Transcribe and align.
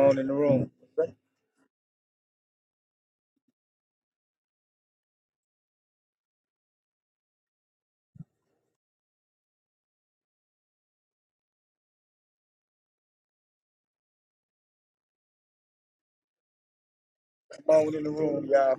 on 0.00 0.18
in 0.18 0.28
the 0.28 0.34
room. 0.34 0.70
Come 17.52 17.76
on 17.76 17.94
in 17.94 18.04
the 18.04 18.10
room, 18.10 18.46
y'all. 18.46 18.76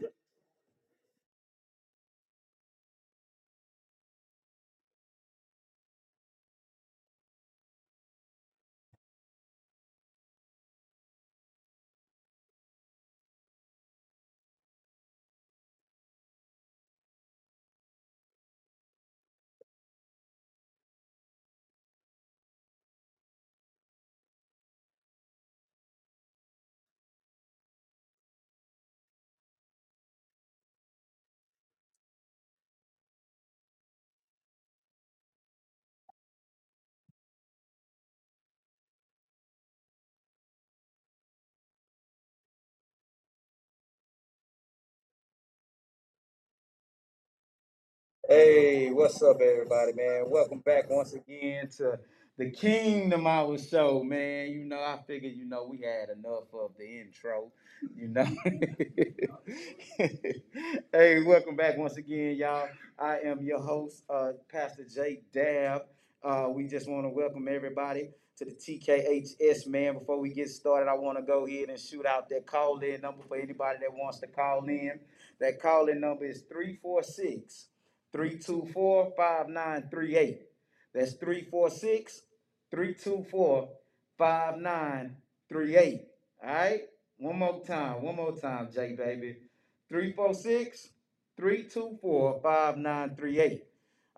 Hey, 48.34 48.90
what's 48.92 49.22
up, 49.22 49.42
everybody, 49.42 49.92
man? 49.92 50.24
Welcome 50.30 50.60
back 50.60 50.90
once 50.90 51.12
again 51.12 51.68
to 51.80 52.00
the 52.38 52.50
Kingdom 52.50 53.28
Hour 53.28 53.58
Show, 53.58 54.06
man. 54.06 54.52
You 54.52 54.64
know, 54.64 54.80
I 54.80 55.00
figured, 55.06 55.34
you 55.34 55.44
know, 55.44 55.68
we 55.70 55.82
had 55.82 56.08
enough 56.18 56.46
of 56.54 56.72
the 56.78 57.02
intro, 57.02 57.52
you 57.94 58.08
know. 58.08 58.24
hey, 60.94 61.22
welcome 61.24 61.58
back 61.58 61.78
once 61.78 61.98
again, 61.98 62.38
y'all. 62.38 62.70
I 62.98 63.20
am 63.20 63.44
your 63.44 63.60
host, 63.60 64.06
uh, 64.10 64.32
Pastor 64.50 64.86
Jake 64.86 65.30
Dab. 65.34 65.82
Uh, 66.24 66.48
we 66.54 66.68
just 66.68 66.90
want 66.90 67.04
to 67.04 67.10
welcome 67.10 67.50
everybody 67.50 68.12
to 68.38 68.46
the 68.46 68.52
TKHS, 68.52 69.68
man. 69.68 69.96
Before 69.96 70.22
we 70.22 70.30
get 70.30 70.48
started, 70.48 70.90
I 70.90 70.94
want 70.94 71.18
to 71.18 71.22
go 71.22 71.46
ahead 71.46 71.68
and 71.68 71.78
shoot 71.78 72.06
out 72.06 72.30
that 72.30 72.48
call 72.48 72.80
in 72.80 73.02
number 73.02 73.24
for 73.28 73.36
anybody 73.36 73.80
that 73.82 73.94
wants 73.94 74.22
to 74.22 74.28
call 74.28 74.64
in. 74.70 75.02
That 75.42 75.62
call 75.62 75.90
in 75.90 76.00
number 76.00 76.24
is 76.24 76.44
346- 76.44 77.66
324 78.14 79.14
5938. 79.16 80.42
That's 80.94 81.14
346 81.14 82.22
324 82.72 83.70
5938. 84.18 86.08
All 86.44 86.50
right? 86.54 86.82
One 87.18 87.40
more 87.40 87.64
time. 87.66 88.02
One 88.02 88.16
more 88.16 88.36
time, 88.36 88.70
J 88.74 88.96
baby. 88.96 89.38
346 89.90 90.90
324 91.38 92.40
5938. 92.42 93.64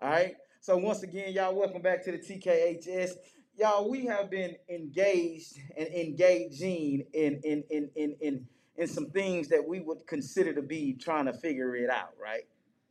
All 0.00 0.10
right? 0.10 0.34
So, 0.60 0.76
once 0.78 1.02
again, 1.02 1.32
y'all, 1.32 1.54
welcome 1.54 1.82
back 1.82 2.04
to 2.04 2.12
the 2.12 2.18
TKHS. 2.18 3.10
Y'all, 3.56 3.88
we 3.88 4.06
have 4.06 4.30
been 4.30 4.56
engaged 4.68 5.58
and 5.76 5.86
engaging 5.88 7.04
in 7.12 7.40
in 7.44 7.62
in 7.70 7.90
in 7.94 8.16
in 8.20 8.46
in 8.76 8.88
some 8.88 9.10
things 9.10 9.48
that 9.48 9.62
we 9.66 9.80
would 9.80 10.06
consider 10.06 10.52
to 10.54 10.62
be 10.62 10.94
trying 10.94 11.26
to 11.26 11.32
figure 11.32 11.76
it 11.76 11.90
out, 11.90 12.14
right? 12.20 12.44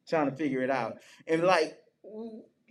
Trying 0.08 0.30
to 0.30 0.36
figure 0.36 0.62
it 0.62 0.70
out. 0.70 0.98
And 1.28 1.44
like 1.44 1.78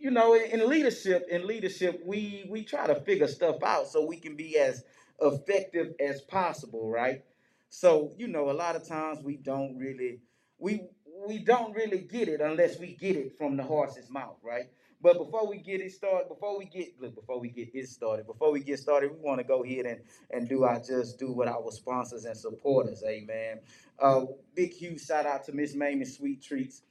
you 0.02 0.10
know, 0.10 0.34
in, 0.34 0.68
leadership, 0.68 1.26
in 1.30 1.46
leadership, 1.46 2.02
we 2.04 2.44
we 2.50 2.64
try 2.64 2.86
to 2.88 2.96
figure 2.96 3.28
stuff 3.28 3.62
out 3.62 3.86
so 3.86 4.04
we 4.04 4.16
can 4.16 4.34
be 4.34 4.58
as 4.58 4.82
effective 5.20 5.94
as 6.00 6.20
possible, 6.22 6.90
right? 6.90 7.22
So 7.68 8.12
you 8.18 8.26
know, 8.26 8.50
a 8.50 8.52
lot 8.52 8.76
of 8.76 8.86
times 8.86 9.22
we 9.22 9.36
don't 9.36 9.78
really 9.78 10.20
we 10.58 10.82
we 11.26 11.38
don't 11.38 11.74
really 11.74 12.00
get 12.00 12.28
it 12.28 12.40
unless 12.40 12.78
we 12.78 12.94
get 12.94 13.16
it 13.16 13.38
from 13.38 13.56
the 13.56 13.62
horse's 13.62 14.10
mouth, 14.10 14.38
right? 14.42 14.70
But 15.00 15.18
before 15.18 15.48
we 15.48 15.58
get 15.58 15.80
it 15.80 15.92
started, 15.92 16.28
before 16.28 16.58
we 16.58 16.64
get 16.64 17.00
look, 17.00 17.14
before 17.14 17.40
we 17.40 17.50
get 17.50 17.68
it 17.72 17.88
started, 17.88 18.26
before 18.26 18.50
we 18.52 18.60
get 18.60 18.80
started, 18.80 19.12
we 19.12 19.18
want 19.18 19.38
to 19.38 19.44
go 19.44 19.62
ahead 19.62 19.86
and 19.86 20.00
and 20.32 20.48
do 20.48 20.64
our 20.64 20.80
just 20.80 21.18
do 21.18 21.32
with 21.32 21.48
our 21.48 21.70
sponsors 21.70 22.24
and 22.24 22.36
supporters, 22.36 23.04
amen. 23.06 23.60
Uh, 24.00 24.26
big 24.54 24.72
huge 24.72 25.04
shout 25.04 25.26
out 25.26 25.44
to 25.44 25.52
Miss 25.52 25.74
Mamie 25.76 26.04
Sweet 26.04 26.42
Treats. 26.42 26.82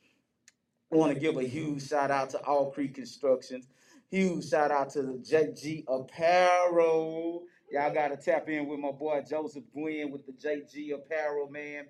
I 0.91 0.95
want 0.97 1.13
to 1.13 1.19
give 1.19 1.37
a 1.37 1.43
huge 1.43 1.87
shout 1.87 2.11
out 2.11 2.31
to 2.31 2.39
All 2.39 2.69
Creek 2.71 2.95
Constructions. 2.95 3.67
Huge 4.09 4.49
shout 4.49 4.71
out 4.71 4.89
to 4.91 5.03
the 5.03 5.13
JG 5.13 5.85
Apparel. 5.87 7.43
Y'all 7.71 7.93
got 7.93 8.09
to 8.09 8.17
tap 8.17 8.49
in 8.49 8.67
with 8.67 8.79
my 8.79 8.91
boy 8.91 9.23
Joseph 9.27 9.63
Gwynn 9.73 10.11
with 10.11 10.25
the 10.25 10.33
JG 10.33 10.93
Apparel, 10.93 11.49
man. 11.49 11.85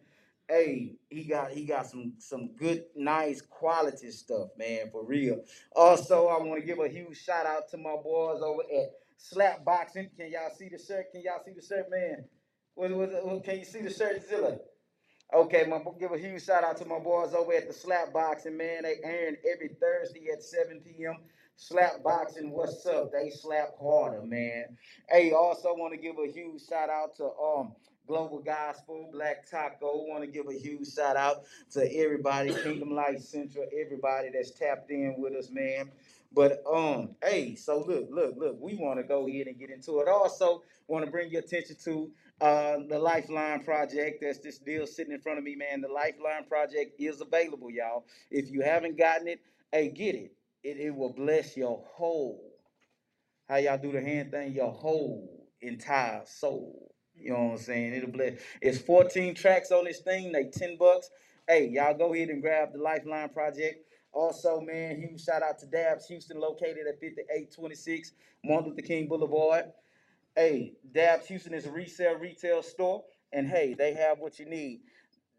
Hey, 0.48 0.98
he 1.10 1.24
got 1.24 1.52
he 1.52 1.66
got 1.66 1.88
some 1.88 2.14
some 2.20 2.52
good, 2.58 2.84
nice 2.96 3.42
quality 3.42 4.12
stuff, 4.12 4.50
man, 4.58 4.92
for 4.92 5.04
real. 5.04 5.44
Also, 5.76 6.28
I 6.28 6.38
want 6.40 6.60
to 6.60 6.68
give 6.68 6.80
a 6.80 6.88
huge 6.88 7.24
shout 7.24 7.48
out 7.48 7.70
to 7.70 7.78
my 7.78 7.96
boys 8.04 8.42
over 8.44 8.62
at 8.62 8.92
Slap 9.18 9.66
Boxing. 9.66 10.10
Can 10.16 10.30
y'all 10.30 10.52
see 10.56 10.70
the 10.70 10.78
shirt? 10.78 11.12
Can 11.12 11.24
y'all 11.24 11.42
see 11.44 11.54
the 11.54 11.66
shirt, 11.66 11.90
man? 11.90 12.26
What, 12.76 12.92
what, 12.92 13.26
what, 13.26 13.44
can 13.44 13.60
you 13.60 13.66
see 13.66 13.82
the 13.82 13.92
shirt, 13.92 14.28
Zilla? 14.30 14.58
Okay, 15.34 15.66
my 15.66 15.80
give 15.98 16.12
a 16.12 16.18
huge 16.18 16.44
shout 16.44 16.66
out 16.66 16.76
to 16.78 16.86
my 16.86 17.00
boys 17.00 17.34
over 17.34 17.54
at 17.54 17.68
the 17.68 17.74
Slap 17.74 18.12
Boxing, 18.12 18.58
man. 18.58 18.84
They 18.84 18.98
airing 19.02 19.38
every 19.50 19.70
Thursday 19.80 20.30
at 20.30 20.44
7 20.44 20.82
p.m. 20.82 21.18
Slap 21.56 22.04
Boxing, 22.04 22.52
what's 22.52 22.86
up? 22.86 23.14
They 23.14 23.30
slap 23.30 23.70
harder, 23.80 24.24
man. 24.24 24.78
Hey, 25.10 25.32
also 25.32 25.74
want 25.74 25.94
to 25.94 26.00
give 26.00 26.16
a 26.18 26.30
huge 26.30 26.68
shout 26.68 26.90
out 26.90 27.16
to 27.18 27.26
um 27.26 27.72
Global 28.08 28.40
Gospel, 28.40 29.10
Black 29.14 29.50
Taco. 29.50 30.04
Want 30.06 30.22
to 30.24 30.28
give 30.28 30.50
a 30.50 30.54
huge 30.54 30.94
shout 30.94 31.16
out 31.16 31.44
to 31.72 31.96
everybody, 31.96 32.54
Kingdom 32.64 32.94
Life 32.94 33.22
Central, 33.22 33.66
everybody 33.80 34.32
that's 34.34 34.52
tapped 34.52 34.92
in 34.92 35.16
with 35.18 35.34
us, 35.34 35.50
man. 35.50 35.92
But 36.34 36.62
um, 36.70 37.16
hey, 37.24 37.56
so 37.56 37.86
look, 37.88 38.08
look, 38.10 38.36
look, 38.38 38.58
we 38.60 38.76
want 38.76 39.00
to 39.00 39.04
go 39.04 39.28
ahead 39.30 39.48
and 39.48 39.58
get 39.58 39.70
into 39.70 40.00
it. 40.00 40.10
Also, 40.10 40.64
want 40.88 41.06
to 41.06 41.12
bring 41.12 41.32
your 41.32 41.42
attention 41.42 41.78
to 41.86 42.12
uh, 42.42 42.80
the 42.90 43.00
Lifeline 43.00 43.64
Project. 43.64 44.20
That's 44.24 44.40
this 44.40 44.60
deal 44.60 44.88
sitting 44.88 45.14
in 45.14 45.22
front 45.22 45.40
of 45.40 45.46
me, 45.46 45.56
man. 45.56 45.82
The 45.82 45.90
Lifeline 45.90 46.46
Project 46.50 46.96
is 47.00 47.22
available, 47.22 47.72
y'all. 47.72 48.06
If 48.32 48.52
you 48.52 48.62
haven't 48.64 48.98
gotten 49.00 49.30
it, 49.30 49.42
hey, 49.72 49.90
get 49.90 50.16
it. 50.16 50.34
It, 50.64 50.78
it 50.80 50.96
will 50.96 51.14
bless 51.14 51.58
your 51.58 51.84
whole, 51.94 52.54
how 53.50 53.58
y'all 53.58 53.78
do 53.80 53.94
the 53.94 54.02
hand 54.02 54.32
thing, 54.32 54.54
your 54.54 54.72
whole 54.72 55.48
entire 55.62 56.24
soul. 56.26 56.94
You 57.16 57.34
know 57.34 57.44
what 57.46 57.52
I'm 57.54 57.58
saying? 57.60 57.94
It'll 57.96 58.12
bless. 58.12 58.40
It's 58.62 58.80
14 58.80 59.36
tracks 59.36 59.72
on 59.72 59.86
this 59.86 60.02
thing. 60.02 60.34
They 60.34 60.46
10 60.46 60.78
bucks. 60.78 61.10
Hey, 61.48 61.70
y'all 61.70 61.98
go 61.98 62.14
ahead 62.14 62.30
and 62.30 62.42
grab 62.42 62.74
the 62.74 62.80
Lifeline 62.80 63.30
Project. 63.30 63.86
Also, 64.14 64.62
man, 64.62 64.98
huge 65.00 65.24
shout 65.24 65.44
out 65.44 65.60
to 65.60 65.68
Dabs 65.68 66.08
Houston, 66.08 66.40
located 66.40 66.88
at 66.88 67.00
5826 67.02 68.14
Martin 68.46 68.72
Luther 68.72 68.82
King 68.84 69.08
Boulevard. 69.08 69.66
Hey, 70.36 70.74
Dabs 70.94 71.28
Houston 71.28 71.54
is 71.54 71.66
a 71.68 71.72
resale 71.72 72.16
retail 72.16 72.64
store, 72.64 73.04
and 73.34 73.48
hey, 73.48 73.76
they 73.76 73.94
have 73.96 74.20
what 74.20 74.40
you 74.40 74.46
need. 74.46 74.82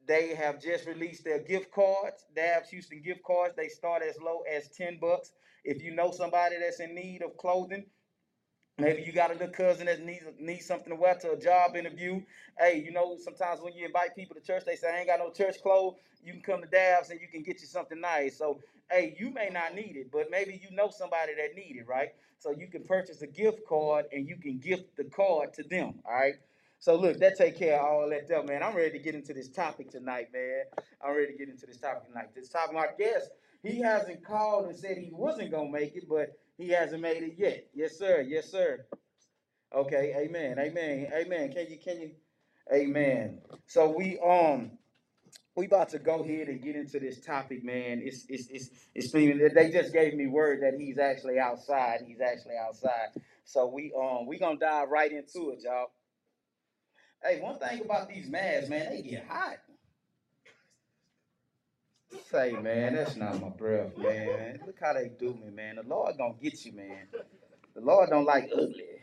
They 0.07 0.35
have 0.35 0.61
just 0.63 0.87
released 0.87 1.25
their 1.25 1.41
gift 1.41 1.73
cards, 1.73 2.27
Dabs 2.37 2.71
Houston 2.71 3.03
gift 3.03 3.23
cards. 3.25 3.55
They 3.57 3.69
start 3.69 4.03
as 4.03 4.19
low 4.21 4.43
as 4.51 4.69
10 4.71 4.99
bucks. 5.01 5.33
If 5.65 5.83
you 5.83 5.95
know 5.95 6.13
somebody 6.13 6.57
that's 6.61 6.81
in 6.81 6.95
need 6.95 7.23
of 7.23 7.37
clothing, 7.39 7.87
Maybe 8.79 9.03
you 9.05 9.13
got 9.13 9.31
a 9.31 9.35
little 9.35 9.49
cousin 9.49 9.87
that 9.87 10.05
needs 10.05 10.25
needs 10.39 10.67
something 10.67 10.91
to 10.91 10.97
wear 10.97 11.15
to 11.17 11.33
a 11.33 11.39
job 11.41 11.77
interview. 11.77 12.23
Hey, 12.59 12.83
you 12.85 12.93
know, 12.93 13.17
sometimes 13.19 13.61
when 13.63 13.75
you 13.75 13.87
invite 13.87 14.17
people 14.17 14.35
to 14.37 14.43
church, 14.43 14.65
they 14.67 14.77
say, 14.77 14.93
I 14.95 14.99
ain't 14.99 15.09
got 15.09 15.21
no 15.21 15.31
church 15.31 15.63
clothes. 15.63 15.97
You 16.23 16.33
can 16.35 16.43
come 16.43 16.63
to 16.63 16.69
Dabs 16.69 17.11
and 17.11 17.21
you 17.21 17.29
can 17.29 17.43
get 17.43 17.61
you 17.63 17.69
something 17.69 18.01
nice. 18.01 18.39
So, 18.39 18.61
hey, 18.93 19.17
you 19.19 19.31
may 19.33 19.51
not 19.51 19.75
need 19.75 19.97
it, 19.97 20.13
but 20.13 20.31
maybe 20.31 20.61
you 20.63 20.75
know 20.77 20.91
somebody 20.91 21.35
that 21.37 21.57
need 21.57 21.77
it, 21.79 21.89
right? 21.89 22.11
So 22.39 22.53
you 22.53 22.69
can 22.69 22.85
purchase 22.85 23.23
a 23.23 23.29
gift 23.29 23.61
card 23.69 24.07
and 24.13 24.29
you 24.29 24.37
can 24.37 24.59
gift 24.59 24.97
the 24.97 25.05
card 25.05 25.55
to 25.55 25.65
them, 25.65 25.95
all 26.07 26.15
right? 26.15 26.35
So 26.81 26.97
look, 26.97 27.19
that 27.19 27.39
take 27.39 27.59
care 27.59 27.81
of 27.81 27.87
all 27.87 28.11
that 28.11 28.27
stuff, 28.27 28.47
man. 28.47 28.63
I'm 28.63 28.77
ready 28.77 28.93
to 28.93 28.99
get 28.99 29.15
into 29.15 29.35
this 29.35 29.49
topic 29.49 29.91
tonight, 29.91 30.29
man. 30.33 30.65
I'm 31.05 31.17
ready 31.17 31.33
to 31.33 31.39
get 31.39 31.49
into 31.49 31.67
this 31.67 31.79
topic 31.79 32.09
tonight. 32.09 32.35
This 32.35 32.51
topic, 32.51 32.75
my 32.75 32.89
guest, 32.99 33.31
he 33.63 33.81
hasn't 33.81 34.25
called 34.25 34.67
and 34.67 34.77
said 34.77 34.99
he 34.99 35.11
wasn't 35.13 35.53
gonna 35.53 35.71
make 35.71 35.97
it, 35.97 36.09
but 36.09 36.31
he 36.59 36.71
hasn't 36.71 37.03
made 37.03 37.23
it 37.23 37.35
yet. 37.39 37.69
Yes, 37.75 37.99
sir. 37.99 38.23
Yes, 38.23 38.51
sir. 38.51 38.87
Okay. 39.75 40.15
Amen. 40.19 40.59
Amen. 40.59 41.09
Amen. 41.15 41.53
Can 41.53 41.67
you? 41.71 41.79
Can 41.79 42.01
you? 42.01 42.11
Amen. 42.73 43.41
So 43.67 43.91
we 43.97 44.19
um 44.21 44.73
we 45.55 45.67
about 45.67 45.91
to 45.91 45.99
go 45.99 46.21
ahead 46.21 46.49
and 46.49 46.63
get 46.63 46.77
into 46.77 46.99
this 46.99 47.21
topic, 47.21 47.63
man. 47.63 48.01
It's 48.03 48.25
it's 48.29 48.49
it's 48.49 48.71
it's 48.95 49.13
they 49.13 49.71
just 49.71 49.93
gave 49.93 50.15
me 50.15 50.27
word 50.27 50.63
that 50.63 50.79
he's 50.79 50.99
actually 50.99 51.39
outside. 51.39 52.01
He's 52.07 52.21
actually 52.21 52.57
outside. 52.57 53.09
So 53.45 53.67
we 53.67 53.93
um 53.99 54.27
we 54.27 54.39
gonna 54.39 54.59
dive 54.59 54.89
right 54.89 55.13
into 55.13 55.51
it, 55.51 55.61
y'all. 55.63 55.91
Hey, 57.23 57.41
one 57.41 57.59
thing 57.59 57.83
about 57.85 58.09
these 58.09 58.29
masks, 58.29 58.69
man, 58.69 58.91
they 58.91 59.03
get 59.03 59.27
hot. 59.29 59.59
Say, 62.31 62.53
man, 62.53 62.95
that's 62.95 63.17
not 63.17 63.41
my 63.41 63.49
breath, 63.51 63.97
man. 63.97 64.61
Look 64.67 64.77
how 64.81 64.95
they 64.95 65.11
do 65.19 65.35
me, 65.35 65.51
man. 65.51 65.77
The 65.77 65.83
Lord 65.83 66.17
gonna 66.19 66.35
get 66.43 66.65
you, 66.65 66.73
man. 66.73 67.07
The 67.75 67.81
Lord 67.81 68.11
don't 68.11 68.25
like 68.25 68.51
ugly. 68.53 69.02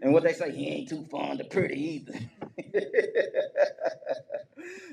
And 0.00 0.12
what 0.12 0.22
they 0.22 0.32
say, 0.32 0.52
he 0.52 0.68
ain't 0.68 0.88
too 0.88 1.04
fond 1.10 1.40
of 1.40 1.50
pretty 1.50 1.80
either. 1.80 2.18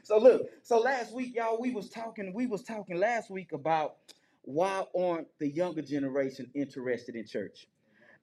so 0.04 0.18
look, 0.18 0.44
so 0.63 0.80
last 0.80 1.13
week, 1.13 1.36
y'all, 1.36 1.62
we 1.62 1.72
was 1.72 1.90
talking, 1.90 2.34
we 2.34 2.48
was 2.48 2.63
talking 2.63 2.98
last 2.98 3.30
week 3.30 3.52
about 3.52 3.98
why 4.44 4.84
aren't 4.98 5.28
the 5.40 5.48
younger 5.48 5.81
generation 5.81 6.50
interested 6.56 7.16
in 7.16 7.28
church? 7.28 7.68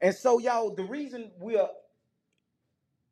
And 0.01 0.15
so, 0.15 0.39
y'all, 0.39 0.75
the 0.75 0.85
reason 0.85 1.31
we're 1.39 1.69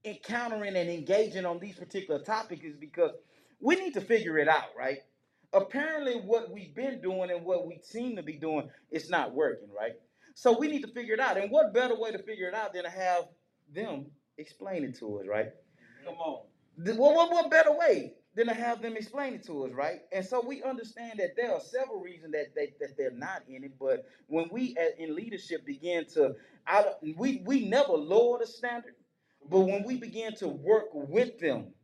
encountering 0.05 0.77
and 0.77 0.91
engaging 0.91 1.47
on 1.47 1.61
these 1.61 1.77
particular 1.77 2.21
topics 2.21 2.65
is 2.65 2.77
because 2.77 3.13
we 3.61 3.77
need 3.77 3.95
to 3.95 4.01
figure 4.01 4.39
it 4.39 4.49
out, 4.49 4.71
right? 4.77 4.99
Apparently, 5.53 6.15
what 6.15 6.51
we've 6.51 6.75
been 6.75 7.01
doing 7.01 7.31
and 7.31 7.45
what 7.45 7.67
we 7.67 7.79
seem 7.83 8.17
to 8.17 8.23
be 8.23 8.35
doing 8.35 8.69
is 8.91 9.11
not 9.11 9.35
working, 9.35 9.69
right? 9.79 9.93
So 10.35 10.59
we 10.59 10.69
need 10.69 10.83
to 10.83 10.89
figure 10.89 11.15
it 11.15 11.21
out. 11.21 11.37
And 11.37 11.51
what 11.51 11.75
better 11.75 11.99
way 11.99 12.13
to 12.13 12.19
figure 12.23 12.49
it 12.49 12.55
out 12.55 12.73
than 12.73 12.85
to 12.85 12.91
have 12.91 13.25
them 13.75 14.07
explain 14.39 14.85
it 14.85 14.99
to 14.99 15.19
us, 15.21 15.27
right? 15.29 15.49
Come 16.05 16.15
on. 16.17 16.43
What, 16.77 17.17
what, 17.17 17.31
what 17.31 17.51
better 17.51 17.73
way 17.77 18.15
than 18.35 18.47
to 18.47 18.55
have 18.55 18.81
them 18.83 18.97
explain 18.97 19.35
it 19.35 19.45
to 19.47 19.65
us, 19.65 19.73
right? 19.73 20.01
And 20.13 20.25
so 20.25 20.45
we 20.47 20.63
understand 20.63 21.19
that 21.19 21.37
there 21.37 21.53
are 21.53 21.61
several 21.61 22.01
reasons 22.01 22.33
that, 22.33 22.55
that, 22.55 22.69
that 22.81 22.97
they're 22.97 23.11
not 23.11 23.43
in 23.49 23.65
it, 23.65 23.73
but 23.79 24.07
when 24.29 24.49
we 24.53 24.77
in 24.99 25.15
leadership 25.15 25.67
begin 25.67 26.07
to, 26.15 26.35
I, 26.67 26.87
we, 27.19 27.43
we 27.45 27.69
never 27.69 27.93
lower 27.93 28.39
the 28.39 28.47
standard, 28.47 28.95
but 29.51 29.61
when 29.61 29.85
we 29.85 29.97
begin 29.97 30.35
to 30.37 30.49
work 30.49 30.87
with 30.93 31.39
them, 31.41 31.75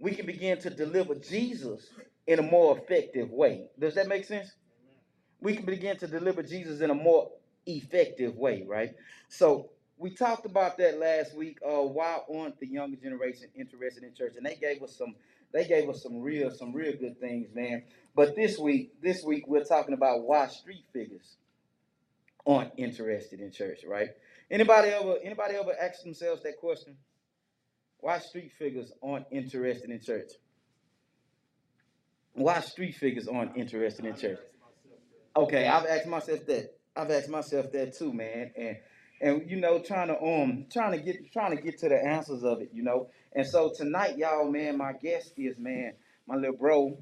we 0.00 0.12
can 0.14 0.26
begin 0.26 0.58
to 0.60 0.70
deliver 0.70 1.14
Jesus 1.14 1.88
in 2.26 2.38
a 2.38 2.42
more 2.42 2.78
effective 2.78 3.30
way. 3.30 3.66
Does 3.78 3.94
that 3.94 4.08
make 4.08 4.24
sense? 4.24 4.52
We 5.40 5.56
can 5.56 5.64
begin 5.66 5.96
to 5.98 6.06
deliver 6.06 6.42
Jesus 6.42 6.80
in 6.80 6.90
a 6.90 6.94
more 6.94 7.30
effective 7.66 8.36
way, 8.36 8.64
right? 8.68 8.92
So 9.28 9.70
we 9.96 10.10
talked 10.10 10.46
about 10.46 10.76
that 10.78 10.98
last 10.98 11.36
week. 11.36 11.58
Uh, 11.64 11.82
why 11.82 12.18
aren't 12.32 12.58
the 12.58 12.66
younger 12.66 12.96
generation 12.96 13.48
interested 13.54 14.02
in 14.02 14.14
church? 14.14 14.34
And 14.36 14.44
they 14.44 14.56
gave 14.56 14.82
us 14.82 14.96
some, 14.96 15.14
they 15.52 15.66
gave 15.66 15.88
us 15.88 16.02
some 16.02 16.20
real, 16.20 16.50
some 16.50 16.72
real 16.72 16.92
good 16.98 17.20
things, 17.20 17.48
man. 17.54 17.84
But 18.14 18.34
this 18.36 18.58
week, 18.58 19.00
this 19.02 19.22
week 19.22 19.46
we're 19.46 19.64
talking 19.64 19.94
about 19.94 20.22
why 20.22 20.48
street 20.48 20.84
figures 20.92 21.36
aren't 22.46 22.72
interested 22.76 23.40
in 23.40 23.52
church, 23.52 23.80
right? 23.86 24.08
Anybody 24.50 24.88
ever, 24.88 25.16
anybody 25.22 25.54
ever 25.54 25.72
ask 25.80 26.02
themselves 26.02 26.42
that 26.42 26.58
question? 26.58 26.96
Why 27.98 28.18
street 28.18 28.52
figures 28.58 28.92
aren't 29.02 29.26
interested 29.30 29.90
in 29.90 30.00
church? 30.00 30.32
Why 32.34 32.60
street 32.60 32.96
figures 32.96 33.28
aren't 33.28 33.56
interested 33.56 34.04
in 34.04 34.16
church? 34.16 34.40
Okay, 35.36 35.66
I've 35.66 35.86
asked 35.86 36.06
myself 36.06 36.44
that. 36.46 36.74
I've 36.94 37.10
asked 37.10 37.30
myself 37.30 37.72
that 37.72 37.96
too, 37.96 38.12
man. 38.12 38.52
And 38.56 38.76
and 39.20 39.50
you 39.50 39.56
know, 39.60 39.78
trying 39.80 40.08
to 40.08 40.20
um 40.22 40.66
trying 40.72 40.92
to 40.92 40.98
get 40.98 41.32
trying 41.32 41.56
to 41.56 41.62
get 41.62 41.78
to 41.80 41.88
the 41.88 42.02
answers 42.04 42.44
of 42.44 42.60
it, 42.60 42.70
you 42.72 42.82
know. 42.82 43.08
And 43.34 43.46
so 43.46 43.72
tonight, 43.74 44.18
y'all, 44.18 44.50
man, 44.50 44.78
my 44.78 44.92
guest 44.92 45.32
is 45.36 45.58
man, 45.58 45.94
my 46.26 46.36
little 46.36 46.56
bro, 46.56 46.98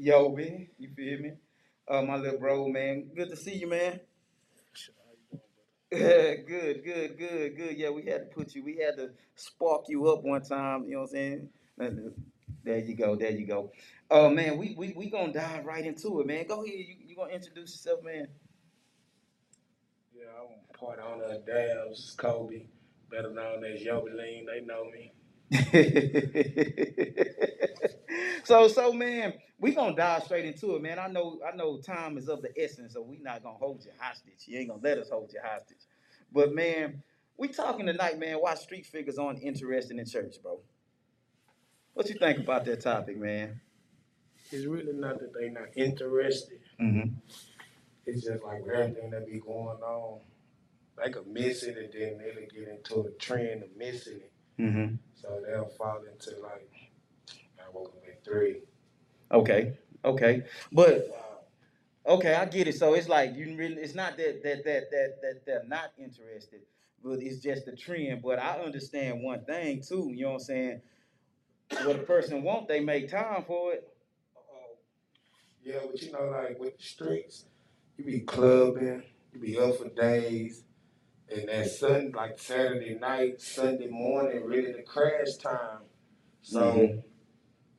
Yoby. 0.00 0.68
You 0.78 0.90
feel 0.96 1.20
me? 1.20 1.32
Uh, 1.88 2.02
my 2.02 2.16
little 2.16 2.38
bro, 2.38 2.68
man. 2.68 3.10
Good 3.14 3.30
to 3.30 3.36
see 3.36 3.54
you, 3.56 3.68
man. 3.68 4.00
good, 5.90 6.46
good, 6.46 7.18
good, 7.18 7.56
good. 7.56 7.76
Yeah, 7.76 7.90
we 7.90 8.04
had 8.04 8.30
to 8.30 8.34
put 8.34 8.54
you, 8.54 8.64
we 8.64 8.78
had 8.78 8.96
to 8.96 9.10
spark 9.36 9.84
you 9.88 10.08
up 10.10 10.22
one 10.24 10.42
time, 10.42 10.84
you 10.84 10.92
know 10.94 11.00
what 11.02 11.10
I'm 11.10 11.16
saying? 11.16 11.48
Uh, 11.80 12.10
There 12.64 12.78
you 12.78 12.94
go, 12.96 13.16
there 13.16 13.30
you 13.30 13.46
go. 13.46 13.72
Oh 14.10 14.28
man, 14.30 14.58
we 14.58 14.74
we 14.76 14.92
we 14.96 15.10
gonna 15.10 15.32
dive 15.32 15.64
right 15.64 15.84
into 15.84 16.20
it, 16.20 16.26
man. 16.26 16.46
Go 16.46 16.64
ahead, 16.64 16.78
you, 16.78 16.96
you 17.06 17.16
gonna 17.16 17.32
introduce 17.32 17.72
yourself, 17.72 18.02
man. 18.04 18.28
Part 20.78 21.00
owner 21.00 21.24
of 21.24 21.46
Dabs, 21.46 22.14
Kobe, 22.16 22.66
better 23.10 23.30
known 23.30 23.64
as 23.64 23.80
YobyLean. 23.80 24.46
They 24.46 24.60
know 24.64 24.90
me. 24.90 25.12
so 28.44 28.68
so 28.68 28.92
man, 28.92 29.34
we 29.58 29.72
gonna 29.72 29.94
dive 29.94 30.24
straight 30.24 30.44
into 30.44 30.74
it, 30.74 30.82
man. 30.82 30.98
I 30.98 31.08
know 31.08 31.40
I 31.46 31.54
know 31.54 31.78
time 31.78 32.18
is 32.18 32.28
of 32.28 32.42
the 32.42 32.50
essence, 32.60 32.94
so 32.94 33.02
we 33.02 33.18
not 33.18 33.42
gonna 33.42 33.56
hold 33.56 33.84
you 33.84 33.92
hostage. 33.98 34.46
You 34.46 34.58
ain't 34.58 34.70
gonna 34.70 34.82
let 34.82 34.98
us 34.98 35.10
hold 35.10 35.32
you 35.32 35.40
hostage. 35.42 35.78
But 36.32 36.54
man, 36.54 37.02
we 37.36 37.48
talking 37.48 37.86
tonight, 37.86 38.18
man. 38.18 38.36
Why 38.36 38.54
street 38.54 38.86
figures 38.86 39.18
aren't 39.18 39.42
interested 39.42 39.98
in 39.98 40.06
church, 40.06 40.36
bro? 40.42 40.60
What 41.94 42.08
you 42.08 42.16
think 42.16 42.38
about 42.38 42.64
that 42.64 42.80
topic, 42.80 43.16
man? 43.16 43.60
It's 44.50 44.66
really 44.66 44.92
not 44.92 45.20
that 45.20 45.32
they 45.32 45.48
not 45.48 45.68
interested. 45.76 46.58
Mm-hmm. 46.80 47.14
It's 48.06 48.24
just 48.24 48.44
like 48.44 48.62
everything 48.72 49.10
that 49.10 49.26
be 49.26 49.40
going 49.40 49.78
on, 49.78 50.20
they 51.02 51.10
could 51.10 51.26
miss 51.26 51.62
it 51.62 51.76
and 51.76 51.92
then 51.92 52.18
they'll 52.18 52.48
get 52.48 52.68
into 52.68 53.00
a 53.00 53.10
trend 53.12 53.62
of 53.62 53.76
missing 53.76 54.20
it. 54.20 54.32
Mm-hmm. 54.60 54.94
So 55.14 55.42
they'll 55.44 55.72
fall 55.76 56.00
into 56.10 56.40
like, 56.40 56.70
I 57.58 57.70
woke 57.72 57.94
up 57.96 58.04
at 58.08 58.24
three. 58.24 58.62
Okay. 59.32 59.74
Okay. 60.04 60.44
But 60.70 61.24
Okay, 62.06 62.34
I 62.34 62.44
get 62.44 62.68
it. 62.68 62.76
So 62.76 62.94
it's 62.94 63.08
like 63.08 63.34
you 63.34 63.56
really 63.56 63.76
it's 63.76 63.94
not 63.94 64.16
that 64.18 64.42
that 64.42 64.64
that 64.64 64.90
that 64.90 65.14
that 65.22 65.46
they're 65.46 65.64
not 65.66 65.92
interested, 65.98 66.60
but 67.02 67.22
it's 67.22 67.40
just 67.40 67.64
the 67.64 67.74
trend. 67.74 68.22
But 68.22 68.38
I 68.38 68.58
understand 68.60 69.22
one 69.22 69.44
thing 69.44 69.80
too, 69.80 70.12
you 70.14 70.24
know 70.24 70.32
what 70.32 70.34
I'm 70.34 70.40
saying? 70.40 70.80
What 71.84 71.96
a 71.96 72.00
person 72.00 72.42
want, 72.42 72.68
they 72.68 72.80
make 72.80 73.08
time 73.08 73.44
for 73.46 73.72
it. 73.72 73.88
Yeah, 75.62 75.78
but 75.90 76.02
you 76.02 76.12
know, 76.12 76.26
like 76.26 76.58
with 76.60 76.76
the 76.76 76.84
streets, 76.84 77.46
you 77.96 78.04
be 78.04 78.20
clubbing, 78.20 79.02
you 79.32 79.40
be 79.40 79.58
up 79.58 79.78
for 79.78 79.88
days, 79.88 80.62
and 81.30 81.48
that 81.48 81.70
Sun 81.70 82.12
like 82.14 82.38
Saturday 82.38 82.96
night, 82.98 83.40
Sunday 83.40 83.88
morning, 83.88 84.44
really 84.44 84.72
the 84.72 84.82
crash 84.82 85.34
time. 85.34 85.80
So, 86.42 86.72
Mhm. 86.72 87.02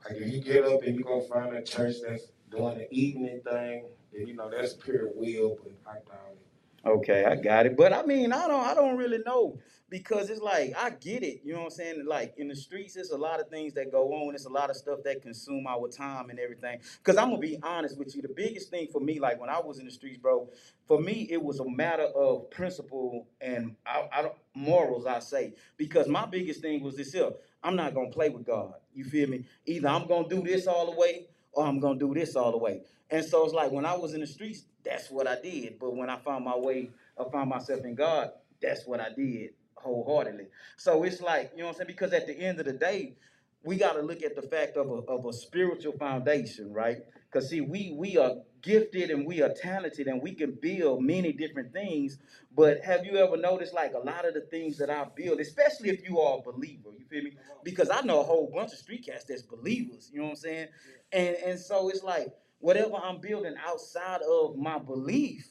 like 0.06 0.18
if 0.18 0.34
you 0.34 0.42
get 0.42 0.66
up 0.66 0.84
and 0.84 0.98
you 0.98 1.04
go 1.04 1.22
find 1.22 1.56
a 1.56 1.62
church 1.64 1.98
that's 2.08 2.32
doing 2.50 2.78
the 2.80 2.94
evening 2.94 3.42
thing, 3.42 3.86
then 4.12 4.28
you 4.28 4.36
know 4.36 4.50
that's 4.50 4.74
pure 4.74 5.10
will, 5.14 5.58
but 5.64 5.74
I 5.88 5.96
doubt 5.96 6.34
it. 6.34 6.45
Okay, 6.86 7.26
I 7.26 7.36
got 7.36 7.66
it. 7.66 7.78
But 7.78 7.94
I 7.94 8.06
mean, 8.06 8.32
I 8.34 8.48
don't 8.48 8.64
I 8.64 8.76
don't 8.76 8.98
really 8.98 9.20
know 9.26 9.58
because 9.90 10.30
it's 10.30 10.42
like 10.42 10.74
I 10.78 10.92
get 10.92 11.24
it, 11.24 11.42
you 11.44 11.54
know 11.54 11.60
what 11.60 11.66
I'm 11.66 11.72
saying? 11.72 12.06
Like 12.06 12.36
in 12.38 12.48
the 12.48 12.56
streets, 12.56 12.96
there's 12.96 13.12
a 13.12 13.18
lot 13.18 13.40
of 13.40 13.50
things 13.50 13.74
that 13.74 13.92
go 13.92 14.14
on. 14.14 14.36
It's 14.36 14.46
a 14.46 14.50
lot 14.52 14.70
of 14.70 14.76
stuff 14.76 15.00
that 15.06 15.22
consume 15.22 15.66
our 15.68 15.88
time 15.88 16.30
and 16.30 16.40
everything. 16.40 16.80
Cause 17.04 17.18
I'm 17.18 17.30
gonna 17.30 17.40
be 17.40 17.58
honest 17.64 17.98
with 17.98 18.16
you. 18.16 18.22
The 18.22 18.34
biggest 18.36 18.70
thing 18.70 18.88
for 18.92 19.00
me, 19.02 19.20
like 19.20 19.40
when 19.40 19.50
I 19.50 19.60
was 19.60 19.80
in 19.80 19.86
the 19.86 19.92
streets, 19.92 20.18
bro, 20.18 20.50
for 20.88 21.00
me 21.00 21.28
it 21.32 21.42
was 21.42 21.60
a 21.60 21.70
matter 21.70 22.04
of 22.06 22.52
principle 22.52 23.28
and 23.42 23.76
I, 23.88 24.08
I 24.14 24.22
don't, 24.24 24.36
morals. 24.56 25.08
I 25.08 25.20
say 25.20 25.54
because 25.78 26.08
my 26.08 26.26
biggest 26.28 26.62
thing 26.62 26.84
was 26.84 26.98
this 26.98 27.14
here. 27.14 27.32
I'm 27.64 27.76
not 27.76 27.96
gonna 27.96 28.10
play 28.12 28.30
with 28.30 28.46
God. 28.46 28.74
You 28.94 29.06
feel 29.06 29.30
me? 29.30 29.46
Either 29.66 29.88
I'm 29.88 30.08
gonna 30.08 30.28
do 30.28 30.44
this 30.44 30.68
all 30.68 30.86
the 30.92 31.00
way 31.00 31.28
or 31.54 31.66
I'm 31.66 31.80
gonna 31.80 32.00
do 32.00 32.14
this 32.14 32.36
all 32.36 32.52
the 32.52 32.60
way. 32.60 32.82
And 33.10 33.26
so 33.26 33.46
it's 33.46 33.54
like 33.54 33.72
when 33.72 33.86
I 33.86 33.96
was 33.96 34.14
in 34.14 34.22
the 34.22 34.28
streets, 34.28 34.66
that's 34.86 35.10
what 35.12 35.28
I 35.28 35.42
did. 35.42 35.80
But 35.80 35.96
when 35.96 36.10
I 36.10 36.18
found 36.18 36.46
my 36.46 36.58
way, 36.58 36.92
I 37.20 37.24
found 37.32 37.50
myself 37.50 37.84
in 37.86 37.96
God, 37.96 38.32
that's 38.62 38.86
what 38.86 39.02
I 39.02 39.10
did 39.16 39.52
wholeheartedly. 39.76 40.48
So 40.78 41.04
it's 41.04 41.22
like, 41.22 41.52
you 41.54 41.60
know 41.60 41.66
what 41.66 41.72
I'm 41.72 41.78
saying? 41.78 41.88
Because 41.88 42.14
at 42.14 42.28
the 42.28 42.38
end 42.38 42.60
of 42.60 42.66
the 42.66 42.74
day, 42.74 43.16
we 43.64 43.78
got 43.78 43.94
to 43.94 44.02
look 44.02 44.24
at 44.24 44.36
the 44.36 44.44
fact 44.44 44.78
of 44.78 44.90
a, 44.90 45.12
of 45.12 45.26
a 45.26 45.34
spiritual 45.34 45.94
foundation, 45.94 46.72
right? 46.74 46.98
Because 47.32 47.50
see, 47.50 47.62
we 47.62 47.94
we 47.98 48.18
are 48.18 48.36
gifted 48.62 49.12
and 49.12 49.26
we 49.26 49.42
are 49.42 49.50
talented 49.54 50.08
and 50.08 50.22
we 50.22 50.34
can 50.34 50.58
build 50.62 51.04
many 51.04 51.34
different 51.34 51.74
things. 51.74 52.18
But 52.56 52.84
have 52.84 53.06
you 53.06 53.18
ever 53.18 53.38
noticed 53.38 53.74
like 53.74 53.94
a 53.94 54.00
lot 54.00 54.28
of 54.28 54.34
the 54.34 54.42
things 54.42 54.78
that 54.78 54.90
I 54.90 55.06
build, 55.16 55.40
especially 55.40 55.90
if 55.90 56.08
you 56.08 56.20
are 56.20 56.40
a 56.40 56.42
believer, 56.42 56.90
you 56.98 57.06
feel 57.10 57.24
me? 57.24 57.34
Because 57.64 57.90
I 57.90 58.02
know 58.02 58.22
a 58.22 58.24
whole 58.24 58.52
bunch 58.54 58.72
of 58.72 58.78
street 58.80 59.06
cats 59.06 59.26
that's 59.26 59.42
believers, 59.42 60.10
you 60.14 60.20
know 60.20 60.26
what 60.26 60.32
I'm 60.32 60.36
saying? 60.38 60.68
And 61.12 61.36
and 61.38 61.60
so 61.60 61.90
it's 61.90 62.04
like 62.04 62.34
whatever 62.66 62.96
I'm 62.96 63.20
building 63.22 63.54
outside 63.64 64.22
of 64.24 64.58
my 64.58 64.80
belief, 64.80 65.48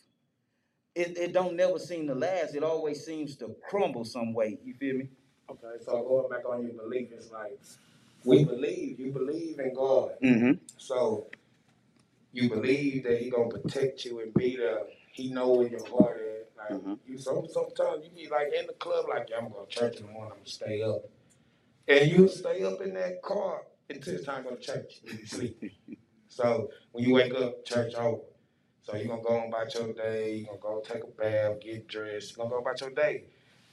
it, 0.96 1.16
it 1.16 1.32
don't 1.32 1.54
never 1.54 1.78
seem 1.78 2.08
to 2.08 2.14
last. 2.14 2.56
It 2.56 2.64
always 2.64 3.04
seems 3.04 3.36
to 3.36 3.54
crumble 3.70 4.04
some 4.04 4.34
way. 4.34 4.58
You 4.64 4.74
feel 4.74 4.96
me? 4.96 5.08
Okay, 5.48 5.84
so 5.84 6.02
going 6.02 6.28
back 6.28 6.44
on 6.44 6.64
your 6.64 6.72
belief, 6.72 7.10
it's 7.12 7.30
like 7.30 7.56
we 8.24 8.44
believe, 8.44 8.98
you 8.98 9.12
believe 9.12 9.60
in 9.60 9.72
God. 9.74 10.14
Mm-hmm. 10.24 10.52
So 10.76 11.28
you 12.32 12.48
believe 12.50 13.04
that 13.04 13.20
he 13.22 13.30
gonna 13.30 13.48
protect 13.48 14.04
you 14.04 14.18
and 14.20 14.34
be 14.34 14.56
there. 14.56 14.80
He 15.12 15.30
know 15.32 15.50
where 15.50 15.68
your 15.68 15.86
heart 15.86 16.20
is. 16.20 16.46
Like 16.56 16.82
Mhm. 16.82 16.98
you, 17.06 17.18
some 17.18 17.46
sometimes 17.48 18.04
you 18.06 18.10
be 18.10 18.28
like 18.28 18.52
in 18.52 18.66
the 18.66 18.72
club, 18.74 19.06
like 19.08 19.28
yeah, 19.30 19.38
I'm 19.38 19.50
going 19.50 19.66
to 19.66 19.72
church 19.72 19.98
in 20.00 20.06
the 20.06 20.12
morning. 20.12 20.32
I'm 20.32 20.38
gonna 20.38 20.50
stay 20.50 20.82
up, 20.82 21.02
and 21.86 22.10
you 22.10 22.26
stay 22.28 22.64
up 22.64 22.80
in 22.80 22.94
that 22.94 23.22
car 23.22 23.62
until 23.88 24.14
it's 24.16 24.26
time 24.26 24.44
to 24.44 24.50
go 24.50 24.56
to 24.56 24.60
church. 24.62 25.00
You 25.04 25.26
sleep. 25.26 25.72
So 26.34 26.68
when 26.90 27.04
you 27.04 27.14
wake 27.14 27.32
up, 27.32 27.64
church 27.64 27.94
over. 27.94 28.22
So 28.82 28.96
you're 28.96 29.06
gonna 29.06 29.22
go 29.22 29.38
on 29.38 29.48
about 29.48 29.72
your 29.72 29.92
day. 29.92 30.38
you're 30.38 30.46
gonna 30.46 30.60
go 30.60 30.82
take 30.84 31.04
a 31.04 31.06
bath, 31.06 31.60
get 31.60 31.86
dressed. 31.86 32.36
you're 32.36 32.44
gonna 32.44 32.56
go 32.56 32.58
about 32.58 32.80
your 32.80 32.90
day. 32.90 33.22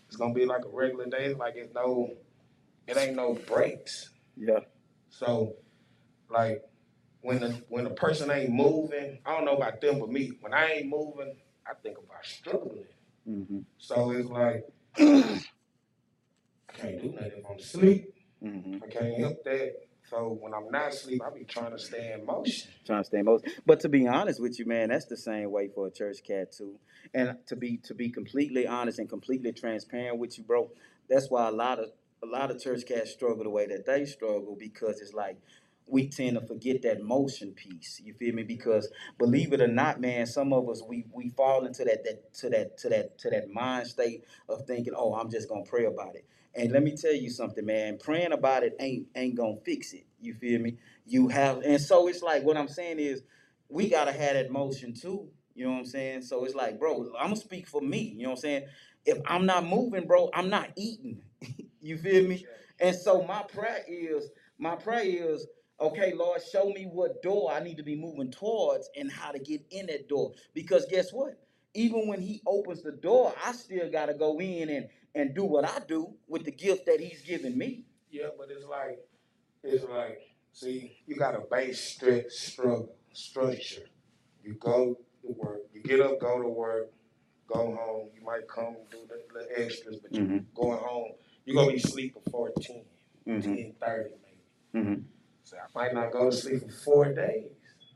It's 0.07 0.15
gonna 0.15 0.35
be 0.35 0.45
like 0.45 0.63
a 0.63 0.69
regular 0.69 1.07
day. 1.07 1.33
Like 1.33 1.55
it's 1.55 1.73
no 1.73 2.11
it 2.85 2.97
ain't 2.97 3.15
no 3.15 3.33
breaks. 3.47 4.09
Yeah. 4.37 4.59
So, 5.09 5.55
like, 6.29 6.63
when 7.21 7.39
the 7.39 7.63
when 7.69 7.83
the 7.83 7.89
person 7.89 8.29
ain't 8.29 8.51
moving, 8.51 9.17
I 9.25 9.35
don't 9.35 9.45
know 9.45 9.57
about 9.57 9.81
them, 9.81 9.99
but 9.99 10.11
me, 10.11 10.33
when 10.41 10.53
I 10.53 10.71
ain't 10.71 10.87
moving, 10.87 11.35
I 11.65 11.73
think 11.81 11.97
about 11.97 12.23
struggling. 12.23 12.85
Mm-hmm. 13.27 13.59
So 13.79 14.11
it's 14.11 14.29
like 14.29 14.67
I 14.97 15.41
can't 16.73 17.01
do 17.01 17.11
nothing 17.11 17.31
if 17.37 17.45
I'm 17.49 17.57
asleep. 17.57 18.13
Mm-hmm. 18.43 18.83
I 18.83 18.87
can't 18.87 19.17
help 19.17 19.43
that. 19.45 19.73
So 20.11 20.37
when 20.41 20.53
I'm 20.53 20.69
not 20.69 20.89
asleep, 20.89 21.21
I 21.25 21.29
be 21.29 21.45
trying 21.45 21.71
to 21.71 21.79
stay 21.79 22.11
in 22.11 22.25
motion. 22.25 22.69
Trying 22.85 22.99
to 22.99 23.05
stay 23.05 23.21
most. 23.21 23.45
But 23.65 23.79
to 23.79 23.87
be 23.87 24.09
honest 24.09 24.41
with 24.41 24.59
you, 24.59 24.65
man, 24.65 24.89
that's 24.89 25.05
the 25.05 25.15
same 25.15 25.49
way 25.51 25.69
for 25.73 25.87
a 25.87 25.91
church 25.91 26.17
cat 26.27 26.51
too. 26.51 26.75
And 27.13 27.37
to 27.47 27.55
be 27.55 27.77
to 27.85 27.93
be 27.93 28.09
completely 28.09 28.67
honest 28.67 28.99
and 28.99 29.07
completely 29.07 29.53
transparent 29.53 30.17
with 30.17 30.37
you, 30.37 30.43
bro, 30.43 30.69
that's 31.09 31.29
why 31.29 31.47
a 31.47 31.51
lot 31.51 31.79
of 31.79 31.91
a 32.21 32.25
lot 32.25 32.51
of 32.51 32.61
church 32.61 32.85
cats 32.85 33.11
struggle 33.11 33.45
the 33.45 33.49
way 33.49 33.67
that 33.67 33.85
they 33.85 34.03
struggle 34.03 34.57
because 34.59 34.99
it's 34.99 35.13
like 35.13 35.37
we 35.87 36.09
tend 36.09 36.37
to 36.37 36.45
forget 36.45 36.81
that 36.81 37.01
motion 37.01 37.53
piece. 37.53 38.01
You 38.03 38.13
feel 38.13 38.35
me? 38.35 38.43
Because 38.43 38.89
believe 39.17 39.53
it 39.53 39.61
or 39.61 39.67
not, 39.69 40.01
man, 40.01 40.25
some 40.25 40.51
of 40.51 40.67
us 40.67 40.83
we 40.85 41.05
we 41.13 41.29
fall 41.29 41.65
into 41.65 41.85
that 41.85 42.03
that 42.03 42.33
to 42.33 42.49
that 42.49 42.77
to 42.79 42.89
that 42.89 43.17
to 43.19 43.29
that 43.29 43.49
mind 43.49 43.87
state 43.87 44.25
of 44.49 44.65
thinking, 44.67 44.93
oh, 44.93 45.13
I'm 45.15 45.31
just 45.31 45.47
gonna 45.47 45.63
pray 45.63 45.85
about 45.85 46.15
it. 46.15 46.25
And 46.55 46.71
let 46.71 46.83
me 46.83 46.95
tell 46.95 47.13
you 47.13 47.29
something, 47.29 47.65
man. 47.65 47.97
Praying 47.97 48.33
about 48.33 48.63
it 48.63 48.75
ain't 48.79 49.07
ain't 49.15 49.35
gonna 49.35 49.57
fix 49.63 49.93
it. 49.93 50.05
You 50.19 50.33
feel 50.33 50.59
me? 50.59 50.77
You 51.05 51.29
have, 51.29 51.59
and 51.63 51.79
so 51.81 52.07
it's 52.07 52.21
like 52.21 52.43
what 52.43 52.57
I'm 52.57 52.67
saying 52.67 52.99
is, 52.99 53.23
we 53.69 53.89
gotta 53.89 54.11
have 54.11 54.33
that 54.33 54.51
motion 54.51 54.93
too. 54.93 55.29
You 55.55 55.65
know 55.65 55.71
what 55.71 55.79
I'm 55.79 55.85
saying? 55.85 56.23
So 56.23 56.43
it's 56.45 56.55
like, 56.55 56.79
bro, 56.79 57.11
I'm 57.17 57.27
gonna 57.27 57.35
speak 57.35 57.67
for 57.67 57.81
me. 57.81 58.15
You 58.17 58.23
know 58.23 58.29
what 58.29 58.39
I'm 58.39 58.41
saying? 58.41 58.65
If 59.05 59.19
I'm 59.25 59.45
not 59.45 59.65
moving, 59.65 60.05
bro, 60.07 60.29
I'm 60.33 60.49
not 60.49 60.69
eating. 60.75 61.21
you 61.81 61.97
feel 61.97 62.27
me? 62.27 62.45
And 62.79 62.95
so 62.95 63.23
my 63.23 63.43
prayer 63.43 63.83
is, 63.87 64.29
my 64.57 64.75
prayer 64.75 65.03
is, 65.03 65.47
okay, 65.79 66.13
Lord, 66.13 66.41
show 66.51 66.69
me 66.69 66.85
what 66.91 67.21
door 67.21 67.51
I 67.51 67.61
need 67.61 67.77
to 67.77 67.83
be 67.83 67.95
moving 67.95 68.31
towards 68.31 68.89
and 68.95 69.11
how 69.11 69.31
to 69.31 69.39
get 69.39 69.61
in 69.71 69.87
that 69.87 70.09
door. 70.09 70.33
Because 70.53 70.85
guess 70.89 71.11
what? 71.11 71.39
Even 71.73 72.07
when 72.07 72.21
He 72.21 72.41
opens 72.45 72.81
the 72.83 72.91
door, 72.91 73.33
I 73.45 73.53
still 73.53 73.89
gotta 73.91 74.13
go 74.13 74.39
in 74.39 74.69
and 74.69 74.87
and 75.15 75.33
do 75.35 75.43
what 75.43 75.65
I 75.65 75.79
do 75.87 76.13
with 76.27 76.45
the 76.45 76.51
gift 76.51 76.85
that 76.85 76.99
He's 76.99 77.21
given 77.21 77.57
me. 77.57 77.83
Yeah, 78.09 78.27
but 78.37 78.47
it's 78.49 78.65
like 78.65 78.99
it's 79.63 79.83
like 79.89 80.19
see, 80.53 80.97
you 81.05 81.15
got 81.15 81.35
a 81.35 81.41
base 81.49 81.97
stru- 81.99 82.29
struggle 82.31 82.95
structure. 83.13 83.87
You 84.43 84.53
go 84.55 84.97
to 85.21 85.31
work, 85.37 85.61
you 85.73 85.81
get 85.83 85.99
up, 85.99 86.19
go 86.19 86.41
to 86.41 86.47
work, 86.47 86.91
go 87.47 87.75
home. 87.75 88.09
You 88.17 88.25
might 88.25 88.47
come 88.47 88.75
do 88.89 88.97
the 89.07 89.21
little 89.33 89.49
extras, 89.55 89.97
but 89.97 90.13
you 90.13 90.23
Mhm. 90.23 90.45
going 90.55 90.79
home, 90.79 91.11
you 91.45 91.53
gonna 91.53 91.71
be 91.71 91.77
asleep 91.77 92.13
before 92.23 92.49
10, 92.59 92.83
Mm-hmm. 93.27 93.55
10 93.55 93.73
30 93.79 94.09
maybe. 94.73 94.85
Mm-hmm. 94.85 95.01
So 95.43 95.57
I 95.57 95.67
might 95.75 95.93
not 95.93 96.11
go 96.11 96.29
to 96.31 96.35
sleep 96.35 96.61
for 96.61 96.69
four 96.71 97.13
days. 97.13 97.51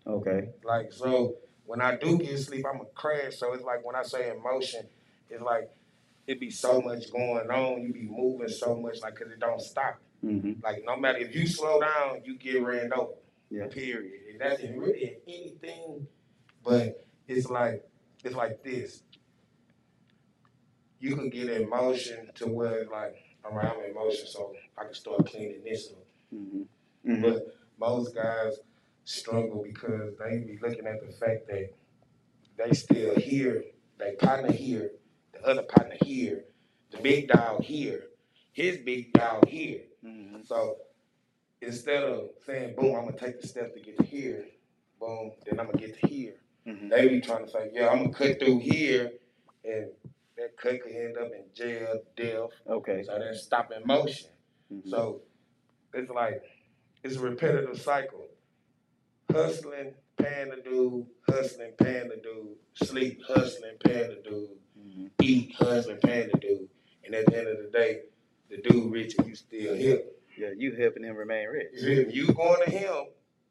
Okay. 0.05 0.49
Like 0.63 0.93
so, 0.93 1.35
when 1.65 1.81
I 1.81 1.95
do 1.95 2.17
get 2.19 2.37
sleep, 2.37 2.63
I'm 2.71 2.81
a 2.81 2.85
crash. 2.85 3.37
So 3.37 3.53
it's 3.53 3.63
like 3.63 3.83
when 3.83 3.95
I 3.95 4.03
say 4.03 4.29
emotion, 4.29 4.85
it's 5.29 5.41
like 5.41 5.69
it 6.27 6.39
be 6.39 6.49
so 6.49 6.81
much 6.81 7.11
going 7.11 7.49
on. 7.49 7.81
You 7.81 7.93
be 7.93 8.07
moving 8.09 8.49
so 8.49 8.75
much, 8.75 9.01
like, 9.01 9.15
cause 9.15 9.31
it 9.31 9.39
don't 9.39 9.61
stop. 9.61 9.99
Mm-hmm. 10.23 10.63
Like 10.63 10.83
no 10.85 10.97
matter 10.97 11.19
if 11.19 11.35
you 11.35 11.45
slow 11.47 11.79
down, 11.79 12.21
you 12.23 12.37
get 12.37 12.61
ran 12.63 12.91
over. 12.93 13.13
Yeah. 13.51 13.67
Period. 13.67 14.21
And 14.31 14.41
that's 14.41 14.61
in 14.61 14.79
really 14.79 15.17
anything, 15.27 16.07
but 16.63 17.05
it's 17.27 17.49
like 17.49 17.87
it's 18.23 18.35
like 18.35 18.63
this. 18.63 19.03
You 20.99 21.15
can 21.15 21.29
get 21.29 21.49
in 21.49 21.69
motion 21.69 22.31
to 22.35 22.47
where 22.47 22.85
like, 22.91 23.15
all 23.43 23.51
right, 23.51 23.71
I'm 23.71 23.83
in 23.83 23.93
motion, 23.93 24.25
so 24.25 24.53
I 24.77 24.85
can 24.85 24.93
start 24.95 25.27
cleaning 25.27 25.63
this 25.63 25.91
up. 25.91 26.05
Mm-hmm. 26.33 27.21
But 27.21 27.55
most 27.79 28.15
guys 28.15 28.59
struggle 29.03 29.63
because 29.63 30.15
they 30.17 30.39
be 30.39 30.57
looking 30.61 30.87
at 30.87 31.05
the 31.05 31.13
fact 31.13 31.47
that 31.47 31.69
they 32.57 32.73
still 32.73 33.15
here, 33.15 33.63
they 33.99 34.13
partner 34.13 34.51
here, 34.51 34.91
the 35.04 35.04
other 35.45 35.63
partner 35.63 35.95
here, 36.03 36.45
the 36.91 36.97
big 36.99 37.27
dog 37.27 37.63
here, 37.63 38.05
his 38.51 38.77
big 38.77 39.13
dog 39.13 39.47
here. 39.47 39.81
Mm-hmm. 40.05 40.43
So 40.43 40.77
instead 41.61 42.03
of 42.03 42.29
saying, 42.45 42.75
boom, 42.77 42.95
I'm 42.95 43.05
gonna 43.05 43.17
take 43.17 43.41
the 43.41 43.47
step 43.47 43.73
to 43.73 43.79
get 43.79 43.97
to 43.97 44.03
here, 44.03 44.45
boom, 44.99 45.31
then 45.45 45.59
I'm 45.59 45.67
gonna 45.67 45.77
get 45.77 45.99
to 45.99 46.07
here. 46.07 46.35
Mhm. 46.65 46.89
They 46.89 47.07
be 47.07 47.21
trying 47.21 47.45
to 47.45 47.51
say, 47.51 47.69
yeah, 47.73 47.89
I'm 47.89 48.11
gonna 48.11 48.13
cut 48.13 48.39
through 48.39 48.59
here, 48.59 49.11
and 49.63 49.91
that 50.37 50.57
cut 50.57 50.81
could 50.81 50.91
end 50.91 51.17
up 51.17 51.31
in 51.31 51.45
jail, 51.53 52.01
death. 52.15 52.49
Okay. 52.67 53.03
So 53.03 53.17
then 53.19 53.35
stop 53.35 53.71
in 53.71 53.85
motion. 53.85 54.29
Mhm. 54.71 54.89
So 54.89 55.21
it's 55.93 56.09
like 56.09 56.43
it's 57.03 57.17
a 57.17 57.19
repetitive 57.19 57.79
cycle. 57.79 58.27
Hustling, 59.31 59.93
paying 60.17 60.49
the 60.49 60.57
dude, 60.57 61.07
hustling, 61.27 61.73
paying 61.73 62.09
the 62.09 62.17
dude, 62.17 62.55
sleep, 62.73 63.21
hustling, 63.27 63.77
paying 63.83 64.09
the 64.09 64.21
dude, 64.29 64.57
Eat, 65.21 65.55
hustling, 65.57 65.97
paying 65.97 66.29
the 66.33 66.39
dude. 66.39 66.69
And 67.05 67.15
at 67.15 67.25
the 67.27 67.37
end 67.37 67.47
of 67.47 67.57
the 67.57 67.69
day, 67.71 68.01
the 68.49 68.57
dude 68.57 68.91
rich 68.91 69.15
and 69.17 69.27
you 69.27 69.35
still 69.35 69.75
here. 69.75 70.01
Yeah, 70.37 70.49
you 70.55 70.75
helping 70.75 71.03
him 71.03 71.15
remain 71.15 71.47
rich. 71.47 71.81
Me? 71.81 72.13
You 72.13 72.33
going 72.33 72.63
to 72.65 72.71
him, 72.71 73.05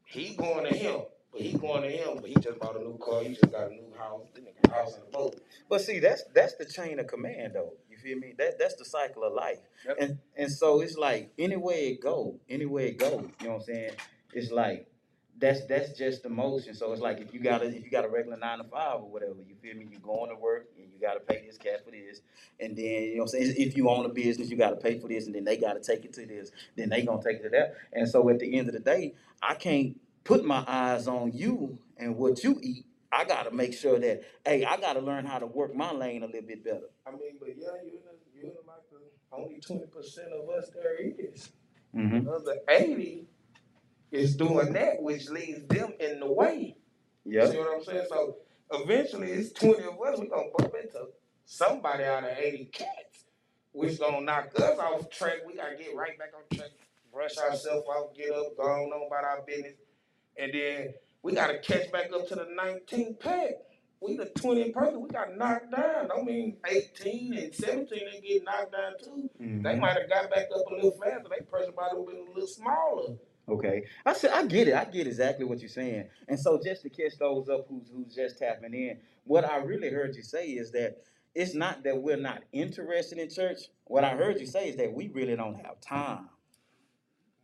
he 0.05 0.35
going 0.35 0.65
to 0.65 0.77
him. 0.77 1.01
But 1.31 1.41
he 1.41 1.57
going 1.57 1.81
to 1.81 1.89
him, 1.89 2.19
but 2.21 2.29
he 2.29 2.35
just 2.35 2.59
bought 2.59 2.77
a 2.77 2.79
new 2.79 2.97
car, 2.97 3.21
he 3.21 3.29
just 3.29 3.51
got 3.51 3.69
a 3.69 3.73
new 3.73 3.93
house, 3.97 4.21
the 4.33 4.39
nigga 4.39 4.73
house 4.73 4.95
and 4.95 5.03
a 5.03 5.11
boat. 5.11 5.41
But 5.69 5.81
see, 5.81 5.99
that's 5.99 6.23
that's 6.33 6.55
the 6.55 6.63
chain 6.63 6.97
of 6.97 7.07
command, 7.07 7.55
though. 7.55 7.73
You 7.89 7.97
feel 7.97 8.17
me? 8.17 8.33
That 8.37 8.57
that's 8.57 8.75
the 8.75 8.85
cycle 8.85 9.23
of 9.23 9.33
life. 9.33 9.59
Yep. 9.85 9.97
And 9.99 10.19
and 10.37 10.49
so 10.49 10.79
it's 10.79 10.95
like 10.95 11.33
anywhere 11.37 11.75
it 11.75 12.01
go, 12.01 12.39
anywhere 12.47 12.85
it 12.85 12.99
go. 12.99 13.29
You 13.41 13.47
know 13.47 13.53
what 13.55 13.59
I'm 13.59 13.61
saying? 13.63 13.91
It's 14.31 14.49
like 14.49 14.87
that's 15.37 15.65
that's 15.65 15.97
just 15.97 16.23
the 16.23 16.29
motion. 16.29 16.73
So 16.73 16.93
it's 16.93 17.01
like 17.01 17.19
if 17.19 17.33
you 17.33 17.41
got 17.41 17.61
a 17.61 17.65
if 17.65 17.83
you 17.83 17.91
got 17.91 18.05
a 18.05 18.09
regular 18.09 18.37
nine 18.37 18.59
to 18.59 18.63
five 18.63 19.01
or 19.01 19.11
whatever, 19.11 19.35
you 19.45 19.55
feel 19.61 19.75
me? 19.75 19.87
You 19.91 19.99
going 19.99 20.29
to 20.29 20.37
work 20.37 20.69
you 20.95 21.01
gotta 21.01 21.19
pay 21.19 21.43
this 21.45 21.57
cash 21.57 21.79
for 21.83 21.91
this, 21.91 22.21
and 22.59 22.75
then 22.75 22.85
you 22.85 23.15
know 23.17 23.23
what 23.23 23.33
I'm 23.33 23.41
saying. 23.41 23.55
If 23.57 23.75
you 23.77 23.89
own 23.89 24.05
a 24.05 24.09
business, 24.09 24.49
you 24.49 24.57
gotta 24.57 24.77
pay 24.77 24.99
for 24.99 25.07
this, 25.07 25.25
and 25.25 25.35
then 25.35 25.43
they 25.43 25.57
gotta 25.57 25.79
take 25.81 26.05
it 26.05 26.13
to 26.13 26.25
this, 26.25 26.51
then 26.75 26.89
they 26.89 27.01
gonna 27.03 27.21
take 27.21 27.37
it 27.37 27.43
to 27.43 27.49
that. 27.49 27.75
And 27.93 28.07
so 28.09 28.27
at 28.29 28.39
the 28.39 28.57
end 28.57 28.67
of 28.69 28.73
the 28.73 28.79
day, 28.79 29.13
I 29.41 29.55
can't 29.55 29.99
put 30.23 30.45
my 30.45 30.63
eyes 30.67 31.07
on 31.07 31.31
you 31.33 31.77
and 31.97 32.17
what 32.17 32.43
you 32.43 32.59
eat. 32.61 32.85
I 33.11 33.23
gotta 33.23 33.51
make 33.51 33.73
sure 33.73 33.99
that 33.99 34.23
hey, 34.45 34.65
I 34.65 34.77
gotta 34.77 34.99
learn 34.99 35.25
how 35.25 35.39
to 35.39 35.45
work 35.45 35.75
my 35.75 35.91
lane 35.91 36.23
a 36.23 36.25
little 36.25 36.41
bit 36.41 36.63
better. 36.63 36.89
I 37.05 37.11
mean, 37.11 37.37
but 37.39 37.49
yeah, 37.49 37.67
you 37.83 37.91
in 37.91 38.01
the, 38.05 38.17
you 38.33 38.43
in 38.43 38.55
like 38.67 38.89
the 38.91 39.35
only 39.35 39.59
twenty 39.59 39.85
percent 39.85 40.29
of 40.33 40.49
us 40.49 40.69
there 40.73 40.97
is. 40.97 41.49
Mm-hmm. 41.95 42.27
Another 42.27 42.57
eighty 42.69 43.27
is 44.11 44.35
doing 44.35 44.73
that, 44.73 45.01
which 45.01 45.29
leaves 45.29 45.65
them 45.67 45.93
in 45.99 46.19
the 46.19 46.31
way. 46.31 46.75
Yeah. 47.23 47.49
See 47.49 47.57
what 47.57 47.75
I'm 47.75 47.83
saying? 47.83 48.05
So 48.09 48.37
eventually, 48.71 49.31
it's 49.31 49.51
twenty 49.51 49.83
of 49.83 49.99
us. 50.01 50.19
We 50.19 50.27
gonna 50.27 50.49
bump 50.57 50.73
into 50.81 51.07
somebody 51.45 52.03
out 52.03 52.23
of 52.23 52.37
eighty 52.37 52.65
cats, 52.65 53.25
which 53.71 53.99
gonna 53.99 54.21
knock 54.21 54.51
us 54.59 54.79
off 54.79 55.09
track. 55.09 55.39
We 55.45 55.55
gotta 55.55 55.75
get 55.75 55.95
right 55.95 56.17
back 56.17 56.31
on 56.35 56.57
track, 56.57 56.71
brush 57.11 57.37
ourselves 57.37 57.87
off, 57.87 58.15
get 58.15 58.31
up, 58.31 58.57
go 58.57 58.63
on, 58.63 59.07
about 59.07 59.23
our 59.23 59.41
business, 59.45 59.73
and 60.37 60.53
then 60.53 60.93
we 61.21 61.33
gotta 61.33 61.59
catch 61.59 61.91
back 61.91 62.11
up 62.13 62.27
to 62.29 62.35
the 62.35 62.47
19 62.55 63.17
pack. 63.19 63.51
We 64.01 64.17
the 64.17 64.25
20 64.25 64.71
person, 64.71 65.01
we 65.01 65.09
got 65.09 65.35
knocked 65.35 65.71
down. 65.71 66.11
I 66.15 66.21
mean, 66.21 66.57
18 66.67 67.33
and 67.33 67.55
17 67.55 67.87
they 67.89 68.19
get 68.19 68.43
knocked 68.43 68.73
down 68.73 68.93
too. 69.03 69.29
They 69.39 69.45
mm-hmm. 69.45 69.79
might 69.79 69.97
have 69.97 70.09
got 70.09 70.29
back 70.29 70.47
up 70.55 70.69
a 70.69 70.75
little 70.75 70.91
faster. 70.91 71.27
They 71.29 71.43
person 71.45 71.73
might 71.75 71.89
have 71.89 72.05
been 72.05 72.27
a 72.27 72.31
little 72.31 72.47
smaller. 72.47 73.15
Okay, 73.47 73.83
I 74.05 74.13
said 74.13 74.31
I 74.31 74.45
get 74.45 74.67
it. 74.67 74.73
I 74.73 74.85
get 74.85 75.07
exactly 75.07 75.45
what 75.45 75.59
you're 75.59 75.69
saying. 75.69 76.05
And 76.27 76.39
so, 76.39 76.59
just 76.63 76.81
to 76.83 76.89
catch 76.89 77.17
those 77.19 77.47
up 77.47 77.67
who's 77.69 77.89
who's 77.93 78.15
just 78.15 78.39
tapping 78.39 78.73
in, 78.73 78.97
what 79.25 79.45
I 79.45 79.57
really 79.57 79.89
heard 79.89 80.15
you 80.15 80.23
say 80.23 80.47
is 80.47 80.71
that 80.71 81.03
it's 81.35 81.53
not 81.53 81.83
that 81.83 82.01
we're 82.01 82.17
not 82.17 82.43
interested 82.53 83.19
in 83.19 83.29
church. 83.29 83.69
What 83.85 84.03
I 84.03 84.15
heard 84.15 84.39
you 84.39 84.47
say 84.47 84.69
is 84.69 84.77
that 84.77 84.93
we 84.93 85.09
really 85.09 85.35
don't 85.35 85.55
have 85.55 85.79
time. 85.81 86.29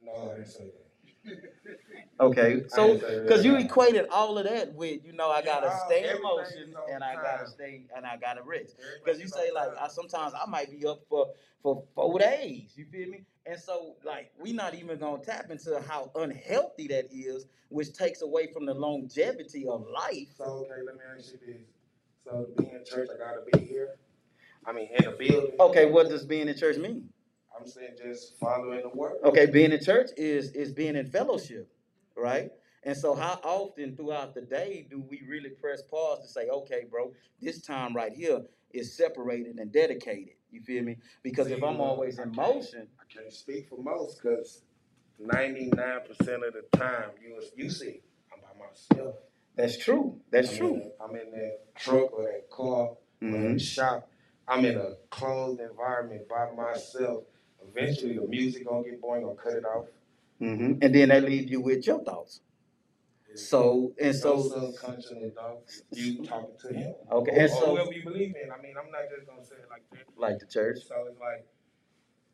No, 0.03 0.31
I 0.31 0.35
didn't 0.37 0.47
say 0.49 0.65
that. 0.65 0.80
Okay, 2.19 2.63
so 2.67 2.87
didn't 2.87 3.01
say 3.01 3.07
that. 3.15 3.23
because 3.23 3.45
you 3.45 3.55
equated 3.57 4.07
all 4.11 4.37
of 4.37 4.45
that 4.45 4.73
with 4.75 5.03
you 5.05 5.13
know 5.13 5.29
I 5.29 5.41
gotta 5.41 5.67
Yeah, 5.67 5.77
stay 5.87 5.99
in 5.99 6.05
everything 6.05 6.23
motion 6.23 6.75
on 6.75 6.93
and 6.93 7.03
I 7.03 7.15
gotta 7.15 7.37
time. 7.39 7.47
stay 7.47 7.81
and 7.95 8.05
I 8.05 8.17
gotta 8.17 8.43
rest. 8.43 8.75
Because 9.03 9.19
you 9.19 9.25
is 9.25 9.33
say 9.33 9.49
on 9.49 9.55
like 9.55 9.75
time. 9.75 9.83
I 9.85 9.87
sometimes 9.87 10.33
I 10.35 10.45
might 10.49 10.69
be 10.71 10.85
up 10.85 11.01
for 11.09 11.29
for 11.63 11.83
four 11.95 12.19
days. 12.19 12.73
You 12.75 12.85
feel 12.85 13.09
me? 13.09 13.23
And 13.47 13.59
so 13.59 13.95
like 14.03 14.31
we 14.39 14.53
not 14.53 14.75
even 14.75 14.99
gonna 14.99 15.23
tap 15.23 15.49
into 15.49 15.81
how 15.87 16.11
unhealthy 16.15 16.87
that 16.89 17.07
is, 17.11 17.47
which 17.69 17.93
takes 17.93 18.21
away 18.21 18.51
from 18.53 18.65
the 18.65 18.73
longevity 18.73 19.65
of 19.67 19.85
life. 19.87 20.27
So 20.37 20.43
okay, 20.43 20.81
let 20.85 20.95
me 20.95 21.01
ask 21.17 21.31
you 21.33 21.39
this. 21.45 21.61
So 22.23 22.47
being 22.57 22.75
in 22.75 22.85
church, 22.85 23.09
I 23.13 23.17
gotta 23.17 23.41
be 23.51 23.65
here. 23.65 23.95
I 24.65 24.73
mean, 24.73 24.89
in 24.95 25.05
the 25.05 25.11
building. 25.11 25.55
Okay, 25.59 25.85
what 25.87 26.09
does 26.09 26.23
being 26.25 26.47
in 26.47 26.55
church 26.55 26.77
mean? 26.77 27.09
I'm 27.61 27.67
saying 27.67 27.93
just 28.03 28.39
following 28.39 28.81
the 28.81 28.89
word. 28.89 29.17
Okay, 29.23 29.45
being 29.45 29.71
in 29.71 29.83
church 29.83 30.09
is 30.17 30.51
is 30.53 30.73
being 30.73 30.95
in 30.95 31.05
fellowship, 31.05 31.71
right? 32.15 32.51
And 32.83 32.97
so, 32.97 33.13
how 33.13 33.39
often 33.43 33.95
throughout 33.95 34.33
the 34.33 34.41
day 34.41 34.87
do 34.89 34.99
we 34.99 35.21
really 35.27 35.51
press 35.51 35.83
pause 35.83 36.21
to 36.23 36.27
say, 36.27 36.49
"Okay, 36.49 36.85
bro, 36.89 37.13
this 37.39 37.61
time 37.61 37.95
right 37.95 38.13
here 38.13 38.41
is 38.71 38.97
separated 38.97 39.57
and 39.59 39.71
dedicated"? 39.71 40.33
You 40.49 40.61
feel 40.61 40.83
me? 40.83 40.97
Because 41.21 41.47
if 41.51 41.61
I'm 41.63 41.79
always 41.79 42.17
in 42.17 42.31
motion, 42.35 42.87
I 42.99 43.03
can't 43.13 43.31
speak 43.31 43.69
for 43.69 43.77
most 43.77 44.19
because 44.21 44.63
99% 45.21 46.47
of 46.47 46.53
the 46.53 46.65
time 46.77 47.11
you 47.21 47.39
you 47.55 47.69
see, 47.69 48.01
I'm 48.33 48.41
by 48.41 48.65
myself. 48.65 49.15
that's 49.55 49.77
true. 49.77 50.19
That's 50.31 50.49
I'm 50.49 50.57
true. 50.57 50.73
In, 50.75 50.91
I'm 50.99 51.15
in 51.15 51.31
that 51.31 51.75
truck 51.75 52.11
or 52.11 52.23
that 52.23 52.49
car 52.49 52.89
or 52.89 52.97
in 53.21 53.31
hmm 53.31 53.53
the 53.53 53.59
shop. 53.59 54.09
I'm 54.47 54.65
in 54.65 54.77
a 54.77 54.95
closed 55.11 55.59
environment 55.61 56.27
by 56.27 56.49
myself. 56.55 57.23
Eventually, 57.67 58.15
the 58.17 58.27
music 58.27 58.65
gonna 58.67 58.83
get 58.83 59.01
boring, 59.01 59.23
gonna 59.23 59.35
cut 59.35 59.53
it 59.53 59.65
off. 59.65 59.85
hmm 60.39 60.73
And 60.81 60.95
then 60.95 61.09
that 61.09 61.23
leave 61.23 61.49
you 61.49 61.61
with 61.61 61.85
your 61.87 62.03
thoughts. 62.03 62.41
So 63.35 63.93
and 64.01 64.13
so 64.15 64.41
subconscious 64.41 65.33
dog, 65.35 65.59
you 65.91 66.23
talking 66.25 66.55
to 66.61 66.73
him. 66.73 66.93
Okay, 67.11 67.31
and 67.31 67.43
or 67.43 67.47
so- 67.47 67.75
whoever 67.75 67.93
you 67.93 68.03
believe 68.03 68.35
in. 68.41 68.51
I 68.51 68.61
mean, 68.61 68.75
I'm 68.77 68.91
not 68.91 69.03
just 69.15 69.27
gonna 69.27 69.45
say 69.45 69.55
it 69.55 69.67
like 69.69 69.83
that. 69.91 70.05
like 70.17 70.39
the 70.39 70.45
church. 70.47 70.79
So 70.85 70.95
it's 71.09 71.19
like, 71.19 71.45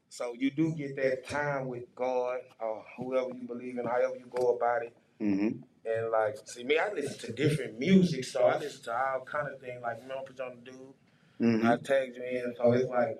so 0.10 0.34
you 0.34 0.50
do 0.52 0.74
get 0.76 0.96
that 0.96 1.28
time 1.28 1.68
with 1.68 1.84
God 1.96 2.40
or 2.60 2.84
whoever 2.98 3.30
you 3.36 3.48
believe 3.48 3.78
in, 3.78 3.86
however 3.86 4.16
you 4.18 4.26
go 4.36 4.56
about 4.56 4.84
it. 4.84 4.96
hmm 5.20 5.50
And 5.86 6.12
like, 6.12 6.38
see 6.46 6.64
me, 6.64 6.80
I 6.80 6.92
listen 6.92 7.20
to 7.20 7.34
different 7.34 7.78
music, 7.78 8.24
so 8.26 8.44
I 8.46 8.58
listen 8.58 8.84
to 8.86 8.94
all 8.98 9.22
kind 9.26 9.48
of 9.54 9.60
things. 9.62 9.82
Like, 9.84 10.02
remember, 10.02 10.24
put 10.26 10.40
you 10.40 10.46
on 10.46 10.56
the 10.64 10.72
dude, 10.72 11.60
hmm 11.62 11.68
I 11.68 11.78
tagged 11.78 12.16
you 12.18 12.24
in, 12.24 12.56
so 12.58 12.72
it's 12.74 12.90
like, 12.90 13.20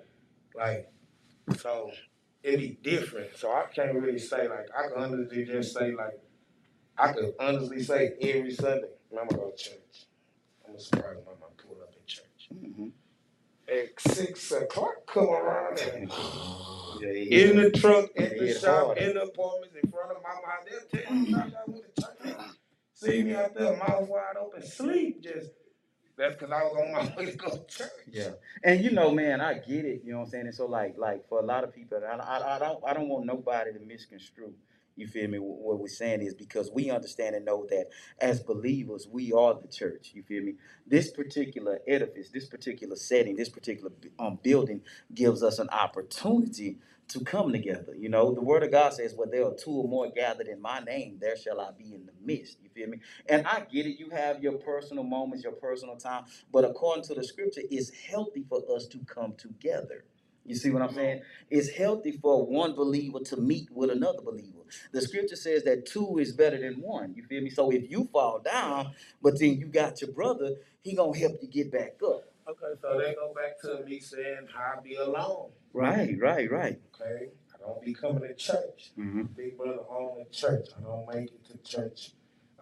like, 0.56 0.90
so 1.56 1.90
it 2.42 2.58
be 2.58 2.78
different. 2.82 3.36
So 3.36 3.50
I 3.52 3.64
can't 3.74 3.94
really 3.94 4.18
say 4.18 4.48
like, 4.48 4.68
I 4.76 4.88
can 4.88 5.02
honestly 5.14 5.44
just 5.44 5.74
say 5.74 5.92
like, 5.94 6.20
I 6.98 7.12
could 7.12 7.34
honestly 7.40 7.82
say 7.82 8.12
every 8.20 8.52
Sunday, 8.52 8.88
man, 9.12 9.22
I'm 9.22 9.28
gonna 9.28 9.42
go 9.42 9.50
to 9.50 9.56
church. 9.56 10.06
I'm 10.66 10.72
gonna 10.72 10.80
surprise 10.80 11.16
my 11.26 11.32
mom 11.40 11.50
pull 11.58 11.78
up 11.82 11.92
in 11.94 12.06
church. 12.06 12.48
hmm 12.52 12.88
At 13.68 14.00
six 14.00 14.52
o'clock, 14.52 15.06
come 15.06 15.28
around 15.30 15.78
and 15.94 16.12
Yeah, 17.00 17.08
in 17.50 17.56
the 17.56 17.70
truck, 17.72 18.06
at 18.16 18.32
Yeah, 18.32 18.38
the 18.38 18.48
it's 18.48 18.60
shop, 18.62 18.86
hard. 18.86 18.98
in 18.98 19.14
the 19.14 19.22
apartments, 19.24 19.76
in 19.82 19.90
front 19.90 20.12
of 20.12 20.22
my 20.22 20.30
mom. 20.30 20.66
They'll 20.92 21.02
tell 21.04 21.14
me 21.16 21.34
I 21.34 21.70
went 21.70 21.96
to 21.96 22.02
church. 22.02 22.50
See 22.94 23.22
me 23.24 23.34
out 23.34 23.54
there, 23.54 23.76
mouth 23.76 24.08
wide 24.08 24.36
open, 24.40 24.62
sleep. 24.66 25.22
Just 25.22 25.50
that's 26.18 26.34
because 26.34 26.52
I 26.52 26.62
was 26.64 26.76
on 26.76 26.92
my 26.92 27.16
way 27.16 27.30
to 27.30 27.36
go 27.36 27.50
to 27.50 27.66
church. 27.66 27.90
Yeah, 28.10 28.30
and 28.64 28.84
you 28.84 28.90
know, 28.90 29.12
man, 29.12 29.40
I 29.40 29.54
get 29.54 29.84
it. 29.84 30.02
You 30.04 30.12
know 30.12 30.18
what 30.18 30.24
I'm 30.26 30.30
saying? 30.30 30.46
And 30.46 30.54
so, 30.54 30.66
like, 30.66 30.98
like 30.98 31.28
for 31.28 31.40
a 31.40 31.44
lot 31.44 31.64
of 31.64 31.74
people, 31.74 32.00
I, 32.04 32.16
I, 32.16 32.56
I 32.56 32.58
don't, 32.58 32.84
I 32.86 32.92
don't 32.92 33.08
want 33.08 33.26
nobody 33.26 33.72
to 33.72 33.80
misconstrue. 33.80 34.52
You 34.96 35.06
feel 35.06 35.28
me? 35.30 35.38
What 35.38 35.78
we're 35.78 35.86
saying 35.86 36.22
is 36.22 36.34
because 36.34 36.72
we 36.72 36.90
understand 36.90 37.36
and 37.36 37.44
know 37.44 37.66
that 37.70 37.86
as 38.20 38.40
believers, 38.40 39.06
we 39.10 39.32
are 39.32 39.54
the 39.54 39.68
church. 39.68 40.10
You 40.12 40.24
feel 40.24 40.42
me? 40.42 40.54
This 40.88 41.10
particular 41.10 41.78
edifice, 41.86 42.30
this 42.30 42.46
particular 42.46 42.96
setting, 42.96 43.36
this 43.36 43.48
particular 43.48 43.92
um, 44.18 44.40
building 44.42 44.80
gives 45.14 45.44
us 45.44 45.60
an 45.60 45.68
opportunity 45.70 46.78
to 47.08 47.20
come 47.24 47.52
together. 47.52 47.94
You 47.96 48.08
know, 48.08 48.34
the 48.34 48.42
Word 48.42 48.62
of 48.62 48.70
God 48.70 48.92
says, 48.94 49.14
"Where 49.14 49.28
there 49.28 49.46
are 49.46 49.54
two 49.54 49.72
or 49.72 49.88
more 49.88 50.10
gathered 50.10 50.48
in 50.48 50.60
My 50.60 50.80
name, 50.80 51.18
there 51.20 51.36
shall 51.36 51.60
I 51.60 51.70
be 51.72 51.94
in 51.94 52.06
the 52.06 52.12
midst." 52.20 52.58
You 52.62 52.70
feel 52.70 52.88
me? 52.88 53.00
And 53.28 53.46
I 53.46 53.60
get 53.60 53.86
it. 53.86 53.98
You 53.98 54.10
have 54.10 54.42
your 54.42 54.54
personal 54.58 55.04
moments, 55.04 55.44
your 55.44 55.54
personal 55.54 55.96
time. 55.96 56.24
But 56.52 56.64
according 56.64 57.04
to 57.04 57.14
the 57.14 57.24
scripture, 57.24 57.62
it's 57.70 57.90
healthy 57.90 58.44
for 58.48 58.62
us 58.74 58.86
to 58.88 58.98
come 59.06 59.34
together. 59.36 60.04
You 60.44 60.54
see 60.54 60.70
what 60.70 60.82
I'm 60.82 60.94
saying? 60.94 61.22
It's 61.50 61.70
healthy 61.70 62.12
for 62.12 62.46
one 62.46 62.74
believer 62.74 63.20
to 63.20 63.36
meet 63.36 63.70
with 63.70 63.90
another 63.90 64.22
believer. 64.22 64.60
The 64.92 65.02
scripture 65.02 65.36
says 65.36 65.64
that 65.64 65.86
two 65.86 66.18
is 66.18 66.32
better 66.32 66.58
than 66.58 66.80
one. 66.80 67.14
You 67.14 67.24
feel 67.24 67.42
me? 67.42 67.50
So 67.50 67.70
if 67.70 67.90
you 67.90 68.08
fall 68.12 68.40
down, 68.40 68.94
but 69.22 69.38
then 69.38 69.58
you 69.58 69.66
got 69.66 70.00
your 70.00 70.12
brother, 70.12 70.56
he 70.80 70.94
gonna 70.94 71.18
help 71.18 71.42
you 71.42 71.48
get 71.48 71.70
back 71.70 71.96
up. 72.02 72.32
Okay, 72.48 72.80
so 72.80 72.98
they 72.98 73.14
go 73.14 73.34
back 73.34 73.60
to 73.60 73.84
me 73.84 74.00
saying 74.00 74.48
I 74.56 74.80
be 74.80 74.94
alone. 74.96 75.50
Right, 75.72 76.16
right, 76.20 76.50
right. 76.50 76.80
Okay, 77.00 77.28
I 77.54 77.58
don't 77.60 77.82
be 77.82 77.94
coming 77.94 78.20
to 78.22 78.34
church. 78.34 78.90
Mm-hmm. 78.98 79.22
Big 79.36 79.56
brother 79.56 79.78
home 79.86 80.18
in 80.20 80.26
church. 80.32 80.68
I 80.78 80.82
don't 80.82 81.06
make 81.14 81.30
it 81.30 81.44
to 81.46 81.58
church. 81.58 82.12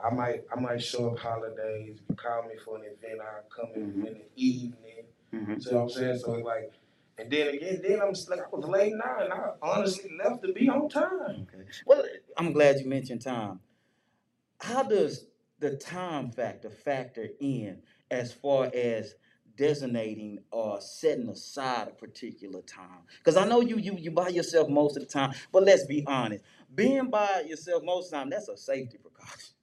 I 0.02 0.12
might 0.14 0.44
I 0.54 0.60
might 0.60 0.82
show 0.82 1.10
up 1.10 1.18
holidays. 1.18 1.98
You 2.08 2.16
call 2.16 2.42
me 2.42 2.54
for 2.64 2.76
an 2.76 2.84
event, 2.84 3.20
I'll 3.20 3.44
come 3.48 3.74
in 3.74 3.92
Mhm. 3.92 4.06
in 4.06 4.14
the 4.14 4.26
evening. 4.36 5.04
Mm-hmm. 5.32 5.58
See 5.60 5.74
what 5.74 5.82
I'm 5.82 5.88
saying? 5.88 6.18
So 6.18 6.34
it's 6.34 6.44
like, 6.44 6.72
and 7.18 7.30
then 7.30 7.48
again, 7.54 7.80
then 7.82 8.00
I'm 8.02 8.12
like 8.28 8.40
I 8.40 8.48
was 8.56 8.66
late 8.66 8.92
now, 8.94 9.18
and 9.20 9.32
I 9.32 9.50
honestly 9.62 10.10
left 10.22 10.42
to 10.44 10.52
be 10.52 10.68
on 10.68 10.88
time. 10.88 11.46
Okay. 11.54 11.64
Well, 11.86 12.04
I'm 12.36 12.52
glad 12.52 12.78
you 12.80 12.86
mentioned 12.88 13.22
time. 13.22 13.60
How 14.60 14.82
does 14.82 15.26
the 15.60 15.76
time 15.76 16.30
factor 16.30 16.70
factor 16.70 17.28
in 17.40 17.82
as 18.10 18.32
far 18.32 18.70
as 18.74 19.14
designating 19.56 20.40
or 20.50 20.80
setting 20.80 21.28
aside 21.28 21.88
a 21.88 21.92
particular 21.92 22.62
time? 22.62 23.04
Because 23.18 23.36
I 23.36 23.46
know 23.46 23.60
you 23.60 23.78
you 23.78 23.96
you 23.98 24.10
by 24.10 24.28
yourself 24.28 24.68
most 24.68 24.96
of 24.96 25.02
the 25.02 25.08
time, 25.08 25.32
but 25.52 25.64
let's 25.64 25.86
be 25.86 26.04
honest, 26.06 26.44
being 26.74 27.10
by 27.10 27.44
yourself 27.48 27.82
most 27.84 28.06
of 28.06 28.10
the 28.12 28.16
time 28.18 28.30
that's 28.30 28.48
a 28.48 28.56
safety 28.56 28.98
precaution. 28.98 29.54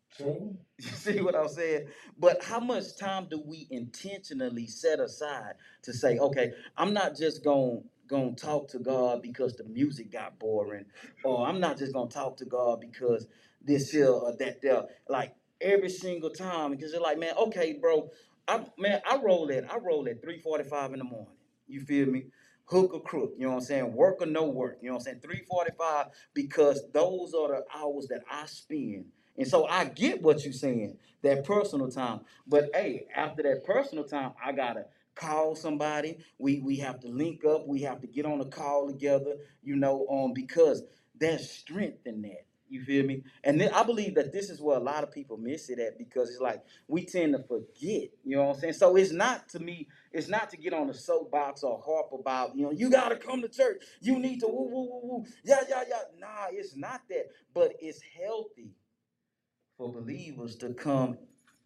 True. 0.16 0.56
You 0.78 0.88
see 0.90 1.20
what 1.20 1.34
I'm 1.36 1.48
saying? 1.48 1.88
But 2.18 2.44
how 2.44 2.60
much 2.60 2.96
time 2.98 3.28
do 3.30 3.42
we 3.46 3.66
intentionally 3.70 4.66
set 4.66 5.00
aside 5.00 5.54
to 5.82 5.92
say, 5.92 6.18
okay, 6.18 6.52
I'm 6.76 6.92
not 6.94 7.16
just 7.16 7.44
going 7.44 7.84
going 8.08 8.34
to 8.34 8.44
talk 8.44 8.68
to 8.68 8.78
God 8.78 9.22
because 9.22 9.54
the 9.56 9.64
music 9.64 10.12
got 10.12 10.38
boring, 10.38 10.84
or 11.24 11.46
I'm 11.46 11.60
not 11.60 11.78
just 11.78 11.92
going 11.92 12.08
to 12.08 12.14
talk 12.14 12.36
to 12.38 12.44
God 12.44 12.80
because 12.80 13.26
this 13.62 13.90
here 13.90 14.10
or 14.10 14.36
that 14.38 14.60
there. 14.62 14.84
Like 15.08 15.34
every 15.60 15.88
single 15.90 16.30
time, 16.30 16.72
because 16.72 16.92
you're 16.92 17.02
like, 17.02 17.18
man, 17.18 17.34
okay, 17.36 17.74
bro, 17.74 18.10
I 18.50 18.66
man, 18.78 19.02
I 19.10 19.16
roll 19.18 19.50
at 19.52 19.72
I 19.72 19.78
roll 19.78 20.08
at 20.08 20.22
3:45 20.22 20.94
in 20.94 20.98
the 21.00 21.04
morning. 21.04 21.36
You 21.68 21.80
feel 21.82 22.08
me? 22.08 22.26
Hook 22.66 22.94
or 22.94 23.02
crook, 23.02 23.34
you 23.36 23.44
know 23.44 23.50
what 23.52 23.60
I'm 23.60 23.64
saying? 23.64 23.94
Work 23.94 24.22
or 24.22 24.26
no 24.26 24.44
work, 24.44 24.78
you 24.82 24.88
know 24.88 24.94
what 24.94 25.02
I'm 25.02 25.04
saying? 25.04 25.20
345 25.20 26.08
because 26.34 26.84
those 26.92 27.34
are 27.34 27.48
the 27.48 27.64
hours 27.74 28.08
that 28.08 28.22
I 28.30 28.46
spend 28.46 29.06
and 29.38 29.48
so 29.48 29.66
I 29.66 29.86
get 29.86 30.22
what 30.22 30.44
you're 30.44 30.52
saying, 30.52 30.98
that 31.22 31.44
personal 31.44 31.90
time. 31.90 32.20
But 32.46 32.70
hey, 32.74 33.06
after 33.16 33.42
that 33.44 33.64
personal 33.64 34.04
time, 34.04 34.32
I 34.44 34.52
gotta 34.52 34.86
call 35.14 35.56
somebody. 35.56 36.18
We 36.38 36.60
we 36.60 36.76
have 36.78 37.00
to 37.00 37.08
link 37.08 37.44
up. 37.44 37.66
We 37.66 37.82
have 37.82 38.02
to 38.02 38.06
get 38.06 38.26
on 38.26 38.40
a 38.42 38.46
call 38.46 38.88
together. 38.88 39.36
You 39.62 39.76
know, 39.76 40.06
um, 40.08 40.34
because 40.34 40.82
there's 41.18 41.50
strength 41.50 42.06
in 42.06 42.22
that. 42.22 42.46
You 42.70 42.84
feel 42.84 43.04
me? 43.04 43.24
And 43.42 43.60
then 43.60 43.74
I 43.74 43.82
believe 43.82 44.14
that 44.14 44.32
this 44.32 44.48
is 44.48 44.60
where 44.62 44.76
a 44.76 44.82
lot 44.82 45.02
of 45.02 45.10
people 45.10 45.36
miss 45.36 45.68
it 45.70 45.80
at 45.80 45.98
because 45.98 46.30
it's 46.30 46.40
like 46.40 46.62
we 46.86 47.04
tend 47.04 47.34
to 47.34 47.42
forget. 47.42 48.10
You 48.24 48.36
know 48.36 48.44
what 48.44 48.54
I'm 48.54 48.60
saying? 48.60 48.72
So 48.74 48.96
it's 48.96 49.10
not 49.10 49.48
to 49.50 49.58
me. 49.58 49.88
It's 50.12 50.28
not 50.28 50.50
to 50.50 50.56
get 50.56 50.72
on 50.72 50.88
a 50.88 50.94
soapbox 50.94 51.64
or 51.64 51.82
harp 51.84 52.12
about. 52.12 52.56
You 52.56 52.62
know, 52.62 52.70
you 52.70 52.88
gotta 52.88 53.16
come 53.16 53.42
to 53.42 53.48
church. 53.48 53.82
You 54.00 54.20
need 54.20 54.40
to 54.40 54.46
woo 54.46 54.70
woo 54.70 54.88
woo 54.88 55.00
woo. 55.02 55.24
Yeah 55.44 55.62
yeah 55.68 55.82
yeah. 55.88 56.02
Nah, 56.18 56.46
it's 56.52 56.76
not 56.76 57.02
that. 57.10 57.26
But 57.52 57.74
it's 57.80 58.00
healthy 58.18 58.70
for 59.76 59.92
believers 59.92 60.54
to 60.56 60.72
come 60.72 61.18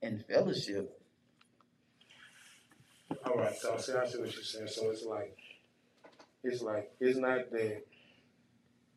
and 0.02 0.24
fellowship. 0.24 0.98
All 3.26 3.36
right, 3.36 3.54
so 3.56 3.76
see, 3.76 3.92
I 3.92 4.06
see 4.06 4.18
what 4.18 4.34
you're 4.34 4.42
saying. 4.42 4.68
So 4.68 4.90
it's 4.90 5.04
like, 5.04 5.36
it's 6.42 6.62
like, 6.62 6.90
it's 7.00 7.18
not 7.18 7.50
that 7.50 7.82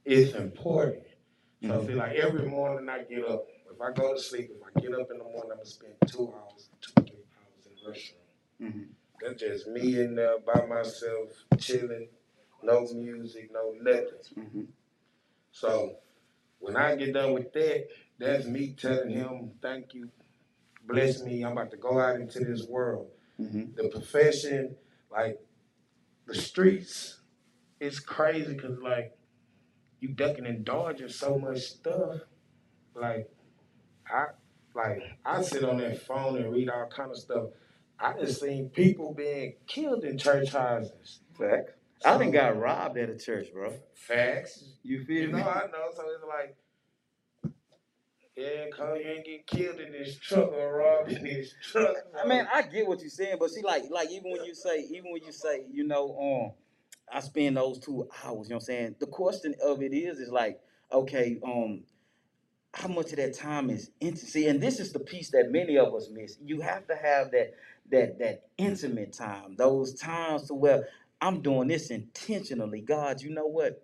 it's 0.06 0.34
important. 0.36 1.04
So 1.66 1.82
I 1.82 1.86
feel 1.86 1.98
like 1.98 2.16
every 2.18 2.48
morning 2.48 2.88
I 2.90 3.04
get 3.04 3.26
up, 3.26 3.48
if 3.74 3.82
I 3.82 3.92
go 3.92 4.14
to 4.14 4.20
sleep, 4.22 4.52
if 4.56 4.62
I 4.64 4.80
get 4.80 4.94
up 4.94 5.10
in 5.12 5.18
the 5.18 5.24
morning, 5.24 5.52
I'm 5.52 5.58
gonna 5.58 5.66
spend 5.66 5.94
two 6.06 6.34
hours, 6.34 6.70
two, 6.82 6.94
three 7.04 7.24
hours 7.36 7.66
in 7.66 7.72
the 7.76 7.92
restroom. 7.92 8.74
Mhm. 8.74 8.88
That's 9.22 9.42
just 9.42 9.68
me 9.68 10.00
in 10.00 10.16
there 10.16 10.40
by 10.40 10.66
myself, 10.66 11.32
chilling, 11.58 12.10
no 12.62 12.82
music, 12.94 13.52
no 13.52 13.72
nothing. 13.72 14.20
Mhm. 14.36 14.68
So 15.52 15.98
when 16.60 16.76
I 16.78 16.96
get 16.96 17.14
done 17.14 17.34
with 17.34 17.52
that, 17.54 17.88
that's 18.20 18.46
me 18.46 18.74
telling 18.74 19.10
him, 19.10 19.58
thank 19.62 19.96
you, 19.96 20.12
bless 20.84 21.24
me, 21.24 21.44
I'm 21.44 21.54
about 21.54 21.72
to 21.72 21.78
go 21.78 22.00
out 22.00 22.20
into 22.20 22.40
this 22.46 22.68
world. 22.68 23.12
Mhm. 23.40 23.76
The 23.76 23.90
profession, 23.90 24.78
like 25.10 25.40
the 26.26 26.36
streets, 26.36 27.20
it's 27.80 28.00
crazy 28.00 28.54
because 28.54 28.78
like 28.80 29.17
you 30.00 30.10
ducking 30.10 30.46
and 30.46 30.64
dodging 30.64 31.10
so 31.10 31.38
much 31.38 31.60
stuff. 31.62 32.22
Like 32.96 33.30
I 34.10 34.26
like 34.76 35.02
I 35.26 35.42
sit 35.42 35.64
on 35.64 35.78
that 35.80 36.02
phone 36.04 36.38
and 36.38 36.52
read 36.52 36.70
all 36.70 36.88
kind 36.88 37.12
of 37.12 37.18
stuff. 37.18 37.46
I 38.00 38.14
just 38.20 38.40
seen 38.42 38.70
people 38.70 39.14
being 39.14 39.56
killed 39.68 40.04
in 40.04 40.18
church 40.18 40.52
houses. 40.52 41.20
Facts. 41.38 41.72
I 42.06 42.18
done 42.18 42.30
got 42.32 42.60
robbed 42.60 42.98
at 43.00 43.10
a 43.10 43.18
church, 43.18 43.48
bro. 43.52 43.74
Facts. 43.96 44.64
You 44.84 45.04
feel 45.04 45.22
You 45.24 45.28
me? 45.30 45.40
know, 45.40 45.48
I 45.50 45.62
know. 45.72 45.90
So 45.96 46.04
it's 46.14 46.24
like, 46.28 46.56
yeah, 48.36 48.66
cause 48.76 49.00
you 49.04 49.10
ain't 49.10 49.26
get 49.26 49.48
killed 49.48 49.80
in 49.80 49.92
this 49.92 50.16
truck 50.20 50.52
or 50.54 50.78
robbed 50.78 51.12
in 51.12 51.24
this 51.24 51.56
truck. 51.72 51.96
I 52.24 52.28
mean, 52.28 52.48
I 52.54 52.62
get 52.62 52.88
what 52.88 53.00
you're 53.02 53.10
saying, 53.10 53.38
but 53.40 53.50
see, 53.50 53.64
like, 53.64 53.86
like 53.90 54.12
even 54.12 54.32
when 54.32 54.46
you 54.46 54.54
say, 54.54 54.86
even 54.92 55.12
when 55.12 55.24
you 55.24 55.32
say, 55.32 55.66
you 55.72 55.84
know, 55.88 56.16
um, 56.20 56.52
I 57.12 57.22
spend 57.22 57.58
those 57.58 57.80
two 57.80 58.08
hours. 58.24 58.48
You 58.48 58.52
know 58.52 58.56
what 58.58 58.64
I'm 58.64 58.66
saying? 58.66 58.96
The 59.00 59.08
question 59.08 59.56
of 59.64 59.82
it 59.82 59.94
is, 59.94 60.20
is 60.20 60.30
like, 60.30 60.60
okay, 60.92 61.40
um, 61.44 61.84
how 62.74 62.88
much 62.88 63.12
of 63.12 63.18
that 63.18 63.34
time 63.34 63.70
is 63.70 63.92
intimacy, 64.00 64.48
and 64.48 64.62
this 64.62 64.80
is 64.80 64.94
the 64.94 65.00
piece 65.00 65.32
that 65.32 65.52
many 65.52 65.78
of 65.78 65.94
us 65.96 66.10
miss. 66.12 66.38
You 66.44 66.62
have 66.62 66.88
to 66.88 66.96
have 66.96 67.32
that 67.32 67.56
that 67.92 68.20
that 68.20 68.44
intimate 68.58 69.14
time, 69.14 69.56
those 69.58 69.94
times 69.94 70.48
to 70.48 70.54
where 70.54 70.88
I'm 71.22 71.42
doing 71.42 71.70
this 71.70 71.90
intentionally. 71.90 72.82
God, 72.82 73.22
you 73.22 73.34
know 73.34 73.48
what? 73.48 73.82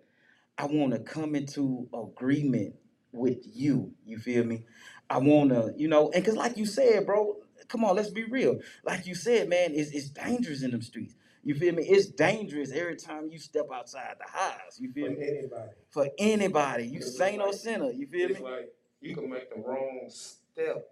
I 0.56 0.66
want 0.66 0.92
to 0.92 1.00
come 1.00 1.34
into 1.34 1.88
agreement 1.92 2.76
with 3.12 3.38
you. 3.44 3.92
You 4.06 4.18
feel 4.18 4.44
me? 4.44 4.64
I 5.10 5.18
want 5.18 5.50
to, 5.50 5.72
you 5.76 5.88
know, 5.88 6.10
and 6.12 6.22
because 6.22 6.36
like 6.36 6.56
you 6.56 6.66
said, 6.66 7.06
bro, 7.06 7.36
come 7.68 7.84
on, 7.84 7.96
let's 7.96 8.10
be 8.10 8.24
real. 8.24 8.60
Like 8.84 9.06
you 9.06 9.14
said, 9.14 9.48
man, 9.48 9.72
it's, 9.74 9.90
it's 9.90 10.08
dangerous 10.10 10.62
in 10.62 10.70
them 10.70 10.82
streets. 10.82 11.14
You 11.44 11.54
feel 11.54 11.74
me? 11.74 11.84
It's 11.84 12.06
dangerous 12.06 12.72
every 12.72 12.96
time 12.96 13.28
you 13.30 13.38
step 13.38 13.66
outside 13.72 14.16
the 14.18 14.30
house. 14.30 14.78
You 14.80 14.88
For 14.88 14.94
feel 14.94 15.10
me? 15.10 15.28
anybody. 15.28 15.70
For 15.90 16.08
anybody, 16.18 16.86
you 16.86 16.98
It's 16.98 17.16
saint 17.16 17.40
or 17.42 17.52
sinner. 17.52 17.90
You 17.90 18.06
feel 18.06 18.30
It's 18.30 18.40
me? 18.40 18.44
like 18.44 18.72
you 19.00 19.14
can 19.14 19.30
make 19.30 19.54
the 19.54 19.60
wrong 19.60 20.08
step 20.08 20.88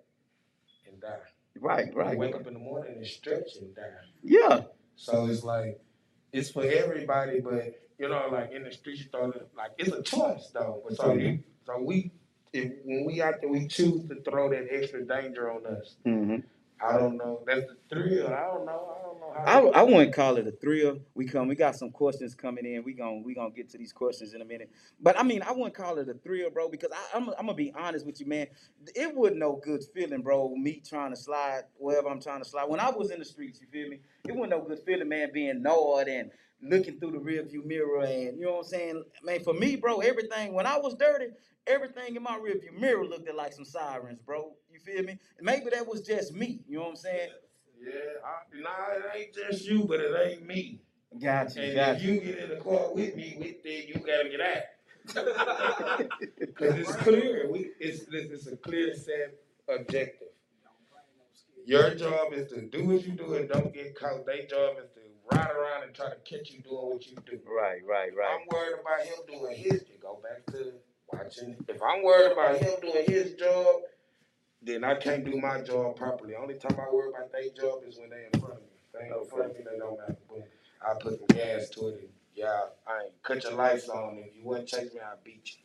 and 0.87 1.01
die. 1.01 1.09
Right, 1.59 1.87
You 1.87 1.99
right. 1.99 2.19
wake 2.19 2.35
up 2.35 2.47
in 2.47 2.55
the 2.55 2.61
morning 2.61 2.95
and 2.97 3.07
stretch 3.07 3.57
and 3.61 3.75
die. 3.75 3.83
Yeah, 4.23 4.63
So 4.97 5.27
it's 5.27 5.43
like 5.43 5.81
it's 6.33 6.51
for 6.51 6.65
everybody, 6.65 7.41
but 7.41 7.79
you 7.99 8.09
know, 8.09 8.29
like 8.31 8.53
in 8.53 8.65
the 8.65 8.73
streets, 8.73 9.05
though, 9.13 9.33
like 9.57 9.71
it's 9.79 9.93
a 9.93 10.03
choice 10.03 10.51
though. 10.53 10.83
But 10.87 10.97
so 10.97 11.15
you, 11.15 11.43
so 11.67 11.79
we, 11.81 12.11
if 12.53 12.73
when 12.85 13.05
we 13.05 13.23
out 13.23 13.41
there, 13.41 13.51
we 13.51 13.69
choose 13.69 14.07
to 14.09 14.17
throw 14.23 14.51
that 14.51 14.67
extra 14.71 15.05
danger 15.05 15.51
on 15.51 15.67
us. 15.67 15.97
hmm 16.05 16.37
I 16.85 16.99
don't 16.99 17.17
know. 17.17 17.41
That's 17.47 17.63
the 17.67 17.77
thrill. 17.89 18.27
I 18.29 18.43
don't 18.43 18.67
know. 18.67 18.97
I 18.97 19.03
don't 19.03 19.21
know 19.21 19.35
I, 19.37 19.51
how. 19.51 19.69
I 19.71 19.83
wouldn't 19.83 20.15
call 20.15 20.37
it 20.37 20.47
a 20.47 20.53
thrill. 20.53 20.99
We 21.15 21.27
come, 21.27 21.49
we 21.49 21.55
got 21.55 21.77
some 21.77 21.91
questions 21.91 22.35
coming 22.35 22.67
in. 22.67 22.83
We 22.85 22.93
gon' 22.93 23.23
we 23.23 23.35
gonna 23.35 23.51
get 23.51 23.71
to 23.71 23.79
these 23.79 23.93
questions 23.93 24.35
in 24.35 24.43
a 24.43 24.45
minute. 24.45 24.71
But 25.01 25.19
I 25.19 25.23
mean, 25.23 25.43
I 25.43 25.53
wouldn't 25.53 25.75
call 25.75 25.99
it 25.99 26.09
a 26.09 26.15
thrill, 26.15 26.51
bro, 26.51 26.69
because 26.69 26.91
I, 26.93 27.17
I'm 27.17 27.29
I'm 27.31 27.47
gonna 27.47 27.55
be 27.55 27.73
honest 27.77 28.05
with 28.07 28.21
you, 28.21 28.27
man. 28.27 28.49
It 28.95 29.15
wasn't 29.15 29.39
no 29.39 29.61
good 29.63 29.85
feeling, 29.95 30.23
bro. 30.23 30.55
Me 30.57 30.83
trying 30.87 31.11
to 31.11 31.17
slide 31.17 31.63
wherever 31.79 32.09
I'm 32.09 32.21
trying 32.21 32.43
to 32.43 32.49
slide. 32.49 32.69
When 32.69 32.81
I 32.81 32.91
was 32.91 33.11
in 33.11 33.21
the 33.21 33.25
streets, 33.25 33.61
you 33.61 33.67
feel 33.71 33.89
me? 33.89 34.01
It 34.29 34.35
wasn't 34.35 34.51
no 34.51 34.63
good 34.63 34.81
feeling, 34.85 35.09
man. 35.09 35.31
Being 35.33 35.63
gnawed 35.63 36.09
and 36.09 36.31
looking 36.63 36.99
through 36.99 37.13
the 37.13 37.19
rearview 37.19 37.65
mirror, 37.65 38.03
and 38.03 38.39
you 38.39 38.47
know 38.47 38.53
what 38.53 38.59
I'm 38.61 38.65
saying, 38.65 39.05
man. 39.25 39.43
For 39.43 39.55
me, 39.55 39.77
bro, 39.77 39.99
everything 40.01 40.55
when 40.55 40.67
I 40.67 40.79
was 40.79 40.95
dirty, 40.95 41.27
everything 41.67 42.17
in 42.17 42.23
my 42.23 42.39
rearview 42.39 42.79
mirror 42.79 43.05
looked 43.05 43.29
at 43.29 43.35
like 43.37 43.53
some 43.53 43.65
sirens, 43.65 44.21
bro. 44.25 44.53
You 44.71 44.79
feel 44.81 45.03
me? 45.05 45.19
Maybe 45.41 45.71
that 45.71 45.87
was 45.87 46.01
just 46.03 46.33
me. 46.35 46.61
You 46.69 46.79
know 46.79 46.85
what 46.85 46.91
I'm 46.91 46.97
saying? 46.97 47.31
Yeah, 47.81 47.91
I, 48.25 48.61
nah, 48.61 48.97
it 48.97 49.19
ain't 49.19 49.35
just 49.35 49.67
you, 49.67 49.85
but 49.85 50.01
it 50.01 50.15
ain't 50.25 50.47
me. 50.47 50.81
Gotcha. 51.21 51.61
you, 51.61 51.67
And 51.67 51.75
got 51.75 51.97
if 51.97 52.03
you. 52.03 52.21
get 52.21 52.39
in 52.39 52.49
the 52.51 52.57
car 52.57 52.93
with 52.95 53.17
me, 53.17 53.37
with 53.39 53.57
it, 53.65 53.89
you 53.89 53.95
gotta 54.01 54.29
get 54.29 54.41
out. 54.41 54.63
Cause 56.55 56.75
it's 56.79 56.95
clear. 56.97 57.49
We 57.51 57.73
it's 57.81 58.03
it's 58.13 58.33
it's 58.33 58.47
a 58.47 58.57
clear 58.57 58.95
set 58.95 59.35
objective. 59.69 60.29
Your 61.67 61.95
job 61.95 62.33
is 62.33 62.51
to 62.53 62.63
do 62.63 62.85
what 62.87 63.05
you 63.07 63.13
do 63.13 63.35
and 63.35 63.49
don't 63.49 63.73
get 63.75 63.95
caught. 63.95 64.27
Their 64.27 64.47
job 64.47 64.77
is 64.83 64.91
to 64.95 65.01
ride 65.35 65.51
around 65.51 65.85
and 65.85 65.95
try 65.95 66.11
to 66.11 66.17
catch 66.25 66.51
you 66.51 66.61
doing 66.61 66.91
what 66.91 67.07
you 67.07 67.17
do. 67.27 67.41
Right, 67.47 67.81
right, 67.87 68.11
right. 68.17 68.39
I'm 68.41 68.47
worried 68.51 68.81
about 68.81 69.01
him 69.07 69.15
doing 69.41 69.57
his. 69.57 69.85
You 69.89 69.99
go 70.01 70.19
back 70.23 70.47
to 70.55 70.73
watching. 71.13 71.57
If 71.69 71.81
I'm 71.83 72.03
worried 72.03 72.33
about 72.33 72.59
him 72.59 72.73
doing 72.83 73.05
his 73.07 73.35
job, 73.35 73.83
then 74.63 74.85
I 74.85 74.95
can't 74.97 75.25
do 75.25 75.41
my 75.41 75.61
job 75.63 75.97
properly. 75.97 76.35
Only 76.35 76.55
time 76.55 76.79
I 76.79 76.93
worry 76.95 77.11
about 77.11 77.33
their 77.33 77.51
job 77.51 77.81
is 77.87 77.99
when 77.99 78.11
they 78.11 78.27
in 78.33 78.41
front 78.41 78.55
of 78.55 78.61
me. 78.61 78.67
If 78.87 79.01
they 79.01 79.07
ain't 79.07 79.17
in 79.23 79.29
front 79.29 79.51
of 79.51 79.57
me, 79.59 79.65
they 79.71 79.79
don't 79.79 79.99
matter. 79.99 80.17
But 80.29 80.49
I 80.83 80.95
put 81.01 81.19
some 81.19 81.27
gas 81.29 81.69
to 81.71 81.89
it. 81.89 82.01
And, 82.01 82.09
yeah, 82.35 82.61
I 82.87 83.05
ain't 83.05 83.23
cut 83.23 83.43
your 83.45 83.55
lights 83.55 83.89
on. 83.89 84.19
If 84.19 84.37
you 84.37 84.45
wouldn't 84.45 84.69
chase 84.69 84.93
me, 84.95 85.01
I'd 85.01 85.23
beat 85.25 85.57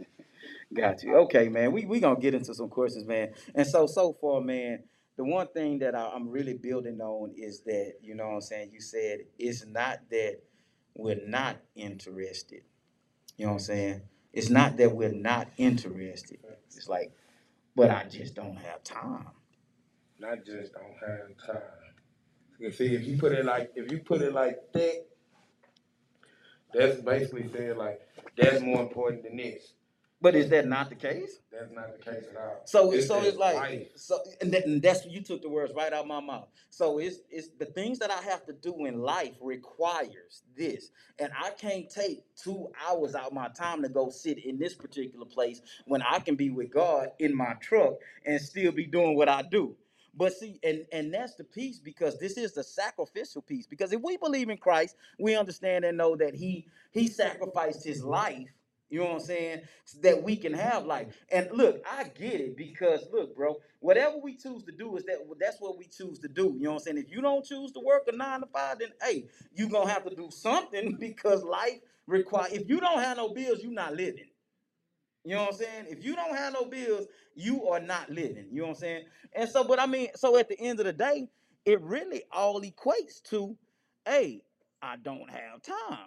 you. 0.00 0.06
Got 0.74 1.02
you. 1.02 1.16
Okay, 1.18 1.48
man. 1.48 1.72
We 1.72 1.84
we 1.86 2.00
gonna 2.00 2.20
get 2.20 2.34
into 2.34 2.54
some 2.54 2.68
questions, 2.68 3.06
man. 3.06 3.32
And 3.54 3.66
so 3.66 3.86
so 3.86 4.12
far, 4.20 4.40
man, 4.40 4.84
the 5.16 5.24
one 5.24 5.48
thing 5.48 5.78
that 5.80 5.94
I, 5.94 6.10
I'm 6.14 6.28
really 6.28 6.54
building 6.54 7.00
on 7.00 7.32
is 7.36 7.60
that 7.62 7.94
you 8.02 8.14
know 8.14 8.28
what 8.28 8.34
I'm 8.34 8.40
saying. 8.42 8.70
You 8.72 8.80
said 8.80 9.20
it's 9.38 9.66
not 9.66 10.00
that 10.10 10.40
we're 10.94 11.26
not 11.26 11.56
interested. 11.74 12.62
You 13.36 13.46
know 13.46 13.52
what 13.52 13.58
I'm 13.58 13.64
saying. 13.64 14.02
It's 14.32 14.50
not 14.50 14.76
that 14.76 14.94
we're 14.94 15.12
not 15.12 15.48
interested. 15.56 16.38
It's 16.74 16.88
like, 16.88 17.12
but 17.74 17.90
I 17.90 18.04
just 18.04 18.34
don't 18.34 18.56
have 18.56 18.82
time. 18.84 19.28
Not 20.18 20.44
just 20.44 20.72
don't 20.74 20.96
have 21.00 21.54
time. 21.54 21.62
You 22.58 22.70
see, 22.72 22.94
if 22.94 23.06
you 23.06 23.18
put 23.18 23.32
it 23.32 23.44
like 23.44 23.72
if 23.76 23.90
you 23.90 23.98
put 23.98 24.22
it 24.22 24.32
like 24.32 24.58
that, 24.72 25.06
that's 26.72 27.00
basically 27.00 27.48
saying 27.52 27.76
like 27.76 28.00
that's 28.36 28.62
more 28.62 28.82
important 28.82 29.22
than 29.24 29.36
this. 29.38 29.72
But 30.26 30.34
is 30.34 30.48
that 30.50 30.66
not 30.66 30.88
the 30.88 30.96
case? 30.96 31.38
That's 31.52 31.70
not 31.72 31.96
the 31.96 32.02
case 32.02 32.24
at 32.32 32.36
all. 32.36 32.62
So 32.64 32.90
It's 32.90 33.06
so 33.06 33.22
it's 33.22 33.36
like 33.38 33.54
life. 33.54 33.88
so 33.94 34.18
and, 34.40 34.52
that, 34.52 34.66
and 34.66 34.82
that's 34.82 35.06
you 35.06 35.22
took 35.22 35.40
the 35.40 35.48
words 35.48 35.72
right 35.72 35.92
out 35.92 36.00
of 36.00 36.06
my 36.08 36.18
mouth. 36.18 36.48
So 36.70 36.98
it's 36.98 37.18
it's 37.30 37.50
the 37.60 37.66
things 37.66 38.00
that 38.00 38.10
I 38.10 38.20
have 38.22 38.44
to 38.46 38.52
do 38.52 38.86
in 38.86 38.98
life 38.98 39.34
requires 39.40 40.42
this, 40.56 40.90
and 41.20 41.30
I 41.40 41.50
can't 41.50 41.88
take 41.88 42.24
two 42.34 42.72
hours 42.84 43.14
out 43.14 43.28
of 43.28 43.34
my 43.34 43.46
time 43.50 43.82
to 43.82 43.88
go 43.88 44.10
sit 44.10 44.44
in 44.44 44.58
this 44.58 44.74
particular 44.74 45.26
place 45.26 45.60
when 45.84 46.02
I 46.02 46.18
can 46.18 46.34
be 46.34 46.50
with 46.50 46.72
God 46.72 47.12
in 47.20 47.32
my 47.36 47.54
truck 47.60 47.94
and 48.24 48.40
still 48.40 48.72
be 48.72 48.86
doing 48.86 49.16
what 49.16 49.28
I 49.28 49.42
do. 49.42 49.76
But 50.16 50.32
see, 50.32 50.58
and 50.64 50.84
and 50.92 51.14
that's 51.14 51.36
the 51.36 51.44
piece 51.44 51.78
because 51.78 52.18
this 52.18 52.36
is 52.36 52.52
the 52.52 52.64
sacrificial 52.64 53.42
piece. 53.42 53.68
Because 53.68 53.92
if 53.92 54.02
we 54.02 54.16
believe 54.16 54.50
in 54.50 54.56
Christ, 54.56 54.96
we 55.20 55.36
understand 55.36 55.84
and 55.84 55.96
know 55.96 56.16
that 56.16 56.34
He 56.34 56.66
He 56.90 57.06
sacrificed 57.06 57.84
His 57.84 58.02
life. 58.02 58.48
You 58.90 59.00
know 59.00 59.06
what 59.06 59.14
I'm 59.14 59.20
saying? 59.20 59.62
that 60.02 60.22
we 60.22 60.36
can 60.36 60.52
have 60.52 60.86
life. 60.86 61.08
And 61.30 61.48
look, 61.52 61.82
I 61.90 62.04
get 62.04 62.40
it 62.40 62.56
because 62.56 63.06
look, 63.12 63.36
bro, 63.36 63.56
whatever 63.80 64.16
we 64.18 64.36
choose 64.36 64.62
to 64.64 64.72
do 64.72 64.96
is 64.96 65.04
that 65.04 65.18
that's 65.40 65.60
what 65.60 65.78
we 65.78 65.86
choose 65.86 66.18
to 66.20 66.28
do. 66.28 66.54
You 66.56 66.64
know 66.64 66.72
what 66.72 66.82
I'm 66.82 66.84
saying? 66.84 66.98
If 66.98 67.10
you 67.10 67.20
don't 67.20 67.44
choose 67.44 67.72
to 67.72 67.80
work 67.80 68.04
a 68.08 68.16
nine 68.16 68.40
to 68.40 68.46
five, 68.46 68.78
then 68.78 68.90
hey, 69.02 69.26
you're 69.54 69.68
gonna 69.68 69.90
have 69.90 70.04
to 70.08 70.14
do 70.14 70.28
something 70.30 70.96
because 71.00 71.42
life 71.44 71.80
require 72.06 72.48
if 72.52 72.68
you 72.68 72.80
don't 72.80 73.00
have 73.00 73.16
no 73.16 73.30
bills, 73.30 73.60
you're 73.62 73.72
not 73.72 73.94
living. 73.94 74.28
You 75.24 75.34
know 75.34 75.42
what 75.42 75.54
I'm 75.54 75.58
saying? 75.58 75.86
If 75.88 76.04
you 76.04 76.14
don't 76.14 76.36
have 76.36 76.52
no 76.52 76.66
bills, 76.66 77.06
you 77.34 77.66
are 77.68 77.80
not 77.80 78.10
living. 78.10 78.46
You 78.52 78.62
know 78.62 78.68
what 78.68 78.76
I'm 78.76 78.80
saying? 78.80 79.04
And 79.34 79.48
so, 79.48 79.64
but 79.64 79.80
I 79.80 79.86
mean, 79.86 80.08
so 80.14 80.38
at 80.38 80.48
the 80.48 80.58
end 80.60 80.78
of 80.78 80.86
the 80.86 80.92
day, 80.92 81.28
it 81.64 81.80
really 81.82 82.22
all 82.30 82.62
equates 82.62 83.20
to, 83.30 83.56
hey, 84.06 84.42
I 84.82 84.96
don't 84.96 85.28
have 85.28 85.62
time. 85.62 86.06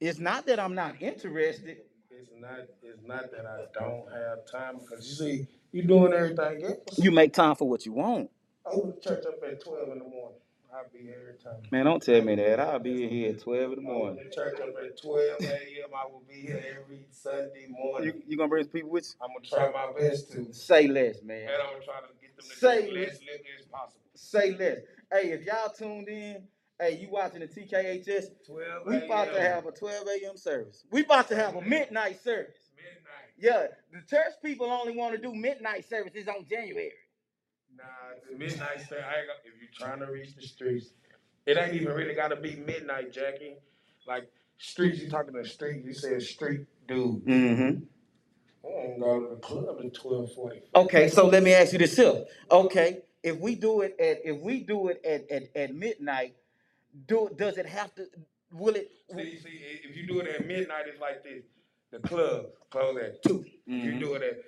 It's 0.00 0.18
not 0.18 0.46
that 0.46 0.60
I'm 0.60 0.74
not 0.74 1.00
interested. 1.02 1.78
It's 2.10 2.30
not. 2.40 2.60
It's 2.82 3.02
not 3.06 3.30
that 3.32 3.46
I 3.46 3.64
don't 3.78 4.06
have 4.12 4.46
time 4.50 4.78
because 4.80 5.06
you 5.08 5.14
see, 5.14 5.46
you 5.72 5.82
doing 5.82 6.12
everything 6.12 6.64
else. 6.64 6.98
You 6.98 7.10
make 7.10 7.32
time 7.32 7.56
for 7.56 7.68
what 7.68 7.84
you 7.84 7.92
want. 7.92 8.30
I 8.66 8.74
go 8.74 8.90
to 8.92 9.00
church 9.00 9.24
up 9.26 9.42
at 9.44 9.62
twelve 9.64 9.88
in 9.90 9.98
the 9.98 10.04
morning. 10.04 10.38
I'll 10.72 10.84
be 10.92 11.00
here 11.00 11.16
every 11.22 11.38
time. 11.38 11.62
Man, 11.72 11.86
don't 11.86 12.02
tell 12.02 12.20
me 12.22 12.34
that. 12.36 12.60
I'll 12.60 12.78
be 12.78 13.08
here 13.08 13.30
at 13.30 13.40
12 13.40 13.72
in 13.72 13.84
the 13.84 13.90
I 13.90 13.92
go 13.92 13.98
morning. 13.98 14.24
to 14.28 14.34
church 14.34 14.60
up 14.60 14.68
at 14.84 15.00
twelve 15.02 15.40
a.m. 15.40 15.90
I 15.96 16.04
will 16.06 16.22
be 16.28 16.34
here 16.34 16.62
every 16.78 17.06
Sunday 17.10 17.66
morning. 17.70 18.08
You, 18.08 18.22
you 18.28 18.36
gonna 18.36 18.48
bring 18.48 18.64
some 18.64 18.72
people 18.72 18.90
with 18.90 19.14
I'm 19.20 19.28
gonna 19.28 19.70
try 19.70 19.72
my 19.72 19.98
best 19.98 20.30
to, 20.32 20.42
you? 20.42 20.52
Say 20.52 20.86
less, 20.86 21.22
man. 21.22 21.42
and 21.42 21.50
I'm 21.50 21.72
gonna 21.72 21.84
try 21.84 22.00
to 22.00 22.06
get 22.20 22.36
them 22.36 22.46
to 22.48 22.56
Say 22.56 22.90
less 22.92 23.14
as 23.58 23.66
possible. 23.66 24.00
Say 24.14 24.54
less. 24.56 24.78
Hey, 25.10 25.30
if 25.32 25.44
y'all 25.44 25.70
tuned 25.70 26.08
in, 26.08 26.42
hey, 26.80 26.98
you 27.00 27.08
watching 27.10 27.40
the 27.40 27.46
TKHS, 27.46 28.26
Twelve 28.46 28.86
we 28.86 28.96
about 28.98 29.32
to 29.32 29.40
have 29.40 29.66
a 29.66 29.72
12 29.72 30.06
a.m. 30.22 30.36
service. 30.36 30.84
We 30.90 31.04
about 31.04 31.28
to 31.28 31.36
have 31.36 31.56
a 31.56 31.62
midnight 31.62 32.22
service. 32.22 32.54
midnight. 32.76 33.28
Yeah, 33.38 33.66
the 33.92 34.06
church 34.08 34.34
people 34.44 34.70
only 34.70 34.96
want 34.96 35.14
to 35.14 35.20
do 35.20 35.34
midnight 35.34 35.88
services 35.88 36.28
on 36.28 36.46
January. 36.48 36.92
Nah, 37.76 37.84
the 38.30 38.36
midnight 38.36 38.78
ain't 38.78 38.88
gonna, 38.90 39.38
if 39.44 39.54
you're 39.60 39.88
trying 39.88 40.00
to 40.00 40.06
reach 40.06 40.34
the 40.34 40.42
streets, 40.42 40.88
it 41.46 41.56
ain't 41.56 41.74
even 41.74 41.94
really 41.94 42.14
gotta 42.14 42.36
be 42.36 42.56
midnight, 42.56 43.12
Jackie. 43.12 43.56
Like 44.06 44.28
streets, 44.58 45.00
you 45.00 45.08
talking 45.08 45.34
to 45.34 45.44
street. 45.46 45.84
You 45.84 45.92
said 45.92 46.22
street 46.22 46.66
dude. 46.88 47.24
Mm-hmm. 47.24 47.82
I 48.66 48.70
don't 48.70 49.00
go 49.00 49.20
to 49.20 49.34
the 49.34 49.40
club 49.40 49.78
at 49.84 49.94
twelve 49.94 50.32
forty. 50.34 50.62
Okay, 50.74 51.08
so 51.08 51.26
let 51.28 51.42
me 51.42 51.54
ask 51.54 51.72
you 51.72 51.78
this 51.78 51.96
here. 51.96 52.24
Okay, 52.50 53.02
if 53.22 53.38
we 53.38 53.54
do 53.54 53.82
it 53.82 53.96
at 54.00 54.20
if 54.24 54.40
we 54.40 54.60
do 54.60 54.88
it 54.88 55.00
at 55.04 55.30
at, 55.30 55.56
at 55.56 55.74
midnight, 55.74 56.34
do 57.06 57.30
does 57.36 57.58
it 57.58 57.66
have 57.66 57.94
to? 57.96 58.06
Will 58.52 58.74
it? 58.74 58.90
See, 59.14 59.38
see, 59.38 59.60
if 59.84 59.96
you 59.96 60.06
do 60.06 60.20
it 60.20 60.28
at 60.28 60.46
midnight, 60.46 60.84
it's 60.86 61.00
like 61.00 61.22
this. 61.22 61.44
The 61.90 61.98
club 62.00 62.46
close 62.70 62.98
at 62.98 63.22
2 63.22 63.44
If 63.66 63.84
you 63.84 63.92
Mhm. 63.92 64.00
do 64.00 64.14
it 64.14 64.22
at 64.22 64.38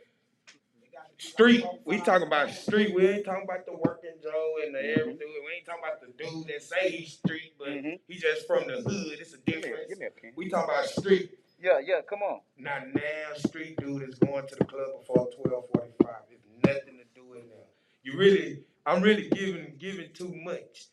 street, 1.19 1.65
we 1.85 1.99
talking 2.01 2.27
about 2.27 2.51
street. 2.51 2.95
We 2.95 3.07
ain't 3.09 3.25
talking 3.25 3.45
about 3.45 3.65
the 3.67 3.73
working 3.77 4.13
Joe 4.23 4.57
and 4.65 4.75
the 4.75 4.81
everything. 4.99 5.29
We 5.29 5.53
ain't 5.57 5.67
talking 5.67 5.83
about 5.85 6.01
the 6.01 6.09
dude 6.23 6.47
that 6.49 6.63
say 6.63 6.91
he's 6.91 7.13
street, 7.15 7.55
but 7.59 7.69
Mhm. 7.69 8.01
he 8.09 8.17
just 8.17 8.47
from 8.47 8.67
the 8.67 8.81
hood. 8.81 9.19
It's 9.21 9.35
a 9.35 9.39
Give 9.39 9.57
me, 9.57 9.63
difference. 9.63 9.89
give 9.89 9.99
me 9.99 10.07
a 10.07 10.11
pen. 10.11 10.33
We 10.37 10.49
talking 10.49 10.75
about 10.75 10.87
street. 10.87 11.39
Yeah, 11.63 11.79
yeah. 11.79 12.01
Come 12.03 12.23
on. 12.23 12.41
Not 12.57 12.95
now, 12.95 13.35
street 13.37 13.77
dude 13.79 14.09
is 14.09 14.15
going 14.17 14.47
to 14.47 14.55
the 14.57 14.65
club 14.65 14.99
before 15.01 15.31
twelve 15.31 15.69
forty 15.75 15.93
five. 16.03 16.23
It's 16.31 16.47
nothing 16.67 16.99
to 16.99 17.05
do 17.15 17.35
in 17.35 17.49
there. 17.49 17.67
You 18.03 18.17
really, 18.19 18.65
I'm 18.87 19.03
really 19.03 19.29
giving 19.29 19.77
giving 19.77 20.13
too 20.13 20.35
much. 20.35 20.87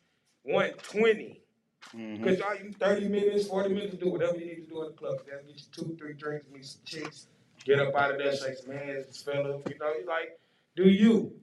One 0.48 0.72
twenty 0.82 1.42
Mhm. 1.96 2.24
Cause 2.24 2.40
y'all 2.40 2.56
you 2.56 2.72
thirty 2.74 3.08
minutes, 3.08 3.48
forty 3.48 3.70
minutes 3.70 3.92
to 3.92 3.98
do 3.98 4.10
whatever 4.10 4.38
you 4.38 4.46
need 4.46 4.56
to 4.56 4.68
do 4.68 4.84
in 4.84 4.92
the 4.92 4.98
club. 4.98 5.20
Then 5.26 5.46
get 5.46 5.56
you 5.56 5.66
two, 5.72 5.96
three 5.98 6.14
drinks, 6.14 6.46
meet 6.52 6.66
some 6.66 6.82
chicks, 6.86 7.28
get 7.64 7.80
up 7.80 7.96
out 7.96 8.12
of 8.12 8.18
there, 8.18 8.36
shake 8.36 8.58
some 8.58 8.76
hands, 8.76 9.22
fella. 9.22 9.60
You 9.70 9.78
know, 9.80 9.94
you 9.94 10.06
like, 10.06 10.40
do 10.76 10.84
you? 10.90 11.34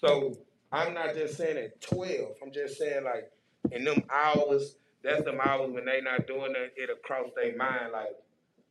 So 0.00 0.38
I'm 0.72 0.94
not 0.94 1.14
just 1.14 1.36
saying 1.36 1.58
at 1.58 1.80
twelve. 1.80 2.36
I'm 2.42 2.52
just 2.52 2.78
saying 2.78 3.04
like 3.04 3.30
in 3.72 3.84
them 3.84 4.02
hours, 4.10 4.76
that's 5.02 5.24
them 5.24 5.40
hours 5.42 5.70
when 5.70 5.84
they 5.84 6.00
not 6.00 6.26
doing 6.26 6.52
that, 6.52 6.72
it'll 6.82 6.96
cross 6.96 7.28
their 7.36 7.56
mind 7.56 7.92
like, 7.92 8.16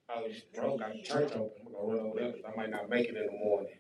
I 0.10 0.14
oh, 0.16 0.28
bro, 0.56 0.78
got 0.78 1.04
church 1.04 1.32
open. 1.34 1.52
I'm 1.66 1.74
gonna 1.74 1.86
run 1.86 2.06
over 2.08 2.20
there 2.20 2.34
I 2.48 2.56
might 2.56 2.70
not 2.70 2.90
make 2.90 3.08
it 3.08 3.18
in 3.18 3.26
the 3.26 3.32
morning. 3.32 3.74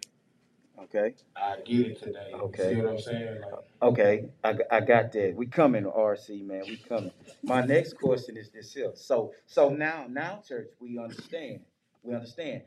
Okay. 0.81 1.13
I 1.35 1.57
get 1.65 1.79
it 1.87 1.99
today. 2.01 2.31
Okay. 2.33 2.69
You 2.71 2.75
See 2.75 2.81
what 2.81 2.91
I'm 2.91 2.99
saying? 2.99 3.41
Like, 3.41 3.53
uh, 3.53 3.57
Okay, 3.85 4.25
I, 4.43 4.55
I 4.71 4.79
got 4.79 5.11
that. 5.11 5.33
We 5.35 5.45
coming, 5.45 5.83
RC 5.83 6.45
man. 6.45 6.63
We 6.67 6.77
coming. 6.77 7.11
My 7.43 7.61
next 7.65 7.97
question 7.97 8.37
is 8.37 8.49
this 8.49 8.73
here. 8.73 8.91
So 8.95 9.33
so 9.45 9.69
now 9.69 10.05
now 10.09 10.41
church, 10.47 10.69
we 10.79 10.97
understand. 10.97 11.59
We 12.01 12.15
understand. 12.15 12.61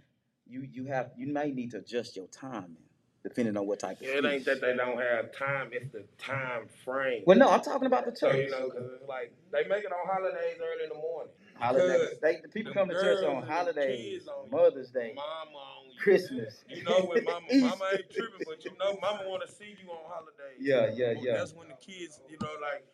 You 0.47 0.69
you 0.71 0.85
have 0.87 1.11
you 1.17 1.27
may 1.29 1.51
need 1.53 1.71
to 1.73 1.79
adjust 1.79 2.17
your 2.17 2.27
timing 2.29 2.77
depending 3.23 3.57
on 3.57 3.67
what 3.67 3.81
type 3.81 4.01
of. 4.01 4.07
it 4.07 4.25
ain't 4.25 4.45
feast. 4.45 4.47
that 4.47 4.61
they 4.61 4.77
don't 4.77 5.01
have 5.01 5.33
time; 5.33 5.71
it's 5.73 5.91
the 5.93 6.05
time 6.19 6.67
frame. 6.85 7.23
Well, 7.27 7.39
no, 7.39 7.49
I'm 7.51 7.63
talking 7.63 7.87
about 7.87 8.05
the 8.05 8.15
So 8.15 8.31
church. 8.31 8.45
you 8.45 8.51
know, 8.51 8.69
cause 8.69 8.85
it's 9.01 9.09
like 9.09 9.33
they 9.53 9.67
make 9.69 9.85
it 9.85 9.93
on 9.93 10.07
holidays 10.07 10.59
early 10.61 10.85
in 10.85 10.91
the 10.91 10.95
morning. 10.95 11.33
holidays. 11.59 12.11
because 12.11 12.21
They, 12.21 12.41
the 12.43 12.49
people 12.49 12.75
them 12.75 12.89
come 12.89 12.89
to 12.91 12.95
church 12.95 13.21
girls 13.23 13.25
on 13.25 13.37
and 13.39 13.43
the 13.49 13.53
holidays, 13.53 14.13
kids 14.19 14.29
on 14.29 14.45
you. 14.45 14.51
Mother's 14.53 14.91
Day, 14.91 15.13
Mama 15.17 15.57
on 15.57 15.86
you. 15.86 15.86
Christmas. 16.07 16.65
You 16.69 16.85
know 16.85 17.01
when 17.07 17.25
mama, 17.25 17.47
mama 17.53 17.85
ain't 17.93 18.11
tripping, 18.11 18.47
but 18.47 18.65
you 18.65 18.71
know 18.79 18.97
mama 19.01 19.25
want 19.27 19.43
to 19.47 19.53
see 19.53 19.75
you 19.83 19.91
on 19.91 19.99
holidays. 20.09 20.59
Yeah, 20.61 20.91
yeah, 20.95 21.15
Well, 21.15 21.25
yeah. 21.25 21.37
That's 21.39 21.53
when 21.55 21.69
the 21.69 21.75
kids, 21.75 22.21
you 22.31 22.37
know, 22.41 22.49
like. 22.63 22.85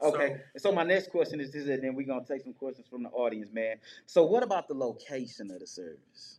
Okay, 0.00 0.36
so 0.58 0.70
my 0.70 0.84
next 0.84 1.10
question 1.10 1.40
is 1.40 1.50
this, 1.50 1.66
and 1.66 1.82
then 1.82 1.94
we're 1.94 2.06
gonna 2.06 2.24
take 2.24 2.42
some 2.42 2.52
questions 2.52 2.86
from 2.88 3.02
the 3.02 3.08
audience, 3.08 3.50
man. 3.52 3.76
So 4.06 4.24
what 4.24 4.42
about 4.44 4.68
the 4.68 4.74
location 4.74 5.50
of 5.50 5.58
the 5.58 5.66
service? 5.66 6.38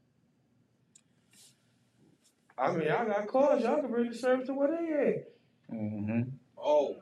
I 2.57 2.71
mean, 2.71 2.89
I 2.89 3.05
got 3.05 3.27
cars. 3.27 3.63
Y'all 3.63 3.81
can 3.81 3.91
bring 3.91 4.09
the 4.11 4.17
service 4.17 4.47
to 4.47 4.53
where 4.53 4.67
they 4.69 5.09
at. 5.11 5.75
Mm-hmm. 5.75 6.21
Oh, 6.57 6.95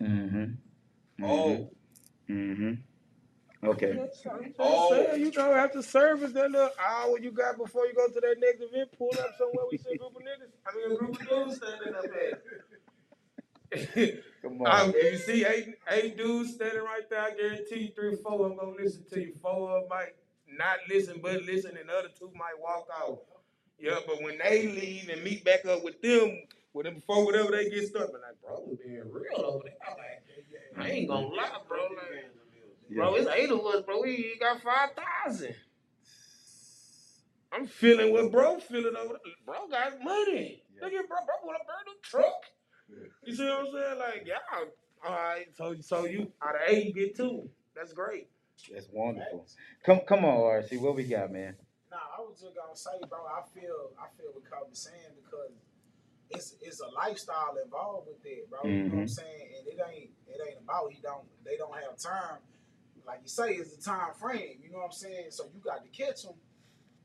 Mm-hmm. 0.00 1.24
oh, 1.24 1.70
Mm-hmm. 2.28 2.72
Okay. 3.64 3.90
I'm 3.92 4.08
just 4.08 4.26
Oh. 4.58 4.90
saying, 4.90 5.20
you 5.20 5.30
know, 5.32 5.52
after 5.52 5.82
service, 5.82 6.32
that 6.32 6.50
little 6.50 6.70
hour 6.84 7.18
you 7.18 7.30
got 7.30 7.56
before 7.56 7.86
you 7.86 7.94
go 7.94 8.08
to 8.08 8.20
that 8.20 8.36
next 8.40 8.60
event, 8.60 8.90
pull 8.98 9.10
up 9.20 9.36
somewhere 9.38 9.66
we 9.70 9.78
see 9.78 9.92
a 9.92 9.96
group 9.98 10.16
of 10.16 10.22
niggas. 10.22 10.50
I 10.66 10.76
mean, 10.76 10.92
a 10.92 10.96
group 10.96 11.20
of 11.20 11.28
dudes 11.28 11.56
standing 11.56 11.94
up 11.94 12.04
there. 12.12 12.42
Come 14.42 14.60
on. 14.62 14.92
if 14.94 15.12
you 15.12 15.18
see 15.18 15.44
eight 15.46 15.74
eight 15.90 16.16
dudes 16.18 16.54
standing 16.54 16.82
right 16.82 17.08
there, 17.08 17.20
I 17.22 17.30
guarantee 17.34 17.80
you 17.84 17.88
three 17.94 18.14
or 18.14 18.16
four 18.18 18.32
of 18.34 18.48
them 18.50 18.58
gonna 18.58 18.76
listen 18.82 19.04
to 19.12 19.20
you. 19.20 19.34
Four 19.40 19.70
of 19.70 19.82
them 19.82 19.88
might 19.88 20.14
not 20.58 20.78
listen, 20.88 21.20
but 21.22 21.42
listen, 21.44 21.76
and 21.78 21.88
the 21.88 21.92
other 21.94 22.08
two 22.18 22.30
might 22.34 22.58
walk 22.60 22.88
out. 23.00 23.20
Yeah, 23.78 23.98
but 24.06 24.20
when 24.22 24.38
they 24.38 24.66
leave 24.66 25.08
and 25.08 25.22
meet 25.24 25.44
back 25.44 25.64
up 25.66 25.82
with 25.84 26.02
them, 26.02 26.42
with 26.74 26.84
them 26.86 26.96
before 26.96 27.24
whatever 27.24 27.50
they 27.52 27.70
get 27.70 27.88
started, 27.88 28.12
like, 28.12 28.40
bro, 28.44 28.62
we 28.66 28.76
being 28.76 29.02
real 29.10 29.40
over 29.44 29.64
there. 29.64 29.74
I'm 29.88 29.96
like, 29.96 30.86
I 30.86 30.90
ain't 30.90 31.08
gonna 31.08 31.28
lie, 31.28 31.50
bro. 31.66 31.78
Like, 31.84 32.31
bro, 32.94 33.14
it's 33.16 33.28
eight 33.34 33.50
of 33.50 33.64
us, 33.66 33.82
bro. 33.84 34.00
We 34.02 34.36
got 34.40 34.60
five 34.62 34.90
thousand. 35.24 35.54
I'm 37.52 37.66
feeling 37.66 38.12
what 38.12 38.32
bro 38.32 38.58
feeling 38.60 38.94
over 38.96 39.14
there. 39.24 39.32
Bro 39.44 39.68
got 39.70 40.02
money. 40.02 40.62
Yeah. 40.74 40.84
Look 40.84 40.92
at 40.94 41.08
bro, 41.08 41.18
bro 41.26 41.34
wanna 41.44 41.58
burn 41.66 41.84
the 41.86 42.08
truck. 42.08 42.42
You 43.24 43.34
see 43.34 43.44
what 43.44 43.60
I'm 43.60 43.66
saying? 43.72 43.98
Like, 43.98 44.24
yeah, 44.26 44.36
all 45.06 45.12
right. 45.14 45.46
So, 45.56 45.74
so 45.80 46.04
you 46.06 46.32
out 46.42 46.54
of 46.56 46.60
eight, 46.68 46.86
you 46.86 46.92
get 46.92 47.16
two. 47.16 47.48
That's 47.74 47.92
great. 47.92 48.28
That's 48.72 48.88
wonderful. 48.92 49.46
Come, 49.84 50.00
come 50.06 50.24
on, 50.24 50.38
RC. 50.38 50.80
What 50.80 50.96
we 50.96 51.04
got, 51.04 51.32
man? 51.32 51.56
Nah, 51.90 51.96
I 52.18 52.20
was 52.20 52.40
just 52.40 52.54
gonna 52.54 52.76
say, 52.76 53.06
bro. 53.08 53.18
I 53.26 53.42
feel, 53.58 53.90
I 53.98 54.06
feel 54.16 54.32
what 54.32 54.44
Kobe 54.48 54.72
saying 54.72 55.16
because 55.22 55.52
it's 56.30 56.54
it's 56.62 56.80
a 56.80 56.88
lifestyle 56.88 57.56
involved 57.62 58.08
with 58.08 58.24
it, 58.24 58.48
bro. 58.48 58.60
You 58.64 58.88
know 58.88 58.94
what 58.96 59.00
I'm 59.00 59.06
Mhm. 59.06 59.10
saying? 59.10 59.48
And 59.58 59.66
it 59.68 59.78
ain't 59.92 60.10
it 60.28 60.40
ain't 60.48 60.58
about 60.62 60.90
he 60.92 61.00
don't 61.02 61.24
they 61.44 61.56
don't 61.56 61.74
have 61.74 61.96
time. 61.98 62.38
Like 63.06 63.20
you 63.22 63.28
say, 63.28 63.54
it's 63.54 63.74
the 63.76 63.82
time 63.82 64.12
frame. 64.18 64.58
You 64.62 64.70
know 64.70 64.78
what 64.78 64.86
I'm 64.86 64.92
saying? 64.92 65.26
So 65.30 65.44
you 65.54 65.60
got 65.60 65.82
to 65.84 65.88
catch 65.90 66.22
them 66.22 66.34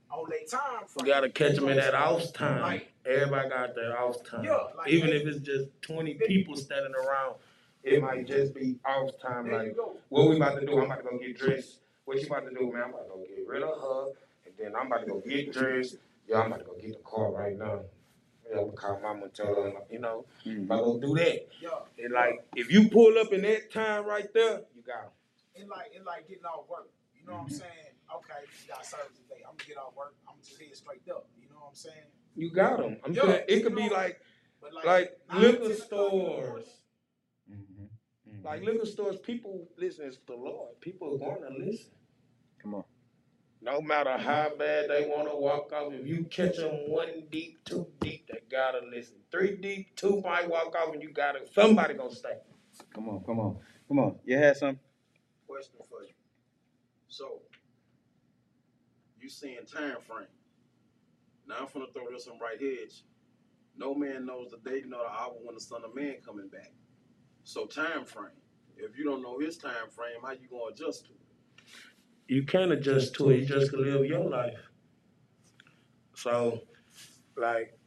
on 0.10 0.30
their 0.30 0.46
time 0.46 0.84
We 0.96 1.02
frame. 1.04 1.08
gotta 1.08 1.30
catch 1.30 1.56
them 1.56 1.68
in 1.70 1.78
that 1.78 1.94
I'm 1.96 2.16
off 2.16 2.32
time. 2.34 2.62
Like, 2.62 2.94
Everybody 3.06 3.50
got 3.50 3.76
their 3.76 3.98
off 4.00 4.24
time. 4.24 4.44
Yeah, 4.44 4.58
like 4.78 4.90
Even 4.90 5.10
they- 5.10 5.18
if 5.18 5.28
it's 5.28 5.40
just 5.40 5.68
20 5.82 6.14
people 6.16 6.56
standing 6.56 6.94
around, 6.96 7.36
it 7.84 8.02
might 8.02 8.26
just 8.28 8.54
be 8.54 8.78
off 8.86 9.12
time. 9.22 9.48
there 9.50 9.64
Like, 9.64 9.78
what 10.10 10.30
we 10.30 10.36
about 10.38 10.60
to 10.60 10.66
do? 10.66 10.78
I'm 10.80 10.86
about 10.86 10.98
to 11.04 11.10
go 11.10 11.18
get 11.18 11.38
dressed. 11.38 11.80
What 12.06 12.20
you 12.20 12.26
about 12.28 12.46
to 12.50 12.52
do, 12.56 12.72
man? 12.72 12.84
I'm 12.84 12.90
about 12.92 13.04
to 13.04 13.10
go 13.10 13.26
get 13.28 13.48
rid 13.48 13.64
of 13.64 13.82
her, 13.82 14.12
and 14.46 14.54
then 14.58 14.76
I'm 14.76 14.88
about 14.88 15.02
to 15.02 15.08
go 15.08 15.20
get 15.20 15.52
dressed. 15.54 15.98
Yeah, 16.28 16.40
I'm 16.42 16.48
about 16.48 16.60
to 16.60 16.66
go 16.66 16.74
get 16.82 16.92
the 16.98 17.04
car 17.04 17.32
right 17.32 17.58
now. 17.58 17.82
Yeah, 18.50 18.60
I'm 18.60 18.66
gonna 18.68 18.78
call 18.78 19.00
mama 19.02 19.24
and 19.26 19.34
tell 19.34 19.48
her, 19.56 19.74
you 19.92 20.00
know, 20.00 20.26
I'm 20.46 20.64
about 20.64 20.78
to 20.78 20.84
go 20.84 21.00
do 21.00 21.16
that. 21.16 21.48
Yeah. 21.62 21.70
And 22.04 22.14
like, 22.14 22.46
if 22.56 22.72
you 22.72 22.90
pull 22.90 23.18
up 23.18 23.34
in 23.34 23.42
that 23.42 23.72
time 23.72 24.06
right 24.06 24.32
there, 24.34 24.62
you 24.76 24.82
got 24.86 25.04
'em. 25.04 25.10
It 25.58 25.68
like 25.70 25.92
it 25.96 26.06
like 26.06 26.28
getting 26.28 26.46
off 26.46 26.70
work. 26.70 26.90
You 27.16 27.26
know 27.26 27.34
what 27.34 27.48
Mm-hmm. 27.48 27.54
I'm 27.54 27.60
saying? 27.60 27.94
Okay, 28.16 28.42
you 28.62 28.68
got 28.70 28.86
service 28.86 29.18
today. 29.18 29.42
I'm 29.48 29.56
gonna 29.58 29.68
get 29.68 29.78
off 29.78 29.96
work. 29.96 30.16
I'm 30.30 30.36
just 30.44 30.60
head 30.62 30.76
straight 30.76 31.08
up. 31.10 31.28
You 31.42 31.50
know 31.50 31.58
what 31.60 31.70
I'm 31.70 31.76
saying? 31.76 32.08
You 32.36 32.52
got 32.52 32.80
them. 32.80 32.98
I'm 33.06 33.14
Yeah, 33.14 33.24
saying 33.24 33.46
it 33.48 33.64
could 33.64 33.76
be 33.76 33.90
know, 33.90 33.96
like 33.96 34.22
like 34.86 35.18
liquor 35.34 35.70
10 35.70 35.72
o'clock 35.72 35.72
in 35.72 35.76
stores. 35.78 36.66
Mm-hmm. 37.52 38.46
Like 38.46 38.64
liquor 38.64 38.86
stores, 38.86 39.18
people 39.18 39.68
listen 39.78 40.10
to 40.12 40.18
the 40.28 40.36
Lord. 40.36 40.80
People 40.82 41.16
are 41.16 41.18
going 41.20 41.42
to 41.44 41.66
listen. 41.66 41.92
Come 42.62 42.76
on. 42.76 42.84
No 43.62 43.82
matter 43.82 44.18
how 44.18 44.52
bad 44.58 44.90
they 44.90 45.06
want 45.08 45.30
to 45.30 45.36
walk 45.36 45.74
off, 45.74 45.94
if 45.94 46.06
you 46.08 46.26
catch 46.26 46.58
them 46.58 46.72
one 46.90 47.24
deep, 47.32 47.60
two 47.66 47.88
deep, 48.00 48.28
they 48.32 48.40
gotta 48.52 48.80
listen. 48.86 49.18
Three 49.32 49.58
deep, 49.58 49.96
two 49.96 50.22
might 50.22 50.50
walk 50.50 50.76
off, 50.76 50.94
and 50.94 51.02
you 51.02 51.12
gotta 51.12 51.40
somebody 51.54 51.96
gonna 51.96 52.14
stay. 52.14 52.38
Come 52.94 53.10
on, 53.10 53.24
come 53.26 53.40
on, 53.40 53.58
come 53.88 54.00
on. 54.00 54.20
You 54.26 54.38
had 54.38 54.58
some? 54.58 54.80
Question 55.48 55.80
for 55.90 56.04
you. 56.04 56.14
So, 57.08 57.42
you 59.20 59.30
saying 59.30 59.66
time 59.72 59.98
frame. 60.08 60.28
Now 61.48 61.56
I'm 61.60 61.68
gonna 61.74 61.86
throw 61.94 62.12
this 62.12 62.28
on 62.28 62.40
right 62.40 62.58
edge. 62.62 63.04
No 63.78 63.94
man 63.94 64.26
knows 64.26 64.52
the 64.52 64.70
day 64.70 64.84
nor 64.86 65.04
the 65.04 65.10
hour 65.10 65.34
when 65.44 65.56
the 65.56 65.62
son 65.62 65.84
of 65.84 65.96
man 65.96 66.16
coming 66.26 66.48
back. 66.50 66.72
So 67.44 67.66
time 67.66 68.06
frame. 68.06 68.32
If 68.78 68.98
you 68.98 69.06
don't 69.06 69.22
know 69.22 69.40
his 69.40 69.58
time 69.58 69.90
frame, 69.90 70.18
how 70.22 70.32
you 70.32 70.48
gonna 70.50 70.74
adjust 70.74 71.06
to 71.06 71.12
it? 71.12 71.18
You 72.28 72.44
can't 72.44 72.72
adjust 72.72 73.16
to 73.16 73.30
it. 73.30 73.40
You 73.40 73.46
just 73.46 73.72
can 73.72 73.84
live 73.84 74.06
your 74.06 74.30
life. 74.30 74.60
So, 76.16 76.62
like, 77.38 77.78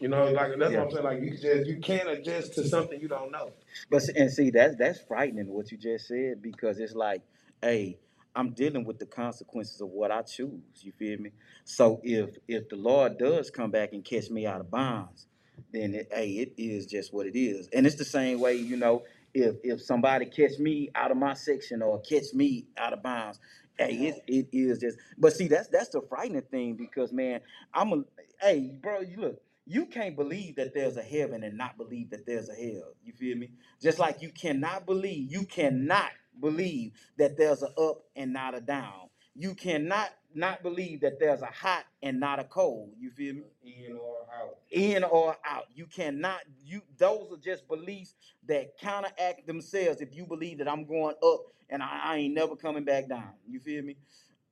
you 0.00 0.08
know, 0.08 0.24
like 0.30 0.52
that's 0.58 0.72
what 0.72 0.82
I'm 0.82 0.90
saying. 0.90 1.04
Like, 1.04 1.20
you 1.20 1.30
just 1.36 1.66
you 1.66 1.78
can't 1.78 2.08
adjust 2.08 2.54
to 2.54 2.66
something 2.66 3.00
you 3.00 3.08
don't 3.08 3.30
know. 3.30 3.52
But 3.90 4.02
see- 4.02 4.14
and 4.16 4.32
see, 4.32 4.50
that's 4.50 4.76
that's 4.76 5.00
frightening 5.00 5.48
what 5.48 5.72
you 5.72 5.78
just 5.78 6.08
said 6.08 6.42
because 6.42 6.78
it's 6.80 6.94
like, 6.94 7.22
hey, 7.62 7.98
I'm 8.36 8.50
dealing 8.52 8.84
with 8.84 8.98
the 8.98 9.06
consequences 9.06 9.80
of 9.80 9.88
what 9.90 10.10
I 10.10 10.22
choose. 10.22 10.60
You 10.82 10.92
feel 10.92 11.18
me? 11.20 11.32
So 11.64 12.00
if 12.04 12.36
if 12.48 12.68
the 12.70 12.76
Lord 12.76 13.18
does 13.18 13.50
come 13.50 13.70
back 13.72 13.92
and 13.94 14.04
catch 14.04 14.30
me 14.30 14.46
out 14.46 14.60
of 14.60 14.70
bonds, 14.70 15.26
then 15.72 15.94
it, 15.94 16.08
hey, 16.12 16.30
it 16.30 16.54
is 16.58 16.86
just 16.86 17.14
what 17.14 17.26
it 17.26 17.38
is. 17.38 17.68
And 17.72 17.86
it's 17.86 17.96
the 17.96 18.04
same 18.06 18.40
way, 18.40 18.56
you 18.56 18.76
know, 18.76 19.04
if 19.34 19.56
if 19.64 19.82
somebody 19.82 20.26
catch 20.26 20.58
me 20.58 20.90
out 20.94 21.10
of 21.10 21.16
my 21.18 21.34
section 21.34 21.82
or 21.82 22.00
catch 22.02 22.34
me 22.34 22.66
out 22.78 22.92
of 22.94 23.02
bounds, 23.02 23.40
hey, 23.78 23.94
it, 23.94 24.24
it 24.28 24.48
is 24.52 24.78
just. 24.80 24.98
But 25.18 25.34
see, 25.34 25.48
that's 25.48 25.68
that's 25.68 25.90
the 25.90 26.02
frightening 26.08 26.42
thing 26.42 26.74
because 26.76 27.12
man, 27.12 27.40
I'm 27.74 27.92
a 27.92 28.04
hey, 28.40 28.72
bro, 28.82 29.00
you 29.02 29.18
look. 29.18 29.42
You 29.66 29.86
can't 29.86 30.16
believe 30.16 30.56
that 30.56 30.74
there's 30.74 30.96
a 30.96 31.02
heaven 31.02 31.42
and 31.42 31.56
not 31.56 31.78
believe 31.78 32.10
that 32.10 32.26
there's 32.26 32.50
a 32.50 32.54
hell. 32.54 32.94
You 33.04 33.12
feel 33.12 33.36
me? 33.36 33.50
Just 33.80 33.98
like 33.98 34.20
you 34.20 34.30
cannot 34.30 34.86
believe, 34.86 35.32
you 35.32 35.44
cannot 35.44 36.10
believe 36.40 36.92
that 37.16 37.36
there's 37.38 37.62
a 37.62 37.70
up 37.80 38.04
and 38.16 38.32
not 38.32 38.54
a 38.54 38.60
down. 38.60 39.08
You 39.36 39.54
cannot 39.54 40.10
not 40.34 40.62
believe 40.62 41.00
that 41.00 41.18
there's 41.20 41.42
a 41.42 41.46
hot 41.46 41.84
and 42.02 42.20
not 42.20 42.40
a 42.40 42.44
cold. 42.44 42.90
You 42.98 43.10
feel 43.10 43.34
me? 43.34 43.42
In 43.64 43.96
or 43.96 44.26
out. 44.40 44.58
In 44.70 45.04
or 45.04 45.36
out. 45.44 45.66
You 45.74 45.86
cannot. 45.86 46.40
You 46.64 46.82
those 46.98 47.32
are 47.32 47.36
just 47.38 47.66
beliefs 47.68 48.14
that 48.48 48.78
counteract 48.78 49.46
themselves. 49.46 50.00
If 50.00 50.14
you 50.14 50.26
believe 50.26 50.58
that 50.58 50.68
I'm 50.68 50.84
going 50.84 51.14
up 51.24 51.40
and 51.70 51.82
I, 51.82 52.00
I 52.04 52.16
ain't 52.16 52.34
never 52.34 52.56
coming 52.56 52.84
back 52.84 53.08
down. 53.08 53.30
You 53.48 53.60
feel 53.60 53.82
me? 53.82 53.96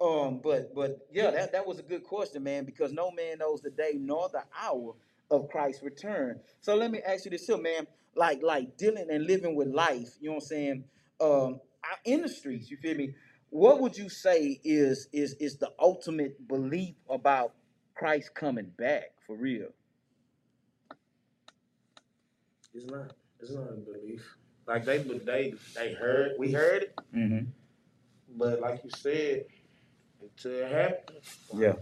Um, 0.02 0.40
but 0.42 0.74
but 0.74 1.06
yeah, 1.12 1.30
that, 1.30 1.52
that 1.52 1.66
was 1.66 1.78
a 1.78 1.82
good 1.82 2.02
question, 2.04 2.42
man, 2.42 2.64
because 2.64 2.92
no 2.92 3.10
man 3.12 3.38
knows 3.38 3.60
the 3.60 3.70
day 3.70 3.92
nor 3.94 4.28
the 4.32 4.42
hour 4.60 4.94
of 5.30 5.48
Christ's 5.48 5.82
return. 5.82 6.40
So 6.60 6.74
let 6.74 6.90
me 6.90 7.00
ask 7.06 7.24
you 7.24 7.30
this 7.30 7.46
too, 7.46 7.60
man. 7.62 7.86
Like 8.16 8.42
like 8.42 8.76
dealing 8.76 9.06
and 9.10 9.26
living 9.26 9.54
with 9.54 9.68
life, 9.68 10.08
you 10.20 10.28
know 10.30 10.34
what 10.36 10.42
I'm 10.44 10.48
saying? 10.48 10.84
Um, 11.20 11.60
out 11.84 11.98
in 12.04 12.22
the 12.22 12.28
streets, 12.28 12.70
you 12.70 12.76
feel 12.78 12.96
me? 12.96 13.14
What 13.50 13.80
would 13.80 13.96
you 13.96 14.08
say 14.08 14.60
is 14.64 15.08
is 15.12 15.34
is 15.34 15.56
the 15.58 15.70
ultimate 15.78 16.48
belief 16.48 16.96
about 17.08 17.54
Christ 17.94 18.34
coming 18.34 18.72
back 18.76 19.12
for 19.26 19.36
real? 19.36 19.68
It's 22.74 22.86
not. 22.86 23.12
It's 23.40 23.50
not 23.52 23.68
a 23.70 23.74
belief. 23.74 24.36
like 24.66 24.84
they 24.84 24.98
they 24.98 25.54
they 25.74 25.92
heard 25.94 26.32
we 26.38 26.52
heard 26.52 26.82
it, 26.84 26.94
Mm-hmm. 27.14 27.46
but 28.38 28.60
like 28.60 28.82
you 28.84 28.90
said, 28.90 29.44
until 30.22 30.52
it 30.52 30.72
happens, 30.72 31.38
Yeah. 31.54 31.74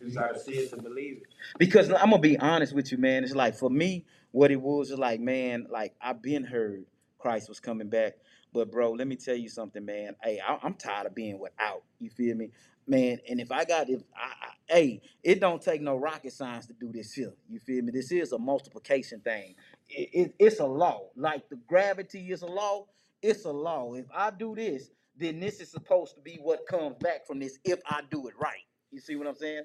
you 0.00 0.12
gotta 0.14 0.38
see 0.38 0.52
it 0.54 0.70
to 0.70 0.82
believe 0.82 1.18
it. 1.18 1.28
Because 1.58 1.90
I'm 1.90 2.10
gonna 2.10 2.18
be 2.20 2.38
honest 2.38 2.74
with 2.74 2.92
you, 2.92 2.98
man. 2.98 3.24
It's 3.24 3.34
like 3.34 3.54
for 3.56 3.70
me, 3.70 4.06
what 4.32 4.50
it 4.50 4.60
was 4.60 4.90
is 4.90 4.98
like, 4.98 5.20
man, 5.20 5.66
like 5.70 5.94
I've 6.00 6.22
been 6.22 6.44
heard 6.44 6.84
Christ 7.18 7.48
was 7.48 7.60
coming 7.60 7.88
back, 7.90 8.14
but 8.52 8.70
bro, 8.70 8.92
let 8.92 9.06
me 9.08 9.16
tell 9.16 9.36
you 9.36 9.48
something, 9.48 9.84
man. 9.84 10.16
Hey, 10.22 10.40
I, 10.46 10.58
I'm 10.62 10.74
tired 10.74 11.06
of 11.06 11.14
being 11.14 11.38
without. 11.38 11.82
You 12.00 12.10
feel 12.10 12.36
me, 12.36 12.50
man? 12.86 13.20
And 13.28 13.40
if 13.40 13.52
I 13.52 13.64
got 13.64 13.90
if 13.90 14.02
I, 14.16 14.28
I 14.72 14.74
hey, 14.74 15.02
it 15.22 15.40
don't 15.40 15.62
take 15.62 15.82
no 15.82 15.96
rocket 15.96 16.32
science 16.32 16.66
to 16.66 16.72
do 16.74 16.92
this 16.92 17.12
here. 17.12 17.34
You 17.48 17.58
feel 17.58 17.82
me? 17.82 17.92
This 17.92 18.12
is 18.12 18.32
a 18.32 18.38
multiplication 18.38 19.20
thing. 19.20 19.54
It, 19.88 20.10
it, 20.12 20.34
it's 20.38 20.60
a 20.60 20.66
law. 20.66 21.08
Like 21.16 21.48
the 21.50 21.56
gravity 21.68 22.30
is 22.32 22.42
a 22.42 22.46
law. 22.46 22.86
It's 23.22 23.44
a 23.44 23.52
law. 23.52 23.94
If 23.94 24.06
I 24.14 24.30
do 24.30 24.54
this, 24.54 24.90
then 25.16 25.40
this 25.40 25.60
is 25.60 25.70
supposed 25.70 26.14
to 26.16 26.20
be 26.20 26.38
what 26.42 26.66
comes 26.66 26.96
back 27.00 27.26
from 27.26 27.38
this. 27.38 27.58
If 27.64 27.80
I 27.86 28.02
do 28.10 28.26
it 28.28 28.34
right, 28.40 28.64
you 28.90 29.00
see 29.00 29.16
what 29.16 29.26
I'm 29.26 29.36
saying? 29.36 29.64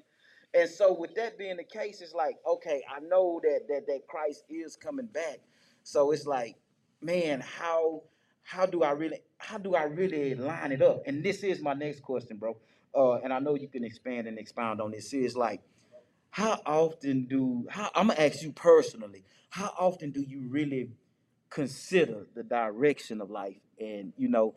And 0.54 0.68
so 0.70 0.92
with 0.92 1.14
that 1.16 1.38
being 1.38 1.56
the 1.56 1.64
case, 1.64 2.00
it's 2.00 2.14
like, 2.14 2.36
okay, 2.46 2.82
I 2.88 3.00
know 3.00 3.40
that 3.42 3.68
that 3.68 3.86
that 3.86 4.06
Christ 4.08 4.44
is 4.48 4.76
coming 4.76 5.06
back. 5.06 5.40
So 5.82 6.12
it's 6.12 6.26
like, 6.26 6.56
man, 7.00 7.40
how 7.40 8.02
how 8.42 8.64
do 8.66 8.82
I 8.82 8.92
really 8.92 9.20
how 9.38 9.58
do 9.58 9.74
I 9.74 9.84
really 9.84 10.34
line 10.34 10.72
it 10.72 10.82
up? 10.82 11.02
And 11.06 11.22
this 11.22 11.42
is 11.42 11.60
my 11.60 11.74
next 11.74 12.00
question, 12.02 12.36
bro. 12.36 12.56
Uh, 12.94 13.16
and 13.16 13.32
I 13.32 13.38
know 13.38 13.54
you 13.54 13.68
can 13.68 13.84
expand 13.84 14.26
and 14.26 14.38
expound 14.38 14.80
on 14.80 14.92
this. 14.92 15.12
Is 15.12 15.36
like, 15.36 15.60
how 16.30 16.60
often 16.64 17.26
do 17.26 17.66
how 17.68 17.90
I'm 17.94 18.08
gonna 18.08 18.20
ask 18.20 18.42
you 18.42 18.52
personally, 18.52 19.24
how 19.50 19.74
often 19.78 20.10
do 20.10 20.22
you 20.22 20.48
really 20.48 20.90
consider 21.50 22.26
the 22.34 22.42
direction 22.42 23.20
of 23.20 23.30
life 23.30 23.60
and 23.78 24.12
you 24.16 24.28
know 24.28 24.54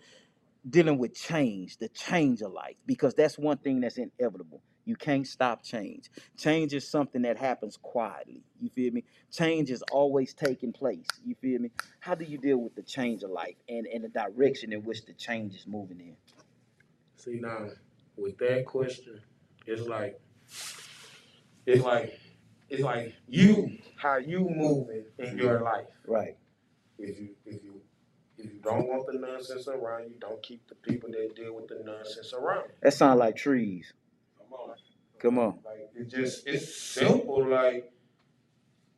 dealing 0.68 0.98
with 0.98 1.14
change, 1.14 1.78
the 1.78 1.90
change 1.90 2.42
of 2.42 2.52
life, 2.52 2.76
because 2.86 3.14
that's 3.14 3.38
one 3.38 3.58
thing 3.58 3.82
that's 3.82 3.98
inevitable. 3.98 4.62
You 4.86 4.96
can't 4.96 5.28
stop 5.28 5.64
change. 5.64 6.10
Change 6.38 6.74
is 6.74 6.90
something 6.90 7.22
that 7.22 7.38
happens 7.38 7.78
quietly. 7.78 8.42
You 8.60 8.70
feel 8.70 8.92
me? 8.92 9.04
Change 9.32 9.70
is 9.70 9.84
always 9.92 10.34
taking 10.34 10.74
place. 10.74 11.06
You 11.24 11.36
feel 11.42 11.60
me? 11.60 11.70
How 12.00 12.16
do 12.16 12.26
you 12.26 12.40
deal 12.40 12.58
with 12.58 12.76
the 12.76 12.82
change 12.82 13.22
of 13.22 13.30
life 13.30 13.56
and, 13.68 13.86
and 13.86 14.04
the 14.04 14.10
direction 14.10 14.74
in 14.74 14.82
which 14.84 15.06
the 15.06 15.14
change 15.14 15.54
is 15.54 15.68
moving 15.68 16.00
in? 16.00 16.16
See 17.18 17.40
now, 17.40 17.68
with 18.18 18.38
that 18.40 18.66
question, 18.66 19.22
it's 19.68 19.88
like 19.88 20.20
it's 21.66 21.84
like 21.84 22.20
it's 22.70 22.82
like 22.82 23.14
you 23.28 23.78
how 23.96 24.18
you 24.18 24.50
moving 24.50 25.06
in 25.20 25.38
your 25.38 25.62
life. 25.62 25.86
Right. 26.08 26.36
If 26.98 27.20
you 27.20 27.30
if 27.46 27.64
you 27.64 27.82
if 28.40 28.46
you 28.54 28.60
don't 28.64 28.88
want 28.88 29.06
the 29.08 29.14
nonsense 29.20 29.68
around 29.68 30.04
you, 30.10 30.16
don't 30.20 30.42
keep 30.42 30.68
the 30.68 30.76
people 30.76 31.10
that 31.12 31.36
deal 31.36 31.54
with 31.56 31.68
the 31.68 31.82
nonsense 31.86 32.34
around. 32.34 32.66
you. 32.68 32.74
That 32.82 32.94
sounds 32.94 33.20
like 33.20 33.36
trees. 33.36 33.94
Come 34.38 34.54
on. 34.54 34.76
Come 35.20 35.40
on. 35.40 35.60
Like 35.66 35.90
it 35.96 36.10
just 36.10 36.48
it's 36.48 36.74
simple. 36.76 37.46
Like 37.48 37.92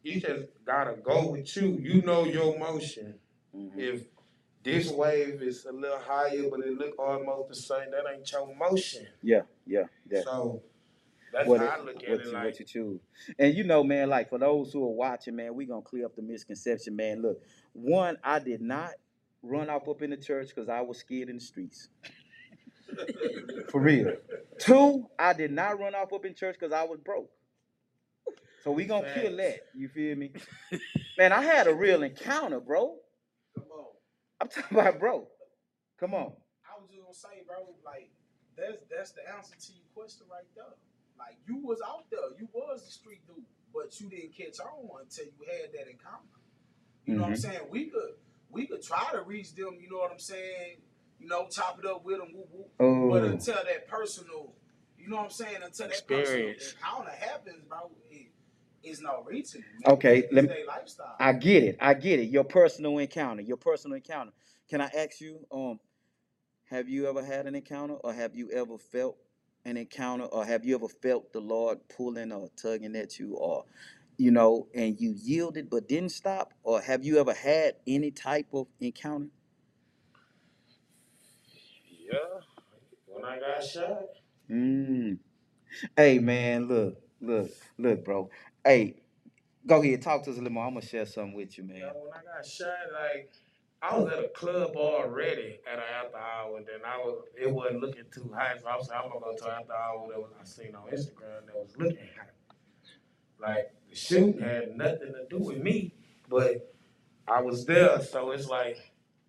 you 0.03 0.19
just 0.19 0.45
gotta 0.65 0.93
go 0.93 1.31
with 1.31 1.55
you. 1.55 1.77
You 1.81 2.01
know 2.01 2.25
your 2.25 2.57
motion. 2.57 3.15
Mhm. 3.55 3.77
If 3.77 4.03
this 4.63 4.91
wave 4.91 5.41
is 5.41 5.65
a 5.65 5.71
little 5.71 5.99
higher, 5.99 6.43
but 6.49 6.59
it 6.61 6.77
look 6.77 6.97
almost 6.99 7.49
the 7.49 7.55
same, 7.55 7.91
that 7.91 8.03
ain't 8.11 8.31
your 8.31 8.53
motion. 8.55 9.07
Yeah, 9.23 9.41
yeah, 9.65 9.85
yeah. 10.09 10.21
So 10.23 10.61
that's 11.33 11.47
what, 11.47 11.59
how 11.59 11.65
it- 11.65 11.69
I 11.69 11.77
look 11.81 11.95
what, 11.95 12.03
at 12.05 12.09
it. 12.19 12.25
you, 12.25 12.31
Like 12.31 12.43
what 12.45 12.59
you 12.59 12.65
choose. 12.65 12.99
And 13.39 13.55
you 13.55 13.63
know, 13.63 13.83
man, 13.83 14.09
like 14.09 14.29
for 14.29 14.37
those 14.37 14.71
who 14.73 14.83
are 14.83 14.93
watching, 14.93 15.35
man, 15.35 15.55
we 15.55 15.65
gonna 15.65 15.81
clear 15.81 16.05
up 16.05 16.15
the 16.15 16.21
misconception, 16.21 16.95
man. 16.95 17.21
Look, 17.21 17.41
one, 17.73 18.17
I 18.23 18.39
did 18.39 18.61
not 18.61 18.91
run 19.43 19.69
off 19.69 19.87
up 19.87 20.01
in 20.01 20.09
the 20.11 20.17
church 20.17 20.49
because 20.49 20.69
I 20.69 20.81
was 20.81 20.97
scared 20.99 21.29
in 21.29 21.35
the 21.35 21.41
streets. 21.41 21.89
For 23.69 23.81
real. 23.81 24.13
Two, 24.59 25.07
I 25.17 25.33
did 25.33 25.51
not 25.51 25.79
run 25.79 25.95
off 25.95 26.13
up 26.13 26.25
in 26.25 26.35
church 26.35 26.55
because 26.59 26.73
I 26.73 26.83
was 26.83 26.99
broke. 26.99 27.29
So 28.63 28.71
we 28.71 28.85
gonna 28.85 29.07
kill 29.13 29.37
that. 29.37 29.57
You 29.75 29.87
feel 29.87 30.15
me? 30.15 30.31
Man, 31.17 31.31
I 31.31 31.41
had 31.41 31.67
a 31.67 31.73
real 31.73 32.03
encounter, 32.03 32.59
bro. 32.59 32.95
Come 33.55 33.65
on. 33.71 33.85
I'm 34.39 34.47
talking 34.49 34.77
about 34.77 34.99
bro. 34.99 35.27
Come 35.99 36.13
on. 36.13 36.33
I 36.63 36.79
was 36.79 36.89
just 36.91 37.01
gonna 37.01 37.13
say, 37.35 37.41
bro, 37.47 37.73
like 37.83 38.11
that's 38.55 38.77
that's 38.95 39.11
the 39.13 39.21
answer 39.35 39.55
to 39.55 39.73
your 39.73 39.85
question 39.95 40.27
right 40.29 40.45
there. 40.55 40.65
Like 41.17 41.37
you 41.47 41.57
was 41.57 41.79
out 41.87 42.05
there, 42.11 42.37
you 42.39 42.47
was 42.53 42.85
the 42.85 42.91
street 42.91 43.25
dude, 43.25 43.43
but 43.73 43.99
you 43.99 44.09
didn't 44.09 44.37
catch 44.37 44.59
on 44.59 45.01
until 45.01 45.25
you 45.25 45.41
had 45.49 45.71
that 45.73 45.89
encounter. 45.89 46.37
You 47.05 47.15
know 47.15 47.23
what 47.23 47.27
I'm 47.29 47.33
Mhm. 47.33 47.41
saying? 47.41 47.67
We 47.71 47.89
could 47.89 48.13
we 48.51 48.67
could 48.67 48.81
try 48.81 49.09
to 49.13 49.21
reach 49.21 49.55
them. 49.55 49.77
You 49.81 49.89
know 49.89 49.97
what 49.97 50.11
I'm 50.11 50.19
saying? 50.19 50.77
You 51.19 51.27
know, 51.27 51.47
chop 51.49 51.79
it 51.79 51.85
up 51.85 52.03
with 52.03 52.17
them, 52.17 52.29
whoop, 52.33 52.49
whoop. 52.51 52.71
but 52.77 52.85
Oh, 52.85 53.25
until 53.25 53.55
that 53.55 53.87
personal, 53.87 54.53
you 54.97 55.07
know 55.07 55.17
what 55.17 55.25
I'm 55.25 55.29
saying? 55.31 55.57
Until 55.63 55.87
that 55.87 55.93
Experience. 55.93 56.73
personal 56.75 56.97
encounter 57.01 57.11
happens, 57.25 57.63
bro, 57.69 57.91
it, 58.09 58.27
it's 58.83 59.01
no 59.01 59.23
reaching. 59.27 59.63
Man. 59.85 59.93
Okay, 59.93 60.19
it's 60.19 60.33
let 60.33 60.43
me- 60.45 60.47
their 60.49 60.65
lifestyle. 60.65 61.15
I 61.19 61.33
get 61.33 61.63
it. 61.63 61.77
I 61.79 61.93
get 61.93 62.19
it. 62.19 62.29
Your 62.29 62.43
personal 62.43 62.97
encounter. 62.97 63.43
Your 63.43 63.57
personal 63.57 63.95
encounter. 63.95 64.31
Can 64.69 64.81
I 64.81 64.85
ask 64.95 65.21
you, 65.21 65.45
um, 65.51 65.79
have 66.69 66.87
you 66.89 67.07
ever 67.07 67.23
had 67.23 67.45
an 67.45 67.53
encounter 67.55 67.95
or 67.95 68.13
have 68.13 68.35
you 68.35 68.49
ever 68.51 68.77
felt 68.77 69.17
an 69.65 69.77
encounter 69.77 70.23
or 70.25 70.43
have 70.45 70.65
you 70.65 70.73
ever 70.75 70.87
felt 70.87 71.33
the 71.33 71.39
Lord 71.41 71.77
pulling 71.95 72.31
or 72.31 72.49
tugging 72.55 72.95
at 72.95 73.19
you 73.19 73.35
or 73.35 73.65
you 74.21 74.29
know, 74.29 74.67
and 74.75 74.99
you 74.99 75.15
yielded 75.17 75.67
but 75.67 75.89
didn't 75.89 76.11
stop? 76.11 76.53
Or 76.61 76.79
have 76.79 77.03
you 77.03 77.19
ever 77.19 77.33
had 77.33 77.73
any 77.87 78.11
type 78.11 78.45
of 78.53 78.67
encounter? 78.79 79.29
yeah, 81.89 82.19
when 83.07 83.25
I 83.25 83.39
got 83.39 83.63
shot, 83.63 84.03
Mm. 84.49 85.17
Hey 85.97 86.19
man, 86.19 86.67
look, 86.67 87.01
look, 87.19 87.49
look, 87.79 88.03
bro. 88.05 88.29
Hey, 88.63 89.01
go 89.65 89.81
ahead, 89.81 90.01
talk 90.03 90.23
to 90.25 90.29
us 90.31 90.35
a 90.37 90.39
little 90.39 90.53
more. 90.53 90.67
I'm 90.67 90.73
gonna 90.73 90.85
share 90.85 91.05
something 91.07 91.33
with 91.33 91.57
you, 91.57 91.63
man. 91.63 91.79
know, 91.79 91.93
when 91.95 92.11
I 92.13 92.35
got 92.35 92.45
shot, 92.45 92.67
like 92.93 93.31
I 93.81 93.97
was 93.97 94.11
at 94.11 94.19
a 94.19 94.27
club 94.29 94.75
already 94.75 95.61
at 95.65 95.79
an 95.79 95.85
after 96.03 96.17
hour, 96.17 96.57
and 96.57 96.67
then 96.67 96.81
I 96.85 96.97
was 96.97 97.23
it 97.39 97.49
wasn't 97.49 97.81
looking 97.81 98.03
too 98.13 98.31
hot, 98.37 98.59
so 98.61 98.67
I 98.67 98.75
was 98.75 98.87
like, 98.87 99.03
I'm 99.03 99.09
gonna 99.09 99.21
go 99.21 99.35
to 99.35 99.45
an 99.45 99.61
after 99.61 99.73
hour 99.73 100.07
that 100.11 100.19
was 100.19 100.31
I 100.39 100.43
seen 100.43 100.75
on 100.75 100.83
Instagram 100.91 101.47
that 101.47 101.55
was 101.55 101.75
looking 101.77 102.07
hot. 102.15 102.27
Like 103.39 103.71
the 103.91 103.95
shooting 103.95 104.39
had 104.39 104.75
nothing 104.75 105.13
to 105.13 105.25
do 105.29 105.43
with 105.43 105.59
me, 105.59 105.93
but 106.29 106.73
I 107.27 107.41
was 107.41 107.65
there, 107.65 108.01
so 108.01 108.31
it's 108.31 108.47
like 108.47 108.77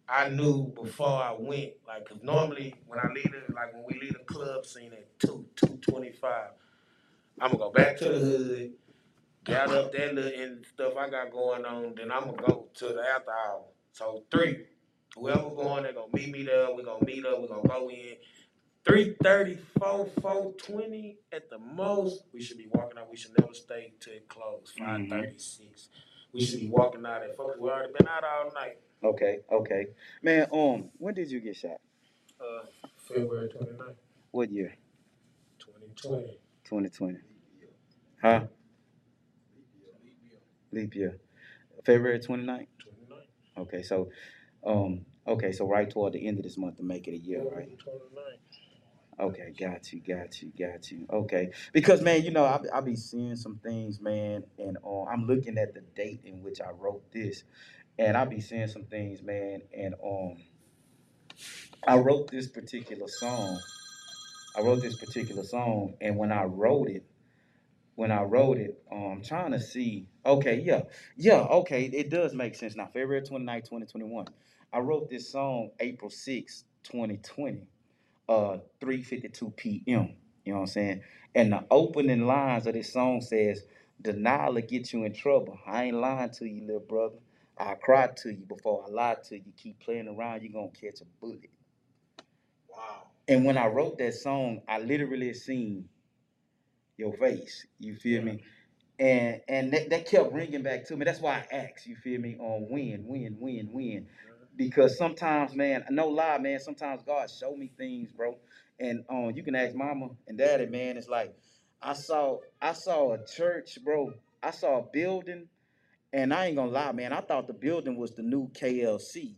I 0.09 0.29
knew 0.31 0.73
before 0.75 1.23
I 1.23 1.35
went, 1.39 1.73
like, 1.87 2.09
cause 2.09 2.19
normally 2.23 2.75
when 2.87 2.99
I 2.99 3.09
leave 3.15 3.27
it, 3.35 3.55
like 3.55 3.75
when 3.75 3.85
we 3.87 4.01
leave 4.01 4.15
the 4.15 4.25
club 4.25 4.67
scene 4.67 4.93
at 4.93 5.19
two, 5.19 5.47
two 5.57 5.79
twenty-five, 5.83 6.51
I'm 7.41 7.53
gonna 7.53 7.59
go 7.59 7.71
back 7.71 7.99
to 7.99 8.05
the 8.05 8.19
hood, 8.19 8.73
gather 9.45 9.79
up 9.79 9.93
that 9.93 10.15
little 10.15 10.41
and 10.41 10.65
stuff 10.67 10.95
I 10.97 11.11
got 11.11 11.33
going 11.33 11.65
on, 11.65 11.95
then 11.97 12.11
I'm 12.11 12.25
gonna 12.25 12.43
go 12.47 12.69
to 12.75 12.89
the 12.89 13.03
after 13.03 13.31
hour. 13.31 13.65
So 13.93 14.25
three, 14.31 14.67
whoever 15.17 15.51
going, 15.51 15.85
they 15.85 15.93
gonna 15.93 16.07
meet 16.13 16.31
me 16.31 16.45
there. 16.45 16.75
We 16.75 16.85
gonna 16.85 17.05
meet 17.05 17.27
up. 17.27 17.41
We 17.41 17.49
gonna 17.49 17.69
go 17.69 17.91
in. 17.91 18.17
Three 18.85 19.15
thirty, 19.23 19.59
four, 19.79 20.09
four 20.21 20.53
twenty 20.55 21.19
at 21.33 21.49
the 21.51 21.59
most. 21.59 22.25
We 22.33 22.43
should 22.43 22.59
be 22.59 22.67
walking 22.73 22.99
out. 22.99 23.09
We 23.11 23.17
should 23.17 23.33
never 23.39 23.55
stay 23.55 23.93
till 24.01 24.15
it 24.15 24.29
close. 24.29 24.73
Five 24.77 25.09
thirty 25.09 25.39
six. 25.39 25.89
We 26.33 26.45
should 26.45 26.61
be 26.61 26.69
walking 26.69 27.05
out 27.07 27.23
at 27.23 27.37
fuck. 27.37 27.59
We 27.61 27.69
already 27.71 27.93
been 27.97 28.09
out 28.09 28.25
all 28.25 28.53
night. 28.55 28.79
Okay, 29.05 29.39
okay. 29.53 29.87
Man, 30.23 30.47
um, 30.53 30.89
when 30.99 31.15
did 31.15 31.31
you 31.31 31.41
get 31.41 31.57
shot? 31.57 31.81
Uh, 32.41 32.67
February 32.97 33.49
29th, 33.49 33.95
What 34.31 34.51
year? 34.51 34.75
2020. 35.59 36.39
2020. 36.65 37.19
Huh? 38.23 38.45
Leap 40.73 40.95
year. 40.95 41.19
February 41.85 42.19
29th? 42.21 42.47
29th. 42.49 42.69
Okay, 43.59 43.83
so 43.83 44.09
um 44.65 45.05
okay, 45.27 45.53
so 45.53 45.67
right 45.69 45.91
toward 45.91 46.13
the 46.15 46.27
end 46.27 46.39
of 46.39 46.45
this 46.45 46.57
month 46.57 46.77
to 46.79 46.83
make 46.83 47.07
it 47.09 47.13
a 47.13 47.19
year, 47.19 47.43
right? 47.43 47.69
29th. 47.69 48.62
Okay, 49.21 49.53
got 49.59 49.93
you, 49.93 50.01
got 50.01 50.41
you, 50.43 50.53
got 50.59 50.91
you. 50.91 51.07
Okay, 51.13 51.51
because 51.73 52.01
man, 52.01 52.23
you 52.23 52.31
know, 52.31 52.45
I 52.45 52.61
I 52.75 52.81
be 52.81 52.97
seeing 52.97 53.37
some 53.37 53.59
things, 53.63 54.01
man, 54.01 54.45
and 54.59 54.79
uh, 54.85 55.05
I'm 55.05 55.27
looking 55.27 55.59
at 55.59 55.75
the 55.75 55.83
date 55.95 56.21
in 56.25 56.43
which 56.43 56.61
I 56.61 56.71
wrote 56.71 57.13
this, 57.13 57.45
and 57.99 58.17
I 58.17 58.25
be 58.25 58.41
seeing 58.41 58.69
some 58.69 58.85
things, 58.85 59.23
man, 59.23 59.63
and 59.77 59.95
um, 60.05 60.37
I 61.87 61.99
wrote 61.99 62.31
this 62.31 62.49
particular 62.49 63.07
song. 63.09 63.61
I 64.57 64.63
wrote 64.63 64.83
this 64.83 64.97
particular 64.97 65.45
song, 65.45 65.95
and 66.01 66.17
when 66.17 66.33
I 66.33 66.45
wrote 66.45 66.89
it, 66.89 67.05
when 67.97 68.11
I 68.11 68.23
wrote 68.23 68.59
it, 68.59 68.83
um, 68.91 69.23
trying 69.25 69.53
to 69.53 69.61
see. 69.61 70.09
Okay, 70.25 70.63
yeah, 70.65 70.83
yeah, 71.17 71.41
okay, 71.41 71.85
it 71.85 72.11
does 72.11 72.35
make 72.35 72.55
sense 72.55 72.77
now. 72.77 72.87
February 72.87 73.23
29, 73.23 73.61
2021. 73.63 74.27
I 74.73 74.79
wrote 74.79 75.11
this 75.11 75.31
song 75.31 75.71
April 75.81 76.11
6, 76.11 76.65
2020 76.85 77.67
uh 78.29 78.59
3:52 78.81 79.57
p.m. 79.57 80.15
You 80.45 80.53
know 80.53 80.61
what 80.61 80.63
I'm 80.63 80.67
saying? 80.69 81.03
And 81.35 81.53
the 81.53 81.65
opening 81.71 82.27
lines 82.27 82.67
of 82.67 82.75
this 82.75 82.93
song 82.93 83.21
says, 83.21 83.65
"Denial 84.01 84.55
will 84.55 84.63
get 84.63 84.93
you 84.93 85.05
in 85.05 85.15
trouble. 85.15 85.59
I 85.67 85.85
ain't 85.85 85.97
lying 85.97 86.31
to 86.33 86.47
you, 86.47 86.63
little 86.63 86.81
brother. 86.81 87.17
I 87.59 87.75
cry 87.75 88.09
to 88.09 88.31
you 88.31 88.45
before 88.49 88.85
I 88.87 88.91
lie 88.91 89.17
to 89.29 89.37
you. 89.37 89.53
Keep 89.57 89.81
playing 89.81 90.09
around, 90.09 90.43
you're 90.43 90.53
gonna 90.53 90.69
catch 90.69 91.01
a 91.01 91.05
bullet. 91.21 91.51
Wow. 92.69 93.09
And 93.29 93.45
when 93.45 93.59
I 93.59 93.67
wrote 93.69 93.99
that 93.99 94.15
song, 94.15 94.63
I 94.69 94.79
literally 94.81 95.35
seen 95.35 95.89
your 96.97 97.15
face. 97.15 97.67
You 97.81 97.97
feel 97.97 98.23
me? 98.23 98.43
And 98.99 99.41
and 99.49 99.73
that, 99.73 99.91
that 99.91 100.07
kept 100.07 100.33
ringing 100.33 100.63
back 100.63 100.87
to 100.87 100.97
me. 100.97 101.05
That's 101.05 101.21
why 101.21 101.45
I 101.51 101.55
asked, 101.57 101.87
you 101.87 101.97
feel 101.97 102.21
me, 102.21 102.37
on 102.39 102.69
when, 102.71 103.05
when, 103.07 103.37
when, 103.39 103.69
when. 103.73 104.07
Because 104.57 104.99
sometimes, 104.99 105.55
man, 105.55 105.85
no 105.91 106.09
lie, 106.09 106.39
man, 106.39 106.61
sometimes 106.61 107.03
God 107.05 107.31
show 107.31 107.57
me 107.57 107.73
things, 107.79 108.13
bro. 108.13 108.39
And 108.81 109.05
um, 109.11 109.33
you 109.35 109.43
can 109.43 109.55
ask 109.55 109.75
mama 109.75 110.11
and 110.29 110.39
daddy, 110.39 110.67
man. 110.67 110.97
It's 110.97 111.09
like 111.09 111.35
I 111.83 111.95
saw 111.95 112.39
I 112.63 112.73
saw 112.75 113.15
a 113.15 113.27
church, 113.27 113.79
bro. 113.85 114.13
I 114.43 114.51
saw 114.53 114.81
a 114.81 114.85
building, 114.93 115.49
and 116.13 116.35
I 116.35 116.47
ain't 116.47 116.57
gonna 116.57 116.71
lie, 116.73 116.93
man. 116.93 117.13
I 117.13 117.21
thought 117.23 117.47
the 117.49 117.55
building 117.55 117.97
was 117.97 118.13
the 118.13 118.23
new 118.23 118.49
KLC. 118.51 119.37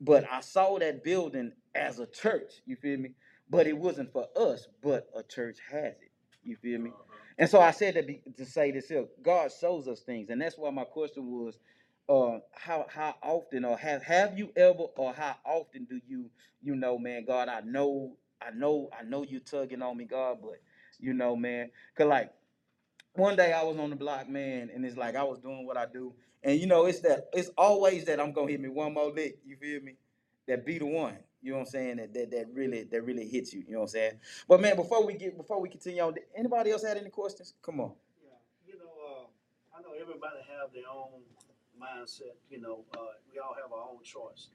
But 0.00 0.24
I 0.30 0.40
saw 0.40 0.78
that 0.78 1.04
building 1.04 1.52
as 1.74 1.98
a 2.00 2.06
church, 2.06 2.54
you 2.66 2.76
feel 2.76 2.98
me? 2.98 3.12
But 3.50 3.66
it 3.66 3.76
wasn't 3.78 4.12
for 4.12 4.26
us, 4.36 4.66
but 4.82 5.08
a 5.16 5.22
church 5.24 5.58
has 5.72 5.94
it. 6.02 6.12
You 6.44 6.56
feel 6.56 6.80
me? 6.80 6.92
And 7.38 7.50
so 7.50 7.60
I 7.60 7.72
said 7.72 7.94
that 7.94 8.06
be, 8.06 8.22
to 8.36 8.46
say 8.46 8.72
this 8.72 8.88
here, 8.88 9.06
God 9.22 9.50
shows 9.60 9.88
us 9.88 10.00
things, 10.02 10.30
and 10.30 10.40
that's 10.40 10.58
why 10.58 10.70
my 10.70 10.84
question 10.84 11.26
was, 11.26 11.58
uh, 12.10 12.40
how 12.52 12.86
how 12.92 13.14
often 13.22 13.64
or 13.64 13.78
have 13.78 14.02
have 14.02 14.36
you 14.36 14.52
ever 14.56 14.84
or 14.96 15.14
how 15.14 15.36
often 15.44 15.84
do 15.84 16.00
you 16.08 16.28
you 16.62 16.74
know, 16.76 16.98
man, 16.98 17.24
God, 17.24 17.48
I 17.48 17.60
know, 17.60 18.16
I 18.42 18.50
know, 18.50 18.90
I 18.98 19.02
know 19.02 19.24
you 19.24 19.40
tugging 19.40 19.82
on 19.82 19.96
me, 19.96 20.04
God, 20.04 20.38
but 20.42 20.60
you 20.98 21.14
know, 21.14 21.36
man, 21.36 21.70
cause 21.96 22.06
like 22.06 22.32
one 23.14 23.36
day 23.36 23.52
I 23.52 23.62
was 23.62 23.78
on 23.78 23.90
the 23.90 23.96
block, 23.96 24.28
man, 24.28 24.70
and 24.74 24.84
it's 24.84 24.96
like 24.96 25.16
I 25.16 25.22
was 25.22 25.38
doing 25.38 25.66
what 25.66 25.76
I 25.76 25.86
do, 25.86 26.12
and 26.42 26.60
you 26.60 26.66
know, 26.66 26.86
it's 26.86 27.00
that 27.00 27.28
it's 27.32 27.50
always 27.56 28.04
that 28.06 28.20
I'm 28.20 28.32
gonna 28.32 28.50
hit 28.50 28.60
me 28.60 28.68
one 28.68 28.94
more 28.94 29.10
lick. 29.10 29.38
You 29.46 29.56
feel 29.56 29.80
me? 29.80 29.96
That 30.48 30.66
be 30.66 30.78
the 30.78 30.86
one. 30.86 31.16
You 31.42 31.52
know 31.52 31.58
what 31.58 31.68
I'm 31.68 31.70
saying? 31.70 31.96
That 31.96 32.12
that, 32.14 32.30
that 32.32 32.46
really 32.52 32.84
that 32.84 33.02
really 33.02 33.28
hits 33.28 33.54
you. 33.54 33.62
You 33.66 33.74
know 33.74 33.78
what 33.80 33.84
I'm 33.84 33.88
saying? 33.88 34.12
But 34.48 34.60
man, 34.60 34.76
before 34.76 35.06
we 35.06 35.14
get 35.14 35.36
before 35.36 35.60
we 35.60 35.68
continue 35.68 36.02
on, 36.02 36.14
anybody 36.36 36.72
else 36.72 36.84
had 36.84 36.96
any 36.96 37.10
questions? 37.10 37.54
Come 37.62 37.80
on. 37.80 37.92
Yeah, 38.22 38.72
you 38.72 38.78
know, 38.78 38.90
uh, 39.08 39.78
I 39.78 39.82
know 39.82 39.94
everybody 40.00 40.38
have 40.58 40.72
their 40.74 40.90
own 40.92 41.22
mindset. 41.80 42.36
You 42.50 42.60
know, 42.60 42.84
uh, 42.94 43.16
we 43.32 43.38
all 43.38 43.54
have 43.60 43.72
our 43.72 43.88
own 43.90 44.02
choice. 44.04 44.48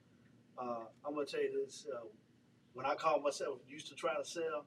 Uh, 0.58 0.86
I'm 1.04 1.14
gonna 1.14 1.26
tell 1.26 1.42
you 1.42 1.64
this: 1.64 1.86
uh, 1.92 2.06
when 2.72 2.86
I 2.86 2.94
called 2.94 3.22
myself 3.22 3.58
used 3.68 3.88
to 3.88 3.94
try 3.94 4.14
to 4.16 4.24
sell, 4.24 4.64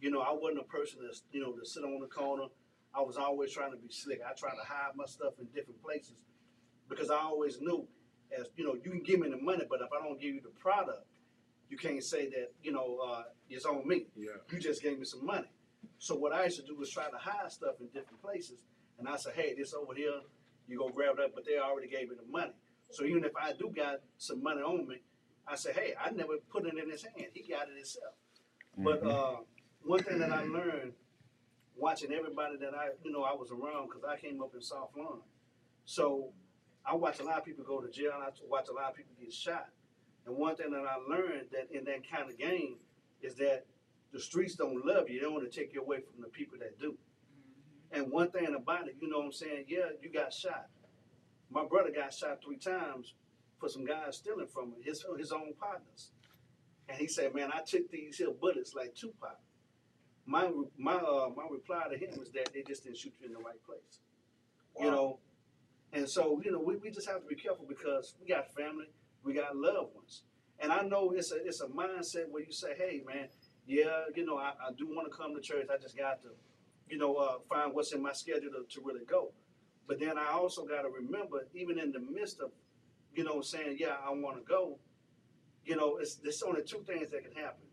you 0.00 0.10
know, 0.10 0.20
I 0.20 0.32
wasn't 0.32 0.60
a 0.60 0.64
person 0.64 1.00
that's 1.04 1.22
you 1.32 1.40
know 1.40 1.52
to 1.52 1.64
sit 1.64 1.84
on 1.84 2.00
the 2.00 2.06
corner. 2.06 2.48
I 2.94 3.00
was 3.02 3.16
always 3.16 3.52
trying 3.52 3.72
to 3.72 3.76
be 3.76 3.88
slick. 3.90 4.20
I 4.26 4.32
tried 4.34 4.56
to 4.56 4.66
hide 4.66 4.96
my 4.96 5.04
stuff 5.04 5.34
in 5.38 5.46
different 5.54 5.82
places 5.82 6.16
because 6.88 7.10
I 7.10 7.18
always 7.18 7.60
knew, 7.60 7.86
as 8.38 8.46
you 8.56 8.64
know, 8.64 8.74
you 8.74 8.90
can 8.90 9.02
give 9.02 9.20
me 9.20 9.28
the 9.28 9.36
money, 9.36 9.64
but 9.68 9.80
if 9.80 9.88
I 9.92 10.02
don't 10.02 10.20
give 10.20 10.34
you 10.34 10.40
the 10.40 10.50
product, 10.60 11.04
you 11.68 11.76
can't 11.76 12.02
say 12.02 12.28
that 12.30 12.52
you 12.62 12.72
know 12.72 12.98
uh, 13.06 13.22
it's 13.48 13.64
on 13.64 13.86
me. 13.86 14.06
Yeah. 14.16 14.30
You 14.50 14.58
just 14.58 14.82
gave 14.82 14.98
me 14.98 15.04
some 15.04 15.24
money. 15.24 15.48
So 15.98 16.14
what 16.14 16.32
I 16.32 16.44
used 16.44 16.58
to 16.58 16.66
do 16.66 16.76
was 16.76 16.90
try 16.90 17.08
to 17.10 17.16
hide 17.16 17.50
stuff 17.50 17.76
in 17.80 17.86
different 17.88 18.20
places, 18.22 18.64
and 18.98 19.08
I 19.08 19.16
said, 19.16 19.34
"Hey, 19.34 19.54
this 19.56 19.74
over 19.74 19.94
here, 19.94 20.20
you 20.68 20.78
go 20.78 20.88
grab 20.88 21.16
that," 21.18 21.34
but 21.34 21.44
they 21.44 21.58
already 21.58 21.88
gave 21.88 22.08
me 22.10 22.16
the 22.16 22.30
money. 22.30 22.52
So 22.90 23.04
even 23.04 23.24
if 23.24 23.36
I 23.36 23.52
do 23.52 23.68
got 23.74 24.00
some 24.18 24.42
money 24.42 24.62
on 24.62 24.86
me, 24.86 25.02
I 25.46 25.54
say, 25.56 25.72
"Hey, 25.72 25.94
I 25.98 26.10
never 26.10 26.38
put 26.48 26.66
it 26.66 26.76
in 26.76 26.90
his 26.90 27.02
hand. 27.02 27.30
He 27.34 27.42
got 27.42 27.68
it 27.68 27.76
himself." 27.76 28.14
But 28.76 29.02
Mhm. 29.02 29.10
uh, 29.10 29.44
one 29.82 30.02
thing 30.02 30.18
that 30.18 30.30
I 30.30 30.44
learned 30.44 30.94
watching 31.76 32.12
everybody 32.12 32.56
that 32.56 32.74
I, 32.74 32.90
you 33.04 33.10
know, 33.10 33.22
I 33.22 33.34
was 33.34 33.50
around 33.50 33.88
because 33.88 34.04
I 34.04 34.16
came 34.18 34.42
up 34.42 34.54
in 34.54 34.62
South 34.62 34.90
Lawn. 34.96 35.22
So 35.84 36.32
I 36.84 36.94
watch 36.94 37.20
a 37.20 37.24
lot 37.24 37.38
of 37.38 37.44
people 37.44 37.64
go 37.64 37.80
to 37.80 37.90
jail. 37.90 38.12
and 38.14 38.22
I 38.22 38.30
watch 38.48 38.68
a 38.68 38.72
lot 38.72 38.90
of 38.90 38.96
people 38.96 39.14
get 39.20 39.32
shot. 39.32 39.70
And 40.24 40.36
one 40.36 40.56
thing 40.56 40.70
that 40.72 40.84
I 40.86 40.96
learned 40.96 41.50
that 41.50 41.70
in 41.70 41.84
that 41.84 42.08
kind 42.08 42.30
of 42.30 42.36
game 42.38 42.78
is 43.20 43.36
that 43.36 43.66
the 44.12 44.20
streets 44.20 44.54
don't 44.54 44.84
love 44.84 45.08
you. 45.10 45.20
They 45.20 45.26
want 45.26 45.50
to 45.50 45.60
take 45.60 45.72
you 45.74 45.80
away 45.80 46.00
from 46.00 46.20
the 46.22 46.28
people 46.28 46.58
that 46.58 46.78
do. 46.78 46.96
And 47.96 48.12
one 48.12 48.30
thing 48.30 48.54
about 48.54 48.88
it, 48.88 48.96
you 49.00 49.08
know 49.08 49.18
what 49.18 49.26
I'm 49.26 49.32
saying? 49.32 49.64
Yeah, 49.68 49.88
you 50.02 50.10
got 50.10 50.30
shot. 50.30 50.66
My 51.50 51.64
brother 51.64 51.90
got 51.90 52.12
shot 52.12 52.40
three 52.44 52.58
times 52.58 53.14
for 53.58 53.70
some 53.70 53.86
guys 53.86 54.18
stealing 54.18 54.48
from 54.48 54.64
him, 54.64 54.82
his 54.84 55.02
his 55.18 55.32
own 55.32 55.54
partners. 55.58 56.10
And 56.90 56.98
he 56.98 57.06
said, 57.08 57.34
"Man, 57.34 57.50
I 57.54 57.62
took 57.62 57.90
these 57.90 58.18
here 58.18 58.30
bullets 58.30 58.74
like 58.74 58.94
Tupac." 58.94 59.40
My 60.26 60.50
my 60.76 60.96
uh, 60.96 61.30
my 61.34 61.44
reply 61.50 61.84
to 61.90 61.96
him 61.96 62.18
was 62.18 62.30
that 62.32 62.52
they 62.52 62.62
just 62.62 62.84
didn't 62.84 62.98
shoot 62.98 63.14
you 63.18 63.28
in 63.28 63.32
the 63.32 63.38
right 63.38 63.62
place. 63.64 64.00
You 64.78 64.90
know, 64.90 65.18
and 65.94 66.06
so 66.06 66.38
you 66.44 66.52
know 66.52 66.60
we, 66.60 66.76
we 66.76 66.90
just 66.90 67.08
have 67.08 67.22
to 67.22 67.26
be 67.26 67.34
careful 67.34 67.64
because 67.66 68.14
we 68.20 68.26
got 68.28 68.52
family, 68.54 68.90
we 69.24 69.32
got 69.32 69.56
loved 69.56 69.94
ones, 69.94 70.24
and 70.58 70.70
I 70.70 70.82
know 70.82 71.12
it's 71.16 71.32
a 71.32 71.36
it's 71.46 71.62
a 71.62 71.66
mindset 71.68 72.28
where 72.28 72.42
you 72.42 72.52
say, 72.52 72.74
"Hey, 72.76 73.02
man, 73.06 73.28
yeah, 73.66 74.04
you 74.14 74.26
know, 74.26 74.36
I, 74.36 74.52
I 74.60 74.72
do 74.76 74.86
want 74.86 75.10
to 75.10 75.16
come 75.16 75.34
to 75.34 75.40
church. 75.40 75.66
I 75.72 75.78
just 75.78 75.96
got 75.96 76.22
to, 76.22 76.28
you 76.88 76.98
know, 76.98 77.14
uh, 77.16 77.38
find 77.48 77.74
what's 77.74 77.92
in 77.92 78.02
my 78.02 78.12
schedule 78.12 78.50
to, 78.50 78.64
to 78.68 78.80
really 78.84 79.04
go." 79.04 79.32
But 79.86 80.00
then 80.00 80.18
I 80.18 80.32
also 80.32 80.64
got 80.64 80.82
to 80.82 80.88
remember, 80.88 81.46
even 81.54 81.78
in 81.78 81.92
the 81.92 82.00
midst 82.00 82.40
of, 82.40 82.50
you 83.14 83.24
know, 83.24 83.40
saying, 83.40 83.76
"Yeah, 83.78 83.96
I 84.04 84.10
want 84.10 84.36
to 84.36 84.42
go," 84.42 84.78
you 85.64 85.76
know, 85.76 85.96
it's 85.96 86.16
there's 86.16 86.42
only 86.42 86.62
two 86.62 86.82
things 86.86 87.10
that 87.10 87.24
can 87.24 87.32
happen. 87.32 87.64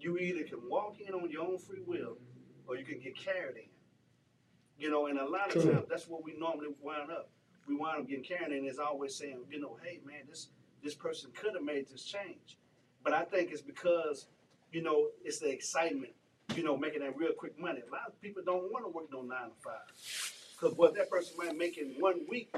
You 0.00 0.18
either 0.18 0.44
can 0.44 0.58
walk 0.68 0.96
in 1.00 1.14
on 1.14 1.30
your 1.30 1.42
own 1.42 1.58
free 1.58 1.82
will, 1.86 2.18
or 2.66 2.76
you 2.76 2.84
can 2.84 2.98
get 2.98 3.16
carried 3.16 3.56
in. 3.56 3.68
You 4.78 4.90
know, 4.90 5.06
and 5.06 5.18
a 5.18 5.28
lot 5.28 5.54
of 5.54 5.62
times 5.62 5.86
that's 5.88 6.08
what 6.08 6.24
we 6.24 6.34
normally 6.36 6.68
wind 6.82 7.10
up. 7.10 7.30
We 7.68 7.76
wind 7.76 8.00
up 8.00 8.08
getting 8.08 8.24
carried 8.24 8.52
in. 8.52 8.66
Is 8.66 8.78
always 8.78 9.14
saying, 9.14 9.38
you 9.50 9.60
know, 9.60 9.76
hey 9.82 10.00
man, 10.04 10.22
this 10.28 10.48
this 10.82 10.94
person 10.94 11.30
could 11.34 11.54
have 11.54 11.62
made 11.62 11.88
this 11.88 12.04
change, 12.04 12.58
but 13.02 13.12
I 13.12 13.24
think 13.24 13.52
it's 13.52 13.62
because, 13.62 14.26
you 14.72 14.82
know, 14.82 15.08
it's 15.24 15.38
the 15.38 15.50
excitement. 15.50 16.12
You 16.54 16.62
know, 16.62 16.76
making 16.76 17.00
that 17.00 17.16
real 17.16 17.32
quick 17.32 17.58
money. 17.58 17.80
A 17.86 17.90
lot 17.90 18.02
of 18.08 18.20
people 18.20 18.42
don't 18.44 18.70
want 18.72 18.84
to 18.84 18.88
work 18.90 19.06
no 19.12 19.22
nine 19.22 19.48
to 19.48 19.54
five, 19.62 20.52
because 20.52 20.76
what 20.76 20.94
that 20.94 21.10
person 21.10 21.34
might 21.36 21.56
make 21.56 21.78
in 21.78 21.94
one 21.98 22.20
week, 22.28 22.54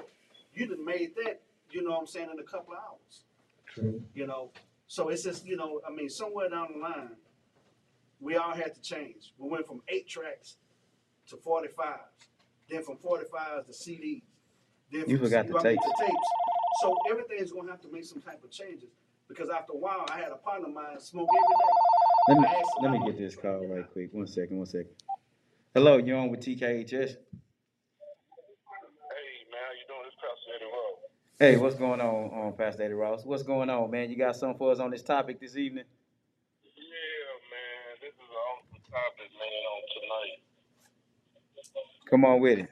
you 0.55 0.67
done 0.67 0.85
made 0.85 1.15
that. 1.25 1.41
You 1.71 1.83
know 1.83 1.91
what 1.91 2.01
I'm 2.01 2.07
saying 2.07 2.29
in 2.33 2.39
a 2.39 2.43
couple 2.43 2.75
of 2.75 2.79
hours 2.81 3.23
True. 3.67 4.03
you 4.15 4.27
know. 4.27 4.51
So 4.87 5.09
it's 5.09 5.25
just, 5.25 5.45
you 5.47 5.57
know, 5.57 5.81
I 5.87 5.93
mean, 5.93 6.09
somewhere 6.09 6.49
down 6.49 6.69
the 6.75 6.79
line, 6.79 7.11
we 8.21 8.37
all 8.37 8.55
had 8.55 8.75
to 8.75 8.81
change. 8.81 9.33
We 9.39 9.49
went 9.49 9.67
from 9.67 9.83
eight 9.89 10.09
tracks 10.09 10.57
to 11.29 11.37
45s, 11.37 11.99
then 12.71 12.83
from 12.85 12.97
45s 12.99 13.67
to 13.67 13.73
CDs. 13.73 14.23
Then 14.93 15.05
You 15.09 15.19
from 15.19 15.27
forgot 15.27 15.47
CD 15.47 15.53
the 15.59 15.63
tapes. 15.63 15.85
to 15.85 16.05
tapes. 16.07 16.29
So 16.83 16.97
everything's 17.11 17.51
gonna 17.53 17.71
have 17.71 17.81
to 17.83 17.89
make 17.93 18.05
some 18.05 18.21
type 18.23 18.45
of 18.45 18.51
changes 18.51 18.91
because 19.27 19.49
after 19.51 19.73
a 19.73 19.77
while, 19.77 20.07
I 20.11 20.19
had 20.19 20.31
a 20.31 20.37
partner 20.37 20.69
of 20.69 20.75
mine 20.75 21.01
smoke 21.01 21.29
every 21.37 21.55
day. 21.57 21.96
Me 22.35 22.45
asked 22.45 22.75
him, 22.79 22.83
let 22.83 22.93
me 22.93 23.07
get 23.07 23.19
this 23.19 23.37
call 23.37 23.67
right 23.67 23.87
quick. 23.93 24.11
One 24.13 24.27
second, 24.27 24.59
one 24.59 24.67
second. 24.67 24.91
Hello, 25.75 25.99
you're 25.99 26.19
on 26.19 26.29
with 26.29 26.41
TKHS. 26.41 26.91
Hey 26.91 27.15
man, 29.47 29.63
how 29.63 29.73
you 29.77 29.87
doing? 29.87 30.03
This 30.05 30.17
Pastor 30.19 30.51
Eddie 30.57 30.67
Rowe. 30.67 30.99
Hey, 31.39 31.57
what's 31.57 31.77
going 31.77 32.01
on, 32.01 32.31
on 32.33 32.53
Pastor 32.57 32.83
Eddie 32.83 32.95
Ross? 32.95 33.25
What's 33.25 33.45
going 33.45 33.71
on, 33.71 33.91
man? 33.91 34.11
You 34.11 34.17
got 34.17 34.35
something 34.35 34.59
for 34.59 34.73
us 34.73 34.81
on 34.81 34.91
this 34.91 35.03
topic 35.03 35.39
this 35.39 35.57
evening? 35.57 35.85
Yeah, 36.65 37.31
man, 37.53 38.01
this 38.03 38.17
is 38.17 38.27
an 38.27 38.43
awesome 38.51 38.83
topic, 38.91 39.31
man, 39.37 39.63
on 39.71 39.83
tonight. 39.95 40.39
Come 42.11 42.25
on 42.25 42.41
with 42.41 42.59
it. 42.59 42.71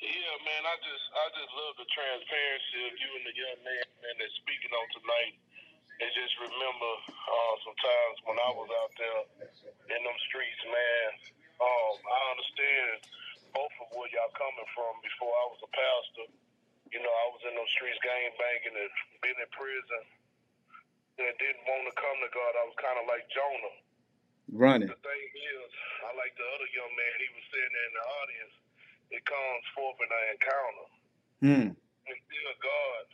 Yeah, 0.00 0.34
man, 0.46 0.62
I 0.62 0.76
just 0.78 1.06
I 1.10 1.26
just 1.34 1.50
love 1.58 1.74
the 1.80 1.88
transparency 1.90 2.78
of 2.86 2.94
you 3.00 3.10
and 3.18 3.24
the 3.26 3.34
young 3.34 3.58
man, 3.66 3.86
man 3.98 4.14
that's 4.20 4.36
speaking 4.38 4.70
on 4.76 4.86
tonight. 4.94 5.34
And 6.00 6.08
just 6.16 6.32
remember, 6.40 6.92
uh, 7.12 7.54
sometimes 7.60 8.14
when 8.24 8.38
I 8.40 8.50
was 8.56 8.68
out 8.72 8.92
there 8.96 9.20
in 9.92 10.00
them 10.00 10.18
streets, 10.32 10.62
man, 10.64 11.08
um, 11.60 11.94
I 12.08 12.20
understand 12.32 12.92
both 13.52 13.74
of 13.84 13.92
where 13.92 14.08
y'all 14.08 14.32
coming 14.32 14.68
from. 14.72 14.96
Before 15.04 15.28
I 15.28 15.44
was 15.52 15.60
a 15.60 15.70
pastor, 15.70 16.26
you 16.88 17.00
know, 17.04 17.12
I 17.12 17.26
was 17.36 17.42
in 17.44 17.52
those 17.52 17.72
streets 17.76 18.00
gang 18.00 18.32
banging 18.40 18.80
and 18.80 18.92
been 19.20 19.36
in 19.36 19.50
prison 19.52 20.02
and 21.20 21.36
didn't 21.36 21.68
want 21.68 21.84
to 21.84 21.94
come 22.00 22.16
to 22.24 22.30
God. 22.32 22.52
I 22.56 22.64
was 22.64 22.78
kind 22.80 22.96
of 22.96 23.04
like 23.04 23.28
Jonah. 23.28 23.76
Running. 24.56 24.88
The 24.90 24.98
thing 24.98 25.26
is, 25.36 25.70
I 26.02 26.16
like 26.16 26.32
the 26.34 26.48
other 26.56 26.68
young 26.74 26.92
man, 26.96 27.14
he 27.20 27.28
was 27.36 27.44
sitting 27.52 27.70
there 27.76 27.88
in 27.92 27.94
the 27.94 28.06
audience. 28.24 28.54
It 29.20 29.22
comes 29.28 29.64
forth 29.76 29.98
in 30.00 30.08
an 30.10 30.24
encounter. 30.32 30.88
Hmm. 31.44 31.68
Until 32.08 32.50
God 32.58 33.04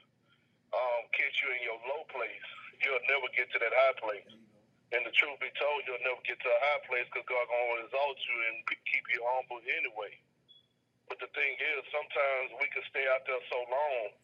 um, 0.72 1.02
catch 1.12 1.36
you 1.44 1.48
in 1.52 1.60
your 1.66 1.80
low 1.92 2.08
place, 2.08 2.48
you'll 2.86 3.10
never 3.10 3.26
get 3.34 3.50
to 3.50 3.58
that 3.58 3.74
high 3.74 3.96
place. 3.98 4.30
And 4.94 5.02
the 5.02 5.10
truth 5.18 5.42
be 5.42 5.50
told, 5.58 5.82
you'll 5.82 6.06
never 6.06 6.22
get 6.22 6.38
to 6.38 6.46
a 6.46 6.60
high 6.70 6.82
place 6.86 7.10
because 7.10 7.26
God 7.26 7.42
going 7.50 7.82
to 7.82 7.90
exalt 7.90 8.18
you 8.22 8.36
and 8.46 8.54
keep 8.86 9.02
you 9.10 9.20
humble 9.34 9.58
anyway. 9.66 10.14
But 11.10 11.18
the 11.18 11.30
thing 11.34 11.58
is, 11.58 11.82
sometimes 11.90 12.54
we 12.62 12.70
can 12.70 12.86
stay 12.86 13.02
out 13.10 13.26
there 13.26 13.42
so 13.50 13.58
long, 13.66 14.14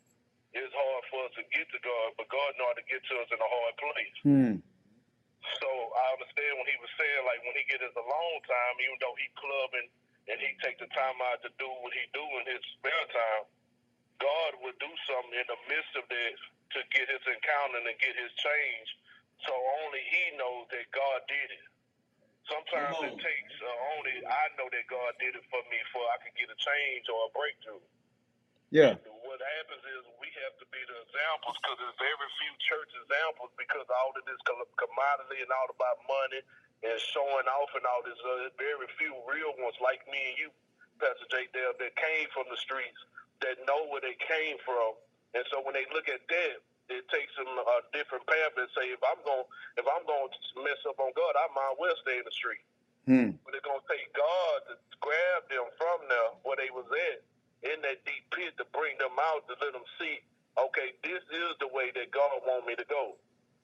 it's 0.54 0.70
hard 0.70 1.02
for 1.10 1.18
us 1.26 1.34
to 1.40 1.44
get 1.50 1.66
to 1.74 1.80
God, 1.82 2.14
but 2.14 2.28
God 2.30 2.50
know 2.60 2.68
how 2.70 2.76
to 2.78 2.86
get 2.86 3.02
to 3.02 3.14
us 3.24 3.28
in 3.32 3.40
a 3.40 3.50
hard 3.50 3.74
place. 3.80 4.16
Hmm. 4.22 4.56
So 5.58 5.68
I 5.68 6.06
understand 6.14 6.60
when 6.60 6.68
he 6.70 6.78
was 6.78 6.92
saying 6.94 7.22
like 7.26 7.42
when 7.42 7.56
he 7.58 7.66
get 7.66 7.82
his 7.82 7.94
alone 7.98 8.38
time, 8.46 8.74
even 8.78 8.98
though 9.02 9.16
he 9.18 9.26
clubbing 9.34 9.88
and 10.30 10.38
he 10.38 10.54
take 10.62 10.78
the 10.78 10.86
time 10.94 11.18
out 11.32 11.42
to 11.42 11.50
do 11.58 11.66
what 11.82 11.90
he 11.90 12.04
do 12.14 12.22
in 12.38 12.44
his 12.46 12.62
spare 12.78 13.06
time, 13.10 13.44
God 14.22 14.52
would 14.62 14.78
do 14.78 14.92
something 15.10 15.34
in 15.34 15.48
the 15.50 15.58
midst 15.66 15.92
of 15.98 16.06
that 16.06 16.32
to 16.76 16.80
get 16.92 17.06
his 17.08 17.24
encounter 17.28 17.80
and 17.80 17.96
get 18.00 18.14
his 18.16 18.32
change. 18.36 18.88
So 19.44 19.52
only 19.84 20.02
he 20.06 20.38
knows 20.38 20.70
that 20.70 20.86
God 20.94 21.20
did 21.26 21.48
it. 21.50 21.66
Sometimes 22.50 22.98
it 23.06 23.16
takes 23.22 23.54
uh, 23.62 23.94
only 23.94 24.18
I 24.26 24.44
know 24.58 24.66
that 24.66 24.86
God 24.90 25.14
did 25.22 25.38
it 25.38 25.46
for 25.46 25.62
me 25.70 25.78
for 25.94 26.02
I 26.10 26.18
could 26.26 26.34
get 26.34 26.50
a 26.50 26.58
change 26.58 27.06
or 27.06 27.30
a 27.30 27.30
breakthrough. 27.30 27.82
Yeah. 28.72 28.96
What 29.22 29.38
happens 29.60 29.84
is 29.84 30.00
we 30.18 30.32
have 30.42 30.56
to 30.58 30.66
be 30.72 30.80
the 30.88 30.98
examples 31.06 31.54
because 31.60 31.76
there's 31.76 32.00
very 32.02 32.28
few 32.40 32.54
church 32.66 32.90
examples 33.04 33.52
because 33.54 33.84
all 33.92 34.10
of 34.16 34.24
this 34.26 34.40
commodity 34.48 35.44
and 35.44 35.52
all 35.52 35.70
about 35.70 36.02
money 36.08 36.40
and 36.82 36.96
showing 37.14 37.46
off 37.46 37.70
and 37.78 37.84
all 37.86 38.02
this. 38.02 38.18
Uh, 38.24 38.42
there's 38.42 38.58
very 38.58 38.88
few 38.98 39.14
real 39.28 39.54
ones 39.62 39.78
like 39.78 40.02
me 40.10 40.18
and 40.34 40.36
you, 40.40 40.48
Pastor 40.98 41.28
J. 41.30 41.46
Dale, 41.54 41.76
that 41.78 41.94
came 41.94 42.26
from 42.34 42.50
the 42.50 42.58
streets 42.58 42.98
that 43.44 43.60
know 43.68 43.86
where 43.92 44.02
they 44.02 44.16
came 44.18 44.58
from. 44.66 44.98
And 45.34 45.44
so 45.48 45.64
when 45.64 45.72
they 45.72 45.88
look 45.92 46.08
at 46.08 46.20
that, 46.28 46.54
it 46.92 47.04
takes 47.08 47.32
them 47.40 47.48
a 47.48 47.78
different 47.96 48.26
path 48.28 48.52
and 48.58 48.68
say, 48.76 48.92
if 48.92 49.00
I'm 49.00 49.20
going, 49.24 49.46
if 49.80 49.86
I'm 49.88 50.04
going 50.04 50.28
to 50.28 50.38
mess 50.60 50.80
up 50.84 51.00
on 51.00 51.14
God, 51.16 51.32
I 51.40 51.48
might 51.56 51.76
well 51.80 51.96
stay 52.04 52.20
in 52.20 52.26
the 52.26 52.34
street. 52.34 52.64
Hmm. 53.08 53.34
But 53.42 53.56
it's 53.56 53.66
gonna 53.66 53.82
take 53.90 54.12
God 54.14 54.58
to 54.70 54.74
grab 55.02 55.40
them 55.50 55.66
from 55.80 56.06
there 56.06 56.30
where 56.46 56.58
they 56.60 56.70
was 56.70 56.86
at 56.86 57.24
in 57.66 57.78
that 57.82 58.02
deep 58.06 58.24
pit 58.34 58.54
to 58.58 58.66
bring 58.74 58.94
them 58.98 59.14
out 59.32 59.46
to 59.50 59.54
let 59.58 59.74
them 59.74 59.86
see, 59.98 60.22
okay, 60.58 60.94
this 61.02 61.22
is 61.30 61.50
the 61.58 61.70
way 61.70 61.90
that 61.94 62.10
God 62.14 62.42
want 62.46 62.66
me 62.66 62.74
to 62.78 62.86
go. 62.86 63.16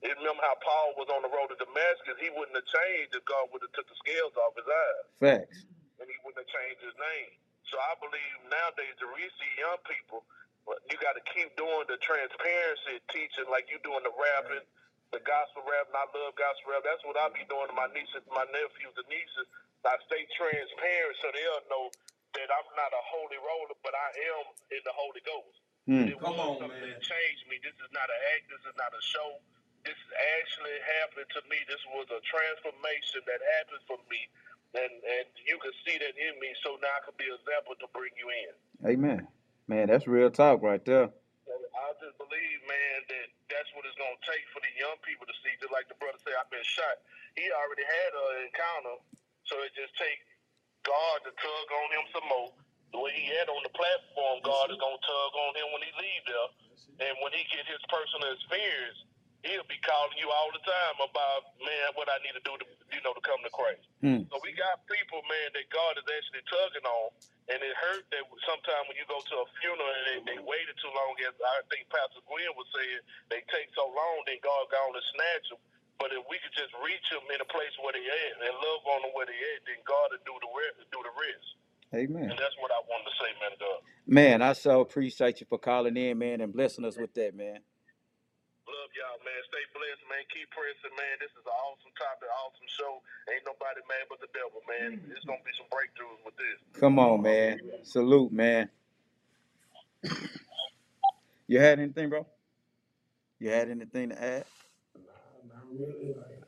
You 0.02 0.14
remember 0.14 0.42
how 0.46 0.54
Paul 0.62 0.94
was 0.94 1.10
on 1.10 1.26
the 1.26 1.30
road 1.30 1.50
to 1.50 1.58
Damascus? 1.58 2.14
He 2.22 2.30
wouldn't 2.30 2.54
have 2.54 2.70
changed 2.70 3.18
if 3.18 3.26
God 3.26 3.50
would 3.50 3.62
have 3.66 3.74
took 3.74 3.86
the 3.90 3.98
scales 3.98 4.34
off 4.38 4.54
his 4.54 4.66
eyes, 4.66 5.06
Facts. 5.18 5.66
and 5.98 6.06
he 6.06 6.14
wouldn't 6.22 6.38
have 6.38 6.50
changed 6.50 6.82
his 6.86 6.94
name. 6.94 7.30
So 7.66 7.76
I 7.82 7.98
believe 7.98 8.34
nowadays 8.46 8.94
to 9.02 9.06
reach 9.10 9.34
these 9.42 9.58
young 9.58 9.82
people, 9.86 10.22
you 10.90 10.96
got 11.00 11.16
to 11.16 11.24
keep 11.32 11.48
doing 11.56 11.86
the 11.88 11.96
transparency 12.04 13.00
teaching, 13.12 13.48
like 13.48 13.68
you 13.72 13.80
doing 13.80 14.04
the 14.04 14.12
rapping, 14.12 14.64
the 15.14 15.20
gospel 15.24 15.64
rap, 15.64 15.88
and 15.88 15.96
I 15.96 16.04
love 16.12 16.36
gospel 16.36 16.76
rap. 16.76 16.84
That's 16.84 17.00
what 17.08 17.16
I 17.16 17.32
be 17.32 17.44
doing 17.48 17.68
to 17.72 17.76
my 17.76 17.88
nieces, 17.96 18.24
my 18.28 18.44
nephews, 18.52 18.94
and 18.96 19.08
nieces. 19.08 19.48
I 19.86 19.96
stay 20.04 20.28
transparent 20.36 21.16
so 21.22 21.32
they'll 21.32 21.64
know 21.72 21.88
that 22.36 22.48
I'm 22.52 22.68
not 22.76 22.92
a 22.92 23.02
holy 23.08 23.40
roller, 23.40 23.76
but 23.80 23.96
I 23.96 24.08
am 24.36 24.44
in 24.74 24.82
the 24.84 24.92
Holy 24.92 25.22
Ghost. 25.24 25.58
Hmm. 25.88 26.04
It 26.12 26.20
Come 26.20 26.36
on, 26.36 26.60
something 26.60 26.68
man. 26.68 26.92
that 26.92 27.00
changed 27.00 27.48
me. 27.48 27.56
This 27.64 27.72
is 27.80 27.88
not 27.96 28.04
an 28.04 28.20
act. 28.36 28.52
This 28.52 28.60
is 28.68 28.76
not 28.76 28.92
a 28.92 29.00
show. 29.00 29.40
This 29.88 29.96
is 29.96 30.12
actually 30.36 30.76
happening 31.00 31.28
to 31.32 31.40
me. 31.48 31.56
This 31.64 31.80
was 31.96 32.04
a 32.12 32.20
transformation 32.28 33.24
that 33.24 33.40
happened 33.56 33.80
for 33.88 33.96
me, 34.12 34.20
and 34.76 34.92
and 34.92 35.26
you 35.48 35.56
can 35.56 35.72
see 35.88 35.96
that 35.96 36.12
in 36.12 36.36
me. 36.36 36.52
So 36.60 36.76
now 36.84 36.92
I 36.92 37.00
can 37.08 37.16
be 37.16 37.24
an 37.32 37.40
example 37.40 37.72
to 37.80 37.88
bring 37.96 38.12
you 38.20 38.28
in. 38.28 38.52
Amen. 38.84 39.24
Man, 39.68 39.92
that's 39.92 40.08
real 40.08 40.32
talk 40.32 40.64
right 40.64 40.80
there. 40.88 41.12
And 41.12 41.62
I 41.76 41.88
just 42.00 42.16
believe, 42.16 42.58
man, 42.64 42.98
that 43.12 43.28
that's 43.52 43.68
what 43.76 43.84
it's 43.84 44.00
gonna 44.00 44.16
take 44.24 44.44
for 44.56 44.64
the 44.64 44.72
young 44.80 44.96
people 45.04 45.28
to 45.28 45.36
see. 45.44 45.52
Just 45.60 45.72
like 45.76 45.88
the 45.92 45.96
brother 46.00 46.16
said, 46.24 46.36
I've 46.40 46.48
been 46.48 46.64
shot. 46.64 47.04
He 47.36 47.44
already 47.52 47.84
had 47.84 48.10
an 48.16 48.48
encounter, 48.48 48.96
so 49.44 49.60
it 49.64 49.76
just 49.76 49.92
take 50.00 50.20
God 50.88 51.24
to 51.28 51.32
tug 51.36 51.68
on 51.84 51.88
him 52.00 52.04
some 52.16 52.28
more. 52.32 52.50
The 52.96 53.00
way 53.04 53.12
he 53.12 53.28
had 53.28 53.52
on 53.52 53.60
the 53.60 53.72
platform, 53.76 54.40
God 54.40 54.72
is 54.72 54.80
gonna 54.80 55.04
tug 55.04 55.32
on 55.36 55.52
him 55.60 55.68
when 55.76 55.84
he 55.84 55.92
leave 56.00 56.24
there, 56.24 56.48
and 57.08 57.14
when 57.20 57.36
he 57.36 57.44
get 57.52 57.68
his 57.68 57.80
personal 57.92 58.32
experience, 58.32 59.04
he'll 59.48 59.66
be 59.66 59.80
calling 59.80 60.20
you 60.20 60.28
all 60.28 60.52
the 60.52 60.60
time 60.60 60.96
about, 61.00 61.56
man, 61.64 61.96
what 61.96 62.12
I 62.12 62.20
need 62.20 62.36
to 62.36 62.44
do 62.44 62.54
to, 62.60 62.66
you 62.92 63.00
know, 63.00 63.16
to 63.16 63.22
come 63.24 63.40
to 63.40 63.52
Christ. 63.52 63.84
Hmm. 64.04 64.28
So 64.28 64.36
we 64.44 64.52
got 64.52 64.84
people, 64.84 65.24
man, 65.24 65.48
that 65.56 65.66
God 65.72 65.96
is 65.96 66.04
actually 66.04 66.44
tugging 66.46 66.84
on, 66.84 67.08
and 67.48 67.58
it 67.64 67.74
hurt 67.80 68.04
that 68.12 68.24
sometimes 68.44 68.84
when 68.86 69.00
you 69.00 69.08
go 69.08 69.18
to 69.18 69.34
a 69.40 69.46
funeral 69.64 69.88
and 69.88 70.04
they, 70.04 70.18
they 70.36 70.38
waited 70.44 70.76
too 70.78 70.92
long, 70.92 71.16
as 71.24 71.32
I 71.32 71.64
think 71.72 71.88
Pastor 71.88 72.20
Gwen 72.28 72.52
was 72.54 72.68
saying, 72.76 73.00
they 73.32 73.40
take 73.48 73.72
so 73.72 73.88
long, 73.88 74.28
then 74.28 74.36
God 74.44 74.68
gone 74.68 74.92
to 74.92 75.02
snatch 75.16 75.48
them. 75.48 75.60
But 75.96 76.14
if 76.14 76.22
we 76.30 76.38
could 76.38 76.54
just 76.54 76.70
reach 76.78 77.02
them 77.10 77.26
in 77.34 77.42
a 77.42 77.48
place 77.50 77.74
where 77.82 77.90
they 77.90 78.04
at 78.04 78.34
and 78.38 78.54
love 78.54 78.82
on 78.86 79.02
them 79.02 79.12
where 79.18 79.26
they 79.26 79.34
at, 79.34 79.66
then 79.66 79.82
God 79.82 80.14
will 80.14 80.22
do 80.22 80.36
the 80.38 80.50
rest. 80.54 80.76
Do 80.94 81.00
the 81.02 81.14
rest. 81.16 81.48
Amen. 81.90 82.30
And 82.30 82.38
that's 82.38 82.54
what 82.62 82.70
I 82.70 82.78
wanted 82.86 83.10
to 83.10 83.14
say, 83.18 83.30
man. 83.42 83.52
God. 83.58 83.80
Man, 84.06 84.38
I 84.42 84.52
so 84.52 84.80
appreciate 84.80 85.40
you 85.40 85.46
for 85.48 85.58
calling 85.58 85.96
in, 85.96 86.18
man, 86.18 86.40
and 86.40 86.52
blessing 86.52 86.84
us 86.84 86.96
with 86.96 87.14
that, 87.14 87.34
man. 87.34 87.60
Love 88.68 88.92
y'all, 88.92 89.16
man. 89.24 89.40
Stay 89.48 89.64
blessed, 89.72 90.04
man. 90.12 90.20
Keep 90.28 90.52
pressing, 90.52 90.92
man. 90.92 91.16
This 91.24 91.32
is 91.32 91.40
an 91.40 91.56
awesome 91.56 91.88
topic, 91.96 92.28
awesome 92.44 92.68
show. 92.68 93.00
Ain't 93.32 93.40
nobody 93.48 93.80
mad 93.88 94.04
but 94.12 94.20
the 94.20 94.28
devil, 94.36 94.60
man. 94.68 95.00
There's 95.08 95.24
gonna 95.24 95.40
be 95.40 95.56
some 95.56 95.72
breakthroughs 95.72 96.20
with 96.20 96.36
this. 96.36 96.60
Come 96.76 97.00
on, 97.00 97.24
man. 97.24 97.64
Salute, 97.80 98.28
man. 98.28 98.68
You 101.48 101.58
had 101.58 101.80
anything, 101.80 102.10
bro? 102.12 102.26
You 103.40 103.48
had 103.48 103.70
anything 103.70 104.10
to 104.10 104.20
add? 104.22 104.44
Nah, 104.94 105.00
not 105.48 105.64
really. 105.72 106.12
Like, 106.12 106.44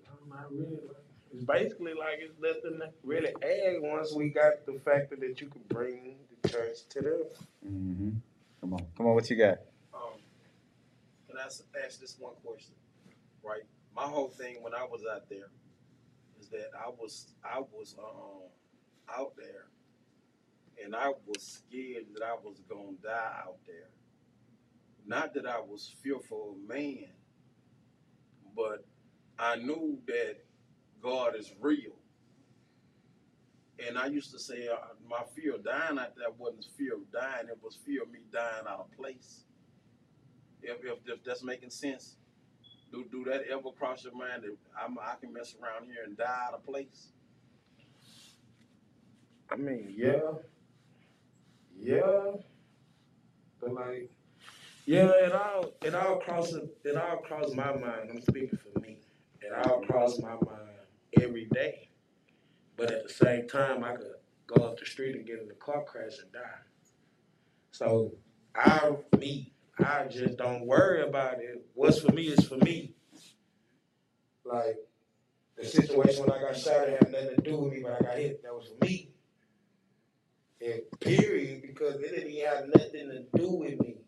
no, 0.00 0.16
not 0.32 0.48
really. 0.50 0.80
Like, 0.80 1.04
it's 1.34 1.44
basically 1.44 1.92
like 1.92 2.24
it's 2.24 2.40
nothing 2.40 2.80
to 2.80 2.88
really 3.04 3.36
add 3.42 3.84
once 3.84 4.14
we 4.14 4.30
got 4.30 4.64
the 4.64 4.80
factor 4.80 5.16
that 5.16 5.40
you 5.42 5.48
could 5.48 5.68
bring 5.68 6.16
the 6.40 6.48
church 6.48 6.88
to 6.90 7.00
them. 7.02 7.22
Mm-hmm. 7.68 8.31
Come 8.62 8.74
on. 8.74 8.86
Come 8.96 9.06
on, 9.06 9.14
what 9.14 9.28
you 9.28 9.34
got? 9.34 9.58
Um, 9.92 10.20
can 11.28 11.36
I 11.36 11.46
ask, 11.46 12.00
this 12.00 12.16
one 12.16 12.34
question? 12.44 12.74
Right, 13.42 13.62
my 13.94 14.04
whole 14.04 14.28
thing 14.28 14.62
when 14.62 14.72
I 14.72 14.84
was 14.84 15.02
out 15.12 15.28
there 15.28 15.50
is 16.40 16.48
that 16.50 16.70
I 16.78 16.88
was 16.88 17.34
I 17.44 17.58
was 17.58 17.96
um 17.98 18.48
out 19.12 19.32
there, 19.36 19.66
and 20.84 20.94
I 20.94 21.08
was 21.26 21.42
scared 21.66 22.04
that 22.14 22.22
I 22.22 22.34
was 22.34 22.60
gonna 22.68 22.96
die 23.02 23.32
out 23.44 23.58
there. 23.66 23.90
Not 25.04 25.34
that 25.34 25.44
I 25.44 25.58
was 25.58 25.92
fearful 26.00 26.52
of 26.52 26.68
man, 26.68 27.08
but 28.54 28.86
I 29.40 29.56
knew 29.56 29.98
that 30.06 30.36
God 31.02 31.34
is 31.36 31.52
real. 31.60 31.96
And 33.86 33.98
I 33.98 34.06
used 34.06 34.30
to 34.32 34.38
say 34.38 34.68
uh, 34.68 34.76
my 35.08 35.22
fear 35.34 35.56
of 35.56 35.64
dying 35.64 35.98
out 35.98 36.14
there 36.16 36.30
wasn't 36.38 36.66
fear 36.76 36.94
of 36.94 37.10
dying; 37.12 37.48
it 37.48 37.58
was 37.62 37.76
fear 37.84 38.02
of 38.02 38.10
me 38.10 38.20
dying 38.32 38.64
out 38.68 38.80
of 38.80 38.96
place. 38.96 39.40
If, 40.62 40.78
if, 40.84 40.98
if 41.06 41.24
that's 41.24 41.42
making 41.42 41.70
sense, 41.70 42.16
do 42.92 43.04
do 43.10 43.24
that 43.24 43.42
ever 43.50 43.70
cross 43.76 44.04
your 44.04 44.14
mind 44.14 44.44
that 44.44 44.56
I'm, 44.80 44.96
I 44.98 45.14
can 45.20 45.32
mess 45.32 45.54
around 45.60 45.86
here 45.86 46.04
and 46.04 46.16
die 46.16 46.44
out 46.46 46.54
of 46.54 46.64
place? 46.64 47.08
I 49.50 49.56
mean, 49.56 49.92
yeah, 49.96 50.32
yeah, 51.78 52.32
but 53.60 53.72
like, 53.74 54.10
yeah, 54.86 55.10
it 55.10 55.32
all 55.32 55.72
it 55.82 55.94
all 55.94 56.16
crosses 56.16 56.68
it 56.84 56.96
all 56.96 57.16
crosses 57.18 57.54
my 57.54 57.72
mind. 57.72 58.10
I'm 58.10 58.22
speaking 58.22 58.58
for 58.58 58.78
me. 58.80 58.98
It 59.40 59.66
all 59.66 59.80
crosses 59.82 60.22
my 60.22 60.34
mind 60.34 60.68
every 61.20 61.46
day. 61.46 61.88
But 62.82 62.90
at 62.90 63.06
the 63.06 63.14
same 63.14 63.46
time, 63.46 63.84
I 63.84 63.92
could 63.94 64.10
go 64.48 64.64
up 64.64 64.76
the 64.76 64.84
street 64.84 65.14
and 65.14 65.24
get 65.24 65.38
in 65.40 65.48
a 65.48 65.54
car 65.54 65.84
crash 65.84 66.18
and 66.20 66.32
die. 66.32 66.40
So 67.70 68.16
I 68.56 68.96
me, 69.16 69.52
I 69.78 70.06
just 70.10 70.36
don't 70.36 70.66
worry 70.66 71.00
about 71.00 71.34
it. 71.34 71.64
What's 71.74 72.00
for 72.00 72.10
me 72.10 72.24
is 72.24 72.44
for 72.44 72.56
me. 72.56 72.94
Like 74.44 74.78
the 75.56 75.64
situation 75.64 76.26
when 76.26 76.32
I 76.32 76.40
got 76.40 76.56
shot 76.56 76.88
had 76.88 77.08
nothing 77.08 77.36
to 77.36 77.42
do 77.42 77.56
with 77.58 77.72
me, 77.72 77.82
but 77.84 77.92
I 77.92 78.04
got 78.04 78.18
hit. 78.18 78.42
That 78.42 78.52
was 78.52 78.66
for 78.66 78.84
me. 78.84 79.12
And 80.60 80.82
period, 80.98 81.62
because 81.62 82.00
it 82.00 82.16
didn't 82.16 82.44
have 82.44 82.66
nothing 82.66 83.10
to 83.10 83.38
do 83.38 83.48
with 83.48 83.78
me. 83.78 83.98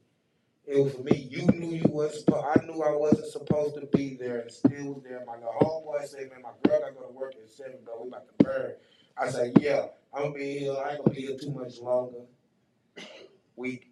It 0.66 0.82
was 0.82 0.94
for 0.94 1.02
me. 1.02 1.28
You 1.30 1.46
knew 1.46 1.76
you 1.76 1.84
wasn't 1.88 2.24
supposed. 2.24 2.46
I 2.46 2.64
knew 2.64 2.82
I 2.82 2.96
wasn't 2.96 3.26
supposed 3.26 3.74
to 3.76 3.86
be 3.96 4.16
there, 4.16 4.40
and 4.40 4.50
still 4.50 4.94
was 4.94 5.02
there. 5.04 5.22
My 5.26 5.34
little 5.34 5.52
homeboy 5.60 6.06
said, 6.06 6.30
"Man, 6.30 6.42
my 6.42 6.50
girl 6.64 6.80
got 6.80 6.88
to 6.88 6.94
go 6.94 7.02
to 7.02 7.12
work 7.12 7.34
at 7.34 7.50
seven, 7.50 7.78
bro. 7.84 8.02
We 8.02 8.08
about 8.08 8.26
to 8.38 8.44
burn." 8.44 8.74
I 9.16 9.28
said, 9.28 9.58
"Yeah, 9.60 9.88
I'm 10.14 10.22
gonna 10.22 10.34
be 10.34 10.58
here. 10.58 10.72
I 10.72 10.92
ain't 10.92 11.04
gonna 11.04 11.14
be 11.14 11.22
here 11.22 11.36
too 11.36 11.50
much 11.50 11.78
longer." 11.80 12.20
We, 13.56 13.82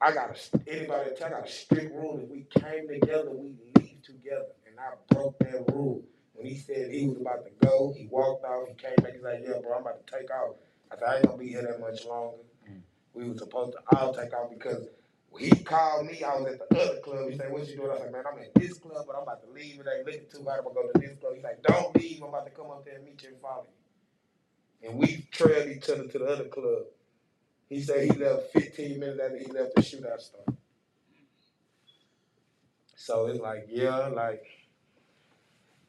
I 0.00 0.12
got 0.12 0.30
a 0.36 0.70
anybody. 0.70 1.10
I 1.24 1.28
got 1.30 1.46
a 1.46 1.50
strict 1.50 1.94
rule. 1.94 2.20
If 2.22 2.28
we 2.28 2.46
came 2.50 2.88
together, 2.88 3.30
we 3.30 3.54
leave 3.76 4.02
together, 4.02 4.52
and 4.66 4.78
I 4.78 4.94
broke 5.14 5.38
that 5.40 5.72
rule. 5.72 6.04
When 6.34 6.46
he 6.46 6.56
said 6.56 6.92
he 6.92 7.08
was 7.08 7.16
about 7.20 7.44
to 7.46 7.66
go, 7.66 7.94
he 7.96 8.06
walked 8.06 8.44
out. 8.44 8.68
He 8.68 8.74
came 8.74 8.94
back. 9.02 9.14
He's 9.14 9.22
like, 9.22 9.40
"Yeah, 9.42 9.60
bro, 9.62 9.76
I'm 9.76 9.82
about 9.82 10.06
to 10.06 10.18
take 10.18 10.30
off." 10.30 10.56
I 10.92 10.96
said, 10.96 11.08
"I 11.08 11.16
ain't 11.16 11.26
gonna 11.26 11.38
be 11.38 11.48
here 11.48 11.62
that 11.62 11.80
much 11.80 12.04
longer." 12.04 12.42
Mm. 12.70 12.82
We 13.14 13.28
were 13.28 13.36
supposed 13.36 13.72
to 13.72 13.96
all 13.98 14.12
take 14.14 14.34
off 14.34 14.50
because 14.50 14.88
he 15.36 15.50
called 15.50 16.06
me. 16.06 16.22
I 16.22 16.36
was 16.36 16.54
at 16.54 16.68
the 16.68 16.80
other 16.80 17.00
club. 17.00 17.30
He 17.30 17.36
said, 17.36 17.52
"What 17.52 17.68
you 17.68 17.76
doing?" 17.76 17.90
I 17.92 17.98
said, 17.98 18.12
"Man, 18.12 18.24
I'm 18.30 18.38
at 18.38 18.54
this 18.54 18.78
club, 18.78 19.04
but 19.06 19.16
I'm 19.16 19.22
about 19.22 19.42
to 19.44 19.50
leave. 19.50 19.80
It 19.80 19.86
ain't 19.94 20.06
looking 20.06 20.26
too 20.30 20.44
hot. 20.44 20.58
I'm 20.58 20.64
gonna 20.64 20.74
go 20.74 20.92
to 20.92 20.98
this 20.98 21.18
club." 21.18 21.34
He's 21.34 21.44
like, 21.44 21.62
"Don't 21.62 21.94
leave. 21.96 22.22
I'm 22.22 22.28
about 22.30 22.46
to 22.46 22.52
come 22.52 22.70
up 22.70 22.84
there 22.84 22.96
and 22.96 23.04
meet 23.04 23.22
you 23.22 23.30
and 23.30 23.40
follow 23.40 23.66
you." 23.68 24.88
And 24.88 24.98
we 24.98 25.26
trailed 25.30 25.68
each 25.70 25.90
other 25.90 26.06
to 26.08 26.18
the 26.18 26.26
other 26.26 26.44
club. 26.46 26.84
He 27.68 27.82
said 27.82 28.10
he 28.10 28.18
left 28.18 28.52
15 28.52 28.98
minutes 28.98 29.20
after 29.20 29.38
he 29.38 29.46
left 29.46 29.74
the 29.74 29.82
shootout 29.82 30.20
start. 30.20 30.46
So 32.96 33.26
it's 33.26 33.40
like, 33.40 33.66
yeah, 33.68 34.08
like 34.08 34.44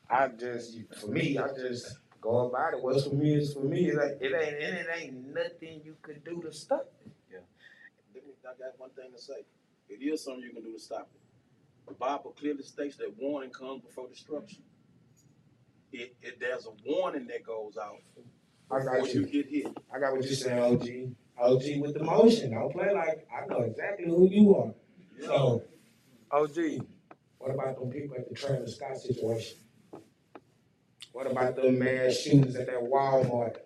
I 0.10 0.28
just 0.30 0.78
for 1.00 1.08
me, 1.08 1.38
I 1.38 1.48
just 1.50 1.98
go 2.22 2.48
about 2.50 2.74
it. 2.74 2.84
What's 2.84 3.06
for 3.06 3.16
me 3.16 3.36
is 3.36 3.54
for 3.54 3.62
me. 3.62 3.90
Ain't, 3.92 4.00
it 4.00 4.22
ain't, 4.24 4.34
it 4.34 4.88
ain't 4.96 5.36
nothing 5.36 5.82
you 5.84 5.96
could 6.02 6.24
do 6.24 6.42
to 6.44 6.52
stop 6.54 6.92
it. 7.06 7.12
I 8.50 8.58
got 8.58 8.80
one 8.80 8.90
thing 8.92 9.12
to 9.16 9.22
say. 9.22 9.46
It 9.90 10.04
is 10.04 10.24
something 10.24 10.44
you 10.44 10.52
can 10.54 10.64
do 10.64 10.74
to 10.74 10.80
stop 10.80 11.10
it. 11.14 11.22
The 11.88 11.94
Bible 11.94 12.36
clearly 12.40 12.64
states 12.64 12.98
that 12.98 13.14
warning 13.20 13.52
comes 13.52 13.82
before 13.82 14.08
destruction. 14.08 14.64
It, 15.92 16.16
it 16.22 16.40
there's 16.40 16.66
a 16.68 16.72
warning 16.86 17.28
that 17.28 17.44
goes 17.44 17.78
out 17.78 17.98
I 18.72 18.80
before 18.80 19.00
got 19.00 19.14
you 19.14 19.22
you. 19.22 19.28
get 19.28 19.48
hit. 19.48 19.78
I 19.94 20.00
got 20.00 20.14
what 20.14 20.24
you're 20.24 20.34
saying, 20.34 20.60
OG. 20.60 21.16
OG 21.40 21.64
with 21.82 21.94
the 21.96 22.04
motion. 22.04 22.52
Don't 22.52 22.72
play 22.72 22.94
like 22.94 23.28
I 23.36 23.46
know 23.48 23.62
exactly 23.62 24.06
who 24.08 24.28
you 24.30 24.56
are. 24.56 24.74
So, 25.26 25.64
OG, 26.32 26.86
what 27.40 27.52
about 27.52 27.80
them 27.80 27.90
people 27.90 28.16
at 28.18 28.30
the 28.30 28.36
Travis 28.36 28.76
Scott 28.76 28.98
situation? 28.98 29.58
What 31.12 31.30
about 31.32 31.56
them 31.56 31.80
mass 31.80 32.18
shootings 32.18 32.56
at 32.56 32.68
that 32.68 32.82
Walmart? 32.84 33.58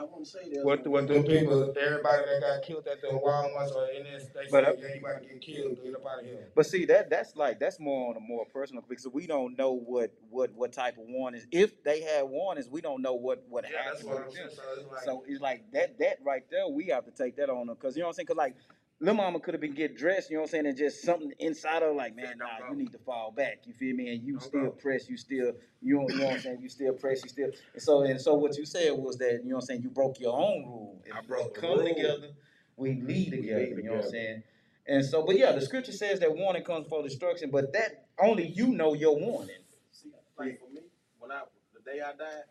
I 0.00 0.04
wouldn't 0.04 0.26
say 0.26 0.48
that. 0.54 0.64
What, 0.64 0.86
what 0.86 1.08
them 1.08 1.24
people, 1.24 1.74
everybody 1.78 2.22
that 2.24 2.40
got 2.40 2.62
killed 2.62 2.88
at 2.88 3.02
the 3.02 3.08
Walmarts 3.08 3.72
or 3.76 3.86
in 3.90 4.04
this, 4.04 4.28
they 4.34 4.48
But, 4.50 4.64
uh, 4.64 4.72
said, 4.72 4.78
yeah, 4.82 4.94
you 4.94 5.00
about 5.06 5.22
to 5.22 5.28
get 5.28 5.40
killed, 5.42 5.76
get 5.84 5.94
up 5.94 6.06
out 6.06 6.20
of 6.20 6.24
here. 6.24 6.48
But 6.54 6.66
see 6.66 6.86
that 6.86 7.10
that's 7.10 7.36
like 7.36 7.60
that's 7.60 7.78
more 7.78 8.10
on 8.10 8.16
a 8.16 8.20
more 8.20 8.46
personal 8.46 8.82
because 8.88 9.06
we 9.08 9.26
don't 9.26 9.58
know 9.58 9.72
what 9.72 10.12
what 10.30 10.52
what 10.54 10.72
type 10.72 10.96
of 10.96 11.04
warnings. 11.06 11.46
If 11.52 11.82
they 11.84 12.00
had 12.00 12.22
warnings, 12.24 12.68
we 12.70 12.80
don't 12.80 13.02
know 13.02 13.14
what 13.14 13.44
what 13.48 13.64
Yeah, 13.64 13.76
that's 13.84 14.00
happened. 14.00 14.08
what 14.08 14.26
I'm 14.26 14.32
saying. 14.32 14.48
So 14.56 14.62
it's 14.80 14.90
like, 14.90 15.02
So 15.04 15.24
it's 15.28 15.40
like 15.42 15.64
that 15.72 15.98
that 15.98 16.18
right 16.24 16.44
there, 16.50 16.66
we 16.68 16.86
have 16.86 17.04
to 17.04 17.10
take 17.10 17.36
that 17.36 17.50
on 17.50 17.66
them 17.66 17.76
because 17.78 17.94
you 17.96 18.00
know 18.00 18.06
what 18.06 18.12
I'm 18.12 18.14
saying. 18.14 18.26
Cause 18.26 18.36
like 18.36 18.56
Lil 19.02 19.14
Mama 19.14 19.40
could 19.40 19.54
have 19.54 19.62
been 19.62 19.72
get 19.74 19.96
dressed, 19.96 20.28
you 20.30 20.36
know 20.36 20.42
what 20.42 20.48
I'm 20.48 20.50
saying, 20.50 20.66
and 20.66 20.76
just 20.76 21.02
something 21.02 21.32
inside 21.38 21.82
of 21.82 21.96
like, 21.96 22.14
man, 22.14 22.34
nah, 22.36 22.68
you 22.70 22.76
need 22.76 22.92
to 22.92 22.98
fall 22.98 23.30
back. 23.34 23.60
You 23.64 23.72
feel 23.72 23.96
me? 23.96 24.10
And 24.12 24.22
you 24.22 24.34
Don't 24.34 24.42
still 24.42 24.64
go. 24.66 24.70
press, 24.72 25.08
you 25.08 25.16
still 25.16 25.52
you 25.80 25.96
know, 25.96 26.08
you 26.10 26.16
know 26.18 26.24
what 26.26 26.34
I'm 26.34 26.40
saying. 26.40 26.58
You 26.60 26.68
still 26.68 26.92
press, 26.92 27.22
you 27.22 27.30
still. 27.30 27.50
And 27.72 27.82
so 27.82 28.02
and 28.02 28.20
so 28.20 28.34
what 28.34 28.58
you 28.58 28.66
said 28.66 28.92
was 28.92 29.16
that 29.16 29.40
you 29.42 29.48
know 29.48 29.56
what 29.56 29.62
I'm 29.62 29.66
saying. 29.66 29.82
You 29.82 29.88
broke 29.88 30.20
your 30.20 30.36
own 30.38 30.66
rule. 30.66 31.02
If 31.06 31.14
I 31.16 31.20
broke 31.22 31.54
the 31.54 31.60
come 31.60 31.78
rule. 31.78 31.88
together, 31.88 32.28
we 32.76 33.00
lead 33.00 33.30
We 33.32 33.36
together. 33.38 33.60
lead 33.60 33.76
You 33.78 33.82
know 33.84 33.92
what 33.96 34.04
I'm 34.04 34.10
saying. 34.10 34.42
And 34.86 35.04
so, 35.04 35.24
but 35.24 35.38
yeah, 35.38 35.52
the 35.52 35.60
scripture 35.62 35.92
says 35.92 36.20
that 36.20 36.36
warning 36.36 36.64
comes 36.64 36.86
for 36.88 37.02
destruction, 37.02 37.50
but 37.50 37.72
that 37.72 38.06
only 38.22 38.48
you 38.48 38.66
know 38.68 38.92
your 38.94 39.16
warning. 39.18 39.56
See, 39.92 40.10
like 40.36 40.58
for 40.58 40.68
me, 40.74 40.82
when 41.18 41.30
I 41.32 41.42
the 41.72 41.80
day 41.90 42.00
I 42.00 42.10
died, 42.10 42.44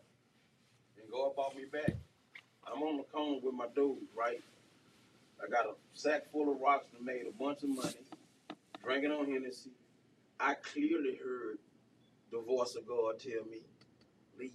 and 1.00 1.10
God 1.12 1.34
brought 1.36 1.54
me 1.54 1.64
back, 1.70 1.94
I'm 2.66 2.82
on 2.82 2.96
the 2.96 3.04
cone 3.04 3.40
with 3.42 3.54
my 3.54 3.66
dude, 3.74 3.98
right? 4.16 4.40
I 5.44 5.48
got 5.50 5.66
a 5.66 5.72
sack 5.94 6.30
full 6.32 6.50
of 6.52 6.60
rocks 6.60 6.86
and 6.96 7.04
made 7.04 7.22
a 7.28 7.32
bunch 7.42 7.62
of 7.62 7.70
money, 7.70 7.94
drinking 8.84 9.10
on 9.12 9.26
Hennessy. 9.26 9.70
I 10.38 10.54
clearly 10.54 11.18
heard 11.22 11.58
the 12.32 12.40
voice 12.40 12.74
of 12.76 12.86
God 12.86 13.18
tell 13.18 13.44
me, 13.50 13.58
leave. 14.38 14.52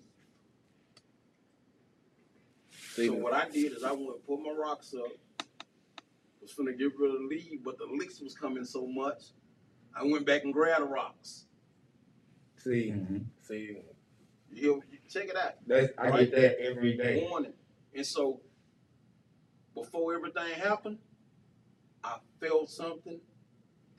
So 2.95 3.13
what 3.13 3.33
I 3.33 3.49
did 3.49 3.73
is 3.73 3.83
I 3.83 3.91
went 3.91 4.07
and 4.09 4.25
put 4.27 4.39
my 4.41 4.51
rocks 4.51 4.93
up. 4.97 5.11
Was 6.41 6.53
finna 6.53 6.77
get 6.77 6.97
rid 6.97 7.11
of 7.13 7.21
the 7.21 7.27
lead, 7.27 7.61
but 7.63 7.77
the 7.79 7.85
licks 7.85 8.21
was 8.21 8.35
coming 8.35 8.63
so 8.65 8.85
much. 8.85 9.23
I 9.99 10.03
went 10.03 10.25
back 10.25 10.43
and 10.43 10.53
grabbed 10.53 10.81
the 10.83 10.87
rocks. 10.87 11.45
see, 12.57 12.91
Mm-hmm. 12.95 13.17
see, 13.41 13.77
You, 14.51 14.83
you 14.91 14.97
check 15.09 15.29
it 15.29 15.35
out. 15.35 15.53
that's, 15.65 15.91
I 15.97 16.11
get 16.23 16.31
that 16.35 16.59
every 16.61 16.95
day. 16.97 17.25
Morning. 17.27 17.53
And 17.95 18.05
so 18.05 18.41
before 19.75 20.15
everything 20.15 20.53
happened, 20.53 20.97
I 22.03 22.17
felt 22.39 22.69
something 22.69 23.19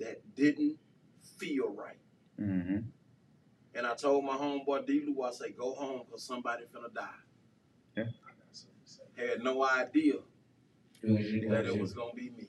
that 0.01 0.23
didn't 0.35 0.79
feel 1.39 1.69
right. 1.69 1.99
Mm-hmm. 2.41 2.79
And 3.75 3.87
I 3.87 3.95
told 3.95 4.25
my 4.25 4.37
homeboy 4.37 4.87
D 4.87 5.03
Lou, 5.07 5.23
I 5.23 5.31
say, 5.33 5.51
go 5.51 5.75
home 5.75 6.03
because 6.07 6.23
somebody 6.23 6.65
finna 6.65 6.93
die. 6.95 7.03
I 7.97 8.01
got 8.01 8.09
something 8.53 8.75
to 8.85 8.91
say. 8.91 9.03
Had 9.17 9.43
no 9.43 9.65
idea 9.65 10.15
Do 11.03 11.13
what 11.13 11.23
you 11.23 11.49
that 11.51 11.67
it 11.67 11.81
was 11.81 11.93
gonna 11.93 12.15
be 12.15 12.31
me. 12.31 12.49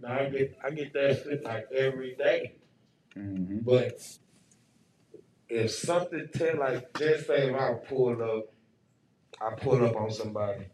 Now 0.00 0.20
I 0.20 0.28
get 0.28 0.58
I 0.64 0.70
get 0.70 0.92
that 0.92 1.22
shit 1.22 1.44
like 1.44 1.68
every 1.74 2.14
day. 2.16 2.56
Mm-hmm. 3.16 3.58
But 3.58 4.00
if 5.48 5.70
something 5.70 6.28
tell 6.34 6.58
like 6.58 6.98
just 6.98 7.26
say 7.26 7.50
if 7.50 7.54
I 7.54 7.74
pull 7.74 8.22
up, 8.22 8.52
I 9.40 9.54
pull 9.54 9.84
up 9.84 9.96
on 9.96 10.10
somebody, 10.10 10.66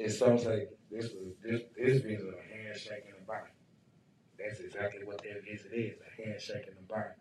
and 0.00 0.12
some 0.12 0.38
say 0.38 0.68
this 0.90 1.10
was 1.12 1.34
this 1.42 1.62
this 1.76 2.02
visit 2.02 2.34
a 2.34 2.54
handshake 2.54 3.04
and 3.08 3.16
a 3.22 3.26
bite. 3.26 3.52
That's 4.38 4.60
exactly 4.60 5.04
what 5.04 5.22
that 5.22 5.44
visit 5.44 5.72
is, 5.72 5.96
a 6.00 6.22
handshake 6.22 6.66
and 6.66 6.76
a 6.78 6.92
bite. 6.92 7.14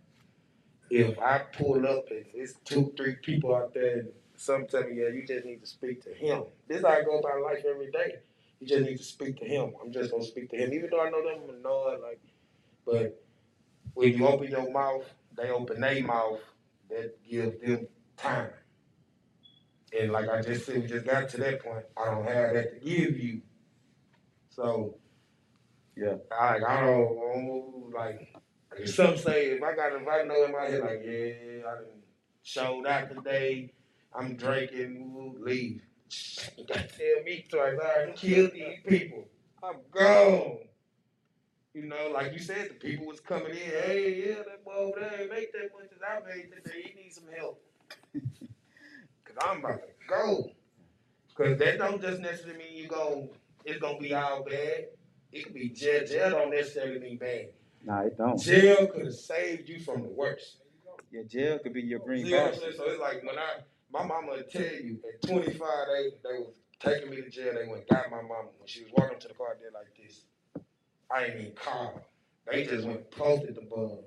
If 0.89 1.17
I 1.19 1.39
pull 1.39 1.85
up 1.87 2.05
and 2.11 2.25
it's 2.33 2.53
two, 2.63 2.93
three 2.95 3.15
people 3.15 3.55
out 3.55 3.73
there 3.73 3.99
and 3.99 4.09
some 4.35 4.67
tell 4.67 4.83
me, 4.83 5.01
yeah, 5.01 5.09
you 5.09 5.25
just 5.25 5.45
need 5.45 5.61
to 5.61 5.67
speak 5.67 6.03
to 6.03 6.13
him. 6.13 6.43
This 6.67 6.81
how 6.81 6.89
I 6.89 7.03
go 7.03 7.19
about 7.19 7.41
life 7.41 7.63
every 7.67 7.89
day. 7.91 8.17
You 8.59 8.67
just 8.67 8.83
need 8.83 8.97
to 8.97 9.03
speak 9.03 9.37
to 9.39 9.45
him. 9.45 9.73
I'm 9.81 9.91
just 9.91 10.11
gonna 10.11 10.23
speak 10.23 10.49
to 10.51 10.57
him. 10.57 10.73
Even 10.73 10.89
though 10.91 11.01
I 11.01 11.09
know 11.09 11.23
them 11.23 11.49
annoyed, 11.49 12.01
like 12.01 12.21
but 12.85 13.21
when 13.93 14.13
you 14.13 14.27
open 14.27 14.49
your 14.49 14.71
mouth, 14.71 15.05
they 15.35 15.49
open 15.49 15.81
their 15.81 16.03
mouth. 16.03 16.39
That 16.89 17.17
gives 17.27 17.59
them 17.61 17.87
time. 18.15 18.51
And 19.97 20.11
like 20.11 20.29
I 20.29 20.41
just 20.41 20.65
said, 20.65 20.81
we 20.81 20.87
just 20.87 21.05
got 21.05 21.29
to 21.29 21.37
that 21.37 21.63
point. 21.63 21.85
I 21.97 22.05
don't 22.05 22.25
have 22.27 22.53
that 22.53 22.73
to 22.73 22.85
give 22.85 23.17
you. 23.19 23.41
So, 24.49 24.97
Yeah. 25.95 26.15
I 26.37 26.53
like 26.53 26.63
I 26.63 26.81
don't, 26.81 27.91
like. 27.93 28.35
Some 28.85 29.17
say 29.17 29.51
if 29.51 29.63
I 29.63 29.73
got 29.75 29.93
if 29.93 30.07
I 30.07 30.23
know 30.23 30.43
in 30.43 30.51
my 30.51 30.65
head 30.65 30.81
like 30.81 31.01
yeah 31.05 31.65
I 31.65 31.75
done 31.75 31.85
showed 32.43 32.85
out 32.85 33.09
today, 33.09 33.71
I'm 34.13 34.35
drinking, 34.35 35.13
woo, 35.13 35.37
leave. 35.39 35.81
You 36.57 36.65
gotta 36.65 36.87
tell 36.87 37.23
me 37.25 37.45
twice. 37.49 37.77
I 37.81 37.85
already 37.85 38.11
killed 38.13 38.51
these 38.53 38.79
people. 38.85 39.25
I'm 39.63 39.77
gone. 39.91 40.57
You 41.73 41.83
know, 41.83 42.09
like 42.13 42.33
you 42.33 42.39
said, 42.39 42.69
the 42.69 42.73
people 42.75 43.05
was 43.05 43.19
coming 43.19 43.51
in. 43.51 43.55
Hey, 43.57 44.25
yeah, 44.27 44.35
that 44.35 44.63
boy 44.63 44.71
over 44.73 44.99
there 44.99 45.21
ain't 45.21 45.31
make 45.31 45.51
that 45.53 45.71
much 45.77 45.91
as 45.93 46.01
I 46.01 46.19
made 46.27 46.49
today. 46.51 46.93
He 46.93 47.01
needs 47.01 47.15
some 47.15 47.25
help. 47.37 47.61
Cause 49.36 49.49
I'm 49.49 49.59
about 49.59 49.81
to 49.81 50.07
go. 50.07 50.51
Cause 51.36 51.57
that 51.59 51.77
don't 51.77 52.01
just 52.01 52.21
necessarily 52.21 52.57
mean 52.57 52.77
you 52.77 52.88
go. 52.88 53.29
it's 53.65 53.79
gonna 53.79 53.97
be 53.97 54.13
all 54.13 54.43
bad. 54.43 54.86
It 55.31 55.43
could 55.43 55.53
be 55.53 55.69
jail. 55.69 56.05
Jail 56.05 56.29
don't 56.29 56.51
necessarily 56.51 56.99
mean 56.99 57.17
bad. 57.17 57.49
Nah, 57.83 58.01
it 58.01 58.17
don't. 58.17 58.39
Jail 58.39 58.88
could 58.88 59.05
have 59.05 59.13
saved 59.13 59.67
you 59.67 59.79
from 59.79 60.03
the 60.03 60.09
worst. 60.09 60.57
Yeah, 61.11 61.23
jail 61.27 61.59
could 61.59 61.73
be 61.73 61.81
your 61.81 61.99
green 61.99 62.25
See 62.25 62.33
what 62.33 62.53
I'm 62.53 62.55
saying? 62.55 62.73
So 62.77 62.86
it's 62.86 62.99
like 62.99 63.23
when 63.23 63.38
I, 63.38 63.61
my 63.91 64.05
mama 64.05 64.31
would 64.31 64.49
tell 64.49 64.61
you 64.61 64.99
at 65.13 65.27
25, 65.27 65.57
they 65.59 66.09
they 66.23 66.39
was 66.39 66.55
taking 66.79 67.09
me 67.09 67.17
to 67.17 67.29
jail. 67.29 67.53
They 67.53 67.67
went 67.67 67.88
got 67.89 68.09
my 68.09 68.21
mama 68.21 68.49
when 68.57 68.67
she 68.67 68.83
was 68.83 68.93
walking 68.93 69.19
to 69.19 69.27
the 69.27 69.33
car. 69.33 69.57
Did 69.61 69.73
like 69.73 69.93
this. 70.01 70.21
I 71.11 71.25
ain't 71.25 71.39
even 71.39 71.51
call. 71.51 72.01
They 72.49 72.63
just 72.65 72.88
went 72.88 73.11
posted 73.11 73.55
the 73.55 73.61
bug. 73.61 73.99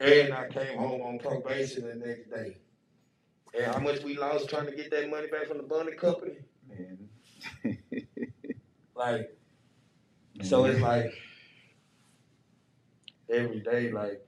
And 0.00 0.34
I 0.34 0.48
came 0.48 0.78
home 0.78 1.00
on 1.02 1.18
probation 1.20 1.86
the 1.86 1.94
next 1.94 2.28
day. 2.28 2.56
And 3.56 3.66
how 3.66 3.78
much 3.80 4.02
we 4.02 4.16
lost 4.16 4.48
trying 4.48 4.66
to 4.66 4.72
get 4.72 4.90
that 4.90 5.08
money 5.10 5.28
back 5.28 5.46
from 5.46 5.58
the 5.58 5.62
bonding 5.62 5.96
company? 5.96 6.38
Man. 6.68 7.08
Like, 8.96 9.36
so 10.42 10.64
it's 10.64 10.80
like 10.80 11.12
every 13.30 13.60
day, 13.60 13.90
like 13.90 14.24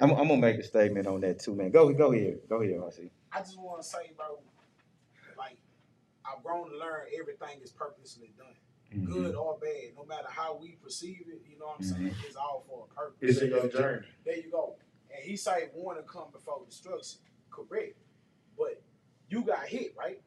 I'm, 0.00 0.10
I'm 0.10 0.28
gonna 0.28 0.36
make 0.36 0.58
a 0.58 0.62
statement 0.62 1.06
on 1.06 1.20
that 1.20 1.38
too, 1.38 1.54
man. 1.54 1.70
Go 1.70 1.92
go 1.92 2.12
ahead, 2.12 2.40
go 2.48 2.60
here, 2.60 2.80
RC. 2.80 3.10
I 3.32 3.38
just 3.40 3.58
want 3.58 3.82
to 3.82 3.88
say, 3.88 4.12
bro, 4.16 4.38
like 5.38 5.56
I've 6.24 6.42
grown 6.42 6.70
to 6.70 6.76
learn 6.76 7.06
everything 7.18 7.60
is 7.62 7.70
purposely 7.70 8.32
done, 8.36 8.46
Mm-hmm. 8.94 9.12
good 9.12 9.34
or 9.34 9.58
bad. 9.60 9.96
No 9.96 10.04
matter 10.04 10.28
how 10.28 10.58
we 10.60 10.76
perceive 10.82 11.24
it, 11.26 11.42
you 11.50 11.58
know 11.58 11.66
what 11.66 11.76
I'm 11.78 11.84
saying? 11.84 12.14
It's 12.26 12.36
all 12.36 12.64
for 12.68 12.86
a 12.90 12.94
purpose. 12.94 13.18
it's 13.20 13.42
a 13.42 13.48
your 13.48 13.68
journey. 13.68 14.06
There 14.24 14.36
you 14.36 14.50
go. 14.50 14.76
And 15.14 15.24
he 15.24 15.36
said 15.36 15.70
warning 15.74 16.04
come 16.04 16.26
before 16.32 16.62
destruction. 16.68 17.20
Correct. 17.50 17.96
But 18.56 18.82
you 19.28 19.42
got 19.42 19.66
hit, 19.66 19.94
right? 19.98 20.20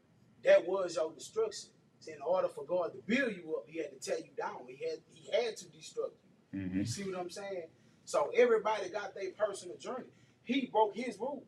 That 0.44 0.68
was 0.68 0.96
your 0.96 1.12
destruction. 1.12 1.70
So 2.00 2.12
in 2.12 2.22
order 2.26 2.48
for 2.48 2.64
God 2.64 2.94
to 2.94 3.00
build 3.06 3.36
you 3.36 3.56
up, 3.58 3.66
he 3.68 3.80
had 3.80 3.92
to 3.92 4.00
tear 4.00 4.20
you 4.20 4.32
down. 4.38 4.62
He 4.68 4.86
had 4.86 5.00
he 5.12 5.30
had 5.32 5.58
to 5.58 5.66
destruct 5.66 6.16
you. 6.54 6.60
Mm-hmm. 6.60 6.80
You 6.80 6.86
see 6.86 7.04
what 7.04 7.20
I'm 7.20 7.30
saying? 7.30 7.68
So 8.06 8.32
everybody 8.36 8.90
got 8.90 9.14
their 9.14 9.32
personal 9.32 9.78
journey. 9.78 10.10
He 10.44 10.70
broke 10.72 10.96
his 10.96 11.20
rule. 11.20 11.44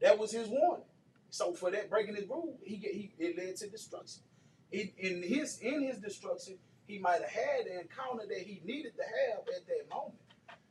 That 0.00 0.18
was 0.18 0.32
his 0.32 0.48
warning. 0.48 0.86
So 1.30 1.52
for 1.52 1.70
that 1.70 1.88
breaking 1.90 2.16
his 2.16 2.28
rule, 2.28 2.58
he 2.62 2.76
he 2.76 3.12
it 3.18 3.36
led 3.36 3.56
to 3.56 3.68
destruction. 3.68 4.22
In, 4.70 4.90
in 4.98 5.22
his 5.22 5.58
in 5.60 5.82
his 5.82 5.98
destruction, 5.98 6.58
he 6.86 6.98
might 6.98 7.20
have 7.20 7.30
had 7.30 7.66
the 7.66 7.80
encounter 7.80 8.26
that 8.28 8.38
he 8.38 8.60
needed 8.64 8.92
to 8.96 9.02
have 9.02 9.40
at 9.40 9.66
that 9.66 9.94
moment. 9.94 10.14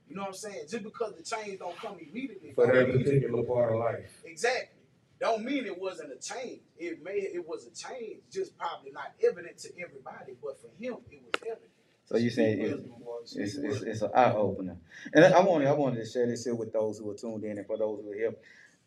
You 0.10 0.16
know 0.16 0.24
what 0.24 0.30
I'm 0.30 0.34
saying? 0.34 0.66
Just 0.70 0.84
because 0.84 1.14
the 1.16 1.24
change 1.24 1.60
don't 1.60 1.78
come 1.78 1.98
immediately. 2.00 2.52
For 2.54 2.68
that 2.68 2.92
particular 2.92 3.44
part 3.44 3.74
of 3.74 3.80
life. 3.80 4.22
Exactly. 4.26 4.81
Don't 5.22 5.46
mean 5.46 5.68
it 5.68 5.80
wasn't 5.80 6.12
a 6.12 6.18
change. 6.18 6.62
It 6.80 7.04
may 7.04 7.14
it 7.14 7.48
was 7.48 7.68
a 7.68 7.72
change, 7.72 8.22
just 8.32 8.58
probably 8.58 8.92
not 8.92 9.14
evident 9.24 9.60
to 9.60 9.70
everybody, 9.80 10.34
but 10.44 10.60
for 10.60 10.70
him 10.84 10.96
it 11.12 11.22
was 11.24 11.42
evident. 11.44 11.72
So 12.06 12.18
you 12.18 12.32
saying 12.32 12.58
Speak 12.58 12.68
it, 12.68 12.72
wisdom, 12.74 12.94
boy. 13.06 13.18
Speak 13.26 13.44
it's, 13.44 13.56
it's, 13.56 13.82
it's 13.84 14.02
an 14.02 14.12
eye 14.16 14.34
opener. 14.34 14.78
And 15.14 15.24
I 15.24 15.40
wanted 15.42 15.68
I 15.68 15.74
wanted 15.74 16.04
to 16.04 16.10
share 16.10 16.28
this 16.28 16.44
here 16.44 16.56
with 16.56 16.74
those 16.74 16.98
who 16.98 17.12
are 17.12 17.16
tuned 17.16 17.44
in 17.44 17.60
and 17.60 17.68
for 17.68 17.78
those 17.78 18.02
who 18.02 18.12
are 18.12 18.16
here. 18.16 18.34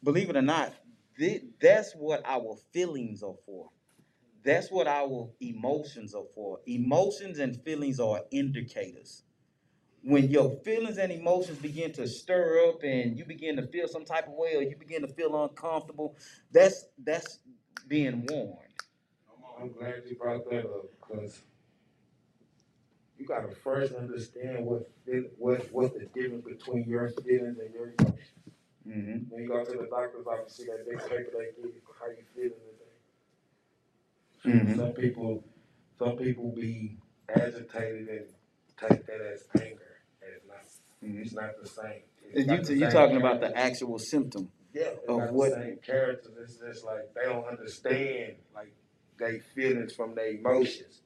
Believe 0.03 0.28
it 0.28 0.37
or 0.37 0.43
not, 0.43 0.74
that's 1.62 1.95
what 1.95 2.22
our 2.26 2.57
feelings 2.72 3.22
are 3.22 3.37
for. 3.47 3.70
That's 4.45 4.70
what 4.70 4.89
our 4.89 5.30
emotions 5.41 6.14
are 6.14 6.26
for. 6.35 6.59
Emotions 6.66 7.39
and 7.39 7.57
feelings 7.62 8.01
are 8.01 8.22
indicators. 8.32 9.22
When 10.05 10.28
your 10.28 10.50
feelings 10.64 10.98
and 10.98 11.11
emotions 11.11 11.59
begin 11.59 11.92
to 11.94 12.07
stir 12.07 12.68
up 12.68 12.82
and 12.82 13.16
you 13.16 13.24
begin 13.24 13.57
to 13.57 13.66
feel 13.66 13.88
some 13.88 14.05
type 14.05 14.28
of 14.28 14.34
way 14.34 14.55
or 14.55 14.62
you 14.62 14.76
begin 14.76 15.00
to 15.02 15.09
feel 15.09 15.42
uncomfortable, 15.42 16.16
that's 16.52 16.86
that's 17.02 17.38
being 17.88 18.26
warned. 18.28 18.59
I'm 19.61 19.72
glad 19.72 20.02
you 20.07 20.16
brought 20.16 20.48
that 20.50 20.66
up 20.66 20.86
because 21.00 21.42
you 23.18 23.26
gotta 23.26 23.48
first 23.48 23.94
understand 23.94 24.66
what 24.66 24.90
feel, 25.07 25.24
what 25.38 25.72
what's 25.72 25.94
the 25.94 26.07
difference 26.14 26.44
between 26.44 26.84
your 26.88 27.09
feelings 27.09 27.59
and 27.59 27.72
your 27.72 27.94
emotions. 27.98 28.20
Mm-hmm. 28.86 29.18
When 29.30 29.42
you 29.42 29.48
go 29.48 29.64
to 29.64 29.72
the 29.72 29.86
doctor's 29.86 30.26
office, 30.26 30.57
see 30.57 30.64
that 30.66 30.86
big 30.86 30.98
paper 30.98 31.30
they 31.38 31.62
give 31.62 31.74
you, 31.74 31.80
how 31.98 32.09
you 32.09 32.24
feeling 32.34 32.50
today. 34.42 34.59
Mhm. 34.59 34.76
Some 34.76 34.92
people, 34.92 35.44
some 35.98 36.16
people 36.16 36.52
be 36.55 36.98
agitated 37.34 38.09
and 38.09 38.26
take 38.76 39.07
that 39.07 39.20
as 39.22 39.48
anger, 39.55 39.62
and 39.62 39.70
it's 39.70 39.70
not. 39.70 39.84
It's 41.05 41.32
not 41.34 41.61
the 41.62 41.68
same. 41.68 42.02
It's 42.32 42.40
You 42.40 42.46
not 42.46 42.64
the 42.64 42.74
you're 42.76 42.90
same 42.90 43.00
talking 43.00 43.16
about 43.18 43.40
the 43.40 43.48
character. 43.50 43.61
actual 43.72 43.98
symptom. 43.98 44.50
Yeah, 44.72 44.82
it's 44.84 45.09
of 45.09 45.18
not 45.18 45.32
what- 45.32 45.50
the 45.50 45.57
same 45.62 45.76
characters. 45.78 46.32
It's 46.42 46.57
just 46.57 46.84
like 46.84 47.14
they 47.14 47.22
don't 47.24 47.46
understand 47.46 48.36
like 48.55 48.72
they 49.18 49.38
feelings 49.55 49.94
from 49.94 50.14
their 50.14 50.30
emotions. 50.30 51.02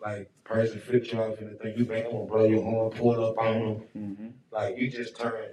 Like 0.00 0.30
person 0.44 0.80
flips 0.80 1.12
you 1.12 1.20
off 1.20 1.38
and 1.40 1.50
they 1.50 1.62
think 1.62 1.78
you 1.78 1.84
bang 1.84 2.06
I'm 2.06 2.12
gonna 2.12 2.24
blow 2.26 2.44
your 2.44 2.62
horn, 2.62 2.90
pull 2.92 3.24
up 3.24 3.38
on 3.38 3.54
them. 3.60 3.82
Mm-hmm. 3.96 4.26
Like 4.50 4.78
you 4.78 4.90
just 4.90 5.16
turn 5.16 5.50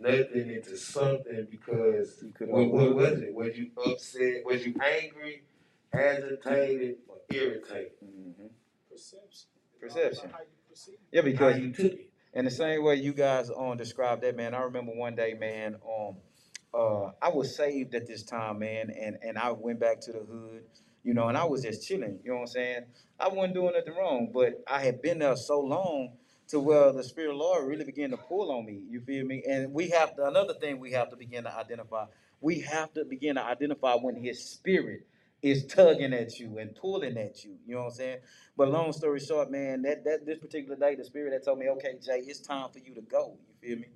nothing 0.00 0.50
into 0.50 0.76
something 0.76 1.46
because 1.50 2.22
You 2.22 2.32
could 2.32 2.48
what, 2.48 2.70
what 2.70 2.94
was 2.94 3.20
it? 3.20 3.32
Was 3.34 3.56
you 3.56 3.70
upset? 3.86 4.44
Was 4.44 4.66
you 4.66 4.74
angry, 4.84 5.44
agitated, 5.92 6.96
or 7.08 7.16
irritated? 7.30 7.92
Mm-hmm. 8.04 8.46
Perception. 8.90 9.48
Perception. 9.80 10.30
How 10.30 10.40
you 10.40 10.46
perceive. 10.68 10.94
Yeah, 11.12 11.20
How 11.22 11.24
because 11.26 11.58
you 11.58 11.72
took 11.72 11.92
it. 11.92 12.07
In 12.38 12.44
the 12.44 12.50
same 12.52 12.84
way 12.84 12.94
you 12.94 13.12
guys 13.12 13.50
um 13.50 13.76
described 13.76 14.22
that, 14.22 14.36
man. 14.36 14.54
I 14.54 14.60
remember 14.60 14.92
one 14.92 15.16
day, 15.16 15.34
man. 15.34 15.76
Um, 15.86 16.16
uh, 16.72 17.10
I 17.20 17.30
was 17.30 17.56
saved 17.56 17.94
at 17.96 18.06
this 18.06 18.22
time, 18.22 18.60
man, 18.60 18.90
and 18.90 19.18
and 19.22 19.36
I 19.36 19.50
went 19.50 19.80
back 19.80 20.00
to 20.02 20.12
the 20.12 20.20
hood, 20.20 20.62
you 21.02 21.14
know, 21.14 21.28
and 21.28 21.36
I 21.36 21.44
was 21.44 21.62
just 21.62 21.86
chilling. 21.86 22.20
You 22.22 22.30
know 22.30 22.36
what 22.36 22.42
I'm 22.42 22.46
saying? 22.46 22.84
I 23.18 23.28
wasn't 23.28 23.54
doing 23.54 23.72
nothing 23.74 23.94
wrong, 23.98 24.30
but 24.32 24.62
I 24.68 24.82
had 24.82 25.02
been 25.02 25.18
there 25.18 25.34
so 25.34 25.60
long 25.60 26.12
to 26.48 26.60
where 26.60 26.92
the 26.92 27.02
Spirit 27.02 27.32
of 27.32 27.38
the 27.38 27.42
Lord 27.42 27.68
really 27.68 27.84
began 27.84 28.10
to 28.10 28.16
pull 28.16 28.52
on 28.52 28.64
me. 28.64 28.82
You 28.88 29.00
feel 29.00 29.26
me? 29.26 29.42
And 29.46 29.74
we 29.74 29.88
have 29.90 30.14
to, 30.16 30.26
another 30.26 30.54
thing 30.54 30.78
we 30.78 30.92
have 30.92 31.10
to 31.10 31.16
begin 31.16 31.44
to 31.44 31.54
identify. 31.54 32.06
We 32.40 32.60
have 32.60 32.94
to 32.94 33.04
begin 33.04 33.34
to 33.34 33.44
identify 33.44 33.94
when 33.96 34.14
His 34.16 34.42
Spirit 34.42 35.06
is 35.42 35.66
tugging 35.66 36.14
at 36.14 36.40
you 36.40 36.58
and 36.58 36.74
pulling 36.74 37.18
at 37.18 37.44
you. 37.44 37.56
You 37.66 37.76
know 37.76 37.82
what 37.82 37.88
I'm 37.92 37.96
saying? 37.96 38.18
But 38.56 38.70
long 38.70 38.92
story 38.92 39.20
short, 39.20 39.50
man, 39.50 39.82
that 39.82 40.04
that 40.04 40.26
this 40.26 40.38
particular 40.38 40.76
day, 40.76 40.96
the 40.96 41.04
Spirit 41.04 41.32
that 41.32 41.44
told 41.44 41.58
me, 41.60 41.68
okay, 41.70 41.96
Jay, 42.04 42.22
it's 42.26 42.40
time 42.40 42.70
for 42.72 42.80
you 42.80 42.94
to 42.94 43.02
go. 43.02 43.36
You 43.48 43.68
feel 43.68 43.78
me? 43.80 43.88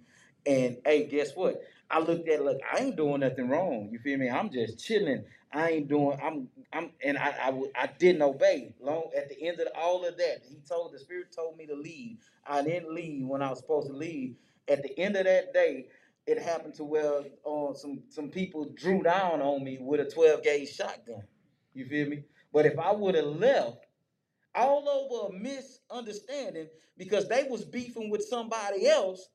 And 0.47 0.79
hey, 0.87 1.07
guess 1.09 1.35
what? 1.37 1.63
I 1.91 2.01
looked 2.01 2.29
at 2.29 2.45
look, 2.45 2.59
I 2.73 2.81
ain't 2.81 2.97
doing 2.97 3.21
nothing 3.21 3.49
wrong. 3.49 3.91
You 3.93 3.99
feel 4.01 4.19
me? 4.19 4.31
I'm 4.31 4.51
just 4.51 4.85
chilling. 4.85 5.25
I 5.53 5.71
ain't 5.71 5.89
doing. 5.89 6.19
I'm. 6.23 6.49
I'm. 6.73 6.91
And 7.05 7.19
I. 7.19 7.31
I 7.77 7.89
didn't 7.99 8.23
obey. 8.23 8.75
Long 8.81 9.11
at 9.17 9.29
the 9.29 9.43
end 9.49 9.61
of 9.61 9.69
all 9.77 10.07
of 10.07 10.17
that, 10.19 10.43
he 10.49 10.59
told 10.69 10.95
the 10.95 10.99
spirit 11.01 11.33
told 11.35 11.59
me 11.59 11.67
to 11.67 11.75
leave. 11.77 12.19
I 12.47 12.63
didn't 12.63 12.95
leave 12.95 13.27
when 13.27 13.43
I 13.43 13.51
was 13.51 13.61
supposed 13.61 13.89
to 13.89 13.95
leave. 13.95 14.37
At 14.69 14.83
the 14.83 14.99
end 14.99 15.17
of 15.17 15.25
that 15.25 15.55
day, 15.55 15.87
it 16.27 16.39
happened 16.41 16.75
to 16.75 16.85
where 16.85 17.21
uh, 17.47 17.75
some 17.75 18.03
some 18.09 18.31
people 18.31 18.71
drew 18.77 19.03
down 19.03 19.43
on 19.43 19.65
me 19.65 19.79
with 19.81 20.01
a 20.01 20.11
12 20.11 20.43
gauge 20.43 20.75
shotgun. 20.75 21.23
You 21.75 21.87
feel 21.87 22.09
me? 22.09 22.25
But 22.53 22.67
if 22.67 22.79
I 22.79 22.93
would 22.93 23.15
have 23.15 23.25
left, 23.27 23.79
all 24.55 24.89
over 24.89 25.35
a 25.35 25.39
misunderstanding 25.39 26.69
because 26.99 27.29
they 27.29 27.45
was 27.45 27.65
beefing 27.65 28.11
with 28.11 28.23
somebody 28.25 28.89
else, 28.89 29.29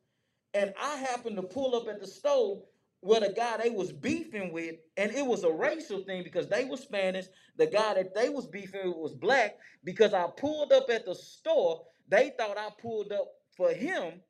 and 0.53 0.73
I 0.81 0.97
happened 0.97 1.37
to 1.37 1.43
pull 1.43 1.75
up 1.75 1.87
at 1.87 1.99
the 1.99 2.07
stove 2.07 2.63
where 3.01 3.21
the 3.21 3.33
guy 3.33 3.57
they 3.57 3.69
was 3.69 3.91
beefing 3.91 4.51
with, 4.53 4.75
and 4.97 5.11
it 5.11 5.25
was 5.25 5.43
a 5.43 5.51
racial 5.51 6.03
thing 6.03 6.23
because 6.23 6.47
they 6.47 6.65
was 6.65 6.81
Spanish. 6.81 7.25
The 7.57 7.67
guy 7.67 7.95
that 7.95 8.15
they 8.15 8.29
was 8.29 8.47
beefing 8.47 8.87
with 8.87 8.97
was 8.97 9.13
black. 9.13 9.57
Because 9.83 10.13
I 10.13 10.27
pulled 10.37 10.71
up 10.73 10.89
at 10.89 11.05
the 11.05 11.15
store, 11.15 11.83
they 12.09 12.33
thought 12.37 12.57
I 12.57 12.69
pulled 12.81 13.11
up 13.11 13.29
for 13.55 13.71
him, 13.71 14.21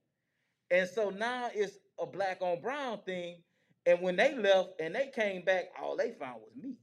and 0.72 0.88
so 0.90 1.10
now 1.10 1.50
it's 1.54 1.80
a 2.00 2.06
black 2.06 2.38
on 2.42 2.62
brown 2.62 3.00
thing. 3.06 3.38
And 3.86 4.02
when 4.02 4.16
they 4.18 4.36
left 4.36 4.82
and 4.82 4.94
they 4.94 5.08
came 5.16 5.44
back, 5.46 5.66
all 5.82 5.96
they 5.96 6.12
found 6.12 6.42
was 6.42 6.52
me. 6.62 6.76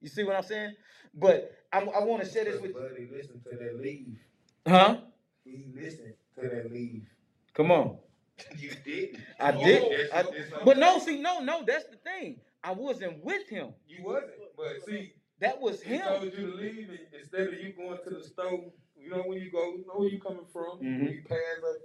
You 0.00 0.08
see 0.08 0.24
what 0.24 0.36
I'm 0.36 0.42
saying? 0.44 0.74
But 1.14 1.52
I, 1.72 1.80
I 1.80 2.04
want 2.04 2.22
to 2.24 2.30
share 2.30 2.44
this 2.44 2.60
with 2.60 2.72
you. 2.72 2.80
Buddy, 2.80 3.08
listen 3.12 3.40
to 3.50 3.56
that 3.56 3.80
leave. 3.80 4.18
Huh? 4.66 4.98
He 5.44 5.66
listened 5.74 6.14
to 6.38 6.48
that 6.48 6.72
leave. 6.72 7.06
Come 7.54 7.70
on. 7.70 7.98
You 8.58 8.70
did. 8.84 9.22
I 9.40 9.50
did. 9.52 9.82
Yes, 9.90 10.10
I- 10.12 10.20
you. 10.20 10.44
But 10.64 10.76
no, 10.76 10.98
see, 10.98 11.18
no, 11.20 11.40
no, 11.40 11.64
that's 11.66 11.84
the 11.86 11.96
thing. 11.96 12.38
I 12.62 12.72
wasn't 12.72 13.24
with 13.24 13.48
him. 13.48 13.70
You 13.88 14.04
wasn't. 14.04 14.32
But 14.56 14.84
see, 14.86 15.14
That 15.40 15.58
was 15.60 15.80
he 15.82 15.94
him. 15.94 16.06
told 16.06 16.24
you 16.24 16.30
to 16.32 16.54
leave 16.54 16.88
and 16.90 16.98
instead 17.18 17.48
of 17.48 17.54
you 17.54 17.72
going 17.72 17.98
to 18.04 18.10
the 18.10 18.22
store, 18.22 18.64
you 18.94 19.08
know 19.10 19.22
when 19.22 19.38
you 19.38 19.50
go, 19.50 19.72
you 19.72 19.84
know 19.86 19.94
where 19.94 20.08
you 20.08 20.20
coming 20.20 20.44
from. 20.52 20.80
Mhm. 20.80 21.00
When 21.00 21.12
you 21.12 21.22
pass 21.26 21.38
up 21.64 21.76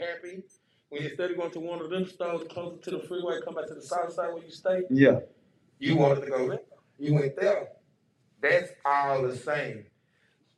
happy. 0.00 0.42
When 0.90 1.02
instead 1.04 1.30
of 1.30 1.36
going 1.36 1.50
to 1.52 1.60
one 1.60 1.80
of 1.80 1.88
them 1.90 2.06
stores 2.06 2.42
closer 2.50 2.76
to 2.82 2.90
the 2.90 3.00
freeway, 3.00 3.40
come 3.44 3.54
back 3.54 3.68
to 3.68 3.74
the 3.74 3.82
south 3.82 4.12
side 4.12 4.32
where 4.34 4.42
you 4.42 4.50
stay, 4.50 4.82
Yeah. 4.90 5.20
you 5.78 5.96
wanted 5.96 6.24
to 6.24 6.30
go 6.30 6.48
there. 6.48 6.60
You 6.98 7.14
went 7.14 7.36
there. 7.36 7.68
That's 8.42 8.70
all 8.84 9.22
the 9.22 9.36
same. 9.36 9.86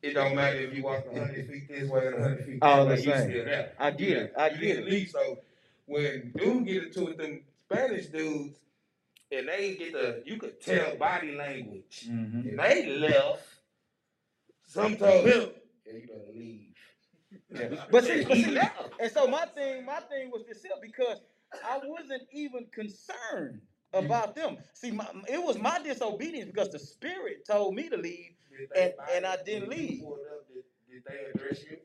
It 0.03 0.15
don't 0.15 0.35
matter 0.35 0.59
if 0.59 0.75
you 0.75 0.83
walk 0.83 1.05
hundred 1.07 1.49
feet 1.49 1.69
this 1.69 1.89
way 1.89 2.07
or 2.07 2.21
hundred 2.21 2.45
feet 2.47 2.59
All 2.63 2.85
the 2.85 2.91
way, 2.95 2.97
you 2.97 3.03
same. 3.13 3.31
still 3.31 3.45
there. 3.45 3.73
I 3.79 3.91
get 3.93 4.17
it. 4.19 4.33
I 4.37 4.49
get 4.51 4.79
it. 4.79 4.85
leave. 4.89 5.11
So 5.11 5.39
when 5.87 6.33
dude 6.37 6.67
get 6.67 6.83
into 6.85 7.03
it 7.03 7.09
with 7.09 7.19
them 7.19 7.41
Spanish 7.71 8.07
dudes, 8.07 8.57
and 9.31 9.49
they 9.49 9.75
get 9.77 9.93
the, 9.93 10.23
you 10.27 10.37
could 10.39 10.61
tell 10.61 10.97
body 10.97 11.35
language. 11.37 12.07
Mm-hmm. 12.09 12.49
And 12.49 12.59
they 12.59 12.87
left. 12.99 13.47
Some 14.67 14.97
told 14.97 15.27
him, 15.27 15.51
yeah, 15.87 15.93
you 15.93 16.07
better 16.07 16.33
leave. 16.35 16.62
But 17.91 18.05
see, 18.05 18.25
but 18.25 18.37
see, 18.37 18.47
left. 18.51 18.81
and 19.01 19.13
so 19.13 19.27
my 19.27 19.47
thing, 19.47 19.85
my 19.87 20.01
thing 20.01 20.31
was 20.31 20.45
this 20.49 20.63
here 20.63 20.73
because 20.81 21.21
I 21.69 21.81
wasn't 21.85 22.23
even 22.33 22.67
concerned 22.73 23.61
mm-hmm. 23.95 24.07
about 24.07 24.35
them. 24.35 24.59
See, 24.75 24.91
my, 24.91 25.07
it 25.29 25.43
was 25.43 25.59
my 25.59 25.81
disobedience 25.83 26.51
because 26.51 26.71
the 26.71 26.79
spirit 26.79 27.47
told 27.47 27.75
me 27.75 27.89
to 27.89 27.97
leave. 27.97 28.33
And- 28.77 28.93
and 29.15 29.27
I 29.27 29.37
didn't 29.45 29.71
leave. 29.71 30.01
Did, 30.01 30.65
did 30.91 31.03
they 31.07 31.31
address 31.35 31.65
you? 31.71 31.79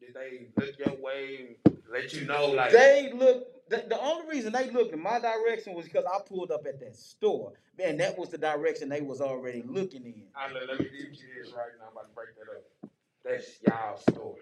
Did 0.00 0.14
they 0.14 0.48
look 0.56 0.78
your 0.78 0.96
way 1.02 1.56
let 1.92 2.12
you 2.14 2.24
know 2.24 2.46
like 2.46 2.72
They 2.72 3.12
look. 3.14 3.48
The, 3.68 3.84
the 3.88 4.00
only 4.00 4.28
reason 4.28 4.52
they 4.52 4.70
looked 4.70 4.92
in 4.92 5.02
my 5.02 5.18
direction 5.18 5.74
was 5.74 5.86
because 5.86 6.04
I 6.04 6.20
pulled 6.26 6.50
up 6.50 6.66
at 6.66 6.80
that 6.80 6.96
store, 6.96 7.52
and 7.82 7.98
that 8.00 8.18
was 8.18 8.28
the 8.28 8.36
direction 8.36 8.88
they 8.88 9.00
was 9.00 9.20
already 9.20 9.62
looking 9.66 10.04
in. 10.04 10.24
I 10.34 10.52
let, 10.52 10.68
let 10.68 10.78
me 10.78 10.86
teach 10.86 11.20
you 11.20 11.42
this 11.42 11.52
right 11.54 11.70
now. 11.78 11.86
I'm 11.86 11.92
about 11.92 12.08
to 12.08 12.14
break 12.14 12.28
that 12.36 12.50
up. 12.50 12.90
That's 13.24 13.60
y'all 13.66 13.96
story. 13.96 14.40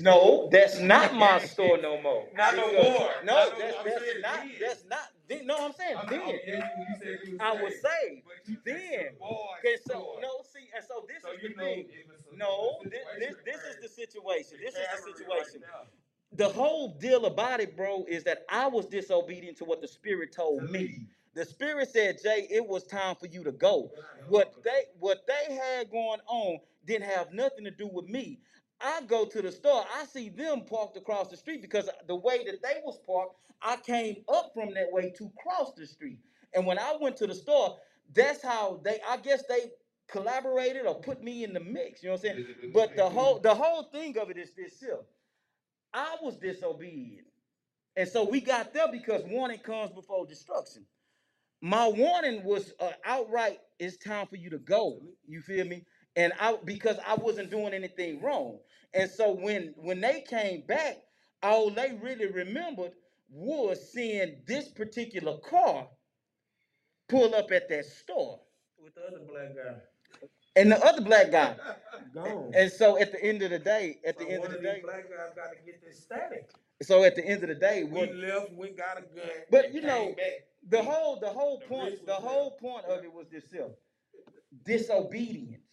No, 0.00 0.48
that's 0.52 0.78
not 0.80 1.14
my 1.14 1.38
store 1.44 1.78
no 1.78 2.00
more. 2.00 2.24
Not 2.36 2.56
no 2.56 2.72
more. 2.72 3.10
No, 3.24 3.34
Not 3.34 3.58
no 3.58 3.58
that's. 3.58 3.76
I'm 3.78 3.84
that's 3.84 4.00
saying 4.04 4.20
not. 4.22 4.34
then. 4.42 4.52
That's 4.60 4.84
not. 4.88 5.00
Then, 5.28 5.46
no, 5.46 5.56
I'm 5.66 5.72
saying 5.72 5.96
I'm 5.98 6.06
then. 6.08 6.20
yeah, 6.20 6.32
you- 6.46 6.84
you 6.88 6.94
said 6.98 7.18
you 7.26 7.32
was 7.32 7.40
I 7.40 7.62
was 7.62 7.72
saved, 7.72 7.86
saved. 8.04 8.22
but 8.24 8.48
you 8.48 8.56
Then. 8.64 8.80
said 8.90 9.12
the 9.14 9.18
boy 9.18 9.36
Okay, 9.58 9.76
so 9.86 9.92
store. 9.94 10.20
no, 10.22 10.28
see, 10.52 10.68
and 10.74 10.84
so 10.86 11.04
this 11.08 11.22
So 11.22 11.32
is 11.32 11.42
you 11.42 11.48
the 11.50 11.54
know 11.56 11.64
thing. 11.64 11.78
if 11.90 12.06
it's 12.10 12.32
a- 12.32 12.36
No, 12.36 12.78
this, 12.84 13.04
a 13.16 13.18
this 13.44 13.60
is 13.64 13.76
the 13.82 13.88
situation. 13.88 14.58
This 14.64 14.74
is 14.74 14.80
the 15.04 15.12
situation. 15.12 15.60
now. 15.62 15.86
The 16.32 16.48
whole 16.48 16.88
deal 16.88 17.26
about 17.26 17.60
it, 17.60 17.76
bro, 17.76 18.04
is 18.08 18.22
that 18.24 18.44
I 18.48 18.66
was 18.68 18.86
disobedient 18.86 19.56
to 19.58 19.64
what 19.64 19.80
the 19.80 19.88
spirit 19.88 20.32
told 20.32 20.60
To 20.60 20.66
me. 20.68 20.78
leave. 20.78 21.00
The 21.34 21.44
spirit 21.44 21.88
said, 21.90 22.18
Jay, 22.22 22.46
it 22.50 22.66
was 22.66 22.84
time 22.84 23.16
for 23.16 23.26
you 23.26 23.44
to 23.44 23.52
go. 23.52 23.90
What 24.28 24.62
they 24.64 24.84
what 24.98 25.26
they 25.26 25.54
had 25.54 25.90
going 25.90 26.20
on 26.26 26.58
didn't 26.86 27.08
have 27.10 27.32
nothing 27.32 27.64
to 27.64 27.70
do 27.70 27.86
with 27.88 28.06
me. 28.08 28.38
I 28.80 29.02
go 29.06 29.26
to 29.26 29.42
the 29.42 29.52
store, 29.52 29.84
I 29.94 30.04
see 30.06 30.28
them 30.28 30.62
parked 30.64 30.96
across 30.96 31.28
the 31.28 31.36
street 31.36 31.62
because 31.62 31.88
the 32.06 32.16
way 32.16 32.44
that 32.44 32.62
they 32.62 32.80
was 32.84 32.98
parked, 33.06 33.36
I 33.62 33.76
came 33.76 34.24
up 34.28 34.52
from 34.54 34.74
that 34.74 34.92
way 34.92 35.12
to 35.18 35.30
cross 35.42 35.72
the 35.76 35.86
street. 35.86 36.20
And 36.54 36.66
when 36.66 36.78
I 36.78 36.96
went 37.00 37.16
to 37.18 37.26
the 37.26 37.34
store, 37.34 37.76
that's 38.14 38.42
how 38.42 38.80
they 38.84 39.00
I 39.08 39.18
guess 39.18 39.44
they 39.48 39.72
collaborated 40.08 40.86
or 40.86 41.00
put 41.00 41.22
me 41.22 41.44
in 41.44 41.52
the 41.52 41.60
mix. 41.60 42.02
You 42.02 42.10
know 42.10 42.14
what 42.14 42.24
I'm 42.30 42.36
saying? 42.36 42.46
But 42.72 42.96
the 42.96 43.08
whole 43.08 43.40
the 43.40 43.54
whole 43.54 43.84
thing 43.84 44.16
of 44.18 44.30
it 44.30 44.38
is 44.38 44.52
this 44.54 44.80
here. 44.80 45.00
I 45.94 46.16
was 46.22 46.36
disobedient. 46.36 47.26
And 47.96 48.08
so 48.08 48.24
we 48.24 48.40
got 48.40 48.72
there 48.72 48.88
because 48.92 49.22
warning 49.26 49.58
comes 49.58 49.90
before 49.92 50.26
destruction. 50.26 50.86
My 51.60 51.88
warning 51.88 52.44
was 52.44 52.72
uh, 52.80 52.92
outright, 53.04 53.60
it's 53.80 53.96
time 53.96 54.26
for 54.28 54.36
you 54.36 54.50
to 54.50 54.58
go. 54.58 55.00
You 55.26 55.40
feel 55.40 55.66
me? 55.66 55.84
And 56.18 56.34
I 56.40 56.58
because 56.64 56.98
I 57.06 57.16
wasn't 57.16 57.50
doing 57.50 57.74
anything 57.74 58.22
wrong. 58.22 58.60
And 58.94 59.10
so 59.10 59.32
when 59.32 59.74
when 59.78 60.02
they 60.02 60.22
came 60.28 60.62
back, 60.68 60.98
all 61.42 61.70
they 61.70 61.98
really 62.02 62.26
remembered 62.28 62.92
was 63.30 63.92
seeing 63.92 64.36
this 64.46 64.68
particular 64.68 65.38
car 65.38 65.88
pull 67.08 67.34
up 67.36 67.52
at 67.52 67.68
that 67.70 67.86
store. 67.86 68.40
With 68.82 68.94
the 68.96 69.02
other 69.06 69.24
black 69.28 69.56
guy. 69.56 69.76
and 70.56 70.72
the 70.72 70.84
other 70.84 71.02
black 71.02 71.30
guy. 71.32 71.56
Gone. 72.14 72.52
And 72.54 72.72
so 72.72 72.98
at 72.98 73.12
the 73.12 73.22
end 73.24 73.42
of 73.42 73.50
the 73.50 73.60
day, 73.60 73.98
at 74.06 74.18
the 74.18 74.28
end 74.28 74.44
of 74.44 74.52
the 74.52 74.58
these 74.58 74.66
day, 74.66 74.80
black 74.84 75.10
guys 75.10 75.30
gotta 75.36 75.56
get 75.66 75.82
this 75.82 76.00
static. 76.02 76.50
so 76.82 77.04
at 77.04 77.16
the 77.16 77.24
end 77.26 77.42
of 77.44 77.50
the 77.50 77.56
day, 77.56 77.84
We 77.84 77.90
what 77.92 78.14
left, 78.14 78.52
we 78.54 78.70
got 78.70 78.98
a 78.98 79.02
gun. 79.02 79.30
But 79.50 79.74
you 79.74 79.82
know, 79.82 80.14
back. 80.16 80.46
the 80.68 80.82
whole 80.82 81.20
the 81.20 81.28
whole 81.30 81.60
The 81.60 81.66
point 81.66 82.06
the 82.06 82.14
was 82.14 82.22
whole 82.24 82.50
point 82.52 82.86
of 82.86 83.04
it 83.04 83.12
was 83.12 83.26
this 83.30 83.50
self 83.50 83.72
disobedience 84.64 85.67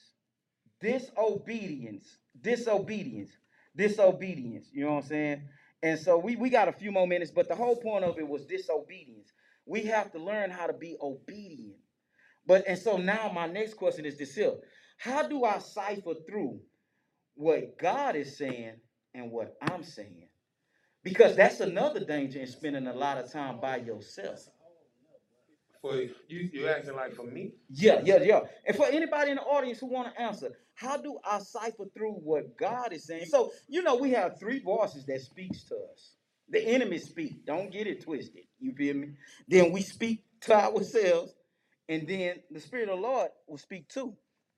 disobedience 0.81 2.17
disobedience 2.41 3.31
disobedience 3.75 4.67
you 4.73 4.85
know 4.85 4.93
what 4.93 5.03
i'm 5.03 5.09
saying? 5.09 5.43
And 5.83 5.99
so 5.99 6.17
we 6.17 6.35
we 6.35 6.49
got 6.49 6.67
a 6.67 6.73
few 6.73 6.91
more 6.91 7.07
minutes 7.07 7.31
but 7.31 7.47
the 7.47 7.55
whole 7.55 7.75
point 7.77 8.05
of 8.05 8.17
it 8.19 8.27
was 8.27 8.45
disobedience. 8.45 9.31
We 9.65 9.83
have 9.83 10.11
to 10.13 10.19
learn 10.19 10.51
how 10.51 10.67
to 10.67 10.73
be 10.73 10.97
obedient. 11.01 11.77
But 12.47 12.65
and 12.67 12.77
so 12.79 12.97
now 12.97 13.31
my 13.33 13.47
next 13.47 13.75
question 13.75 14.05
is 14.05 14.17
this 14.17 14.35
here. 14.35 14.55
How 14.97 15.27
do 15.27 15.45
i 15.45 15.59
cipher 15.59 16.15
through 16.27 16.59
what 17.35 17.77
god 17.79 18.15
is 18.15 18.37
saying 18.37 18.73
and 19.13 19.31
what 19.31 19.55
i'm 19.61 19.83
saying? 19.83 20.29
Because 21.03 21.35
that's 21.35 21.59
another 21.61 22.01
danger 22.03 22.39
in 22.39 22.47
spending 22.47 22.87
a 22.87 22.93
lot 22.93 23.17
of 23.17 23.31
time 23.31 23.59
by 23.61 23.77
yourself. 23.77 24.47
For 25.81 25.95
you, 25.97 26.11
you 26.29 26.67
acting 26.67 26.95
like 26.95 27.15
for 27.15 27.25
me? 27.25 27.53
Yeah, 27.69 28.01
yeah, 28.03 28.21
yeah. 28.23 28.41
And 28.67 28.75
for 28.75 28.87
anybody 28.87 29.31
in 29.31 29.37
the 29.37 29.43
audience 29.43 29.79
who 29.79 29.87
want 29.87 30.13
to 30.13 30.21
answer, 30.21 30.51
how 30.75 30.97
do 30.97 31.17
I 31.23 31.39
cipher 31.39 31.85
through 31.93 32.13
what 32.13 32.57
God 32.57 32.93
is 32.93 33.05
saying? 33.05 33.25
So, 33.27 33.51
you 33.67 33.81
know, 33.81 33.95
we 33.95 34.11
have 34.11 34.39
three 34.39 34.59
voices 34.59 35.05
that 35.05 35.21
speaks 35.21 35.63
to 35.65 35.75
us. 35.75 36.15
The 36.49 36.61
enemy 36.63 36.99
speak. 36.99 37.45
Don't 37.45 37.71
get 37.71 37.87
it 37.87 38.03
twisted. 38.03 38.43
You 38.59 38.73
feel 38.73 38.95
me? 38.95 39.09
Then 39.47 39.71
we 39.71 39.81
speak 39.81 40.23
to 40.41 40.53
ourselves, 40.53 41.33
and 41.89 42.07
then 42.07 42.35
the 42.51 42.59
Spirit 42.59 42.89
of 42.89 42.97
the 42.99 43.01
Lord 43.01 43.29
will 43.47 43.57
speak 43.57 43.87
too. 43.89 44.15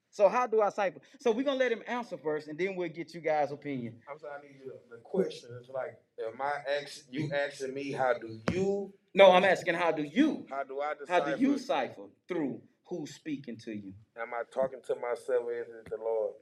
So 0.10 0.28
how 0.28 0.48
do 0.48 0.62
I 0.62 0.70
cipher? 0.70 1.00
So 1.20 1.32
we're 1.32 1.44
gonna 1.44 1.60
let 1.60 1.72
him 1.72 1.84
answer 1.88 2.18
first, 2.18 2.48
and 2.48 2.58
then 2.58 2.76
we'll 2.76 2.90
get 2.90 3.14
you 3.14 3.22
guys' 3.22 3.52
opinion. 3.52 4.00
I'm 4.10 4.18
sorry, 4.18 4.34
I 4.40 4.42
need 4.42 4.60
you 4.60 4.72
to, 4.72 4.78
the 4.90 5.02
question 5.04 5.50
is 5.62 5.70
like, 5.74 6.00
am 6.26 6.42
I 6.42 6.54
asking, 6.82 7.14
you 7.14 7.32
asking 7.34 7.74
me, 7.74 7.92
how 7.92 8.14
do 8.14 8.40
you, 8.52 8.94
No, 9.14 9.32
I'm 9.32 9.44
asking 9.44 9.76
how 9.76 9.92
do 9.92 10.04
you? 10.04 10.46
how 10.50 10.64
do 10.64 10.82
I 10.82 10.94
How 11.08 11.20
do 11.20 11.40
you 11.40 11.58
cipher 11.58 12.08
through 12.28 12.62
who's 12.90 13.16
speaking 13.16 13.58
to 13.66 13.74
you? 13.74 13.94
Am 14.20 14.34
I 14.34 14.44
talking 14.54 14.80
to 14.88 14.96
myself 14.96 15.46
or 15.46 15.54
is 15.54 15.68
it 15.70 15.90
the 15.90 15.98
Lord? 15.98 16.34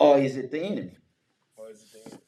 Or 0.00 0.18
is 0.18 0.36
it 0.36 0.50
the 0.50 0.60
enemy? 0.60 0.96
Or 1.56 1.70
is 1.70 1.82
it 1.94 2.10
the 2.10 2.18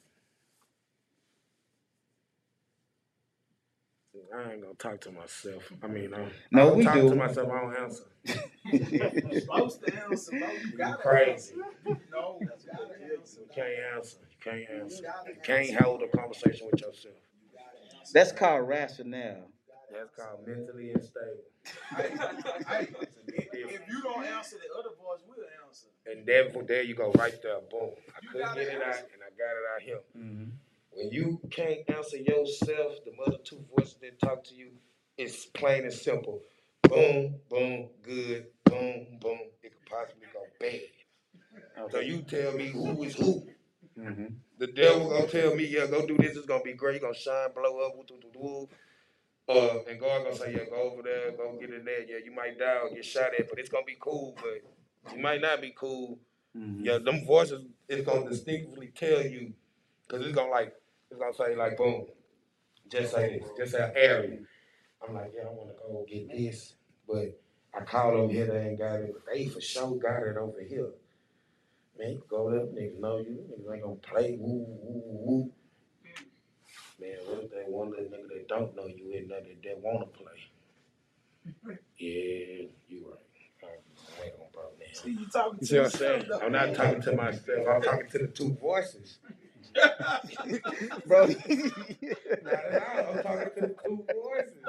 I 4.34 4.52
ain't 4.52 4.62
gonna 4.62 4.74
talk 4.74 5.00
to 5.02 5.12
myself. 5.12 5.72
I 5.82 5.86
mean, 5.86 6.12
I'm, 6.14 6.30
No, 6.50 6.62
I 6.62 6.66
don't 6.70 6.78
we 6.78 6.84
talk 6.84 6.94
do. 6.94 7.08
to 7.10 7.14
myself. 7.16 7.50
I 7.50 7.60
don't 7.60 7.76
answer. 7.76 8.04
You 9.30 9.40
supposed 9.40 9.80
to 9.82 10.04
answer, 10.10 10.32
bro. 10.32 10.52
You 10.52 10.72
You 10.72 10.78
gotta 10.78 11.02
crazy. 11.02 11.32
answer. 11.32 11.54
No, 12.12 12.40
you 12.40 12.48
gotta 12.72 13.14
answer. 13.18 13.40
You 13.40 13.48
can't 13.54 13.96
answer. 13.96 14.18
You 14.30 14.52
can't 14.52 14.82
answer. 14.82 15.02
gotta 15.04 15.30
You 15.30 15.40
can't 15.42 15.82
hold 15.82 16.02
a 16.02 16.08
conversation 16.08 16.66
with 16.70 16.80
yourself. 16.80 17.14
You 17.42 17.48
gotta 17.58 17.98
answer. 17.98 18.12
That's 18.14 18.32
called 18.32 18.68
rationale. 18.68 19.48
That's 19.92 20.10
called 20.16 20.46
mentally 20.46 20.92
unstable. 20.92 21.44
Hey, 21.96 22.14
hey, 22.68 22.88
if, 23.68 23.80
if 23.82 23.88
you 23.88 24.02
don't 24.02 24.24
answer, 24.24 24.56
the 24.56 24.78
other 24.78 24.90
voice 24.96 25.20
we'll 25.26 25.44
answer. 25.66 25.86
And 26.06 26.26
there, 26.26 26.50
there 26.66 26.82
you 26.82 26.94
go, 26.94 27.12
right 27.12 27.34
there. 27.42 27.60
Boom. 27.70 27.90
I 28.08 28.18
You 28.22 28.28
couldn't 28.30 28.46
gotta 28.46 28.60
get 28.64 28.74
it 28.74 28.82
out, 28.82 28.88
answer. 28.88 29.06
and 29.12 29.22
I 29.22 29.30
got 29.36 29.52
it 29.56 29.66
out 29.74 29.82
here. 29.82 30.00
Mm-hmm. 30.16 30.50
When 30.92 31.10
you 31.10 31.40
can't 31.50 31.78
answer 31.88 32.16
yourself, 32.16 32.94
the 33.04 33.12
other 33.26 33.38
two 33.44 33.64
voices 33.76 33.96
that 34.02 34.18
talk 34.20 34.44
to 34.44 34.54
you, 34.54 34.70
it's 35.16 35.46
plain 35.46 35.84
and 35.84 35.92
simple. 35.92 36.40
Boom, 36.82 37.36
boom, 37.48 37.88
good, 38.02 38.46
boom, 38.64 39.06
boom. 39.20 39.38
It 39.62 39.72
could 39.72 39.86
possibly 39.86 40.26
go 40.32 40.40
bad. 40.58 40.80
So 41.92 42.00
you 42.00 42.22
tell 42.22 42.52
me 42.52 42.66
who 42.66 43.02
is 43.04 43.14
who. 43.14 43.46
Mm-hmm. 43.98 44.34
The 44.58 44.66
devil 44.68 45.08
gonna 45.10 45.26
tell 45.28 45.54
me, 45.54 45.66
yeah, 45.66 45.86
go 45.86 46.06
do 46.06 46.16
this. 46.18 46.36
It's 46.36 46.46
gonna 46.46 46.62
be 46.62 46.72
great. 46.72 46.96
You 46.96 47.00
gonna 47.00 47.14
shine, 47.14 47.48
blow 47.54 47.78
up, 47.86 47.96
woo, 47.96 48.04
woo, 48.10 48.18
woo, 48.34 48.40
woo. 48.42 48.68
Uh, 49.50 49.78
and 49.88 49.98
God 49.98 50.24
gonna 50.24 50.36
say, 50.36 50.52
yeah, 50.52 50.64
go 50.70 50.92
over 50.92 51.02
there, 51.02 51.32
go 51.32 51.56
get 51.60 51.70
in 51.74 51.84
there. 51.84 52.02
Yeah, 52.02 52.18
you 52.24 52.32
might 52.32 52.58
die 52.58 52.78
or 52.82 52.94
get 52.94 53.04
shot 53.04 53.30
at, 53.38 53.48
but 53.48 53.58
it's 53.58 53.68
gonna 53.68 53.84
be 53.84 53.96
cool. 54.00 54.36
But 54.36 55.14
you 55.14 55.20
might 55.20 55.40
not 55.40 55.60
be 55.60 55.74
cool. 55.76 56.18
Mm-hmm. 56.56 56.84
Yeah, 56.84 56.98
them 56.98 57.24
voices 57.26 57.64
it's 57.88 58.06
gonna 58.06 58.28
distinctly 58.28 58.92
tell 58.94 59.22
you, 59.22 59.52
cause 60.08 60.24
it's 60.24 60.34
gonna 60.34 60.50
like 60.50 60.74
it's 61.10 61.18
gonna 61.18 61.34
say 61.34 61.56
like 61.56 61.76
boom, 61.76 62.06
just 62.90 63.12
say 63.14 63.38
this, 63.38 63.48
just 63.56 63.72
say 63.72 63.92
area. 63.96 64.38
I'm 65.06 65.14
like, 65.14 65.32
yeah, 65.34 65.48
I 65.48 65.52
wanna 65.52 65.72
go 65.72 66.06
get 66.08 66.30
this, 66.30 66.74
but 67.08 67.40
I 67.74 67.84
called 67.84 68.14
over 68.14 68.32
here, 68.32 68.46
they 68.46 68.68
ain't 68.68 68.78
got 68.78 69.00
it, 69.00 69.12
but 69.12 69.32
they 69.32 69.46
for 69.46 69.60
sure 69.60 69.96
got 69.96 70.22
it 70.22 70.36
over 70.36 70.60
here. 70.60 70.90
Man, 71.98 72.12
you 72.12 72.22
go 72.28 72.50
there, 72.50 72.60
niggas 72.60 73.00
know 73.00 73.18
you, 73.18 73.44
niggas 73.50 73.74
ain't 73.74 73.82
gonna 73.82 73.94
play 73.96 74.36
woo 74.40 74.64
woo 74.66 75.02
woo. 75.06 75.52
Man, 77.00 77.16
what 77.26 77.44
if 77.44 77.50
they 77.50 77.64
one 77.66 77.90
little 77.90 78.06
nigga 78.06 78.28
that 78.28 78.48
don't 78.48 78.76
know 78.76 78.86
you 78.86 79.12
in 79.12 79.28
there 79.28 79.40
that, 79.40 79.62
that 79.62 79.78
wanna 79.80 80.06
play? 80.06 80.26
Yeah, 81.98 82.66
you 82.88 83.06
right. 83.08 83.18
I 83.62 84.24
ain't 84.24 84.36
gonna 84.36 84.50
problem 84.52 84.74
now. 84.80 84.86
See, 84.92 85.10
you 85.12 85.26
talking 85.32 85.58
You 85.60 85.60
to 85.60 85.66
see 85.66 85.76
what 85.76 85.80
I'm 85.80 85.84
yourself, 85.84 85.98
saying? 86.20 86.24
though. 86.28 86.40
I'm 86.40 86.52
not 86.52 86.74
talking 86.74 87.02
to 87.02 87.16
myself. 87.16 87.68
I'm 87.68 87.82
talking 87.82 88.08
to 88.10 88.18
the 88.18 88.26
two 88.28 88.52
voices. 88.60 89.18
Bro. 91.06 91.26
Not 91.28 91.36
at 92.54 92.82
all. 92.82 93.14
I'm 93.16 93.22
talking 93.22 93.48
to 93.54 93.60
the 93.60 93.76
two 93.84 94.04
voices. 94.14 94.64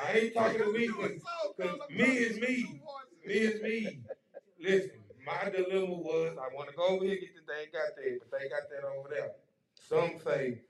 I 0.00 0.12
ain't 0.18 0.34
talking 0.34 0.58
to 0.60 0.72
me 0.72 0.86
because 0.88 1.78
me 1.90 2.04
is 2.04 2.40
me. 2.40 2.80
Me 3.26 3.34
is 3.34 3.62
me. 3.62 4.00
Listen, 4.60 4.90
my 5.26 5.50
dilemma 5.50 5.94
was 5.94 6.36
I 6.38 6.54
want 6.54 6.70
to 6.70 6.76
go 6.76 6.86
over 6.86 7.04
here 7.04 7.16
get 7.16 7.34
the 7.34 7.52
thing 7.52 7.66
got 7.72 7.96
there, 7.96 8.18
but 8.18 8.30
they 8.38 8.48
got 8.48 8.68
that 8.70 8.86
over 8.86 9.08
there. 9.10 9.32
Some 9.88 10.18
say, 10.24 10.60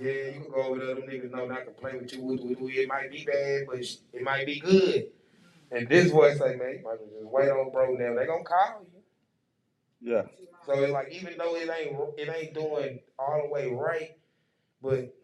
yeah, 0.00 0.12
you 0.34 0.40
can 0.40 0.50
go 0.50 0.62
over 0.62 0.78
there. 0.78 0.94
Them 0.94 1.04
niggas 1.04 1.30
know 1.30 1.46
not 1.46 1.64
to 1.66 1.70
play 1.70 1.92
with 1.96 2.12
you. 2.12 2.38
It 2.68 2.88
might 2.88 3.10
be 3.10 3.24
bad, 3.24 3.62
but 3.68 3.78
it 3.78 4.22
might 4.22 4.46
be 4.46 4.58
good. 4.60 5.06
And 5.70 5.88
this 5.88 6.10
voice 6.10 6.38
say, 6.38 6.56
man, 6.56 6.78
you 6.78 6.84
might 6.84 6.98
just 6.98 7.24
wait 7.24 7.50
on 7.50 7.70
bro 7.70 7.94
now. 7.94 8.14
They 8.14 8.26
gonna 8.26 8.44
call 8.44 8.86
you. 8.92 10.12
Yeah. 10.12 10.22
So 10.66 10.72
it's 10.74 10.92
like 10.92 11.12
even 11.12 11.34
though 11.38 11.56
it 11.56 11.68
ain't 11.68 11.96
it 12.18 12.28
ain't 12.28 12.54
doing 12.54 13.00
all 13.18 13.42
the 13.44 13.48
way 13.48 13.72
right, 13.72 14.16
but 14.82 15.14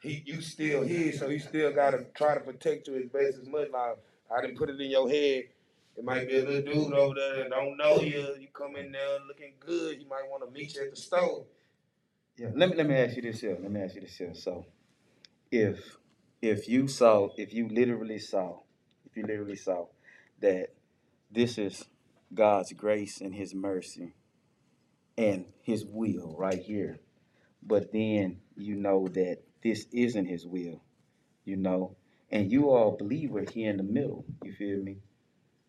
he 0.00 0.22
you 0.26 0.40
still 0.40 0.82
here, 0.82 1.12
so 1.12 1.28
you 1.28 1.38
still 1.38 1.72
gotta 1.72 2.06
try 2.14 2.34
to 2.34 2.40
protect 2.40 2.88
you 2.88 2.96
as 2.96 3.06
best 3.06 3.38
as 3.40 3.48
much. 3.48 3.68
Like 3.72 3.98
I 4.36 4.40
didn't 4.40 4.58
put 4.58 4.70
it 4.70 4.80
in 4.80 4.90
your 4.90 5.08
head. 5.08 5.44
It 5.96 6.04
might 6.04 6.28
be 6.28 6.36
a 6.38 6.44
little 6.44 6.72
dude 6.72 6.92
over 6.92 7.14
there 7.14 7.36
that 7.36 7.50
don't 7.50 7.76
know 7.76 8.00
you. 8.00 8.36
You 8.38 8.48
come 8.52 8.76
in 8.76 8.92
there 8.92 9.18
looking 9.26 9.54
good. 9.60 9.98
He 9.98 10.04
might 10.04 10.28
want 10.30 10.44
to 10.44 10.50
meet 10.50 10.74
you 10.74 10.82
at 10.82 10.90
the 10.90 10.96
store. 10.96 11.44
Yeah. 12.38 12.48
Let 12.54 12.70
me 12.70 12.76
let 12.76 12.86
me 12.86 12.94
ask 12.94 13.16
you 13.16 13.22
this 13.22 13.40
here. 13.40 13.56
Let 13.60 13.70
me 13.70 13.80
ask 13.80 13.94
you 13.94 14.02
this 14.02 14.16
here. 14.16 14.34
So 14.34 14.66
if 15.50 15.96
if 16.42 16.68
you 16.68 16.86
saw 16.86 17.28
if 17.36 17.54
you 17.54 17.68
literally 17.68 18.18
saw 18.18 18.60
if 19.06 19.16
you 19.16 19.22
literally 19.26 19.56
saw 19.56 19.86
that 20.40 20.68
this 21.30 21.56
is 21.56 21.84
God's 22.34 22.72
grace 22.72 23.20
and 23.20 23.34
his 23.34 23.54
mercy 23.54 24.14
and 25.16 25.46
his 25.62 25.86
will 25.86 26.34
right 26.38 26.60
here. 26.60 27.00
But 27.62 27.92
then 27.92 28.40
you 28.54 28.76
know 28.76 29.08
that 29.08 29.38
this 29.62 29.86
isn't 29.92 30.26
his 30.26 30.46
will, 30.46 30.82
you 31.44 31.56
know, 31.56 31.96
and 32.30 32.52
you 32.52 32.70
are 32.70 32.88
a 32.88 32.96
believer 32.96 33.44
here 33.50 33.70
in 33.70 33.78
the 33.78 33.82
middle. 33.82 34.24
You 34.44 34.52
feel 34.52 34.82
me? 34.82 34.98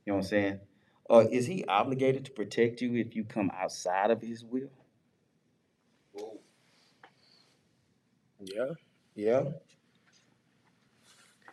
You 0.05 0.13
know 0.13 0.17
what 0.17 0.25
I'm 0.25 0.29
saying? 0.29 0.59
Or 1.05 1.23
is 1.23 1.47
he 1.47 1.63
obligated 1.65 2.25
to 2.25 2.31
protect 2.31 2.81
you 2.81 2.95
if 2.95 3.15
you 3.15 3.23
come 3.23 3.49
outside 3.57 4.11
of 4.11 4.21
his 4.21 4.43
will? 4.43 4.76
Yeah, 8.39 8.73
yeah. 9.15 9.43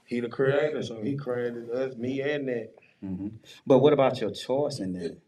He 0.06 0.20
the 0.20 0.28
creator, 0.28 0.82
so 0.82 1.00
he 1.02 1.16
created 1.16 1.70
us, 1.70 1.96
me 1.96 2.20
and 2.20 2.48
that. 2.48 2.74
hmm 3.00 3.28
But 3.66 3.78
what 3.78 3.92
about 3.92 4.20
your 4.20 4.30
choice 4.30 4.78
in 4.80 4.92
that? 4.94 5.18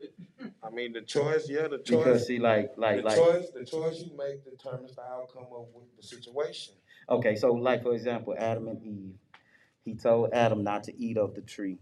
I 0.63 0.71
mean, 0.71 0.93
the 0.93 1.01
choice, 1.03 1.49
yeah, 1.49 1.69
the 1.69 1.79
Because 1.79 2.21
choice. 2.21 2.27
see, 2.27 2.39
like, 2.39 2.73
like, 2.77 2.97
the 2.99 3.03
like, 3.03 3.17
choice, 3.19 3.51
the 3.51 3.65
choice 3.65 4.03
you 4.03 4.17
make 4.17 4.45
determines 4.45 4.95
the 4.97 5.03
outcome 5.03 5.47
of 5.53 5.67
the 5.97 6.03
situation. 6.03 6.75
okay, 7.09 7.37
so 7.37 7.53
like 7.53 7.83
for 7.83 7.95
example, 7.95 8.35
Adam 8.39 8.69
and 8.69 8.83
Eve, 8.83 9.15
he 9.85 9.95
told 9.95 10.33
Adam 10.33 10.63
not 10.63 10.85
to 10.85 10.99
eat 11.03 11.17
of 11.17 11.35
the 11.35 11.41
tree, 11.41 11.79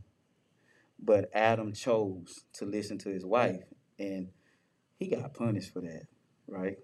but 1.01 1.31
Adam 1.35 1.73
chose 1.73 2.45
to 2.55 2.65
listen 2.65 2.99
to 2.99 3.09
his 3.11 3.25
wife, 3.25 3.63
and 3.99 4.29
he 4.99 5.09
got 5.09 5.35
punished 5.35 5.73
for 5.73 5.81
that, 5.81 6.05
right? 6.47 6.79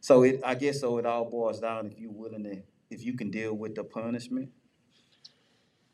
So 0.00 0.22
it, 0.22 0.40
I 0.44 0.54
guess, 0.54 0.80
so 0.80 0.98
it 0.98 1.06
all 1.06 1.28
boils 1.30 1.60
down 1.60 1.86
if 1.86 1.98
you 1.98 2.10
willing 2.10 2.44
to, 2.44 2.62
if 2.90 3.02
you 3.04 3.14
can 3.16 3.30
deal 3.30 3.54
with 3.54 3.74
the 3.74 3.84
punishment. 3.84 4.50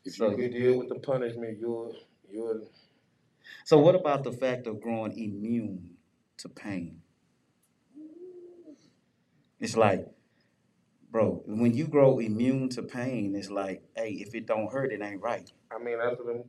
If 0.05 0.15
So- 0.15 0.31
you 0.31 0.37
can 0.37 0.51
deal 0.51 0.77
with 0.79 0.89
the 0.89 0.99
punishment, 0.99 1.57
you're 1.59 1.91
you're 2.29 2.61
So 3.65 3.77
what 3.79 3.95
about 3.95 4.23
the 4.23 4.31
fact 4.31 4.67
of 4.67 4.79
growing 4.81 5.17
immune 5.17 5.97
to 6.37 6.49
pain? 6.49 7.01
It's 9.59 9.77
like, 9.77 10.07
bro, 11.11 11.43
when 11.45 11.73
you 11.75 11.87
grow 11.87 12.17
immune 12.19 12.69
to 12.69 12.81
pain, 12.83 13.35
it's 13.35 13.51
like, 13.51 13.83
hey, 13.95 14.11
if 14.13 14.33
it 14.33 14.47
don't 14.47 14.71
hurt, 14.71 14.91
it 14.91 15.01
ain't 15.01 15.21
right. 15.21 15.51
I 15.71 15.77
mean, 15.77 15.99
after 15.99 16.23
them, 16.23 16.43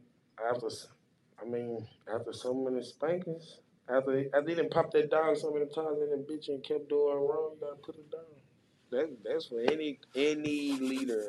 after, 0.51 0.66
s- 0.66 0.88
I 1.40 1.45
mean, 1.45 1.86
after 2.12 2.32
so 2.32 2.55
many 2.55 2.82
spankings, 2.82 3.59
after 3.88 4.24
after 4.34 4.48
he 4.48 4.54
didn't 4.54 4.70
pop 4.70 4.90
that 4.92 5.10
dog 5.10 5.36
so 5.36 5.52
many 5.52 5.66
times 5.66 6.00
and 6.00 6.12
then 6.12 6.24
bitch 6.24 6.48
and 6.48 6.62
kept 6.64 6.88
doing 6.88 7.16
wrong, 7.16 7.52
you 7.54 7.58
gotta 7.60 7.76
put 7.76 7.96
it 7.96 8.10
down. 8.10 8.22
That 8.90 9.10
that's 9.24 9.46
for 9.46 9.60
any 9.60 9.98
any 10.14 10.72
leader. 10.74 11.24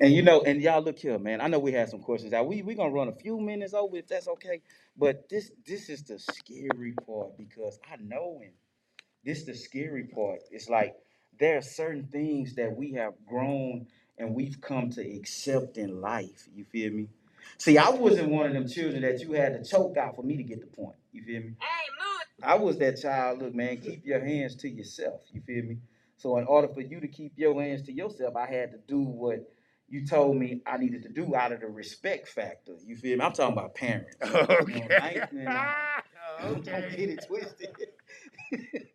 And 0.00 0.12
you 0.12 0.22
know, 0.22 0.42
and 0.42 0.60
y'all 0.62 0.82
look 0.82 0.98
here, 0.98 1.18
man. 1.18 1.40
I 1.40 1.48
know 1.48 1.58
we 1.58 1.72
had 1.72 1.88
some 1.88 2.00
questions 2.00 2.32
out. 2.32 2.46
We 2.46 2.62
we 2.62 2.74
gonna 2.74 2.90
run 2.90 3.08
a 3.08 3.14
few 3.14 3.40
minutes 3.40 3.74
over 3.74 3.96
if 3.96 4.08
that's 4.08 4.28
okay. 4.28 4.62
But 4.96 5.28
this 5.28 5.50
this 5.66 5.88
is 5.88 6.04
the 6.04 6.18
scary 6.18 6.94
part 7.06 7.36
because 7.38 7.78
I 7.90 7.96
know 7.96 8.40
him. 8.42 8.52
This 9.24 9.44
the 9.44 9.54
scary 9.54 10.04
part. 10.04 10.40
It's 10.50 10.68
like 10.68 10.96
there 11.38 11.58
are 11.58 11.62
certain 11.62 12.08
things 12.12 12.54
that 12.56 12.76
we 12.76 12.92
have 12.92 13.14
grown 13.26 13.86
and 14.18 14.34
we've 14.34 14.60
come 14.60 14.90
to 14.90 15.00
accept 15.02 15.78
in 15.78 16.00
life. 16.00 16.48
You 16.54 16.64
feel 16.64 16.92
me? 16.92 17.08
See, 17.58 17.78
I 17.78 17.90
wasn't 17.90 18.30
one 18.30 18.46
of 18.46 18.52
them 18.52 18.68
children 18.68 19.02
that 19.02 19.20
you 19.20 19.32
had 19.32 19.62
to 19.62 19.68
choke 19.68 19.96
out 19.96 20.16
for 20.16 20.22
me 20.22 20.36
to 20.36 20.42
get 20.42 20.60
the 20.60 20.66
point. 20.66 20.96
You 21.12 21.22
feel 21.22 21.42
me? 21.42 21.52
I 22.42 22.54
was 22.56 22.78
that 22.78 23.00
child. 23.00 23.40
Look, 23.42 23.54
man, 23.54 23.78
keep 23.78 24.04
your 24.04 24.24
hands 24.24 24.56
to 24.56 24.68
yourself. 24.68 25.22
You 25.32 25.40
feel 25.40 25.64
me? 25.64 25.78
So 26.16 26.36
in 26.38 26.44
order 26.46 26.68
for 26.68 26.80
you 26.80 27.00
to 27.00 27.08
keep 27.08 27.32
your 27.36 27.60
hands 27.60 27.82
to 27.82 27.92
yourself, 27.92 28.36
I 28.36 28.46
had 28.46 28.72
to 28.72 28.78
do 28.86 29.00
what 29.00 29.48
you 29.88 30.06
told 30.06 30.36
me 30.36 30.62
I 30.66 30.76
needed 30.78 31.02
to 31.04 31.08
do 31.08 31.34
out 31.34 31.52
of 31.52 31.60
the 31.60 31.66
respect 31.68 32.28
factor. 32.28 32.72
You 32.84 32.96
feel 32.96 33.18
me? 33.18 33.24
I'm 33.24 33.32
talking 33.32 33.52
about 33.56 33.74
parents. 33.74 34.16
You 34.24 34.28
know, 34.80 34.88
I 35.00 35.10
ain't- 35.10 35.32
you 35.32 35.38
know, 35.44 36.62
don't 36.64 36.64
get 36.90 37.08
it 37.10 37.24
twisted. 37.26 37.68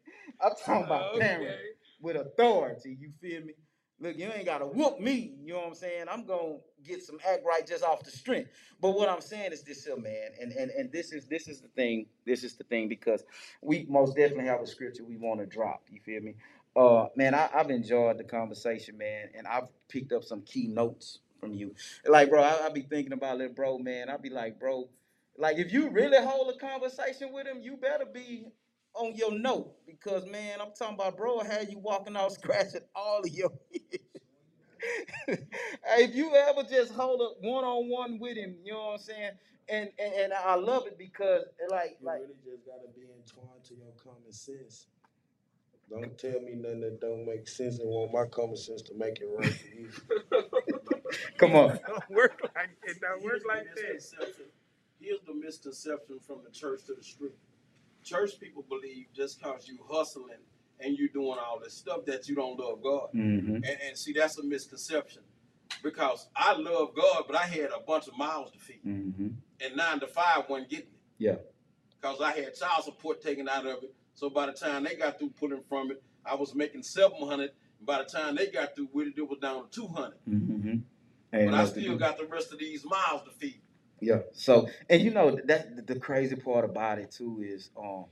I'm 0.42 0.52
talking 0.66 0.86
about 0.86 1.20
parents 1.20 1.58
with 2.02 2.16
authority. 2.16 2.98
You 3.00 3.12
feel 3.22 3.42
me? 3.44 3.54
Look, 4.02 4.18
you 4.18 4.32
ain't 4.34 4.46
gotta 4.46 4.66
whoop 4.66 5.00
me. 5.00 5.36
You 5.46 5.54
know 5.54 5.60
what 5.60 5.68
I'm 5.70 5.76
saying? 5.76 6.06
I'm 6.12 6.26
gonna 6.26 6.58
get 6.84 7.04
some 7.04 7.20
act 7.30 7.46
right 7.46 7.66
just 7.68 7.84
off 7.84 8.04
the 8.04 8.12
strength. 8.12 8.50
But 8.82 8.92
what 8.92 9.08
I'm 9.08 9.22
saying 9.22 9.54
is 9.54 9.62
this 9.62 9.86
here, 9.86 9.96
man, 9.96 10.32
and 10.42 10.52
and 10.54 10.72
and 10.72 10.92
this 10.92 11.14
is 11.14 11.28
this 11.28 11.48
is 11.48 11.62
the 11.62 11.68
thing. 11.70 12.08
This 12.26 12.44
is 12.44 12.56
the 12.56 12.64
thing 12.64 12.90
because 12.90 13.24
we 13.62 13.86
most 13.88 14.16
definitely 14.18 14.46
have 14.46 14.62
a 14.62 14.68
scripture 14.68 15.04
we 15.06 15.18
want 15.18 15.40
to 15.40 15.46
drop. 15.46 15.84
You 15.92 16.00
feel 16.02 16.22
me? 16.22 16.36
Uh, 16.76 17.08
man, 17.16 17.36
I, 17.36 17.50
I've 17.54 17.70
enjoyed 17.70 18.18
the 18.18 18.24
conversation, 18.24 18.98
man, 18.98 19.30
and 19.38 19.46
I've 19.46 19.68
picked 19.88 20.14
up 20.14 20.24
some 20.24 20.42
key 20.42 20.68
notes 20.68 21.20
from 21.40 21.54
you. 21.54 21.76
Like, 22.08 22.30
bro, 22.30 22.42
I, 22.42 22.66
I 22.66 22.70
be 22.70 22.82
thinking 22.82 23.14
about 23.14 23.42
it, 23.42 23.56
bro, 23.56 23.78
man. 23.78 24.10
I 24.10 24.18
be 24.18 24.30
like, 24.30 24.60
bro, 24.60 24.90
like 25.38 25.58
if 25.58 25.72
you 25.72 25.90
really 25.90 26.24
hold 26.24 26.54
a 26.54 26.58
conversation 26.58 27.32
with 27.34 27.46
him, 27.46 27.62
you 27.62 27.78
better 27.78 28.06
be 28.06 28.48
on 28.96 29.16
your 29.16 29.32
note 29.34 29.74
because 29.88 30.26
man, 30.28 30.60
I'm 30.62 30.72
talking 30.78 30.96
about 30.96 31.18
bro, 31.18 31.40
I 31.40 31.46
had 31.46 31.70
you 31.72 31.80
walking 31.80 32.16
out 32.18 32.32
scratching 32.34 32.82
all 32.96 33.22
of 33.22 33.30
your 33.30 33.52
hey, 35.28 35.38
if 36.04 36.16
you 36.16 36.34
ever 36.36 36.64
just 36.70 36.94
hold 36.94 37.22
a 37.22 37.48
one 37.48 37.64
on 37.64 37.90
one 37.90 38.20
with 38.20 38.38
him, 38.38 38.56
you 38.64 38.74
know 38.74 38.80
what 38.88 38.94
I'm 38.94 39.00
saying? 39.00 39.32
And, 39.70 39.90
and 40.00 40.14
and 40.16 40.34
I 40.34 40.56
love 40.56 40.88
it 40.88 40.98
because 40.98 41.44
like 41.70 41.98
You 42.02 42.08
like 42.08 42.22
really 42.22 42.34
just 42.46 42.66
gotta 42.66 42.90
be 42.96 43.04
entwined 43.04 43.64
to 43.66 43.76
your 43.76 43.94
common 44.04 44.32
sense. 44.32 44.88
Don't 45.90 46.18
tell 46.18 46.40
me 46.42 46.54
nothing 46.56 46.82
that 46.82 47.02
don't 47.02 47.26
make 47.26 47.48
sense 47.48 47.80
and 47.80 47.90
want 47.90 48.14
my 48.14 48.26
common 48.26 48.58
sense 48.58 48.82
to 48.84 48.94
make 48.96 49.20
it 49.20 49.28
right 49.38 49.54
for 49.54 49.68
you. 49.68 49.90
come 51.38 51.56
on. 51.56 51.80
don't 51.88 52.10
work 52.10 52.42
like 52.56 52.72
it. 52.84 52.98
Don't 53.02 53.22
Here's 53.22 53.44
the 53.44 53.50
misconception. 53.76 54.46
Here's 55.00 55.22
the 55.28 55.34
misconception 55.34 56.20
from 56.20 56.40
the 56.46 56.52
church 56.52 56.86
to 56.88 56.94
the 56.96 57.04
street. 57.04 57.34
Church 58.04 58.40
people 58.40 58.66
believe 58.68 59.08
just 59.14 59.42
cause 59.42 59.68
you 59.68 59.80
hustling 59.90 60.38
and 60.80 60.98
you 60.98 61.10
doing 61.10 61.38
all 61.40 61.60
this 61.64 61.74
stuff 61.74 62.06
that 62.06 62.28
you 62.28 62.36
don't 62.36 62.60
love 62.60 62.82
God. 62.82 63.10
Mm-hmm. 63.14 63.56
And, 63.56 63.66
and 63.66 63.98
see, 63.98 64.14
that's 64.14 64.38
a 64.38 64.44
misconception. 64.44 65.22
Because 65.84 66.28
I 66.36 66.54
love 66.54 66.94
God, 66.96 67.24
but 67.28 67.36
I 67.36 67.46
had 67.46 67.70
a 67.70 67.80
bunch 67.80 68.08
of 68.08 68.18
miles 68.18 68.52
to 68.52 68.60
feed. 68.60 68.84
Mm-hmm. 68.86 69.28
And 69.64 69.76
nine 69.76 70.00
to 70.00 70.08
five 70.08 70.44
wasn't 70.50 70.70
getting 70.70 70.86
it. 70.88 71.00
Yeah. 71.18 71.36
Because 72.00 72.20
I 72.20 72.32
had 72.32 72.56
child 72.56 72.84
support 72.84 73.22
taken 73.22 73.48
out 73.48 73.66
of 73.66 73.84
it. 73.84 73.94
So 74.14 74.30
by 74.30 74.48
the 74.48 74.52
time 74.52 74.84
they 74.84 74.96
got 74.96 75.18
through 75.18 75.30
pulling 75.40 75.64
from 75.70 75.92
it, 75.92 76.04
I 76.26 76.36
was 76.36 76.54
making 76.54 76.84
seven 76.84 77.26
hundred. 77.28 77.52
By 77.84 78.00
the 78.00 78.04
time 78.04 78.36
they 78.36 78.48
got 78.48 78.76
through 78.76 78.90
with 78.92 79.08
it, 79.08 79.14
it 79.18 79.28
was 79.28 79.40
down 79.40 79.64
to 79.64 79.70
two 79.70 79.88
hundred. 79.88 80.18
Mm-hmm. 80.28 80.76
But 81.32 81.54
I 81.54 81.66
still 81.66 81.98
got 81.98 82.18
the 82.18 82.26
rest 82.26 82.52
of 82.52 82.60
these 82.60 82.84
miles 82.84 83.24
to 83.24 83.32
feed. 83.32 83.61
Yeah. 84.02 84.22
So, 84.34 84.70
and 84.90 85.02
you 85.04 85.12
know 85.12 85.40
that 85.46 85.88
the 85.88 86.00
crazy 86.00 86.38
part 86.38 86.66
about 86.66 87.00
it 87.00 87.12
too 87.12 87.44
is, 87.46 87.72
um, 87.78 88.06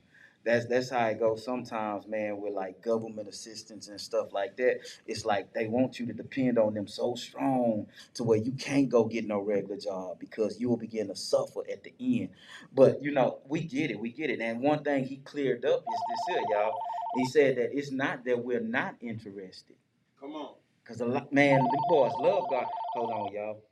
that's 0.46 0.68
that's 0.68 0.92
how 0.92 1.08
it 1.08 1.20
goes 1.20 1.46
sometimes, 1.46 2.08
man. 2.08 2.40
With 2.42 2.54
like 2.54 2.84
government 2.84 3.30
assistance 3.30 3.90
and 3.90 4.02
stuff 4.02 4.34
like 4.34 4.58
that, 4.58 4.82
it's 5.08 5.26
like 5.26 5.54
they 5.54 5.68
want 5.68 6.00
you 6.00 6.08
to 6.08 6.14
depend 6.14 6.60
on 6.60 6.76
them 6.76 6.88
so 6.88 7.16
strong 7.16 7.88
to 8.16 8.26
where 8.26 8.40
you 8.40 8.54
can't 8.54 8.90
go 8.90 9.06
get 9.06 9.28
no 9.28 9.40
regular 9.42 9.78
job 9.78 10.20
because 10.20 10.62
you 10.62 10.70
will 10.70 10.78
begin 10.78 11.10
to 11.10 11.18
suffer 11.18 11.62
at 11.72 11.84
the 11.84 11.94
end. 12.02 12.30
But 12.74 13.04
you 13.04 13.12
know, 13.12 13.40
we 13.50 13.62
get 13.64 13.92
it, 13.92 14.00
we 14.00 14.12
get 14.12 14.32
it. 14.32 14.42
And 14.42 14.62
one 14.62 14.84
thing 14.84 15.06
he 15.06 15.18
cleared 15.18 15.66
up 15.66 15.82
is 15.82 16.02
this 16.10 16.38
here, 16.38 16.46
y'all. 16.52 16.74
He 17.18 17.26
said 17.28 17.58
that 17.58 17.78
it's 17.78 17.92
not 17.92 18.26
that 18.26 18.46
we're 18.46 18.62
not 18.62 18.98
interested. 19.02 19.78
Come 20.22 20.34
on. 20.34 20.56
Cause 20.86 21.02
a 21.02 21.08
lot, 21.08 21.34
man, 21.34 21.62
the 21.62 21.86
boys 21.90 22.14
love 22.20 22.50
God. 22.52 22.68
Hold 22.96 23.12
on, 23.12 23.34
y'all. 23.34 23.64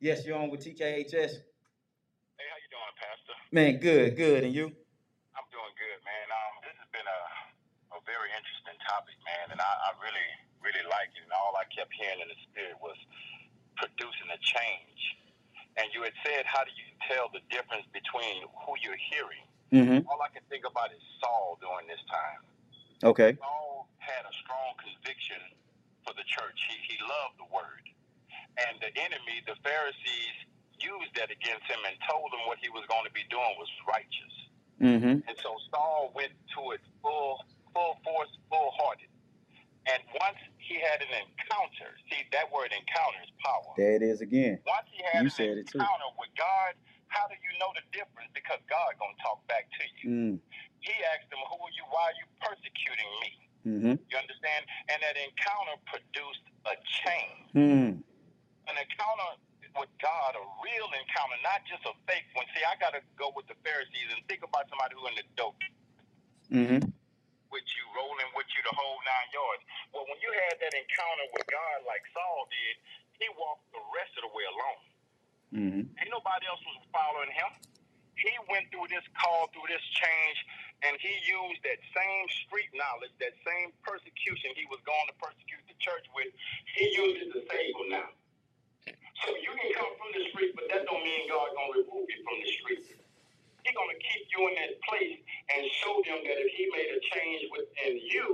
Yes, 0.00 0.24
you're 0.24 0.36
on 0.40 0.48
with 0.48 0.64
TKHS. 0.64 1.12
Hey, 1.12 2.46
how 2.48 2.56
you 2.56 2.68
doing, 2.72 2.94
Pastor? 2.96 3.36
Man, 3.52 3.76
good, 3.76 4.16
good, 4.16 4.44
and 4.48 4.52
you? 4.56 4.72
I'm 5.36 5.48
doing 5.52 5.74
good, 5.76 6.00
man. 6.08 6.26
Um, 6.32 6.52
this 6.64 6.76
has 6.80 6.88
been 6.88 7.04
a 7.04 7.20
a 7.90 8.00
very 8.06 8.30
interesting 8.32 8.78
topic, 8.86 9.18
man, 9.26 9.52
and 9.52 9.60
I, 9.60 9.66
I 9.66 9.98
really, 9.98 10.30
really 10.62 10.86
like 10.88 11.10
it. 11.12 11.26
And 11.26 11.34
all 11.34 11.52
I 11.58 11.66
kept 11.68 11.90
hearing 11.92 12.22
in 12.22 12.28
the 12.30 12.38
spirit 12.48 12.78
was 12.78 12.96
producing 13.76 14.30
a 14.30 14.40
change. 14.40 15.00
And 15.78 15.90
you 15.92 16.06
had 16.06 16.14
said, 16.22 16.46
how 16.46 16.62
do 16.62 16.72
you 16.74 16.86
tell 17.06 17.30
the 17.30 17.42
difference 17.50 17.86
between 17.90 18.46
who 18.66 18.72
you're 18.82 19.02
hearing? 19.10 19.44
Mm-hmm. 19.70 20.06
All 20.06 20.22
I 20.22 20.30
can 20.30 20.42
think 20.50 20.66
about 20.66 20.90
is 20.94 21.02
Saul 21.22 21.58
during 21.62 21.86
this 21.86 22.02
time. 22.10 22.40
Okay. 23.06 23.38
Saul 23.38 23.90
had 23.98 24.22
a 24.26 24.34
strong 24.42 24.70
conviction 24.78 25.40
for 26.02 26.14
the 26.14 26.26
church. 26.26 26.58
He, 26.70 26.94
he 26.94 26.96
loved 27.06 27.38
the 27.38 27.48
word. 27.50 27.84
And 28.58 28.78
the 28.82 28.90
enemy, 28.98 29.42
the 29.46 29.56
Pharisees, 29.62 30.36
used 30.80 31.12
that 31.16 31.30
against 31.30 31.68
him 31.68 31.80
and 31.84 31.94
told 32.08 32.32
him 32.32 32.48
what 32.48 32.58
he 32.58 32.72
was 32.72 32.84
going 32.88 33.04
to 33.04 33.12
be 33.12 33.24
doing 33.28 33.52
was 33.60 33.68
righteous. 33.84 34.34
Mm-hmm. 34.80 35.28
And 35.28 35.36
so 35.44 35.54
Saul 35.68 36.10
went 36.16 36.32
to 36.56 36.72
it 36.72 36.80
full, 37.04 37.36
full 37.76 38.00
force, 38.00 38.32
full 38.48 38.72
hearted. 38.80 39.12
And 39.88 40.00
once 40.20 40.40
he 40.56 40.76
had 40.80 41.00
an 41.04 41.12
encounter, 41.12 41.92
see 42.08 42.24
that 42.32 42.48
word 42.52 42.72
encounter 42.72 43.20
is 43.24 43.32
power. 43.44 43.72
There 43.76 43.96
it 43.96 44.04
is 44.04 44.20
again. 44.20 44.60
Once 44.64 44.88
he 44.92 45.00
had 45.04 45.24
You 45.24 45.32
an 45.32 45.64
encounter 45.64 46.10
with 46.20 46.32
God, 46.36 46.76
how 47.08 47.26
do 47.26 47.36
you 47.40 47.52
know 47.58 47.72
the 47.74 47.84
difference? 47.90 48.30
Because 48.32 48.60
God 48.70 48.94
gonna 49.00 49.18
talk 49.24 49.42
back 49.48 49.66
to 49.66 49.82
you. 49.98 50.04
Mm. 50.08 50.34
He 50.80 50.94
asked 51.12 51.28
him, 51.32 51.42
"Who 51.42 51.58
are 51.58 51.74
you? 51.74 51.84
Why 51.90 52.12
are 52.12 52.16
you 52.16 52.26
persecuting 52.38 53.10
me?" 53.20 53.30
Mm-hmm. 53.66 53.94
You 54.08 54.16
understand? 54.16 54.62
And 54.88 54.98
that 55.02 55.16
encounter 55.18 55.76
produced 55.90 56.44
a 56.64 56.74
change. 57.04 57.44
Hmm. 57.52 57.90
An 58.70 58.78
encounter 58.78 59.30
with 59.74 59.90
God, 59.98 60.38
a 60.38 60.44
real 60.62 60.88
encounter, 60.94 61.34
not 61.42 61.66
just 61.66 61.82
a 61.90 61.94
fake 62.06 62.26
one. 62.38 62.46
See, 62.54 62.62
I 62.62 62.78
got 62.78 62.94
to 62.94 63.02
go 63.18 63.34
with 63.34 63.50
the 63.50 63.58
Pharisees 63.66 64.14
and 64.14 64.22
think 64.30 64.46
about 64.46 64.70
somebody 64.70 64.94
who 64.94 65.10
in 65.10 65.18
the 65.18 65.26
dope 65.34 65.58
Mm-hmm. 66.50 66.82
with 67.54 67.66
you, 67.78 67.84
rolling 67.94 68.30
with 68.34 68.46
you 68.50 68.60
the 68.66 68.74
whole 68.74 68.98
nine 69.06 69.30
yards. 69.30 69.62
Well, 69.94 70.02
when 70.10 70.18
you 70.18 70.34
had 70.34 70.58
that 70.58 70.74
encounter 70.74 71.26
with 71.30 71.46
God 71.46 71.86
like 71.86 72.02
Saul 72.10 72.50
did, 72.50 72.74
he 73.22 73.26
walked 73.38 73.70
the 73.70 73.82
rest 73.94 74.18
of 74.18 74.26
the 74.26 74.32
way 74.34 74.46
alone. 74.50 74.82
Mm-hmm. 75.54 75.82
Ain't 75.94 76.10
nobody 76.10 76.50
else 76.50 76.58
was 76.66 76.82
following 76.90 77.30
him. 77.30 77.50
He 78.18 78.34
went 78.50 78.66
through 78.74 78.90
this 78.90 79.06
call, 79.14 79.46
through 79.54 79.70
this 79.70 79.82
change, 79.94 80.38
and 80.82 80.98
he 80.98 81.14
used 81.22 81.62
that 81.62 81.78
same 81.94 82.26
street 82.46 82.74
knowledge, 82.74 83.14
that 83.22 83.38
same 83.46 83.70
persecution 83.86 84.50
he 84.58 84.66
was 84.66 84.82
going 84.82 85.06
to 85.06 85.14
persecute 85.22 85.62
the 85.70 85.78
church 85.78 86.06
with. 86.10 86.34
He 86.74 86.90
used 86.98 87.18
it 87.24 87.30
to 87.30 87.40
save 87.46 87.78
them 87.78 87.94
now. 87.94 88.10
So 89.24 89.36
you 89.36 89.52
can 89.52 89.70
come 89.76 89.92
from 90.00 90.10
the 90.16 90.22
street, 90.32 90.52
but 90.56 90.66
that 90.72 90.88
don't 90.88 91.04
mean 91.04 91.28
God 91.28 91.52
gonna 91.52 91.76
remove 91.84 92.06
you 92.08 92.20
from 92.24 92.36
the 92.40 92.48
street. 92.60 92.84
He's 93.62 93.76
gonna 93.76 94.00
keep 94.00 94.24
you 94.32 94.40
in 94.48 94.54
that 94.56 94.72
place 94.88 95.18
and 95.52 95.60
show 95.84 95.94
them 96.08 96.20
that 96.24 96.36
if 96.40 96.50
He 96.56 96.64
made 96.72 96.90
a 96.96 97.00
change 97.12 97.42
within 97.52 97.94
you, 98.00 98.26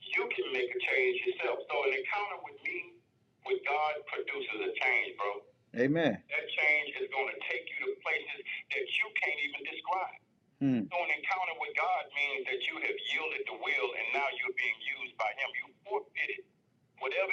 you 0.00 0.22
can 0.32 0.46
make 0.52 0.72
a 0.72 0.80
change 0.80 1.16
yourself. 1.28 1.60
So 1.68 1.74
an 1.84 1.92
encounter 1.92 2.40
with 2.42 2.58
me, 2.64 2.96
with 3.44 3.60
God, 3.68 4.00
produces 4.08 4.58
a 4.64 4.72
change, 4.80 5.16
bro 5.20 5.44
Amen. 5.78 6.18
that 6.18 6.46
change 6.50 6.90
is 6.98 7.06
going 7.14 7.30
to 7.30 7.38
take 7.46 7.62
you 7.70 7.86
to 7.86 7.94
places 8.02 8.40
that 8.74 8.84
you 8.90 9.06
can't 9.22 9.40
even 9.46 9.62
describe. 9.62 10.18
Hmm. 10.58 10.82
So 10.90 10.96
an 10.98 11.12
encounter 11.14 11.56
with 11.62 11.72
God 11.78 12.02
means 12.12 12.42
that 12.50 12.60
you 12.66 12.74
have 12.82 12.98
yielded 13.08 13.42
the 13.48 13.56
will 13.56 13.88
and 13.96 14.06
now 14.12 14.28
you're 14.34 14.56
being 14.58 14.80
used 15.00 15.14
by 15.16 15.30
Him. 15.38 15.48
You 15.56 15.66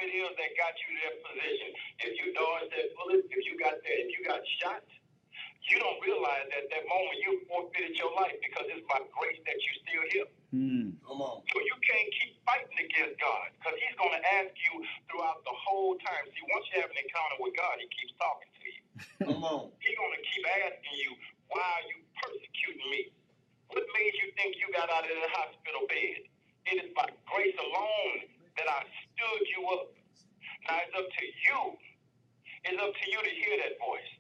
it 0.07 0.15
is 0.15 0.31
that 0.39 0.51
got 0.55 0.73
you 0.79 0.87
to 0.95 0.99
that 1.03 1.17
position. 1.19 1.69
If 1.99 2.11
you 2.15 2.25
dodged 2.31 2.71
that 2.71 2.87
bullet, 2.95 3.27
if 3.27 3.41
you 3.43 3.59
got 3.59 3.75
that, 3.75 3.97
if 3.99 4.09
you 4.15 4.23
got 4.23 4.39
shot, 4.63 4.87
you 5.67 5.75
don't 5.83 5.99
realize 5.99 6.47
that 6.47 6.63
at 6.63 6.67
that 6.71 6.85
moment 6.87 7.17
you 7.19 7.43
forfeited 7.51 7.99
your 7.99 8.15
life 8.15 8.39
because 8.39 8.71
it's 8.71 8.87
by 8.87 9.03
grace 9.11 9.41
that 9.43 9.59
you're 9.59 9.79
still 9.83 10.05
here. 10.15 10.29
Hmm. 10.55 10.95
Come 11.03 11.19
on. 11.19 11.43
So 11.51 11.59
you 11.59 11.75
can't 11.83 12.07
keep 12.15 12.39
fighting 12.47 12.79
against 12.79 13.19
God 13.19 13.51
because 13.59 13.75
He's 13.83 13.97
going 13.99 14.15
to 14.15 14.23
ask 14.39 14.55
you 14.55 14.73
throughout 15.11 15.43
the 15.43 15.51
whole 15.51 15.99
time. 15.99 16.23
See, 16.31 16.45
once 16.47 16.63
you 16.71 16.79
have 16.79 16.87
an 16.87 16.99
encounter 17.03 17.37
with 17.43 17.51
God, 17.59 17.75
He 17.83 17.87
keeps 17.91 18.15
talking 18.15 18.51
to 18.55 18.63
you. 18.63 18.83
Come 19.27 19.43
on. 19.43 19.75
He's 19.83 19.97
going 19.99 20.15
to 20.15 20.23
keep 20.23 20.43
asking 20.71 20.95
you, 21.03 21.11
Why 21.51 21.67
are 21.67 21.85
you 21.91 21.99
persecuting 22.15 22.87
me? 22.87 23.11
What 23.75 23.83
made 23.91 24.15
you 24.23 24.31
think 24.39 24.55
you 24.55 24.71
got 24.71 24.87
out 24.87 25.03
of 25.03 25.11
the 25.11 25.31
hospital 25.35 25.83
bed? 25.91 26.31
It 26.71 26.75
is 26.79 26.89
by 26.95 27.11
grace 27.27 27.59
alone 27.59 28.31
that 28.55 28.67
I 28.71 28.87
stood 28.87 29.43
you 29.51 29.61
up. 29.75 29.96
Now 30.67 30.77
it's 30.83 30.95
up 30.99 31.07
to 31.07 31.25
you. 31.25 31.59
It's 32.65 32.81
up 32.81 32.91
to 32.91 33.05
you 33.11 33.19
to 33.23 33.29
hear 33.29 33.55
that 33.63 33.79
voice. 33.79 34.11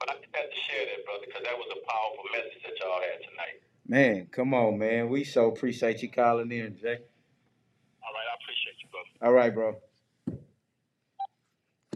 But 0.00 0.10
I 0.10 0.14
just 0.18 0.34
had 0.34 0.50
to 0.50 0.60
share 0.66 0.84
that, 0.90 1.06
brother, 1.06 1.26
because 1.26 1.42
that 1.44 1.56
was 1.56 1.70
a 1.70 1.80
powerful 1.86 2.24
message 2.34 2.62
that 2.66 2.74
y'all 2.82 3.00
had 3.00 3.22
tonight. 3.22 3.62
Man, 3.86 4.26
come 4.26 4.54
on, 4.54 4.78
man. 4.78 5.08
We 5.08 5.22
so 5.22 5.48
appreciate 5.50 6.02
you 6.02 6.10
calling 6.10 6.50
in, 6.50 6.76
Jay. 6.76 6.98
All 8.02 8.12
right, 8.12 8.26
I 8.26 8.34
appreciate 8.42 8.76
you, 8.82 8.88
brother. 8.90 9.08
All 9.22 9.32
right, 9.32 9.54
bro. 9.54 9.76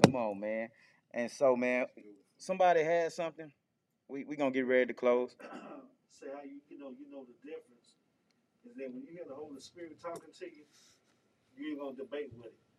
Come 0.05 0.15
on, 0.17 0.39
man. 0.41 0.69
And 1.13 1.31
so, 1.31 1.57
man, 1.57 1.87
somebody 2.39 2.85
had 2.85 3.13
something. 3.13 3.51
We 4.09 4.25
we 4.25 4.37
gonna 4.37 4.53
get 4.53 4.67
ready 4.67 4.87
to 4.87 4.95
close. 4.95 5.37
Say 6.11 6.27
how 6.33 6.43
you, 6.45 6.61
you 6.69 6.79
know, 6.79 6.91
you 6.99 7.11
know 7.11 7.27
the 7.27 7.35
difference 7.43 7.99
is 8.65 8.77
that 8.77 8.93
when 8.93 9.03
you 9.03 9.11
hear 9.13 9.25
the 9.27 9.35
Holy 9.35 9.61
Spirit 9.61 10.01
talking 10.01 10.31
to 10.39 10.45
you, 10.47 10.63
you 11.57 11.71
ain't 11.71 11.81
gonna 11.81 11.97
debate 11.97 12.31
with 12.37 12.47
it. 12.47 12.70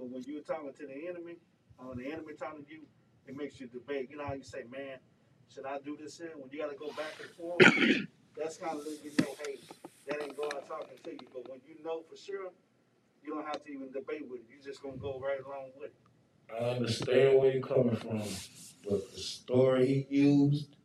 But 0.00 0.08
when 0.10 0.22
you're 0.26 0.40
talking 0.40 0.72
to 0.72 0.86
the 0.86 1.08
enemy, 1.08 1.36
or 1.78 1.94
the 1.94 2.06
enemy 2.06 2.32
talking 2.38 2.64
to 2.64 2.72
you, 2.72 2.80
it 3.26 3.36
makes 3.36 3.60
you 3.60 3.66
debate. 3.66 4.08
You 4.10 4.16
know 4.16 4.24
how 4.24 4.32
you 4.32 4.42
say, 4.42 4.64
man, 4.72 4.96
should 5.54 5.66
I 5.66 5.78
do 5.84 5.94
this 6.00 6.16
here? 6.16 6.32
When 6.36 6.48
you 6.50 6.58
gotta 6.58 6.74
go 6.76 6.88
back 6.88 7.12
and 7.20 7.30
forth, 7.32 7.60
that's 8.36 8.56
kind 8.56 8.78
of 8.78 8.86
letting 8.86 9.04
you 9.04 9.12
know, 9.20 9.34
hey, 9.44 9.56
that 10.08 10.22
ain't 10.22 10.36
God 10.38 10.54
talking 10.66 10.96
to 11.04 11.10
you. 11.10 11.28
But 11.34 11.50
when 11.50 11.60
you 11.68 11.84
know 11.84 12.02
for 12.08 12.16
sure, 12.16 12.50
you 13.22 13.34
don't 13.34 13.44
have 13.46 13.62
to 13.64 13.70
even 13.70 13.92
debate 13.92 14.26
with 14.30 14.40
it. 14.40 14.46
You're 14.50 14.64
just 14.64 14.82
gonna 14.82 14.96
go 14.96 15.20
right 15.20 15.38
along 15.44 15.72
with 15.78 15.90
it. 15.90 15.94
I 16.50 16.64
understand 16.76 17.38
where 17.38 17.52
you're 17.52 17.62
coming 17.62 17.96
from, 17.96 18.22
but 18.88 19.12
the 19.12 19.18
story 19.20 20.06
he 20.08 20.16
used, 20.16 20.76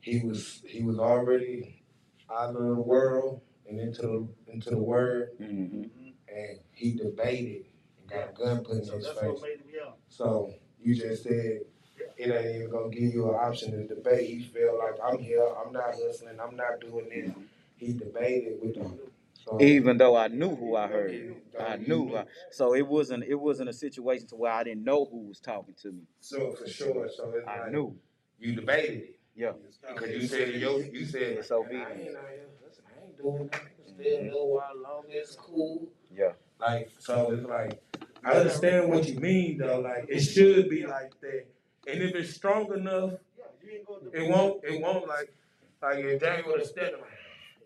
he 0.00 0.20
was 0.20 0.62
he 0.66 0.82
was 0.82 0.98
already 0.98 1.82
out 2.30 2.50
of 2.50 2.62
the 2.62 2.74
world 2.74 3.40
and 3.66 3.80
into 3.80 4.02
the 4.02 4.52
into 4.52 4.70
the 4.70 4.78
word, 4.78 5.30
Mm-hmm. 5.40 5.82
and 6.28 6.58
he 6.72 6.92
debated 6.92 7.64
and 7.66 7.69
got 8.10 8.30
a 8.30 8.32
gun 8.32 8.64
put 8.64 8.76
in 8.78 8.84
So 8.84 8.96
his 8.96 9.06
that's 9.06 9.20
face. 9.20 9.42
made 9.42 9.50
him 9.58 9.64
young. 9.74 9.92
So 10.08 10.52
you 10.82 10.94
just 10.94 11.22
said 11.22 11.60
it 12.16 12.30
ain't 12.30 12.56
even 12.56 12.70
gonna 12.70 12.88
give 12.90 13.14
you 13.14 13.28
an 13.30 13.34
option 13.36 13.72
to 13.72 13.86
debate. 13.94 14.28
He 14.28 14.42
felt 14.42 14.78
like 14.78 14.94
I'm 15.04 15.18
here, 15.18 15.46
I'm 15.64 15.72
not 15.72 15.94
hustling, 15.94 16.38
I'm 16.40 16.56
not 16.56 16.80
doing 16.80 17.08
this. 17.08 17.32
He 17.76 17.92
debated 17.94 18.58
with 18.62 18.74
them. 18.74 18.98
So 19.34 19.60
Even 19.60 19.96
though 19.96 20.16
I 20.16 20.28
knew 20.28 20.54
who 20.54 20.76
I 20.76 20.86
heard, 20.86 21.36
I 21.58 21.76
knew. 21.76 21.86
knew. 22.06 22.16
I, 22.16 22.24
so 22.50 22.74
it 22.74 22.86
wasn't 22.86 23.24
it 23.24 23.34
wasn't 23.36 23.70
a 23.70 23.72
situation 23.72 24.26
to 24.28 24.36
where 24.36 24.52
I 24.52 24.64
didn't 24.64 24.84
know 24.84 25.06
who 25.10 25.28
was 25.28 25.40
talking 25.40 25.74
to 25.82 25.92
me. 25.92 26.02
So 26.20 26.52
for 26.52 26.68
sure, 26.68 27.08
so 27.14 27.32
it's 27.34 27.48
I 27.48 27.60
like 27.60 27.72
knew. 27.72 27.96
you 28.38 28.54
debated 28.54 29.00
it. 29.02 29.16
Yeah. 29.34 29.52
Because 29.94 30.10
you 30.10 30.26
said 30.26 30.54
yo, 30.56 30.78
you 30.78 31.06
said 31.06 31.22
It's 31.38 31.50
"Man. 31.50 31.58
I 31.60 31.72
ain't 31.72 31.82
out 31.82 31.88
here, 31.96 32.16
listen, 32.66 32.84
I 32.86 33.04
ain't 33.06 33.16
doing 33.18 33.46
nothing. 33.50 33.50
I 33.54 33.82
can 33.82 33.94
stay 33.94 34.18
a 34.18 34.22
little 34.24 34.50
while 34.54 34.76
longer. 34.82 35.08
It's 35.10 35.34
cool. 35.36 35.88
Yeah. 36.14 36.32
Like 36.60 36.90
so, 36.98 37.32
it's 37.32 37.46
like 37.48 37.80
I 38.24 38.32
understand 38.32 38.88
what 38.90 39.08
you 39.08 39.18
mean 39.18 39.58
though. 39.58 39.80
Like 39.80 40.06
it 40.08 40.20
should 40.20 40.68
be 40.68 40.86
like 40.86 41.18
that, 41.20 41.46
and 41.86 42.02
if 42.02 42.14
it's 42.14 42.34
strong 42.34 42.72
enough, 42.72 43.12
Yeah, 43.38 43.44
you 43.62 43.70
ain't 43.78 43.86
gonna 43.86 44.04
debate. 44.04 44.22
it 44.22 44.30
won't. 44.30 44.64
It 44.64 44.80
won't 44.80 45.08
like 45.08 45.32
like 45.82 45.98
if 45.98 46.20
James 46.20 46.46
would 46.46 46.60
have 46.60 46.68
stepped, 46.68 46.92
like, 47.00 47.10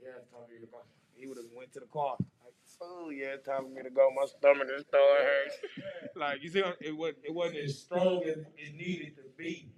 yeah, 0.03 0.11
it's 0.19 0.31
time 0.31 0.41
for 0.47 0.53
you 0.55 0.61
to 0.61 0.67
go. 0.67 0.79
He 1.17 1.27
would 1.27 1.37
have 1.37 1.47
went 1.55 1.73
to 1.73 1.81
the 1.81 1.87
car. 1.87 2.17
Like, 2.21 2.55
oh 2.81 3.11
yeah, 3.11 3.35
it's 3.35 3.47
time 3.47 3.65
for 3.65 3.71
me 3.71 3.83
to 3.83 3.91
go. 3.91 4.11
My 4.15 4.27
stomach 4.27 4.69
is 4.77 4.85
starting 4.87 5.27
hurt. 5.27 6.17
like 6.17 6.43
you 6.43 6.51
see, 6.51 6.63
it 6.81 6.97
was 6.97 7.15
it 7.25 7.35
wasn't 7.35 7.59
as 7.59 7.79
strong 7.79 8.23
as 8.25 8.39
it 8.57 8.75
needed 8.77 9.17
to 9.17 9.23
be, 9.37 9.69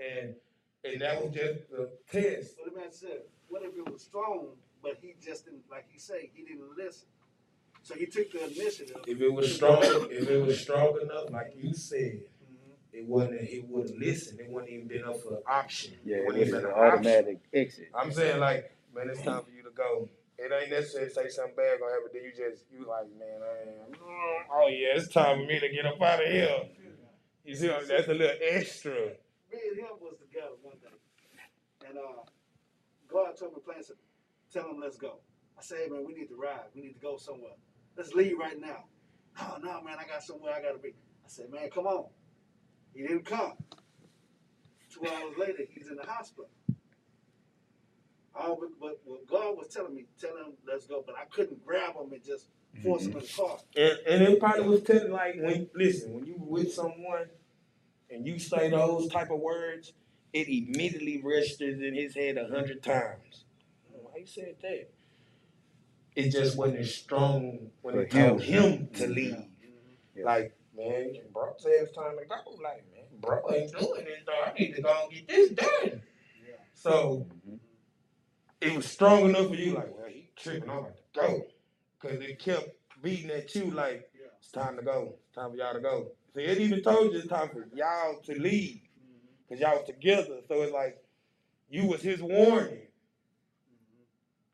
and 0.00 0.34
and 0.84 1.00
that 1.00 1.22
was 1.22 1.34
just 1.34 1.70
the 1.70 1.90
test. 2.10 2.56
But 2.56 2.72
the 2.74 2.80
man 2.80 2.90
said, 2.92 3.22
what 3.48 3.62
if 3.62 3.76
it 3.76 3.90
was 3.90 4.02
strong, 4.02 4.48
but 4.82 4.98
he 5.00 5.14
just 5.22 5.44
didn't, 5.44 5.62
like 5.70 5.86
he 5.92 5.98
said, 5.98 6.20
he 6.32 6.42
didn't 6.42 6.76
listen. 6.76 7.06
So 7.82 7.94
he 7.94 8.06
took 8.06 8.30
the 8.32 8.44
initiative. 8.44 8.96
If 9.06 9.20
it 9.20 9.32
was 9.32 9.54
strong, 9.54 9.82
if 9.82 10.28
it 10.28 10.38
was 10.46 10.60
strong 10.60 10.98
enough, 11.02 11.30
like 11.30 11.54
you 11.56 11.74
said, 11.74 12.22
Mhm. 12.22 12.74
it 12.92 13.06
wasn't. 13.06 13.40
He 13.42 13.60
wouldn't 13.60 13.98
listen. 13.98 14.38
It 14.38 14.48
wouldn't 14.48 14.72
even 14.72 14.86
been 14.88 15.04
up 15.04 15.20
for 15.20 15.42
option. 15.46 15.98
Yeah, 16.04 16.16
it 16.16 16.20
it 16.20 16.26
wouldn't 16.26 16.44
was 16.44 16.52
an 16.54 16.62
been 16.62 16.70
option. 16.70 16.82
automatic 16.92 17.38
exit. 17.52 17.88
I'm 17.94 18.12
saying 18.12 18.38
like, 18.40 18.72
man, 18.94 19.10
it's 19.10 19.22
time 19.22 19.42
for 19.42 19.50
you 19.50 19.62
to 19.64 19.70
go. 19.70 20.08
It 20.38 20.50
ain't 20.52 20.70
necessary 20.70 21.06
to 21.08 21.14
say 21.14 21.28
something 21.28 21.54
bad 21.56 21.78
gonna 21.80 21.92
happen. 21.92 22.10
Then 22.12 22.24
you 22.24 22.30
just 22.32 22.64
you 22.72 22.84
like, 22.86 23.08
man, 23.18 23.42
I 23.42 23.60
ain't, 23.62 23.92
mm, 23.92 24.42
oh 24.50 24.68
yeah, 24.68 24.96
it's 24.96 25.08
time 25.08 25.40
for 25.40 25.46
me 25.46 25.58
to 25.60 25.68
get 25.68 25.86
up 25.86 26.00
out 26.00 26.24
of 26.24 26.30
here. 26.30 26.68
You 27.44 27.54
see, 27.56 27.66
that's 27.66 28.08
a 28.08 28.14
little 28.14 28.36
extra. 28.40 28.92
Me 28.94 29.58
and 29.70 29.78
him 29.78 29.86
was 30.00 30.16
together 30.18 30.54
one 30.62 30.76
day. 30.80 31.88
And 31.88 31.98
uh, 31.98 32.22
God 33.08 33.36
told 33.36 33.54
me, 33.54 33.60
plan 33.60 33.82
said, 33.82 33.96
tell 34.52 34.70
him 34.70 34.78
let's 34.80 34.96
go. 34.96 35.18
I 35.58 35.62
said, 35.62 35.78
hey 35.84 35.90
man, 35.90 36.04
we 36.06 36.14
need 36.14 36.28
to 36.28 36.36
ride. 36.36 36.70
We 36.74 36.82
need 36.82 36.94
to 36.94 37.00
go 37.00 37.16
somewhere. 37.16 37.52
Let's 37.96 38.12
leave 38.14 38.38
right 38.38 38.58
now. 38.60 38.84
Oh 39.40 39.58
no, 39.62 39.82
man, 39.82 39.96
I 39.98 40.06
got 40.06 40.22
somewhere 40.22 40.54
I 40.54 40.62
gotta 40.62 40.78
be. 40.78 40.88
I 40.88 41.28
said, 41.28 41.50
man, 41.50 41.70
come 41.70 41.86
on. 41.86 42.06
He 42.94 43.02
didn't 43.02 43.24
come. 43.24 43.52
Two 44.90 45.06
hours 45.06 45.34
later, 45.38 45.64
he's 45.70 45.88
in 45.88 45.96
the 45.96 46.04
hospital. 46.04 46.50
All 48.34 48.56
but, 48.56 48.70
but 48.80 49.00
what 49.04 49.26
God 49.26 49.56
was 49.56 49.68
telling 49.68 49.94
me, 49.94 50.06
tell 50.18 50.36
him 50.36 50.54
let's 50.66 50.86
go, 50.86 51.02
but 51.04 51.14
I 51.16 51.24
couldn't 51.26 51.64
grab 51.64 51.94
him 51.96 52.12
and 52.12 52.24
just 52.24 52.48
force 52.82 53.04
him 53.04 53.12
in 53.12 53.18
the 53.18 53.24
mm-hmm. 53.24 53.42
car. 53.42 53.58
And, 53.76 53.98
and 54.06 54.22
it 54.22 54.40
probably 54.40 54.68
was 54.68 54.82
telling 54.82 55.12
like 55.12 55.36
when 55.36 55.68
listen, 55.74 56.14
when 56.14 56.26
you 56.26 56.36
with 56.38 56.72
someone 56.72 57.26
and 58.10 58.26
you 58.26 58.38
say 58.38 58.70
those 58.70 59.08
type 59.08 59.30
of 59.30 59.40
words, 59.40 59.92
it 60.32 60.48
immediately 60.48 61.20
registers 61.22 61.80
in 61.80 61.94
his 61.94 62.14
head 62.14 62.36
a 62.38 62.48
hundred 62.48 62.82
times. 62.82 63.44
Why 63.90 64.18
you 64.18 64.26
said 64.26 64.56
that? 64.62 64.90
It 66.14 66.30
just 66.30 66.56
wasn't 66.56 66.80
as 66.80 66.94
strong 66.94 67.70
when 67.80 67.98
it 67.98 68.10
told 68.10 68.42
him 68.42 68.88
to 68.94 69.06
leave. 69.06 69.36
Yeah. 70.14 70.24
Like, 70.24 70.54
man, 70.76 71.14
bro 71.32 71.54
said 71.58 71.72
it's 71.80 71.92
time 71.96 72.16
to 72.18 72.26
go. 72.26 72.50
Like, 72.62 72.84
man, 72.92 73.04
bro 73.18 73.40
ain't 73.50 73.72
doing 73.72 74.06
it 74.06 74.26
though. 74.26 74.32
I 74.44 74.52
need 74.58 74.74
to 74.74 74.82
go 74.82 74.94
and 75.04 75.12
get 75.12 75.28
this 75.28 75.50
done. 75.50 76.02
Yeah. 76.46 76.54
So 76.74 77.26
Mhm. 77.48 77.58
it 78.60 78.76
was 78.76 78.86
strong 78.86 79.24
enough 79.30 79.48
for 79.48 79.54
you, 79.54 79.74
like, 79.74 79.96
well, 79.96 80.06
he 80.08 80.28
tripping, 80.36 80.68
I'm 80.68 80.78
about 80.78 80.96
to 80.96 81.02
go. 81.20 81.46
Cause 81.98 82.12
it 82.20 82.38
kept 82.38 82.68
beating 83.00 83.30
at 83.30 83.54
you 83.54 83.70
like 83.70 84.10
Yeah. 84.14 84.26
it's 84.38 84.50
time 84.50 84.76
to 84.76 84.82
go. 84.82 85.14
It's 85.26 85.34
time 85.34 85.50
for 85.52 85.56
y'all 85.56 85.72
to 85.72 85.80
go. 85.80 86.12
So 86.34 86.40
it 86.40 86.58
even 86.58 86.82
told 86.82 87.12
you 87.12 87.18
it's 87.20 87.28
time 87.28 87.48
for 87.50 87.66
y'all 87.74 88.20
to 88.22 88.34
leave. 88.38 88.82
Mhm. 89.00 89.48
Cause 89.48 89.60
y'all 89.60 89.78
was 89.78 89.86
together. 89.86 90.40
So 90.46 90.60
it's 90.62 90.72
like 90.72 91.02
you 91.70 91.86
was 91.86 92.02
his 92.02 92.20
warning. 92.20 92.88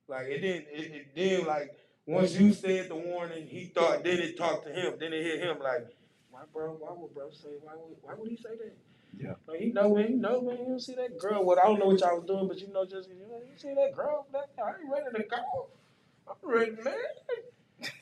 Like 0.09 0.27
it 0.27 0.41
didn't 0.41 0.67
it, 0.73 0.93
it 0.93 1.07
then 1.15 1.47
like 1.47 1.77
once 2.07 2.35
you 2.35 2.53
said 2.55 2.89
the 2.89 2.97
warning, 2.97 3.47
he 3.47 3.67
thought 3.67 4.03
then 4.03 4.19
it 4.19 4.39
talked 4.39 4.67
to 4.67 4.73
him. 4.73 4.95
Then 4.99 5.13
it 5.13 5.23
hit 5.23 5.41
him 5.41 5.59
like, 5.59 5.87
why 6.31 6.41
bro, 6.53 6.73
why 6.79 6.91
would 6.97 7.13
bro 7.15 7.31
say 7.31 7.51
why 7.63 7.73
would 7.75 7.97
why 8.01 8.15
would 8.15 8.31
he 8.31 8.37
say 8.37 8.57
that? 8.57 8.77
Yeah. 9.17 9.35
Like 9.47 9.61
he 9.61 9.73
know 9.73 9.95
man, 9.95 10.09
he 10.09 10.15
know 10.15 10.41
man, 10.41 10.59
you 10.59 10.65
don't 10.65 10.81
see 10.81 10.95
that 10.95 11.19
girl. 11.19 11.45
What 11.45 11.59
I 11.59 11.67
don't 11.67 11.79
know 11.79 11.87
what 11.87 12.01
y'all 12.01 12.17
was 12.17 12.27
doing, 12.27 12.49
but 12.49 12.59
you 12.59 12.73
know 12.73 12.87
just 12.87 13.11
you, 13.11 13.17
know, 13.17 13.41
you 13.51 13.59
see 13.59 13.75
that 13.75 13.95
girl, 13.95 14.27
that 14.33 14.49
I 14.59 14.81
ain't 14.81 14.91
ready 14.91 15.17
to 15.17 15.29
go. 15.29 15.69
I'm 16.27 16.51
ready, 16.51 16.73
man. 16.83 16.95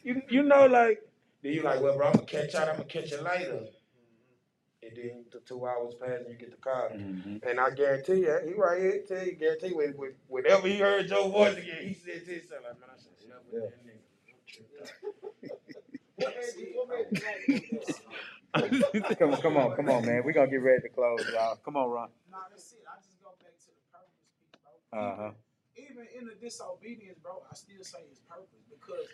You 0.02 0.22
you 0.30 0.42
know 0.42 0.66
like 0.66 1.02
then 1.42 1.52
you 1.52 1.62
like, 1.62 1.80
well 1.80 1.96
bro, 1.96 2.06
I'm 2.08 2.12
gonna 2.14 2.26
catch 2.26 2.54
out, 2.54 2.68
I'm 2.68 2.76
gonna 2.76 2.84
catch 2.84 3.10
you 3.10 3.20
later. 3.22 3.60
And 4.86 4.96
then 4.96 5.24
the 5.32 5.40
two 5.40 5.66
hours 5.66 5.94
pass 5.94 6.20
and 6.20 6.28
you 6.28 6.34
get 6.34 6.50
the 6.50 6.56
car. 6.56 6.90
Mhm. 6.90 7.44
And 7.44 7.58
I 7.58 7.70
guarantee 7.70 8.20
you, 8.20 8.38
he 8.44 8.54
right 8.54 8.80
here, 8.80 9.02
tell 9.06 9.24
you, 9.26 9.32
guarantee 9.32 9.68
you, 9.68 9.76
with, 9.76 9.96
with, 9.96 10.14
whenever 10.28 10.68
he 10.68 10.78
heard 10.78 11.08
your 11.08 11.28
voice 11.28 11.56
again, 11.56 11.86
he 11.88 11.94
said 11.94 12.24
to 12.24 12.30
himself, 12.32 12.62
like, 12.64 12.80
man, 12.80 12.90
I 12.90 12.98
should 12.98 13.10
have 13.12 13.20
slept 13.20 13.52
with 13.52 13.62
that 13.62 13.86
nigga. 13.86 14.06
I'm 14.28 14.40
tripped 14.46 14.72
What 16.16 16.34
made 16.36 16.54
you, 16.60 16.66
what 16.76 16.88
made 16.88 17.06
you 17.48 17.70
like 18.54 18.70
that? 18.70 19.18
come 19.18 19.32
on, 19.32 19.40
come 19.42 19.56
on, 19.56 19.76
come 19.76 19.88
on, 19.90 20.06
man. 20.06 20.22
We're 20.24 20.32
gonna 20.32 20.50
get 20.50 20.62
ready 20.62 20.82
to 20.82 20.88
close, 20.88 21.20
y'all. 21.32 21.56
Come 21.64 21.76
on, 21.76 21.90
Ron. 21.90 22.08
Nah, 22.30 22.38
that's 22.50 22.72
it. 22.72 22.84
I 22.88 22.96
just 23.02 23.20
go 23.22 23.30
back 23.42 23.52
to 23.58 23.68
the 23.68 23.82
purpose 23.92 24.22
bro. 24.90 25.00
Uh-huh. 25.00 25.30
Even 25.76 26.06
in 26.16 26.24
the 26.26 26.34
disobedience, 26.40 27.18
bro, 27.22 27.42
I 27.50 27.54
still 27.54 27.82
say 27.82 27.98
it's 28.10 28.20
purpose 28.20 28.64
because 28.70 29.06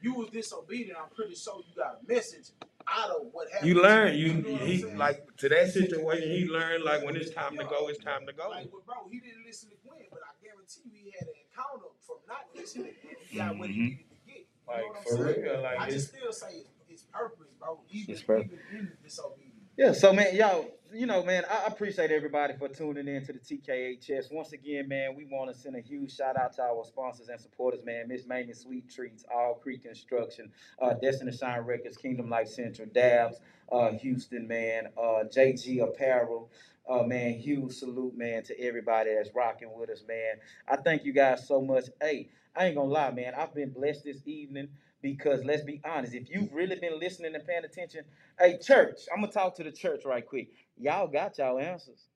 you 0.00 0.14
was 0.14 0.30
disobedient. 0.30 0.96
I'm 0.96 1.10
pretty 1.14 1.34
sure 1.34 1.60
you 1.66 1.74
got 1.76 2.00
a 2.00 2.12
message 2.12 2.52
out 2.88 3.10
of 3.10 3.28
what 3.32 3.50
happened. 3.50 3.68
You 3.68 3.74
to 3.74 3.82
learn, 3.82 4.14
you, 4.16 4.34
know 4.34 4.50
what 4.52 4.62
I'm 4.62 4.66
he, 4.68 4.78
saying? 4.78 4.96
like, 4.98 5.36
to 5.38 5.48
that 5.48 5.72
situation, 5.72 6.30
he 6.30 6.46
learned, 6.46 6.84
like, 6.84 7.04
when 7.04 7.16
it's 7.16 7.30
time 7.30 7.56
to 7.58 7.64
go, 7.64 7.88
it's 7.88 8.02
time 8.02 8.26
to 8.26 8.32
go. 8.32 8.50
Like, 8.50 8.72
with 8.72 8.86
bro, 8.86 9.08
he 9.10 9.20
didn't 9.20 9.44
listen 9.46 9.70
to 9.70 9.76
Gwen, 9.86 10.04
but 10.10 10.20
I 10.22 10.32
guarantee 10.44 10.82
you 10.84 11.04
he 11.04 11.14
had 11.18 11.28
an 11.28 11.34
encounter 11.48 11.90
from 12.06 12.16
not 12.28 12.46
listening 12.54 12.94
and 13.02 13.16
he 13.28 13.36
got 13.38 13.56
what 13.58 13.68
he 13.70 13.74
Mhm. 13.74 13.82
needed 13.90 14.08
to 14.10 14.16
get. 14.26 14.38
You 14.38 14.44
know 14.66 14.72
Like, 14.72 14.84
what 14.88 14.96
I'm 14.96 15.02
for 15.04 15.16
saying? 15.32 15.42
real, 15.44 15.62
like, 15.62 15.78
I 15.80 15.84
it's, 15.86 15.94
just 15.94 16.08
still 16.14 16.32
say 16.32 16.48
it's, 16.58 16.70
it's 16.88 17.02
purpose, 17.12 17.48
bro. 17.58 17.80
Even, 17.90 18.14
It's 18.14 18.22
purpose. 18.22 18.52
even 18.70 18.78
in 18.78 18.98
disobedience. 19.02 19.45
Yeah, 19.76 19.92
so 19.92 20.12
man, 20.14 20.34
y'all, 20.34 20.68
you 20.94 21.04
know, 21.04 21.22
man, 21.24 21.44
I 21.50 21.66
appreciate 21.66 22.10
everybody 22.10 22.54
for 22.58 22.68
tuning 22.68 23.08
in 23.08 23.26
to 23.26 23.34
the 23.34 23.40
TKHS. 23.40 24.32
Once 24.32 24.52
again, 24.52 24.88
man, 24.88 25.14
we 25.14 25.26
want 25.26 25.52
to 25.52 25.60
send 25.60 25.76
a 25.76 25.80
huge 25.80 26.16
shout 26.16 26.38
out 26.38 26.54
to 26.54 26.62
our 26.62 26.84
sponsors 26.86 27.28
and 27.28 27.38
supporters, 27.38 27.84
man. 27.84 28.08
Miss 28.08 28.26
Mamie 28.26 28.54
Sweet 28.54 28.88
Treats, 28.88 29.26
All 29.34 29.56
Creek 29.56 29.82
Construction, 29.82 30.50
uh, 30.80 30.94
Destiny 30.94 31.32
Shine 31.32 31.60
Records, 31.60 31.98
Kingdom 31.98 32.30
Life 32.30 32.48
Central, 32.48 32.88
Dabs, 32.94 33.38
uh, 33.70 33.90
Houston, 33.92 34.48
man, 34.48 34.88
uh, 34.96 35.24
JG 35.24 35.82
Apparel. 35.82 36.50
Uh, 36.88 37.02
man, 37.02 37.34
huge 37.34 37.72
salute, 37.72 38.16
man, 38.16 38.44
to 38.44 38.58
everybody 38.60 39.12
that's 39.12 39.34
rocking 39.34 39.68
with 39.76 39.90
us, 39.90 40.04
man. 40.06 40.36
I 40.68 40.76
thank 40.76 41.04
you 41.04 41.12
guys 41.12 41.46
so 41.46 41.60
much. 41.60 41.86
Hey, 42.00 42.28
I 42.56 42.66
ain't 42.66 42.76
gonna 42.76 42.88
lie, 42.88 43.10
man. 43.10 43.34
I've 43.36 43.54
been 43.54 43.70
blessed 43.70 44.04
this 44.04 44.22
evening 44.24 44.68
because 45.14 45.44
let's 45.44 45.62
be 45.62 45.80
honest, 45.84 46.14
if 46.14 46.28
you've 46.30 46.52
really 46.52 46.76
been 46.76 46.98
listening 46.98 47.34
and 47.36 47.46
paying 47.46 47.64
attention, 47.64 48.04
hey, 48.40 48.58
church, 48.58 49.02
I'm 49.14 49.20
gonna 49.20 49.32
talk 49.32 49.54
to 49.56 49.64
the 49.64 49.70
church 49.70 50.04
right 50.04 50.26
quick. 50.26 50.48
Y'all 50.76 51.06
got 51.06 51.38
y'all 51.38 51.60
answers. 51.60 52.08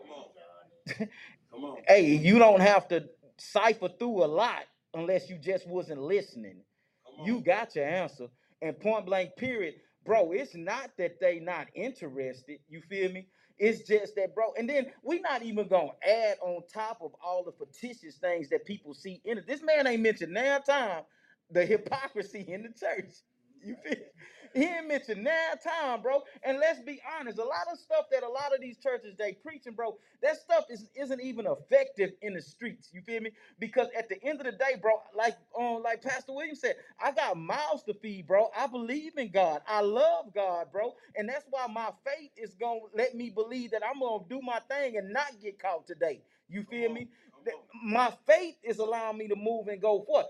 Come 0.00 0.10
on. 0.12 1.08
Come 1.50 1.64
on. 1.64 1.78
Hey, 1.88 2.16
you 2.16 2.38
don't 2.38 2.60
have 2.60 2.88
to 2.88 3.04
cipher 3.38 3.88
through 3.98 4.24
a 4.24 4.26
lot 4.26 4.64
unless 4.94 5.30
you 5.30 5.38
just 5.38 5.66
wasn't 5.68 6.00
listening. 6.02 6.58
You 7.24 7.40
got 7.40 7.74
your 7.76 7.86
answer. 7.86 8.28
And 8.62 8.78
point 8.78 9.06
blank, 9.06 9.36
period, 9.36 9.74
bro. 10.04 10.32
It's 10.32 10.54
not 10.54 10.90
that 10.98 11.20
they 11.20 11.40
not 11.40 11.68
interested. 11.74 12.60
You 12.68 12.82
feel 12.82 13.12
me? 13.12 13.28
It's 13.58 13.88
just 13.88 14.16
that, 14.16 14.34
bro. 14.34 14.52
And 14.58 14.68
then 14.68 14.86
we 15.02 15.20
not 15.20 15.42
even 15.42 15.68
gonna 15.68 15.90
add 16.08 16.38
on 16.42 16.62
top 16.72 16.98
of 17.02 17.12
all 17.24 17.44
the 17.44 17.52
fictitious 17.52 18.16
things 18.16 18.48
that 18.50 18.66
people 18.66 18.94
see 18.94 19.20
in 19.24 19.38
it. 19.38 19.46
This 19.46 19.62
man 19.62 19.86
ain't 19.86 20.02
mentioned 20.02 20.34
now 20.34 20.58
time 20.58 21.02
the 21.50 21.66
hypocrisy 21.66 22.44
in 22.48 22.62
the 22.62 22.70
church. 22.70 23.10
You 23.64 23.76
feel? 23.84 23.96
He 24.54 24.64
ain't 24.64 24.88
mentioned 24.88 25.24
now 25.24 25.50
time, 25.62 26.02
bro. 26.02 26.22
And 26.44 26.58
let's 26.58 26.80
be 26.80 27.00
honest, 27.18 27.38
a 27.38 27.44
lot 27.44 27.66
of 27.72 27.78
stuff 27.78 28.06
that 28.12 28.22
a 28.24 28.28
lot 28.28 28.54
of 28.54 28.60
these 28.60 28.78
churches 28.78 29.14
they 29.18 29.34
preaching, 29.34 29.74
bro, 29.74 29.98
that 30.22 30.38
stuff 30.40 30.64
is, 30.70 30.90
isn't 30.96 31.20
even 31.22 31.46
effective 31.46 32.12
in 32.22 32.34
the 32.34 32.42
streets. 32.42 32.90
You 32.92 33.02
feel 33.02 33.20
me? 33.22 33.32
Because 33.60 33.88
at 33.98 34.08
the 34.08 34.22
end 34.24 34.40
of 34.40 34.46
the 34.46 34.52
day, 34.52 34.76
bro, 34.80 34.92
like 35.16 35.36
um, 35.58 35.82
like 35.84 36.02
Pastor 36.02 36.32
Williams 36.34 36.60
said, 36.60 36.76
I 37.00 37.12
got 37.12 37.36
mouths 37.36 37.84
to 37.84 37.94
feed, 37.94 38.26
bro. 38.26 38.48
I 38.56 38.66
believe 38.68 39.18
in 39.18 39.30
God. 39.32 39.62
I 39.68 39.82
love 39.82 40.34
God, 40.34 40.72
bro. 40.72 40.94
And 41.16 41.28
that's 41.28 41.46
why 41.50 41.66
my 41.68 41.90
faith 42.04 42.30
is 42.36 42.54
gonna 42.54 42.80
let 42.94 43.14
me 43.14 43.30
believe 43.30 43.72
that 43.72 43.82
I'm 43.86 44.00
gonna 44.00 44.24
do 44.28 44.40
my 44.42 44.60
thing 44.70 44.96
and 44.98 45.12
not 45.12 45.32
get 45.42 45.60
caught 45.60 45.86
today. 45.86 46.22
You 46.48 46.64
feel 46.64 46.92
me? 46.92 47.08
That- 47.44 47.54
My 47.84 48.12
faith 48.26 48.56
is 48.64 48.78
allowing 48.78 49.18
me 49.18 49.28
to 49.28 49.36
move 49.36 49.68
and 49.68 49.80
go 49.82 50.02
forth. 50.04 50.26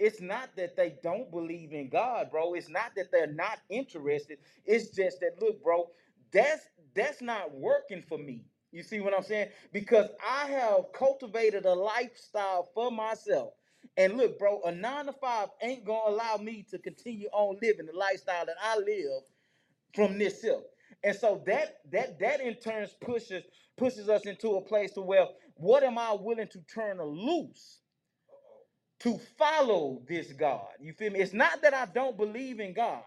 It's 0.00 0.22
not 0.22 0.50
that 0.56 0.76
they 0.76 0.96
don't 1.04 1.30
believe 1.32 1.72
in 1.74 1.90
God, 1.90 2.32
bro. 2.32 2.54
It's 2.54 2.70
not 2.70 2.92
that 2.96 3.12
they're 3.12 3.28
not 3.32 3.60
interested. 3.70 4.40
It's 4.66 4.90
just 4.90 5.20
that 5.22 5.42
look, 5.42 5.64
bro, 5.64 5.90
that's 6.32 6.66
that's 6.96 7.22
not 7.22 7.54
working 7.54 8.02
for 8.02 8.18
me. 8.18 8.46
You 8.72 8.84
see 8.84 9.00
what 9.00 9.14
I'm 9.14 9.24
saying? 9.24 9.50
Because 9.72 10.08
I 10.28 10.48
have 10.48 10.92
cultivated 10.94 11.66
a 11.66 11.74
lifestyle 11.74 12.70
for 12.74 12.92
myself. 12.92 13.54
And 13.98 14.18
look, 14.18 14.38
bro, 14.40 14.62
a 14.64 14.72
nine 14.72 15.06
to 15.06 15.14
five 15.14 15.50
ain't 15.62 15.86
gonna 15.86 16.14
allow 16.16 16.38
me 16.38 16.66
to 16.72 16.78
continue 16.80 17.28
on 17.32 17.58
living 17.62 17.86
the 17.86 17.94
lifestyle 17.98 18.46
that 18.46 18.56
I 18.62 18.78
live 18.78 19.24
from 19.94 20.18
this 20.18 20.42
self. 20.42 20.64
And 21.04 21.16
so 21.16 21.42
that 21.46 21.78
that 21.92 22.20
that 22.20 22.40
in 22.42 22.56
turn 22.56 22.86
pushes 23.00 23.44
pushes 23.78 24.08
us 24.10 24.26
into 24.26 24.56
a 24.56 24.62
place 24.62 24.92
to 24.92 25.02
where 25.02 25.26
what 25.56 25.84
am 25.84 25.98
I 25.98 26.14
willing 26.20 26.48
to 26.48 26.60
turn 26.74 27.02
loose? 27.02 27.80
To 29.00 29.18
follow 29.38 30.02
this 30.08 30.32
God. 30.32 30.68
You 30.80 30.92
feel 30.94 31.12
me? 31.12 31.20
It's 31.20 31.34
not 31.34 31.62
that 31.62 31.74
I 31.74 31.86
don't 31.86 32.16
believe 32.16 32.60
in 32.60 32.74
God, 32.74 33.02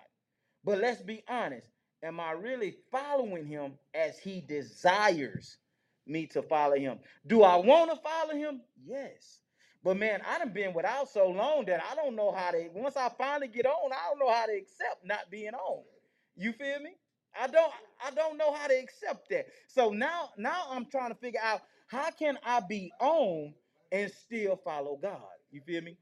but 0.64 0.80
let's 0.80 1.02
be 1.02 1.24
honest. 1.30 1.68
Am 2.04 2.20
I 2.20 2.32
really 2.34 2.76
following 2.92 3.46
him 3.48 3.74
as 3.94 4.20
he 4.20 4.42
desires 4.42 5.58
me 6.08 6.28
to 6.28 6.42
follow 6.44 6.76
him? 6.78 7.00
Do 7.28 7.44
I 7.44 7.58
want 7.58 7.92
to 7.92 7.98
follow 7.98 8.36
him? 8.36 8.62
Yes. 8.86 9.40
But 9.84 9.98
man, 9.98 10.22
I 10.28 10.40
done 10.40 10.54
been 10.54 10.74
without 10.74 11.10
so 11.10 11.30
long 11.30 11.66
that 11.66 11.84
I 11.92 11.96
don't 11.96 12.16
know 12.16 12.32
how 12.32 12.52
to, 12.52 12.70
once 12.74 12.98
I 12.98 13.10
finally 13.18 13.48
get 13.50 13.66
on, 13.66 13.92
I 13.94 14.10
don't 14.10 14.20
know 14.20 14.34
how 14.34 14.46
to 14.48 14.54
accept 14.54 15.06
not 15.06 15.32
being 15.32 15.54
on. 15.54 15.84
You 16.38 16.54
feel 16.54 16.80
me? 16.82 16.92
I 17.40 17.48
don't 17.48 17.72
I 18.06 18.12
don't 18.12 18.38
know 18.38 18.54
how 18.54 18.68
to 18.68 18.76
accept 18.80 19.30
that. 19.32 19.48
So 19.68 19.92
now 19.92 20.32
now 20.38 20.66
I'm 20.72 20.86
trying 20.88 21.12
to 21.12 21.16
figure 21.20 21.42
out 21.44 21.62
how 21.88 22.12
can 22.12 22.38
I 22.46 22.62
be 22.62 22.92
on 23.00 23.54
and 23.92 24.12
still 24.12 24.58
follow 24.58 24.98
God. 25.02 25.22
You 25.54 25.62
feel 25.62 25.84
me? 25.84 25.98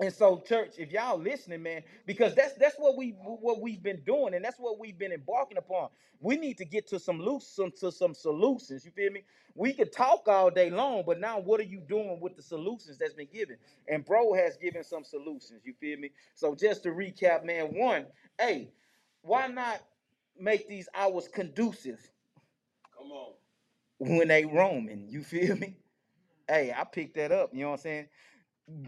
And 0.00 0.12
so, 0.14 0.42
church, 0.46 0.74
if 0.78 0.92
y'all 0.92 1.18
listening, 1.18 1.62
man, 1.64 1.82
because 2.06 2.34
that's 2.36 2.54
that's 2.54 2.76
what 2.78 2.98
we 2.98 3.12
what 3.40 3.62
we've 3.62 3.82
been 3.82 4.02
doing, 4.06 4.34
and 4.34 4.44
that's 4.44 4.58
what 4.60 4.78
we've 4.78 4.98
been 4.98 5.12
embarking 5.12 5.58
upon. 5.58 5.88
We 6.20 6.36
need 6.36 6.58
to 6.58 6.66
get 6.66 6.88
to 6.88 7.00
some 7.00 7.20
loose 7.20 7.48
some 7.48 7.72
to 7.80 7.92
some 7.92 8.14
solutions. 8.14 8.84
You 8.84 8.92
feel 8.92 9.12
me? 9.12 9.24
We 9.54 9.72
could 9.72 9.92
talk 9.94 10.28
all 10.28 10.50
day 10.50 10.70
long, 10.70 11.04
but 11.06 11.20
now 11.20 11.40
what 11.40 11.60
are 11.60 11.64
you 11.64 11.80
doing 11.80 12.20
with 12.20 12.36
the 12.36 12.42
solutions 12.42 12.98
that's 12.98 13.14
been 13.14 13.28
given? 13.32 13.56
And 13.88 14.04
bro 14.04 14.34
has 14.34 14.58
given 14.58 14.84
some 14.84 15.04
solutions. 15.04 15.62
You 15.64 15.74
feel 15.80 15.98
me? 15.98 16.10
So 16.34 16.54
just 16.56 16.84
to 16.84 16.90
recap, 16.90 17.44
man, 17.46 17.66
one, 17.74 18.06
hey, 18.40 18.70
why 19.22 19.48
not 19.48 19.80
make 20.38 20.68
these 20.68 20.88
hours 20.94 21.28
conducive 21.28 22.00
Come 22.98 23.12
on. 23.12 23.34
when 23.98 24.28
they 24.28 24.44
roaming? 24.46 25.06
You 25.08 25.22
feel 25.24 25.56
me? 25.56 25.76
Hey, 26.48 26.74
I 26.76 26.84
picked 26.84 27.16
that 27.16 27.32
up. 27.32 27.50
You 27.54 27.62
know 27.62 27.68
what 27.70 27.74
I'm 27.76 27.80
saying? 27.82 28.08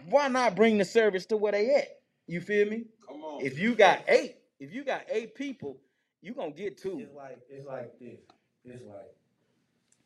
Why 0.08 0.28
not 0.28 0.56
bring 0.56 0.78
the 0.78 0.84
service 0.84 1.26
to 1.26 1.36
where 1.36 1.52
they 1.52 1.74
at? 1.74 2.00
You 2.26 2.40
feel 2.40 2.68
me? 2.68 2.84
Come 3.06 3.22
on. 3.22 3.44
If 3.44 3.58
you 3.58 3.74
got 3.74 4.02
eight, 4.08 4.36
if 4.58 4.72
you 4.72 4.84
got 4.84 5.02
eight 5.10 5.34
people, 5.34 5.76
you 6.22 6.34
gonna 6.34 6.50
get 6.50 6.78
two. 6.78 6.98
It's 7.00 7.14
like 7.14 7.38
it's 7.48 7.66
like 7.66 7.98
this. 7.98 8.18
It's 8.64 8.82
like 8.84 9.14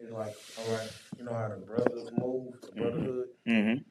it's 0.01 0.12
like 0.12 0.34
all 0.59 0.74
right. 0.74 0.90
You 1.18 1.24
know 1.24 1.34
how 1.34 1.48
the 1.48 1.56
brothers 1.56 2.10
move, 2.18 2.60
the 2.60 2.72
brotherhood. 2.72 3.28
Mm-hmm. 3.47 3.82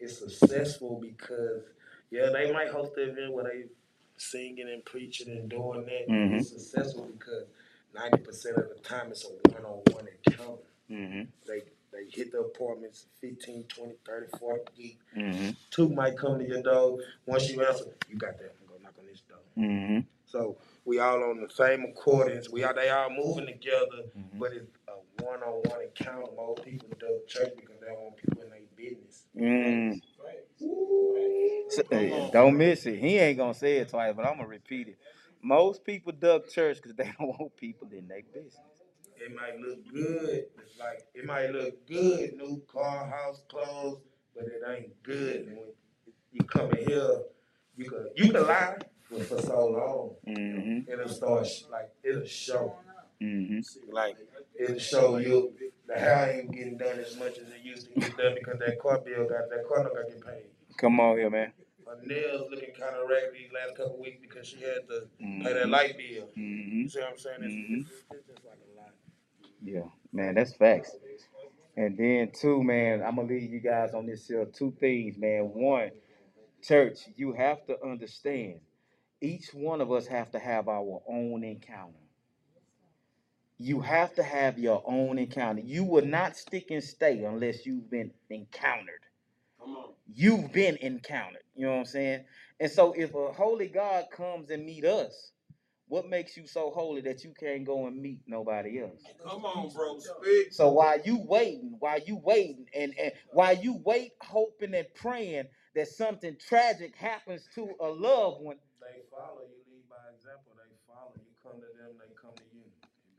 It's 0.00 0.18
successful 0.18 1.00
because 1.00 1.62
yeah, 2.10 2.30
they 2.32 2.52
might 2.52 2.70
host 2.70 2.94
the 2.94 3.10
event 3.10 3.32
where 3.32 3.44
they 3.44 3.64
singing 4.16 4.68
and 4.68 4.84
preaching 4.84 5.28
and 5.28 5.48
doing 5.48 5.86
that. 5.86 6.08
Mm-hmm. 6.08 6.36
It's 6.36 6.50
successful 6.50 7.08
because 7.16 7.44
ninety 7.94 8.18
percent 8.18 8.56
of 8.56 8.68
the 8.68 8.80
time 8.82 9.10
it's 9.10 9.24
a 9.24 9.28
one-on-one 9.52 10.06
encounter. 10.26 10.62
Mm-hmm. 10.90 11.22
They 11.46 11.62
they 11.98 12.08
hit 12.10 12.32
the 12.32 12.40
appointments 12.40 13.06
15, 13.20 13.64
20, 13.64 13.94
30, 14.06 14.26
40 14.38 14.62
deep. 14.76 15.00
Mm-hmm. 15.16 15.50
Two 15.70 15.88
might 15.88 16.16
come 16.16 16.38
to 16.38 16.46
your 16.46 16.62
door. 16.62 16.98
Once 17.26 17.50
you 17.50 17.64
answer, 17.64 17.86
you 18.08 18.16
got 18.16 18.38
that. 18.38 18.54
I'm 18.60 18.68
gonna 18.68 18.84
knock 18.84 18.94
on 18.98 19.06
this 19.06 19.22
door. 19.28 19.38
Mm-hmm. 19.58 20.00
So 20.26 20.56
we 20.84 21.00
all 21.00 21.22
on 21.24 21.40
the 21.40 21.48
same 21.52 21.84
accordance. 21.84 22.50
We 22.50 22.62
all 22.64 22.74
they 22.74 22.90
all 22.90 23.10
moving 23.10 23.46
together, 23.46 24.04
Mhm. 24.16 24.38
but 24.38 24.52
it's 24.52 24.66
a 24.86 25.24
one-on-one 25.24 25.82
encounter. 25.82 26.26
Most 26.36 26.62
people 26.64 26.88
do 27.00 27.20
church 27.26 27.52
because 27.56 27.80
they 27.80 27.86
don't 27.86 28.00
want 28.00 28.16
people 28.16 28.42
in 28.42 28.50
their 28.50 28.60
business. 28.76 29.24
Mm. 29.36 30.00
So, 31.70 31.82
hey, 31.90 32.30
don't 32.32 32.56
miss 32.56 32.86
it. 32.86 32.98
He 32.98 33.18
ain't 33.18 33.38
gonna 33.38 33.54
say 33.54 33.78
it 33.78 33.88
twice, 33.88 34.14
but 34.14 34.26
I'm 34.26 34.36
gonna 34.36 34.48
repeat 34.48 34.88
it. 34.88 34.98
Most 35.42 35.84
people 35.84 36.12
duck 36.12 36.48
church 36.48 36.76
because 36.76 36.94
they 36.94 37.12
don't 37.18 37.28
want 37.40 37.56
people 37.56 37.88
in 37.90 38.06
their 38.06 38.22
business. 38.32 38.77
It 39.20 39.34
might 39.34 39.58
look 39.60 39.86
good. 39.92 40.44
It's 40.62 40.78
like 40.78 41.02
it 41.14 41.24
might 41.24 41.50
look 41.50 41.86
good, 41.86 42.34
new 42.36 42.62
car, 42.72 43.06
house, 43.06 43.42
clothes, 43.48 44.00
but 44.34 44.44
it 44.44 44.62
ain't 44.68 45.02
good. 45.02 45.46
And 45.48 45.56
when 45.58 45.66
you 46.32 46.44
come 46.44 46.70
in 46.72 46.86
here, 46.86 47.18
you 47.76 47.84
can 47.90 48.08
you 48.16 48.32
can 48.32 48.46
lie 48.46 48.76
for, 49.08 49.20
for 49.24 49.40
so 49.42 49.66
long. 49.66 50.10
Mm-hmm. 50.36 50.90
It'll 50.90 51.08
start 51.08 51.46
like 51.70 51.90
it'll 52.02 52.24
show. 52.24 52.76
Mm-hmm. 53.20 53.92
Like 53.92 54.16
it'll 54.58 54.78
show 54.78 55.16
you 55.18 55.52
the 55.86 55.94
hair 55.98 56.38
ain't 56.40 56.52
getting 56.52 56.76
done 56.78 56.98
as 57.00 57.16
much 57.16 57.38
as 57.38 57.48
it 57.48 57.62
used 57.62 57.88
to 57.92 58.00
get 58.00 58.16
done 58.16 58.34
because 58.34 58.58
that 58.60 58.78
car 58.80 58.98
bill 59.00 59.28
got 59.28 59.50
that 59.50 59.66
car 59.68 59.82
don't 59.84 59.94
got 59.94 60.06
to 60.08 60.14
get 60.14 60.24
paid. 60.24 60.42
Come 60.76 61.00
on 61.00 61.16
here, 61.16 61.30
man. 61.30 61.52
Her 61.86 61.96
nails 62.04 62.48
looking 62.50 62.74
kind 62.78 62.94
of 62.94 63.08
raggedy 63.08 63.44
these 63.44 63.52
last 63.52 63.74
couple 63.76 63.98
weeks 63.98 64.18
because 64.20 64.46
she 64.46 64.58
had 64.60 64.86
to 64.88 65.08
pay 65.18 65.52
that 65.54 65.64
Mhm. 65.66 65.70
light 65.70 65.96
bill. 65.96 66.28
Mm-hmm. 66.36 66.80
You 66.82 66.88
see 66.88 67.00
what 67.00 67.08
I'm 67.12 67.18
saying? 67.18 67.36
It's, 67.40 67.88
it's, 67.88 68.04
it's 68.12 68.26
just 68.28 68.44
like. 68.44 68.58
Yeah, 69.62 69.82
man, 70.12 70.36
that's 70.36 70.54
facts. 70.54 70.96
And 71.76 71.96
then 71.98 72.32
two, 72.32 72.62
man, 72.64 73.02
I'm 73.02 73.16
gonna 73.16 73.28
leave 73.28 73.52
you 73.52 73.60
guys 73.60 73.94
on 73.94 74.06
this 74.06 74.26
here 74.28 74.46
two 74.46 74.74
things, 74.80 75.18
man. 75.18 75.44
One, 75.54 75.90
church, 76.62 77.00
you 77.16 77.32
have 77.34 77.66
to 77.66 77.76
understand, 77.84 78.60
each 79.20 79.48
one 79.54 79.80
of 79.80 79.92
us 79.92 80.06
have 80.08 80.30
to 80.32 80.38
have 80.40 80.68
our 80.68 81.02
own 81.08 81.44
encounter. 81.44 81.98
You 83.58 83.80
have 83.80 84.14
to 84.16 84.22
have 84.24 84.58
your 84.58 84.82
own 84.86 85.18
encounter. 85.18 85.62
You 85.62 85.84
will 85.84 86.04
not 86.06 86.36
stick 86.36 86.70
and 86.70 86.84
stay 86.84 87.24
unless 87.24 87.66
you've 87.66 87.90
been 87.90 88.12
encountered. 88.30 89.00
You've 90.14 90.52
been 90.52 90.76
encountered. 90.76 91.42
You 91.56 91.66
know 91.66 91.72
what 91.74 91.80
I'm 91.80 91.84
saying? 91.86 92.24
And 92.60 92.70
so 92.70 92.92
if 92.92 93.14
a 93.14 93.32
holy 93.32 93.68
God 93.68 94.06
comes 94.12 94.50
and 94.50 94.66
meet 94.66 94.84
us, 94.84 95.32
what 95.88 96.08
makes 96.08 96.36
you 96.36 96.46
so 96.46 96.70
holy 96.70 97.00
that 97.02 97.24
you 97.24 97.34
can't 97.38 97.64
go 97.64 97.86
and 97.86 98.00
meet 98.00 98.20
nobody 98.26 98.80
else? 98.80 99.02
Come 99.24 99.44
on, 99.44 99.70
bro. 99.74 99.98
Speak. 99.98 100.52
So 100.52 100.70
while 100.72 101.00
you 101.04 101.18
waiting, 101.26 101.76
while 101.80 102.00
you 102.00 102.16
waiting, 102.24 102.66
and, 102.74 102.94
and 103.00 103.12
while 103.32 103.56
you 103.56 103.80
wait, 103.84 104.12
hoping 104.22 104.74
and 104.74 104.86
praying 104.94 105.46
that 105.74 105.88
something 105.88 106.36
tragic 106.48 106.96
happens 106.96 107.48
to 107.54 107.68
a 107.80 107.88
loved 107.88 108.42
one, 108.42 108.56
They 108.80 109.02
follow 109.10 109.42
you, 109.48 109.74
lead 109.74 109.88
by 109.88 109.96
example. 110.16 110.52
They 110.56 110.74
follow 110.86 111.12
you. 111.16 111.24
Come 111.42 111.60
to 111.60 111.66
them, 111.78 111.96
they 111.98 112.14
come 112.20 112.34
to 112.36 112.56
you. 112.56 112.62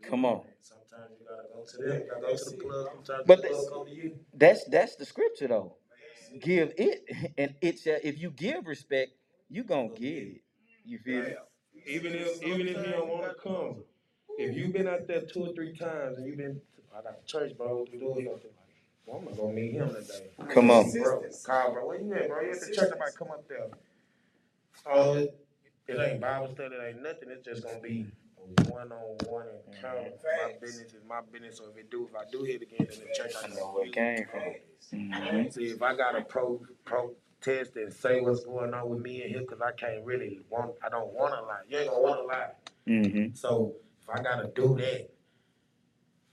Come 0.09 0.25
on. 0.25 0.43
Sometimes 0.61 1.11
you 1.19 1.25
gotta 1.27 1.47
go 1.53 1.65
to 1.65 1.77
them. 1.77 2.01
You 2.03 2.09
gotta 2.09 2.21
go 2.21 2.35
to 2.37 2.45
the 2.57 2.57
plug. 2.63 2.87
Sometimes 3.05 3.23
But 3.27 3.41
the 3.41 3.49
the- 3.49 3.53
plug 3.55 3.69
go 3.69 3.85
to 3.85 3.91
you. 3.91 4.19
That's 4.35 4.63
that's 4.65 4.95
the 4.97 5.05
scripture 5.05 5.47
though. 5.49 5.77
Give 6.41 6.73
it, 6.77 7.33
and 7.37 7.55
it 7.61 7.79
shall. 7.79 7.99
If 8.03 8.19
you 8.19 8.31
give 8.31 8.67
respect, 8.67 9.11
you 9.49 9.63
gonna 9.63 9.89
get 9.89 10.23
it. 10.23 10.41
You 10.85 10.99
feel 10.99 11.23
me? 11.23 11.33
Even 11.89 12.13
if 12.13 12.43
even 12.43 12.67
if 12.67 12.77
you 12.77 12.91
don't 12.93 13.09
wanna 13.09 13.33
come, 13.43 13.83
if 14.37 14.55
you've 14.55 14.73
been 14.73 14.87
out 14.87 15.07
there 15.07 15.21
two 15.21 15.47
or 15.47 15.53
three 15.53 15.75
times 15.75 16.17
and 16.17 16.27
you've 16.27 16.37
been, 16.37 16.61
I 16.95 17.01
got 17.01 17.25
church, 17.25 17.57
bro. 17.57 17.85
Do 17.91 18.19
it. 18.19 18.53
Well, 19.07 19.17
I'm 19.17 19.25
gonna 19.25 19.35
go 19.37 19.51
meet 19.51 19.73
him 19.73 19.89
today. 19.89 20.29
Come 20.53 20.69
on. 20.71 20.91
bro. 20.91 21.25
Call, 21.43 21.73
bro. 21.73 21.87
Where 21.87 21.99
you 21.99 22.13
at, 22.13 22.27
bro? 22.29 22.41
You 22.41 22.51
at 22.51 22.59
the 22.61 22.71
church? 22.73 22.91
I 22.95 22.99
might 22.99 23.15
come 23.17 23.31
up 23.31 23.47
there. 23.49 23.67
Oh, 24.85 25.13
it, 25.15 25.35
it 25.87 25.99
ain't 25.99 26.21
Bible 26.21 26.49
study. 26.53 26.75
It 26.75 26.89
ain't 26.89 27.03
nothing. 27.03 27.29
It's 27.31 27.45
just 27.45 27.63
gonna 27.63 27.79
be 27.81 28.05
a 28.37 28.69
one-on-one 28.69 29.47
encounter. 29.67 30.11
My 30.37 30.53
business 30.61 30.93
is 30.93 31.03
my 31.09 31.21
business. 31.31 31.57
So 31.57 31.65
if 31.71 31.77
it 31.77 31.89
do, 31.91 32.07
if 32.09 32.15
I 32.15 32.29
do 32.31 32.43
hit 32.43 32.61
again 32.61 32.87
in 32.93 32.99
the 32.99 33.13
church, 33.13 33.33
I 33.35 33.45
I 33.45 33.49
know 33.49 33.55
know 33.55 33.71
where 33.73 33.85
it 33.85 33.93
came 33.93 34.25
from. 34.31 34.43
Mhm. 34.93 35.53
See, 35.53 35.65
if 35.65 35.81
I 35.81 35.95
got 35.95 36.15
a 36.15 36.21
pro, 36.21 36.61
pro 36.85 37.11
protest 37.41 37.75
and 37.75 37.93
say 37.93 38.21
what's 38.21 38.43
going 38.43 38.73
on 38.73 38.89
with 38.89 39.01
me 39.01 39.23
and 39.23 39.35
him 39.35 39.45
cause 39.45 39.59
I 39.61 39.71
can't 39.71 40.03
really 40.05 40.41
want, 40.49 40.71
I 40.83 40.89
don't 40.89 41.13
wanna 41.13 41.41
lie. 41.41 41.61
You 41.67 41.79
ain't 41.79 41.89
gonna 41.89 42.01
wanna 42.01 42.23
lie. 42.23 42.51
Mhm. 42.87 43.35
So 43.37 43.75
if 44.01 44.09
I 44.09 44.21
gotta 44.21 44.49
do 44.55 44.75
that, 44.77 45.09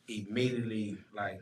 immediately, 0.08 0.98
like, 1.14 1.40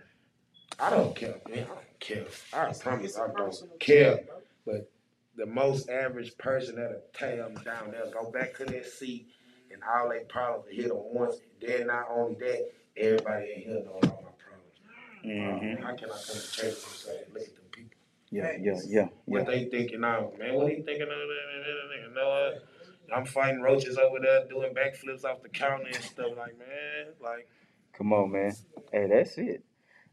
I 0.79 0.91
don't 0.91 1.15
care, 1.15 1.41
man. 1.49 1.65
I 1.65 1.75
don't 1.75 2.01
care. 2.01 2.27
I 2.53 2.73
promise, 2.73 3.19
I 3.19 3.29
don't 3.33 3.81
care. 3.81 4.25
But 4.65 4.91
the 5.37 5.47
most 5.47 5.89
average 5.89 6.37
person 6.39 6.77
that'll 6.77 7.03
tear 7.13 7.37
them 7.37 7.55
down, 7.65 7.93
they'll 7.93 8.11
go 8.11 8.31
back 8.31 8.55
to 8.59 8.65
their 8.65 8.85
seat, 8.85 9.29
and 9.71 9.83
all 9.85 10.09
their 10.09 10.25
problems 10.25 10.67
hit 10.71 10.89
them 10.89 10.99
once. 11.13 11.37
Then 11.61 11.89
not 11.89 12.07
only 12.11 12.35
that, 12.37 12.71
everybody 12.97 13.53
in 13.53 13.61
here 13.63 13.85
know 13.85 14.01
all 14.03 14.23
my 14.23 14.31
problems. 14.39 14.81
Mhm. 15.25 15.81
How 15.81 15.95
can 15.97 16.11
I 16.11 16.13
come 16.15 16.21
to 16.21 16.53
church 16.53 16.65
and 16.65 16.77
say, 16.77 17.25
look 17.33 17.43
at 17.43 17.55
them 17.55 17.64
people? 17.64 17.64
Yeah, 18.35 18.57
yeah, 18.61 18.81
yeah, 18.89 19.09
What 19.27 19.45
yeah. 19.45 19.45
they 19.45 19.65
thinking 19.67 20.03
of, 20.03 20.37
man? 20.39 20.55
What 20.55 20.69
he 20.69 20.83
thinking 20.83 21.03
of? 21.03 22.17
What? 22.17 22.65
I'm 23.15 23.27
fighting 23.27 23.61
roaches 23.63 23.97
over 23.97 24.19
there, 24.21 24.49
doing 24.49 24.75
backflips 24.75 25.25
off 25.25 25.43
the 25.43 25.49
counter 25.49 25.87
and 25.87 26.03
stuff. 26.03 26.31
Like, 26.37 26.59
man, 26.59 27.15
like, 27.23 27.49
Come 27.97 28.13
on, 28.13 28.33
man. 28.33 28.53
Hey, 28.93 29.07
that's 29.09 29.39
it. 29.39 29.63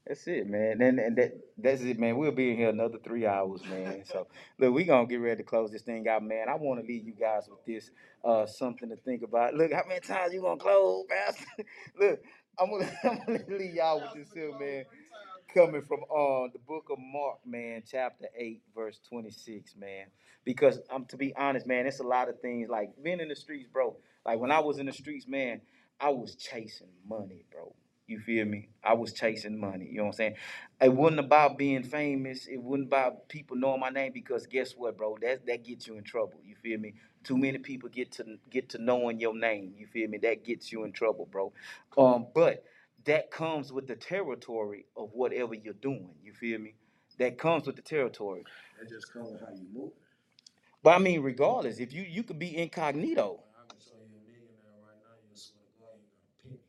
That's 0.05 0.27
it, 0.27 0.47
man. 0.47 0.81
And, 0.81 0.99
and 0.99 1.17
that 1.17 1.33
that's 1.57 1.81
it, 1.81 1.99
man. 1.99 2.17
We'll 2.17 2.31
be 2.31 2.51
in 2.51 2.57
here 2.57 2.69
another 2.69 2.97
three 3.03 3.25
hours, 3.25 3.63
man. 3.65 4.03
So 4.05 4.27
look, 4.59 4.73
we 4.73 4.83
gonna 4.83 5.07
get 5.07 5.17
ready 5.21 5.37
to 5.37 5.43
close 5.43 5.71
this 5.71 5.83
thing 5.83 6.07
out, 6.07 6.23
man. 6.23 6.49
I 6.49 6.55
want 6.55 6.81
to 6.81 6.85
leave 6.87 7.05
you 7.07 7.13
guys 7.13 7.47
with 7.49 7.65
this, 7.65 7.91
uh, 8.25 8.45
something 8.45 8.89
to 8.89 8.97
think 8.97 9.23
about. 9.23 9.55
Look, 9.55 9.71
how 9.73 9.83
many 9.87 9.99
times 10.01 10.33
you 10.33 10.41
gonna 10.41 10.59
close, 10.59 11.05
Pastor? 11.09 11.45
look, 11.99 12.19
I'm 12.59 12.71
gonna, 12.71 12.91
I'm 13.03 13.19
gonna 13.25 13.57
leave 13.57 13.75
y'all 13.75 14.01
with 14.01 14.13
this 14.13 14.33
here, 14.33 14.51
man. 14.59 14.85
Coming 15.53 15.81
from 15.83 16.01
uh 16.03 16.47
the 16.53 16.59
book 16.67 16.87
of 16.91 16.97
Mark, 16.99 17.39
man, 17.45 17.83
chapter 17.89 18.27
eight, 18.37 18.61
verse 18.75 18.99
twenty 19.09 19.31
six, 19.31 19.75
man. 19.75 20.07
Because 20.45 20.79
I'm 20.89 21.05
to 21.07 21.17
be 21.17 21.35
honest, 21.35 21.67
man, 21.67 21.87
it's 21.87 21.99
a 21.99 22.03
lot 22.03 22.29
of 22.29 22.39
things 22.41 22.69
like 22.69 22.91
being 23.03 23.19
in 23.19 23.29
the 23.29 23.35
streets, 23.35 23.67
bro. 23.71 23.97
Like 24.25 24.39
when 24.39 24.51
I 24.51 24.59
was 24.59 24.79
in 24.79 24.85
the 24.85 24.93
streets, 24.93 25.27
man, 25.27 25.61
I 25.99 26.09
was 26.09 26.35
chasing 26.35 26.89
money, 27.07 27.45
bro. 27.51 27.75
You 28.07 28.19
feel 28.19 28.45
me? 28.45 28.69
I 28.83 28.93
was 28.93 29.13
chasing 29.13 29.59
money. 29.59 29.87
You 29.91 29.97
know 29.97 30.03
what 30.03 30.09
I'm 30.09 30.13
saying? 30.17 30.35
It 30.81 30.93
wasn't 30.93 31.19
about 31.21 31.57
being 31.57 31.83
famous. 31.83 32.47
It 32.47 32.57
wasn't 32.61 32.87
about 32.87 33.27
people 33.29 33.57
knowing 33.57 33.79
my 33.81 33.89
name 33.89 34.11
because 34.13 34.47
guess 34.47 34.73
what, 34.73 34.97
bro? 34.97 35.17
That 35.21 35.45
that 35.47 35.65
gets 35.65 35.87
you 35.87 35.97
in 35.97 36.03
trouble. 36.03 36.39
You 36.45 36.55
feel 36.55 36.79
me? 36.79 36.93
Too 37.23 37.37
many 37.37 37.57
people 37.59 37.89
get 37.89 38.11
to 38.13 38.37
get 38.49 38.69
to 38.69 38.81
knowing 38.81 39.19
your 39.19 39.35
name. 39.37 39.73
You 39.77 39.87
feel 39.87 40.09
me? 40.09 40.17
That 40.19 40.45
gets 40.45 40.71
you 40.71 40.83
in 40.85 40.93
trouble, 40.93 41.27
bro. 41.31 41.53
Um, 41.97 42.27
but 42.33 42.63
that 43.05 43.31
comes 43.31 43.71
with 43.71 43.87
the 43.87 43.95
territory 43.95 44.85
of 44.95 45.09
whatever 45.13 45.53
you're 45.55 45.73
doing. 45.75 46.11
You 46.23 46.33
feel 46.33 46.59
me? 46.59 46.75
That 47.19 47.37
comes 47.37 47.67
with 47.67 47.75
the 47.75 47.81
territory. 47.81 48.43
that 48.79 48.89
just 48.89 49.11
comes 49.13 49.31
with 49.31 49.41
how 49.41 49.53
you 49.53 49.67
move. 49.73 49.91
But 50.83 50.91
I 50.95 50.99
mean, 50.99 51.21
regardless, 51.21 51.79
if 51.79 51.93
you 51.93 52.03
you 52.03 52.23
could 52.23 52.39
be 52.39 52.57
incognito. 52.57 53.43
I 53.55 53.73
can 53.73 53.79
show 53.79 53.91
you 53.97 54.17
a 54.17 54.23
millionaire 54.25 54.81
right 54.81 54.97
now. 55.03 55.15
You 55.29 55.35
swear 55.37 55.63
to 55.63 55.79
God, 55.79 55.99
you 56.01 56.09
got 56.09 56.47
a 56.47 56.47
penny. 56.47 56.59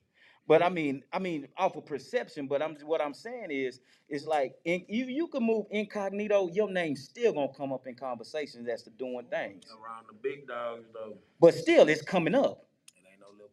But 0.47 0.63
I 0.63 0.69
mean, 0.69 1.03
I 1.13 1.19
mean, 1.19 1.49
off 1.57 1.77
of 1.77 1.87
perception. 1.87 2.47
But 2.47 2.63
I'm 2.63 2.77
what 2.85 3.01
I'm 3.01 3.15
saying 3.15 3.51
is, 3.51 3.81
it's 4.09 4.27
like 4.27 4.55
in, 4.65 4.85
you 4.89 5.07
you 5.07 5.29
can 5.29 5.45
move 5.45 5.67
incognito. 5.71 6.49
Your 6.53 6.71
name's 6.71 7.05
still 7.05 7.33
gonna 7.33 7.55
come 7.57 7.73
up 7.73 7.87
in 7.87 7.95
conversations 7.95 8.69
as 8.69 8.83
to 8.83 8.91
doing 8.91 9.27
things. 9.31 9.65
Around 9.71 10.07
the 10.09 10.15
big 10.23 10.47
dogs, 10.47 10.85
though, 10.93 11.17
But 11.41 11.55
still, 11.55 11.89
it's 11.89 12.03
coming 12.03 12.35
up. 12.35 12.67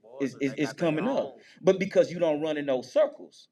It 0.10 0.18
ain't 0.18 0.22
no 0.22 0.22
little 0.22 0.22
boys. 0.22 0.32
It's 0.32 0.36
so 0.36 0.40
it's, 0.42 0.56
they 0.56 0.58
it's 0.58 0.74
got 0.74 0.78
their 0.80 0.90
coming 0.90 1.08
up. 1.08 1.36
But 1.62 1.80
because 1.80 2.12
you 2.12 2.20
don't 2.20 2.42
run 2.42 2.58
in 2.58 2.68
those 2.68 2.92
circles, 2.92 3.50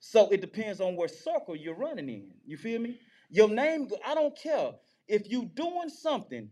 so 0.00 0.28
it 0.30 0.40
depends 0.40 0.80
on 0.80 0.96
what 0.96 1.10
circle 1.10 1.56
you're 1.56 1.76
running 1.76 2.08
in. 2.08 2.30
You 2.46 2.56
feel 2.56 2.80
me? 2.80 2.98
Your 3.30 3.48
name. 3.48 3.88
I 4.06 4.14
don't 4.14 4.36
care 4.36 4.72
if 5.08 5.30
you 5.30 5.46
doing 5.54 5.90
something, 5.90 6.50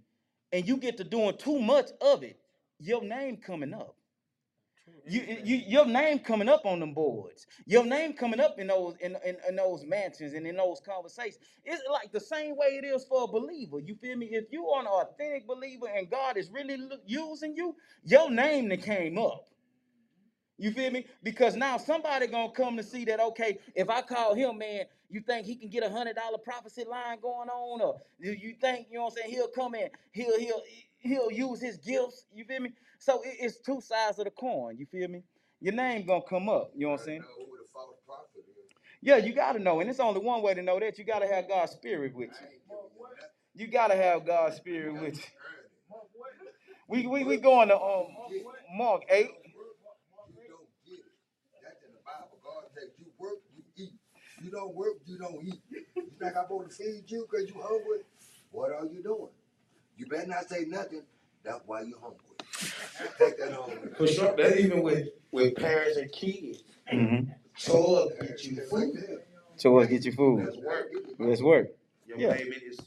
and 0.53 0.69
you 0.69 0.79
get 0.79 0.99
to 0.99 1.05
doing 1.05 1.37
too 1.39 1.61
much 1.61 1.91
of 2.01 2.24
it. 2.24 2.41
Your 2.81 3.03
name 3.03 3.39
coming 3.39 3.74
up. 3.74 3.97
You, 5.06 5.22
you, 5.44 5.56
your 5.66 5.86
name 5.86 6.20
coming 6.20 6.48
up 6.48 6.66
on 6.66 6.80
them 6.80 6.94
boards. 6.94 7.46
Your 7.66 7.84
name 7.84 8.14
coming 8.14 8.40
up 8.40 8.59
in 8.59 8.68
those 8.68 8.96
in, 9.00 9.16
in, 9.26 9.36
in 9.48 9.56
those 9.56 9.84
mansions 9.86 10.34
and 10.34 10.46
in 10.46 10.56
those 10.56 10.80
conversations. 10.80 11.38
It's 11.64 11.82
like 11.92 12.12
the 12.12 12.20
same 12.20 12.56
way 12.56 12.80
it 12.82 12.84
is 12.84 13.04
for 13.06 13.24
a 13.24 13.28
believer. 13.28 13.80
You 13.80 13.96
feel 13.96 14.16
me? 14.16 14.28
If 14.28 14.46
you 14.52 14.68
are 14.68 14.80
an 14.82 14.86
authentic 14.88 15.48
believer 15.48 15.86
and 15.94 16.10
God 16.10 16.36
is 16.36 16.50
really 16.50 16.78
using 17.06 17.56
you, 17.56 17.76
your 18.04 18.30
name 18.30 18.68
that 18.70 18.82
came 18.82 19.18
up. 19.18 19.46
You 20.59 20.72
feel 20.72 20.90
me? 20.90 21.06
Because 21.22 21.56
now 21.56 21.78
somebody 21.78 22.28
gonna 22.28 22.52
come 22.52 22.78
to 22.78 22.84
see 22.84 23.04
that. 23.06 23.20
Okay, 23.20 23.59
if 23.76 23.90
I 23.90 24.02
call 24.02 24.34
him, 24.34 24.59
man, 24.59 24.86
you 25.10 25.20
think 25.20 25.46
he 25.46 25.56
can 25.56 25.68
get 25.70 25.84
a 25.84 25.90
hundred 25.90 26.16
dollar 26.16 26.38
prophecy 26.38 26.84
line 26.90 27.20
going 27.20 27.50
on, 27.50 27.82
or 27.82 28.00
do 28.22 28.32
you 28.32 28.54
think 28.60 28.88
you 28.90 28.98
know 28.98 29.04
what 29.04 29.14
I'm 29.14 29.16
saying? 29.24 29.30
He'll 29.32 29.48
come 29.48 29.74
in, 29.76 29.90
he'll 30.12 30.38
he'll 30.40 30.62
he'll 31.03 31.33
use 31.33 31.61
his 31.62 31.79
gifts. 31.79 32.27
You 32.35 32.45
feel 32.47 32.61
me? 32.62 32.73
So 33.01 33.23
it- 33.23 33.39
it's 33.41 33.59
two 33.59 33.81
sides 33.83 34.19
of 34.20 34.27
the 34.27 34.33
coin. 34.33 34.79
You 34.79 34.87
feel 34.87 35.09
me? 35.09 35.24
Your 35.61 35.74
name 35.74 36.07
gonna 36.07 36.23
come 36.29 36.49
up. 36.51 36.73
You 36.77 36.87
know 36.87 36.93
what 36.93 37.01
I'm 37.03 37.07
saying? 37.07 37.24
Yeah, 39.03 39.19
you 39.19 39.35
gotta 39.35 39.59
know, 39.61 39.81
and 39.81 39.91
it's 39.91 40.01
only 40.01 40.20
one 40.20 40.43
way 40.43 40.55
to 40.55 40.62
know 40.62 40.81
that. 40.81 40.99
You 40.99 41.05
gotta 41.05 41.29
have 41.29 41.49
God's 41.49 41.73
spirit 41.73 42.15
with 42.15 42.31
you. 42.31 42.61
You 43.55 43.69
gotta 43.69 43.97
have 43.97 44.27
God's 44.27 44.57
spirit 44.57 44.95
with 45.01 45.16
you. 45.19 45.24
We 46.89 47.07
we 47.07 47.24
we 47.24 47.39
going 47.39 47.69
to 47.69 47.77
um 47.81 48.09
Mark 48.77 49.03
eight. 49.11 49.31
You 50.37 50.49
don't 50.49 50.69
get 50.87 51.01
it. 51.01 51.05
That's 51.62 51.83
in 51.87 51.93
the 51.93 52.01
Bible. 52.05 52.39
God 52.45 52.65
says 52.74 52.91
you 52.99 53.07
work, 53.19 53.39
you 53.57 53.65
eat. 53.77 53.95
You 54.43 54.51
don't 54.53 54.74
work, 54.74 54.95
you 55.07 55.19
don't 55.19 55.45
eat. 55.47 55.62
You 55.97 56.05
think 56.20 56.37
I'm 56.37 56.45
supposed 56.45 56.70
to 56.70 56.85
feed 56.85 57.05
you 57.11 57.27
because 57.31 57.49
you 57.49 57.57
hungry? 57.61 58.01
What 58.53 58.73
are 58.73 58.87
you 58.87 59.03
doing? 59.03 59.31
You 59.97 60.06
better 60.06 60.27
not 60.27 60.48
say 60.48 60.64
nothing. 60.66 61.02
That's 61.44 61.60
why 61.66 61.82
you 61.82 61.97
hungry. 62.01 62.19
Take 63.19 63.39
that 63.39 63.52
home. 63.52 63.78
with 63.82 63.97
For 63.97 64.06
sure, 64.06 64.36
that 64.36 64.59
even 64.59 64.82
with 64.82 65.09
with 65.32 65.55
parents 65.56 65.97
and 65.97 66.10
kids. 66.12 66.62
Mm-hmm. 66.93 67.31
Chores 67.56 68.12
get 68.20 68.44
you 68.44 68.56
That's 68.56 68.70
food. 68.70 68.94
there. 68.94 69.19
So 69.56 69.73
let's 69.74 69.90
get 69.90 70.05
your 70.05 70.14
food. 70.14 70.47
That's 70.47 70.56
work. 70.59 70.93
Let's 71.19 71.43
work. 71.43 71.69
Your 72.06 72.19
Yeah. 72.19 72.36
payment 72.36 72.62
is 72.62 72.78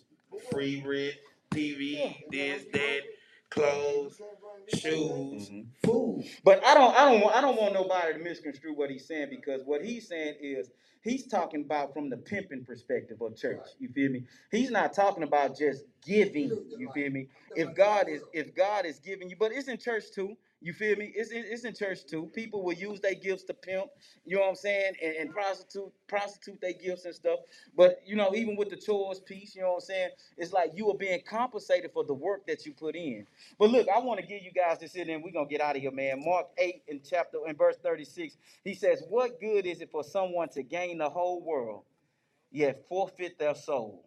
free 0.51 0.83
rent, 0.85 1.15
TV, 1.51 2.15
this, 2.31 2.65
that, 2.73 3.01
clothes, 3.49 4.19
shoes, 4.75 5.49
Mhm. 5.49 5.65
food. 5.85 6.25
But 6.43 6.63
I 6.65 6.73
don't, 6.73 6.95
I 6.95 7.11
don't, 7.11 7.21
want- 7.21 7.35
I 7.35 7.41
don't 7.41 7.57
want 7.59 7.73
nobody 7.73 8.13
to 8.13 8.19
misconstrue 8.19 8.73
what 8.73 8.89
he's 8.89 9.05
saying 9.05 9.29
because 9.29 9.63
what 9.65 9.83
he's 9.83 10.07
saying 10.07 10.35
is 10.41 10.69
he's 11.05 11.27
talking 11.27 11.61
about 11.61 11.93
from 11.93 12.09
the 12.09 12.17
pimping 12.17 12.65
perspective 12.65 13.21
of 13.21 13.37
church. 13.37 13.65
You 13.79 13.89
feel 13.89 14.11
me? 14.11 14.23
He's 14.51 14.71
not 14.71 14.93
talking 14.93 15.23
about 15.23 15.57
just 15.57 15.85
giving. 16.05 16.49
You 16.77 16.91
feel 16.93 17.11
me? 17.11 17.29
If 17.55 17.73
God 17.75 18.09
is, 18.09 18.23
if 18.33 18.53
God 18.55 18.85
is 18.85 18.99
giving 18.99 19.29
you, 19.29 19.37
but 19.39 19.53
it's 19.53 19.69
in 19.69 19.77
church 19.77 20.05
too. 20.13 20.35
You 20.61 20.73
feel 20.73 20.95
me? 20.97 21.11
It's, 21.15 21.29
it's 21.31 21.65
in 21.65 21.75
church 21.75 22.05
too. 22.09 22.31
People 22.33 22.63
will 22.63 22.73
use 22.73 22.99
their 22.99 23.13
gifts 23.13 23.43
to 23.45 23.53
pimp. 23.53 23.91
You 24.25 24.37
know 24.37 24.43
what 24.43 24.49
I'm 24.49 24.55
saying? 24.55 24.93
And, 25.03 25.15
and 25.15 25.31
prostitute, 25.31 25.91
prostitute 26.07 26.59
their 26.61 26.73
gifts 26.73 27.05
and 27.05 27.13
stuff. 27.13 27.39
But 27.77 27.99
you 28.05 28.15
know, 28.15 28.33
even 28.33 28.55
with 28.55 28.69
the 28.69 28.77
chores 28.77 29.19
piece, 29.19 29.55
you 29.55 29.61
know 29.61 29.69
what 29.69 29.75
I'm 29.75 29.81
saying? 29.81 30.09
It's 30.37 30.53
like 30.53 30.71
you 30.73 30.89
are 30.89 30.97
being 30.97 31.21
compensated 31.29 31.91
for 31.93 32.03
the 32.03 32.15
work 32.15 32.47
that 32.47 32.65
you 32.65 32.73
put 32.73 32.95
in. 32.95 33.27
But 33.59 33.69
look, 33.69 33.87
I 33.89 33.99
want 33.99 34.19
to 34.21 34.25
give 34.25 34.41
you 34.41 34.51
guys 34.51 34.79
this 34.79 34.95
in, 34.95 35.09
and 35.09 35.23
we're 35.23 35.31
gonna 35.33 35.47
get 35.47 35.61
out 35.61 35.75
of 35.75 35.81
here, 35.81 35.91
man. 35.91 36.23
Mark 36.25 36.47
8 36.57 36.83
in 36.87 37.01
chapter 37.07 37.37
in 37.47 37.55
verse 37.55 37.77
36, 37.83 38.37
he 38.63 38.73
says, 38.73 39.03
What 39.09 39.39
good 39.39 39.67
is 39.67 39.81
it 39.81 39.91
for 39.91 40.03
someone 40.03 40.49
to 40.49 40.63
gain 40.63 40.97
the 40.97 41.09
whole 41.09 41.43
world, 41.43 41.83
yet 42.51 42.87
forfeit 42.89 43.37
their 43.39 43.55
soul? 43.55 44.05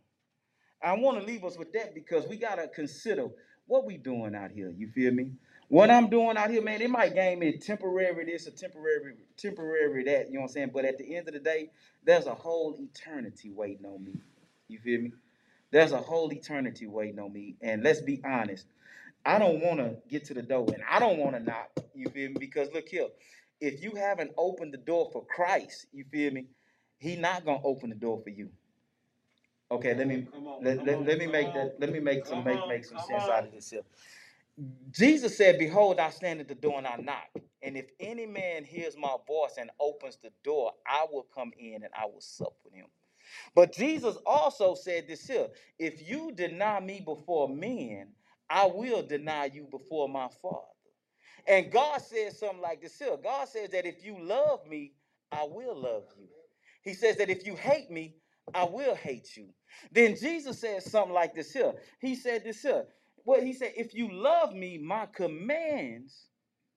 I 0.83 0.95
want 0.95 1.21
to 1.21 1.27
leave 1.27 1.45
us 1.45 1.59
with 1.59 1.73
that 1.75 1.95
because 1.95 2.27
we 2.29 2.37
gotta 2.37 2.69
consider 2.69 3.29
what 3.67 3.85
we 3.87 3.97
doing 3.97 4.35
out 4.35 4.51
here. 4.51 4.73
You 4.77 4.89
feel 4.89 5.13
me? 5.13 5.33
What 5.69 5.91
I'm 5.91 6.09
doing 6.09 6.37
out 6.39 6.51
here, 6.51 6.63
man, 6.63 6.81
it 6.81 6.91
might 6.91 7.15
gain 7.15 7.41
me 7.41 7.59
temporary 7.59 8.25
this 8.25 8.47
or 8.47 8.53
temporary, 8.53 9.15
temporary 9.37 10.05
that, 10.05 10.29
you 10.29 10.35
know 10.35 10.41
what 10.41 10.47
I'm 10.49 10.53
saying? 10.53 10.71
But 10.73 10.87
at 10.87 10.99
the 10.99 11.15
end 11.15 11.29
of 11.29 11.35
the 11.35 11.41
day, 11.41 11.71
there's 12.05 12.27
a 12.27 12.35
whole 12.35 12.75
eternity 12.79 13.51
waiting 13.51 13.85
on 13.85 14.03
me. 14.05 14.13
You 14.69 14.79
feel 14.79 15.03
me? 15.03 15.13
There's 15.71 15.93
a 15.93 15.99
whole 15.99 16.33
eternity 16.33 16.87
waiting 16.87 17.19
on 17.19 17.33
me. 17.33 17.57
And 17.61 17.83
let's 17.83 18.01
be 18.01 18.21
honest, 18.25 18.67
I 19.27 19.39
don't 19.39 19.61
want 19.61 19.79
to 19.81 19.97
get 20.09 20.25
to 20.27 20.35
the 20.35 20.43
door 20.43 20.67
and 20.73 20.83
I 20.91 20.99
don't 21.01 21.19
want 21.19 21.37
to 21.37 21.41
knock. 21.43 21.71
You 21.95 22.09
feel 22.09 22.31
me? 22.31 22.37
Because 22.41 22.69
look 22.73 22.89
here, 22.89 23.09
if 23.61 23.83
you 23.83 23.93
haven't 23.95 24.33
opened 24.39 24.73
the 24.73 24.79
door 24.79 25.11
for 25.13 25.25
Christ, 25.27 25.87
you 25.93 26.05
feel 26.11 26.33
me? 26.33 26.47
He 26.99 27.17
not 27.17 27.45
gonna 27.45 27.61
open 27.63 27.91
the 27.91 27.97
door 27.97 28.21
for 28.25 28.31
you. 28.31 28.51
Okay, 29.71 29.95
let 29.95 30.07
me 30.07 30.27
on, 30.33 30.65
let, 30.65 30.79
come 30.79 30.87
let, 30.87 30.97
on, 30.97 31.05
let 31.07 31.19
me 31.19 31.27
make 31.27 31.49
on. 31.49 31.55
that 31.55 31.77
let 31.81 31.93
me 31.93 32.01
make 32.01 32.27
some 32.27 32.43
make 32.45 32.67
make 32.69 32.85
some 32.85 32.99
sense 33.01 33.25
on. 33.25 33.31
out 33.31 33.45
of 33.45 33.53
this 33.53 33.71
here. 33.71 33.83
Jesus 34.91 35.37
said, 35.37 35.59
Behold, 35.59 36.01
I 36.01 36.11
stand 36.11 36.41
at 36.41 36.49
the 36.49 36.57
door 36.57 36.79
and 36.79 36.87
I 36.87 36.97
knock. 36.97 37.29
And 37.63 37.77
if 37.77 37.91
any 38.01 38.27
man 38.27 38.65
hears 38.65 38.97
my 38.99 39.17
voice 39.27 39.57
and 39.59 39.71
opens 39.81 40.19
the 40.23 40.31
door, 40.45 40.73
I 40.87 41.07
will 41.13 41.27
come 41.35 41.53
in 41.59 41.77
and 41.85 41.93
I 41.99 42.07
will 42.07 42.21
sup 42.21 42.55
with 42.65 42.75
him. 42.75 42.87
But 43.55 43.73
Jesus 43.75 44.17
also 44.27 44.75
said 44.77 45.09
this 45.09 45.27
here 45.27 45.49
if 45.79 46.09
you 46.09 46.33
deny 46.35 46.81
me 46.81 47.03
before 47.05 47.49
men, 47.49 48.09
I 48.51 48.67
will 48.67 49.03
deny 49.03 49.47
you 49.47 49.69
before 49.71 50.09
my 50.09 50.29
Father. 50.43 50.67
And 51.47 51.73
God 51.73 52.01
says 52.03 52.39
something 52.41 52.63
like 52.63 52.83
this 52.83 52.99
here 52.99 53.17
God 53.23 53.49
says 53.49 53.71
that 53.71 53.87
if 53.87 54.05
you 54.05 54.19
love 54.21 54.67
me, 54.69 54.95
I 55.33 55.45
will 55.45 55.77
love 55.81 56.05
you. 56.19 56.29
He 56.83 56.95
says 56.95 57.17
that 57.19 57.31
if 57.31 57.47
you 57.47 57.57
hate 57.57 57.91
me, 57.91 58.17
I 58.55 58.65
will 58.65 58.97
hate 58.97 59.37
you. 59.37 59.49
Then 59.93 60.17
Jesus 60.17 60.61
says 60.61 60.91
something 60.91 61.15
like 61.15 61.35
this 61.35 61.53
here. 61.53 61.75
He 62.01 62.17
said 62.17 62.45
this 62.45 62.63
here. 62.63 62.87
Well, 63.29 63.43
he 63.43 63.53
said, 63.53 63.75
if 63.77 63.93
you 63.93 64.11
love 64.11 64.55
me, 64.55 64.79
my 64.79 65.05
commands 65.05 66.29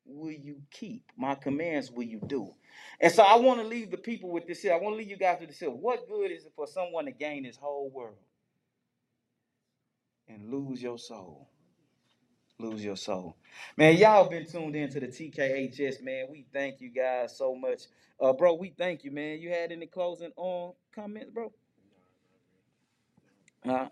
will 0.05 0.33
you 0.33 0.57
keep? 0.69 1.09
My 1.15 1.33
commands 1.33 1.89
will 1.89 2.03
you 2.03 2.19
do? 2.27 2.53
And 2.99 3.09
so 3.09 3.23
I 3.23 3.37
want 3.37 3.61
to 3.61 3.65
leave 3.65 3.89
the 3.89 3.95
people 3.95 4.29
with 4.31 4.47
this 4.47 4.61
here. 4.61 4.73
I 4.73 4.75
want 4.75 4.95
to 4.95 4.97
leave 4.97 5.09
you 5.09 5.15
guys 5.15 5.37
with 5.39 5.47
this 5.47 5.59
here. 5.59 5.69
What 5.69 6.09
good 6.09 6.29
is 6.29 6.43
it 6.43 6.51
for 6.53 6.67
someone 6.67 7.05
to 7.05 7.11
gain 7.11 7.43
this 7.43 7.55
whole 7.55 7.89
world 7.89 8.17
and 10.27 10.51
lose 10.51 10.83
your 10.83 10.97
soul? 10.97 11.47
Lose 12.59 12.83
your 12.83 12.97
soul. 12.97 13.37
Man, 13.77 13.95
y'all 13.95 14.29
been 14.29 14.45
tuned 14.45 14.75
in 14.75 14.89
to 14.89 14.99
the 14.99 15.07
TKHS, 15.07 16.03
man. 16.03 16.25
We 16.29 16.47
thank 16.51 16.81
you 16.81 16.89
guys 16.89 17.37
so 17.37 17.55
much. 17.55 17.83
Uh, 18.19 18.33
bro, 18.33 18.55
we 18.55 18.73
thank 18.77 19.05
you, 19.05 19.11
man. 19.11 19.39
You 19.39 19.51
had 19.51 19.71
any 19.71 19.87
closing 19.87 20.33
on 20.35 20.73
comments, 20.93 21.31
bro? 21.31 21.53
Huh? 23.65 23.87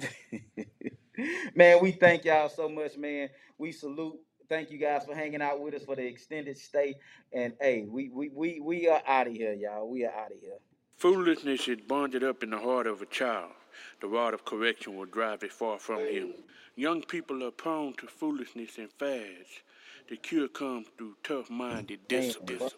man, 1.54 1.78
we 1.82 1.92
thank 1.92 2.24
y'all 2.24 2.48
so 2.48 2.68
much, 2.68 2.96
man. 2.96 3.28
We 3.58 3.72
salute. 3.72 4.18
Thank 4.48 4.70
you 4.70 4.78
guys 4.78 5.04
for 5.04 5.14
hanging 5.14 5.42
out 5.42 5.60
with 5.60 5.74
us 5.74 5.84
for 5.84 5.94
the 5.94 6.06
extended 6.06 6.56
stay. 6.56 6.96
And 7.32 7.52
hey, 7.60 7.84
we 7.86 8.08
we 8.08 8.30
we, 8.30 8.60
we 8.60 8.88
are 8.88 9.02
out 9.06 9.26
of 9.26 9.34
here, 9.34 9.52
y'all. 9.52 9.88
We 9.88 10.04
are 10.04 10.12
out 10.12 10.32
of 10.32 10.40
here. 10.40 10.58
Foolishness 10.96 11.68
is 11.68 11.78
bonded 11.86 12.24
up 12.24 12.42
in 12.42 12.50
the 12.50 12.58
heart 12.58 12.86
of 12.86 13.02
a 13.02 13.06
child. 13.06 13.52
The 14.00 14.08
rod 14.08 14.34
of 14.34 14.44
correction 14.44 14.96
will 14.96 15.06
drive 15.06 15.42
it 15.42 15.52
far 15.52 15.78
from 15.78 16.00
him. 16.00 16.32
Young 16.74 17.02
people 17.02 17.44
are 17.44 17.50
prone 17.50 17.94
to 17.94 18.06
foolishness 18.06 18.78
and 18.78 18.90
fads. 18.98 19.62
The 20.08 20.16
cure 20.16 20.48
comes 20.48 20.86
through 20.96 21.16
tough-minded 21.22 22.08
discipline. 22.08 22.70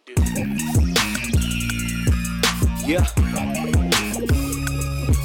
Yeah. 2.85 3.05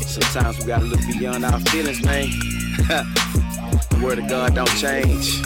Sometimes 0.01 0.59
we 0.59 0.65
gotta 0.67 0.85
look 0.85 1.01
beyond 1.17 1.43
our 1.43 1.59
feelings, 1.61 2.03
man. 2.05 2.54
The 2.77 3.99
word 4.03 4.19
of 4.19 4.27
God 4.27 4.55
don't 4.55 4.75
change. 4.77 5.41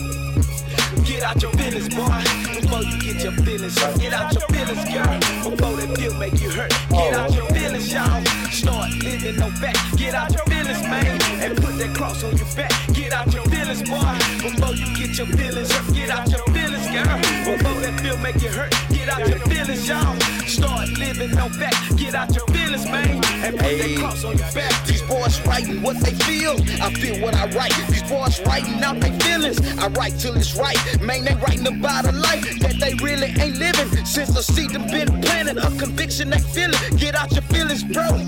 Get 1.05 1.23
out 1.23 1.41
your 1.41 1.51
feelings, 1.53 1.89
boy, 1.89 2.21
before 2.59 2.83
you 2.83 2.99
get 3.01 3.23
your 3.23 3.31
feelings 3.43 3.77
hurt. 3.77 3.99
Get 3.99 4.13
out 4.13 4.33
your 4.33 4.41
feelings, 4.49 4.83
girl, 4.85 5.51
before 5.51 5.75
that 5.77 5.95
pill 5.97 6.13
make 6.15 6.41
you 6.41 6.49
hurt. 6.49 6.71
Get 6.89 7.13
out 7.13 7.33
your 7.33 7.45
feelings, 7.47 7.91
y'all. 7.91 8.23
Start 8.51 8.91
living 9.03 9.37
no 9.37 9.49
back. 9.61 9.75
Get 9.97 10.13
out 10.13 10.31
your 10.33 10.43
feelings, 10.45 10.81
man, 10.83 11.21
and 11.41 11.55
put 11.57 11.77
that 11.77 11.95
cross 11.95 12.23
on 12.23 12.35
your 12.37 12.47
back. 12.55 12.71
Get 12.93 13.13
out 13.13 13.33
your 13.33 13.43
feelings, 13.45 13.83
boy, 13.83 14.13
before 14.41 14.75
you 14.75 14.85
get 14.95 15.17
your 15.17 15.27
feelings 15.27 15.71
hurt. 15.71 15.93
Get 15.93 16.09
out 16.09 16.29
your 16.29 16.43
feelings, 16.53 16.78
girl, 16.91 17.17
before 17.45 17.81
that 17.81 17.99
pill 18.01 18.17
make 18.17 18.41
you 18.41 18.49
hurt. 18.49 18.73
Get 18.89 19.09
out 19.09 19.27
your 19.27 19.39
feelings, 19.39 19.87
y'all. 19.87 20.15
Start 20.45 20.89
living 20.97 21.31
no 21.31 21.49
back. 21.59 21.73
Get 21.95 22.15
out 22.15 22.33
your 22.35 22.45
feelings, 22.47 22.85
man, 22.85 23.23
and 23.45 23.57
put 23.57 23.77
that 23.77 23.95
cross 23.99 24.23
on 24.23 24.37
your 24.37 24.51
back. 24.51 24.85
These 24.85 25.01
boys 25.03 25.39
writing 25.45 25.81
what 25.81 25.97
they 25.97 26.13
feel. 26.25 26.55
I 26.81 26.93
feel 26.93 27.21
what 27.21 27.35
I 27.35 27.45
write. 27.51 27.73
These 27.89 28.03
boys 28.03 28.41
writing 28.45 28.81
out 28.83 28.99
their 28.99 29.13
feelings. 29.19 29.59
I 29.77 29.87
write 29.89 30.17
till 30.19 30.35
it's 30.35 30.55
right. 30.55 30.79
Man, 31.01 31.25
they 31.25 31.35
writing 31.35 31.67
about 31.67 32.05
a 32.05 32.11
life 32.11 32.43
that 32.59 32.77
they 32.79 32.93
really 33.03 33.27
ain't 33.39 33.57
living. 33.57 34.05
Since 34.05 34.33
the 34.33 34.41
seed 34.41 34.71
done 34.71 34.87
been 34.89 35.21
planted, 35.21 35.57
a 35.57 35.69
conviction 35.77 36.29
they 36.29 36.39
feeling. 36.39 36.79
Get 36.97 37.15
out 37.15 37.31
your 37.31 37.43
feelings, 37.43 37.83
bro. 37.83 38.25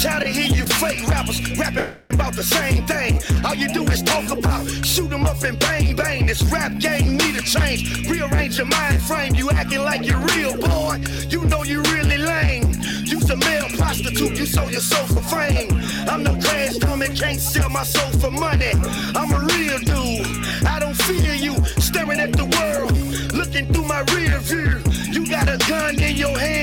Tired 0.00 0.22
of 0.22 0.28
hearing 0.34 0.54
you 0.54 0.64
fake 0.64 1.06
rappers 1.08 1.38
rapping 1.58 1.84
about 2.08 2.34
the 2.34 2.42
same 2.42 2.86
thing. 2.86 3.20
All 3.44 3.54
you 3.54 3.68
do 3.68 3.84
is 3.84 4.02
talk 4.02 4.30
about 4.30 4.66
shoot 4.82 5.12
'em 5.12 5.26
up 5.26 5.42
and 5.42 5.58
bang 5.58 5.94
bang. 5.94 6.26
This 6.26 6.42
rap 6.44 6.72
game 6.78 7.18
need 7.18 7.36
a 7.36 7.42
change. 7.42 8.08
Rearrange 8.08 8.56
your 8.56 8.66
mind 8.66 9.02
frame. 9.02 9.34
You 9.34 9.50
acting 9.50 9.84
like 9.84 10.06
you're 10.06 10.24
real, 10.32 10.56
boy. 10.56 11.00
You 11.28 11.44
know 11.44 11.64
you 11.64 11.82
really 11.94 12.16
lame. 12.16 12.72
You's 13.04 13.28
a 13.28 13.36
male 13.36 13.68
prostitute. 13.76 14.38
You 14.38 14.46
sold 14.46 14.72
your 14.72 14.80
soul 14.80 15.06
for 15.06 15.24
fame. 15.36 15.70
I'm 16.08 16.22
no 16.22 16.34
trash 16.40 16.76
dummy. 16.76 17.08
Can't 17.08 17.40
sell 17.40 17.68
my 17.68 17.84
soul 17.84 18.10
for 18.20 18.30
money. 18.30 18.72
I'm 19.14 19.30
a 19.38 19.40
real 19.52 19.78
dude. 19.90 20.26
I 20.74 20.78
don't 20.80 20.96
fear 21.08 21.34
you. 21.34 21.54
Staring 21.78 22.20
at 22.20 22.32
the 22.32 22.46
world, 22.56 22.92
looking 23.34 23.66
through 23.72 23.88
my 23.94 24.00
rear 24.14 24.38
view. 24.38 24.80
You 25.14 25.26
got 25.26 25.46
a 25.48 25.58
gun 25.68 26.00
in 26.00 26.16
your 26.16 26.38
hand 26.38 26.60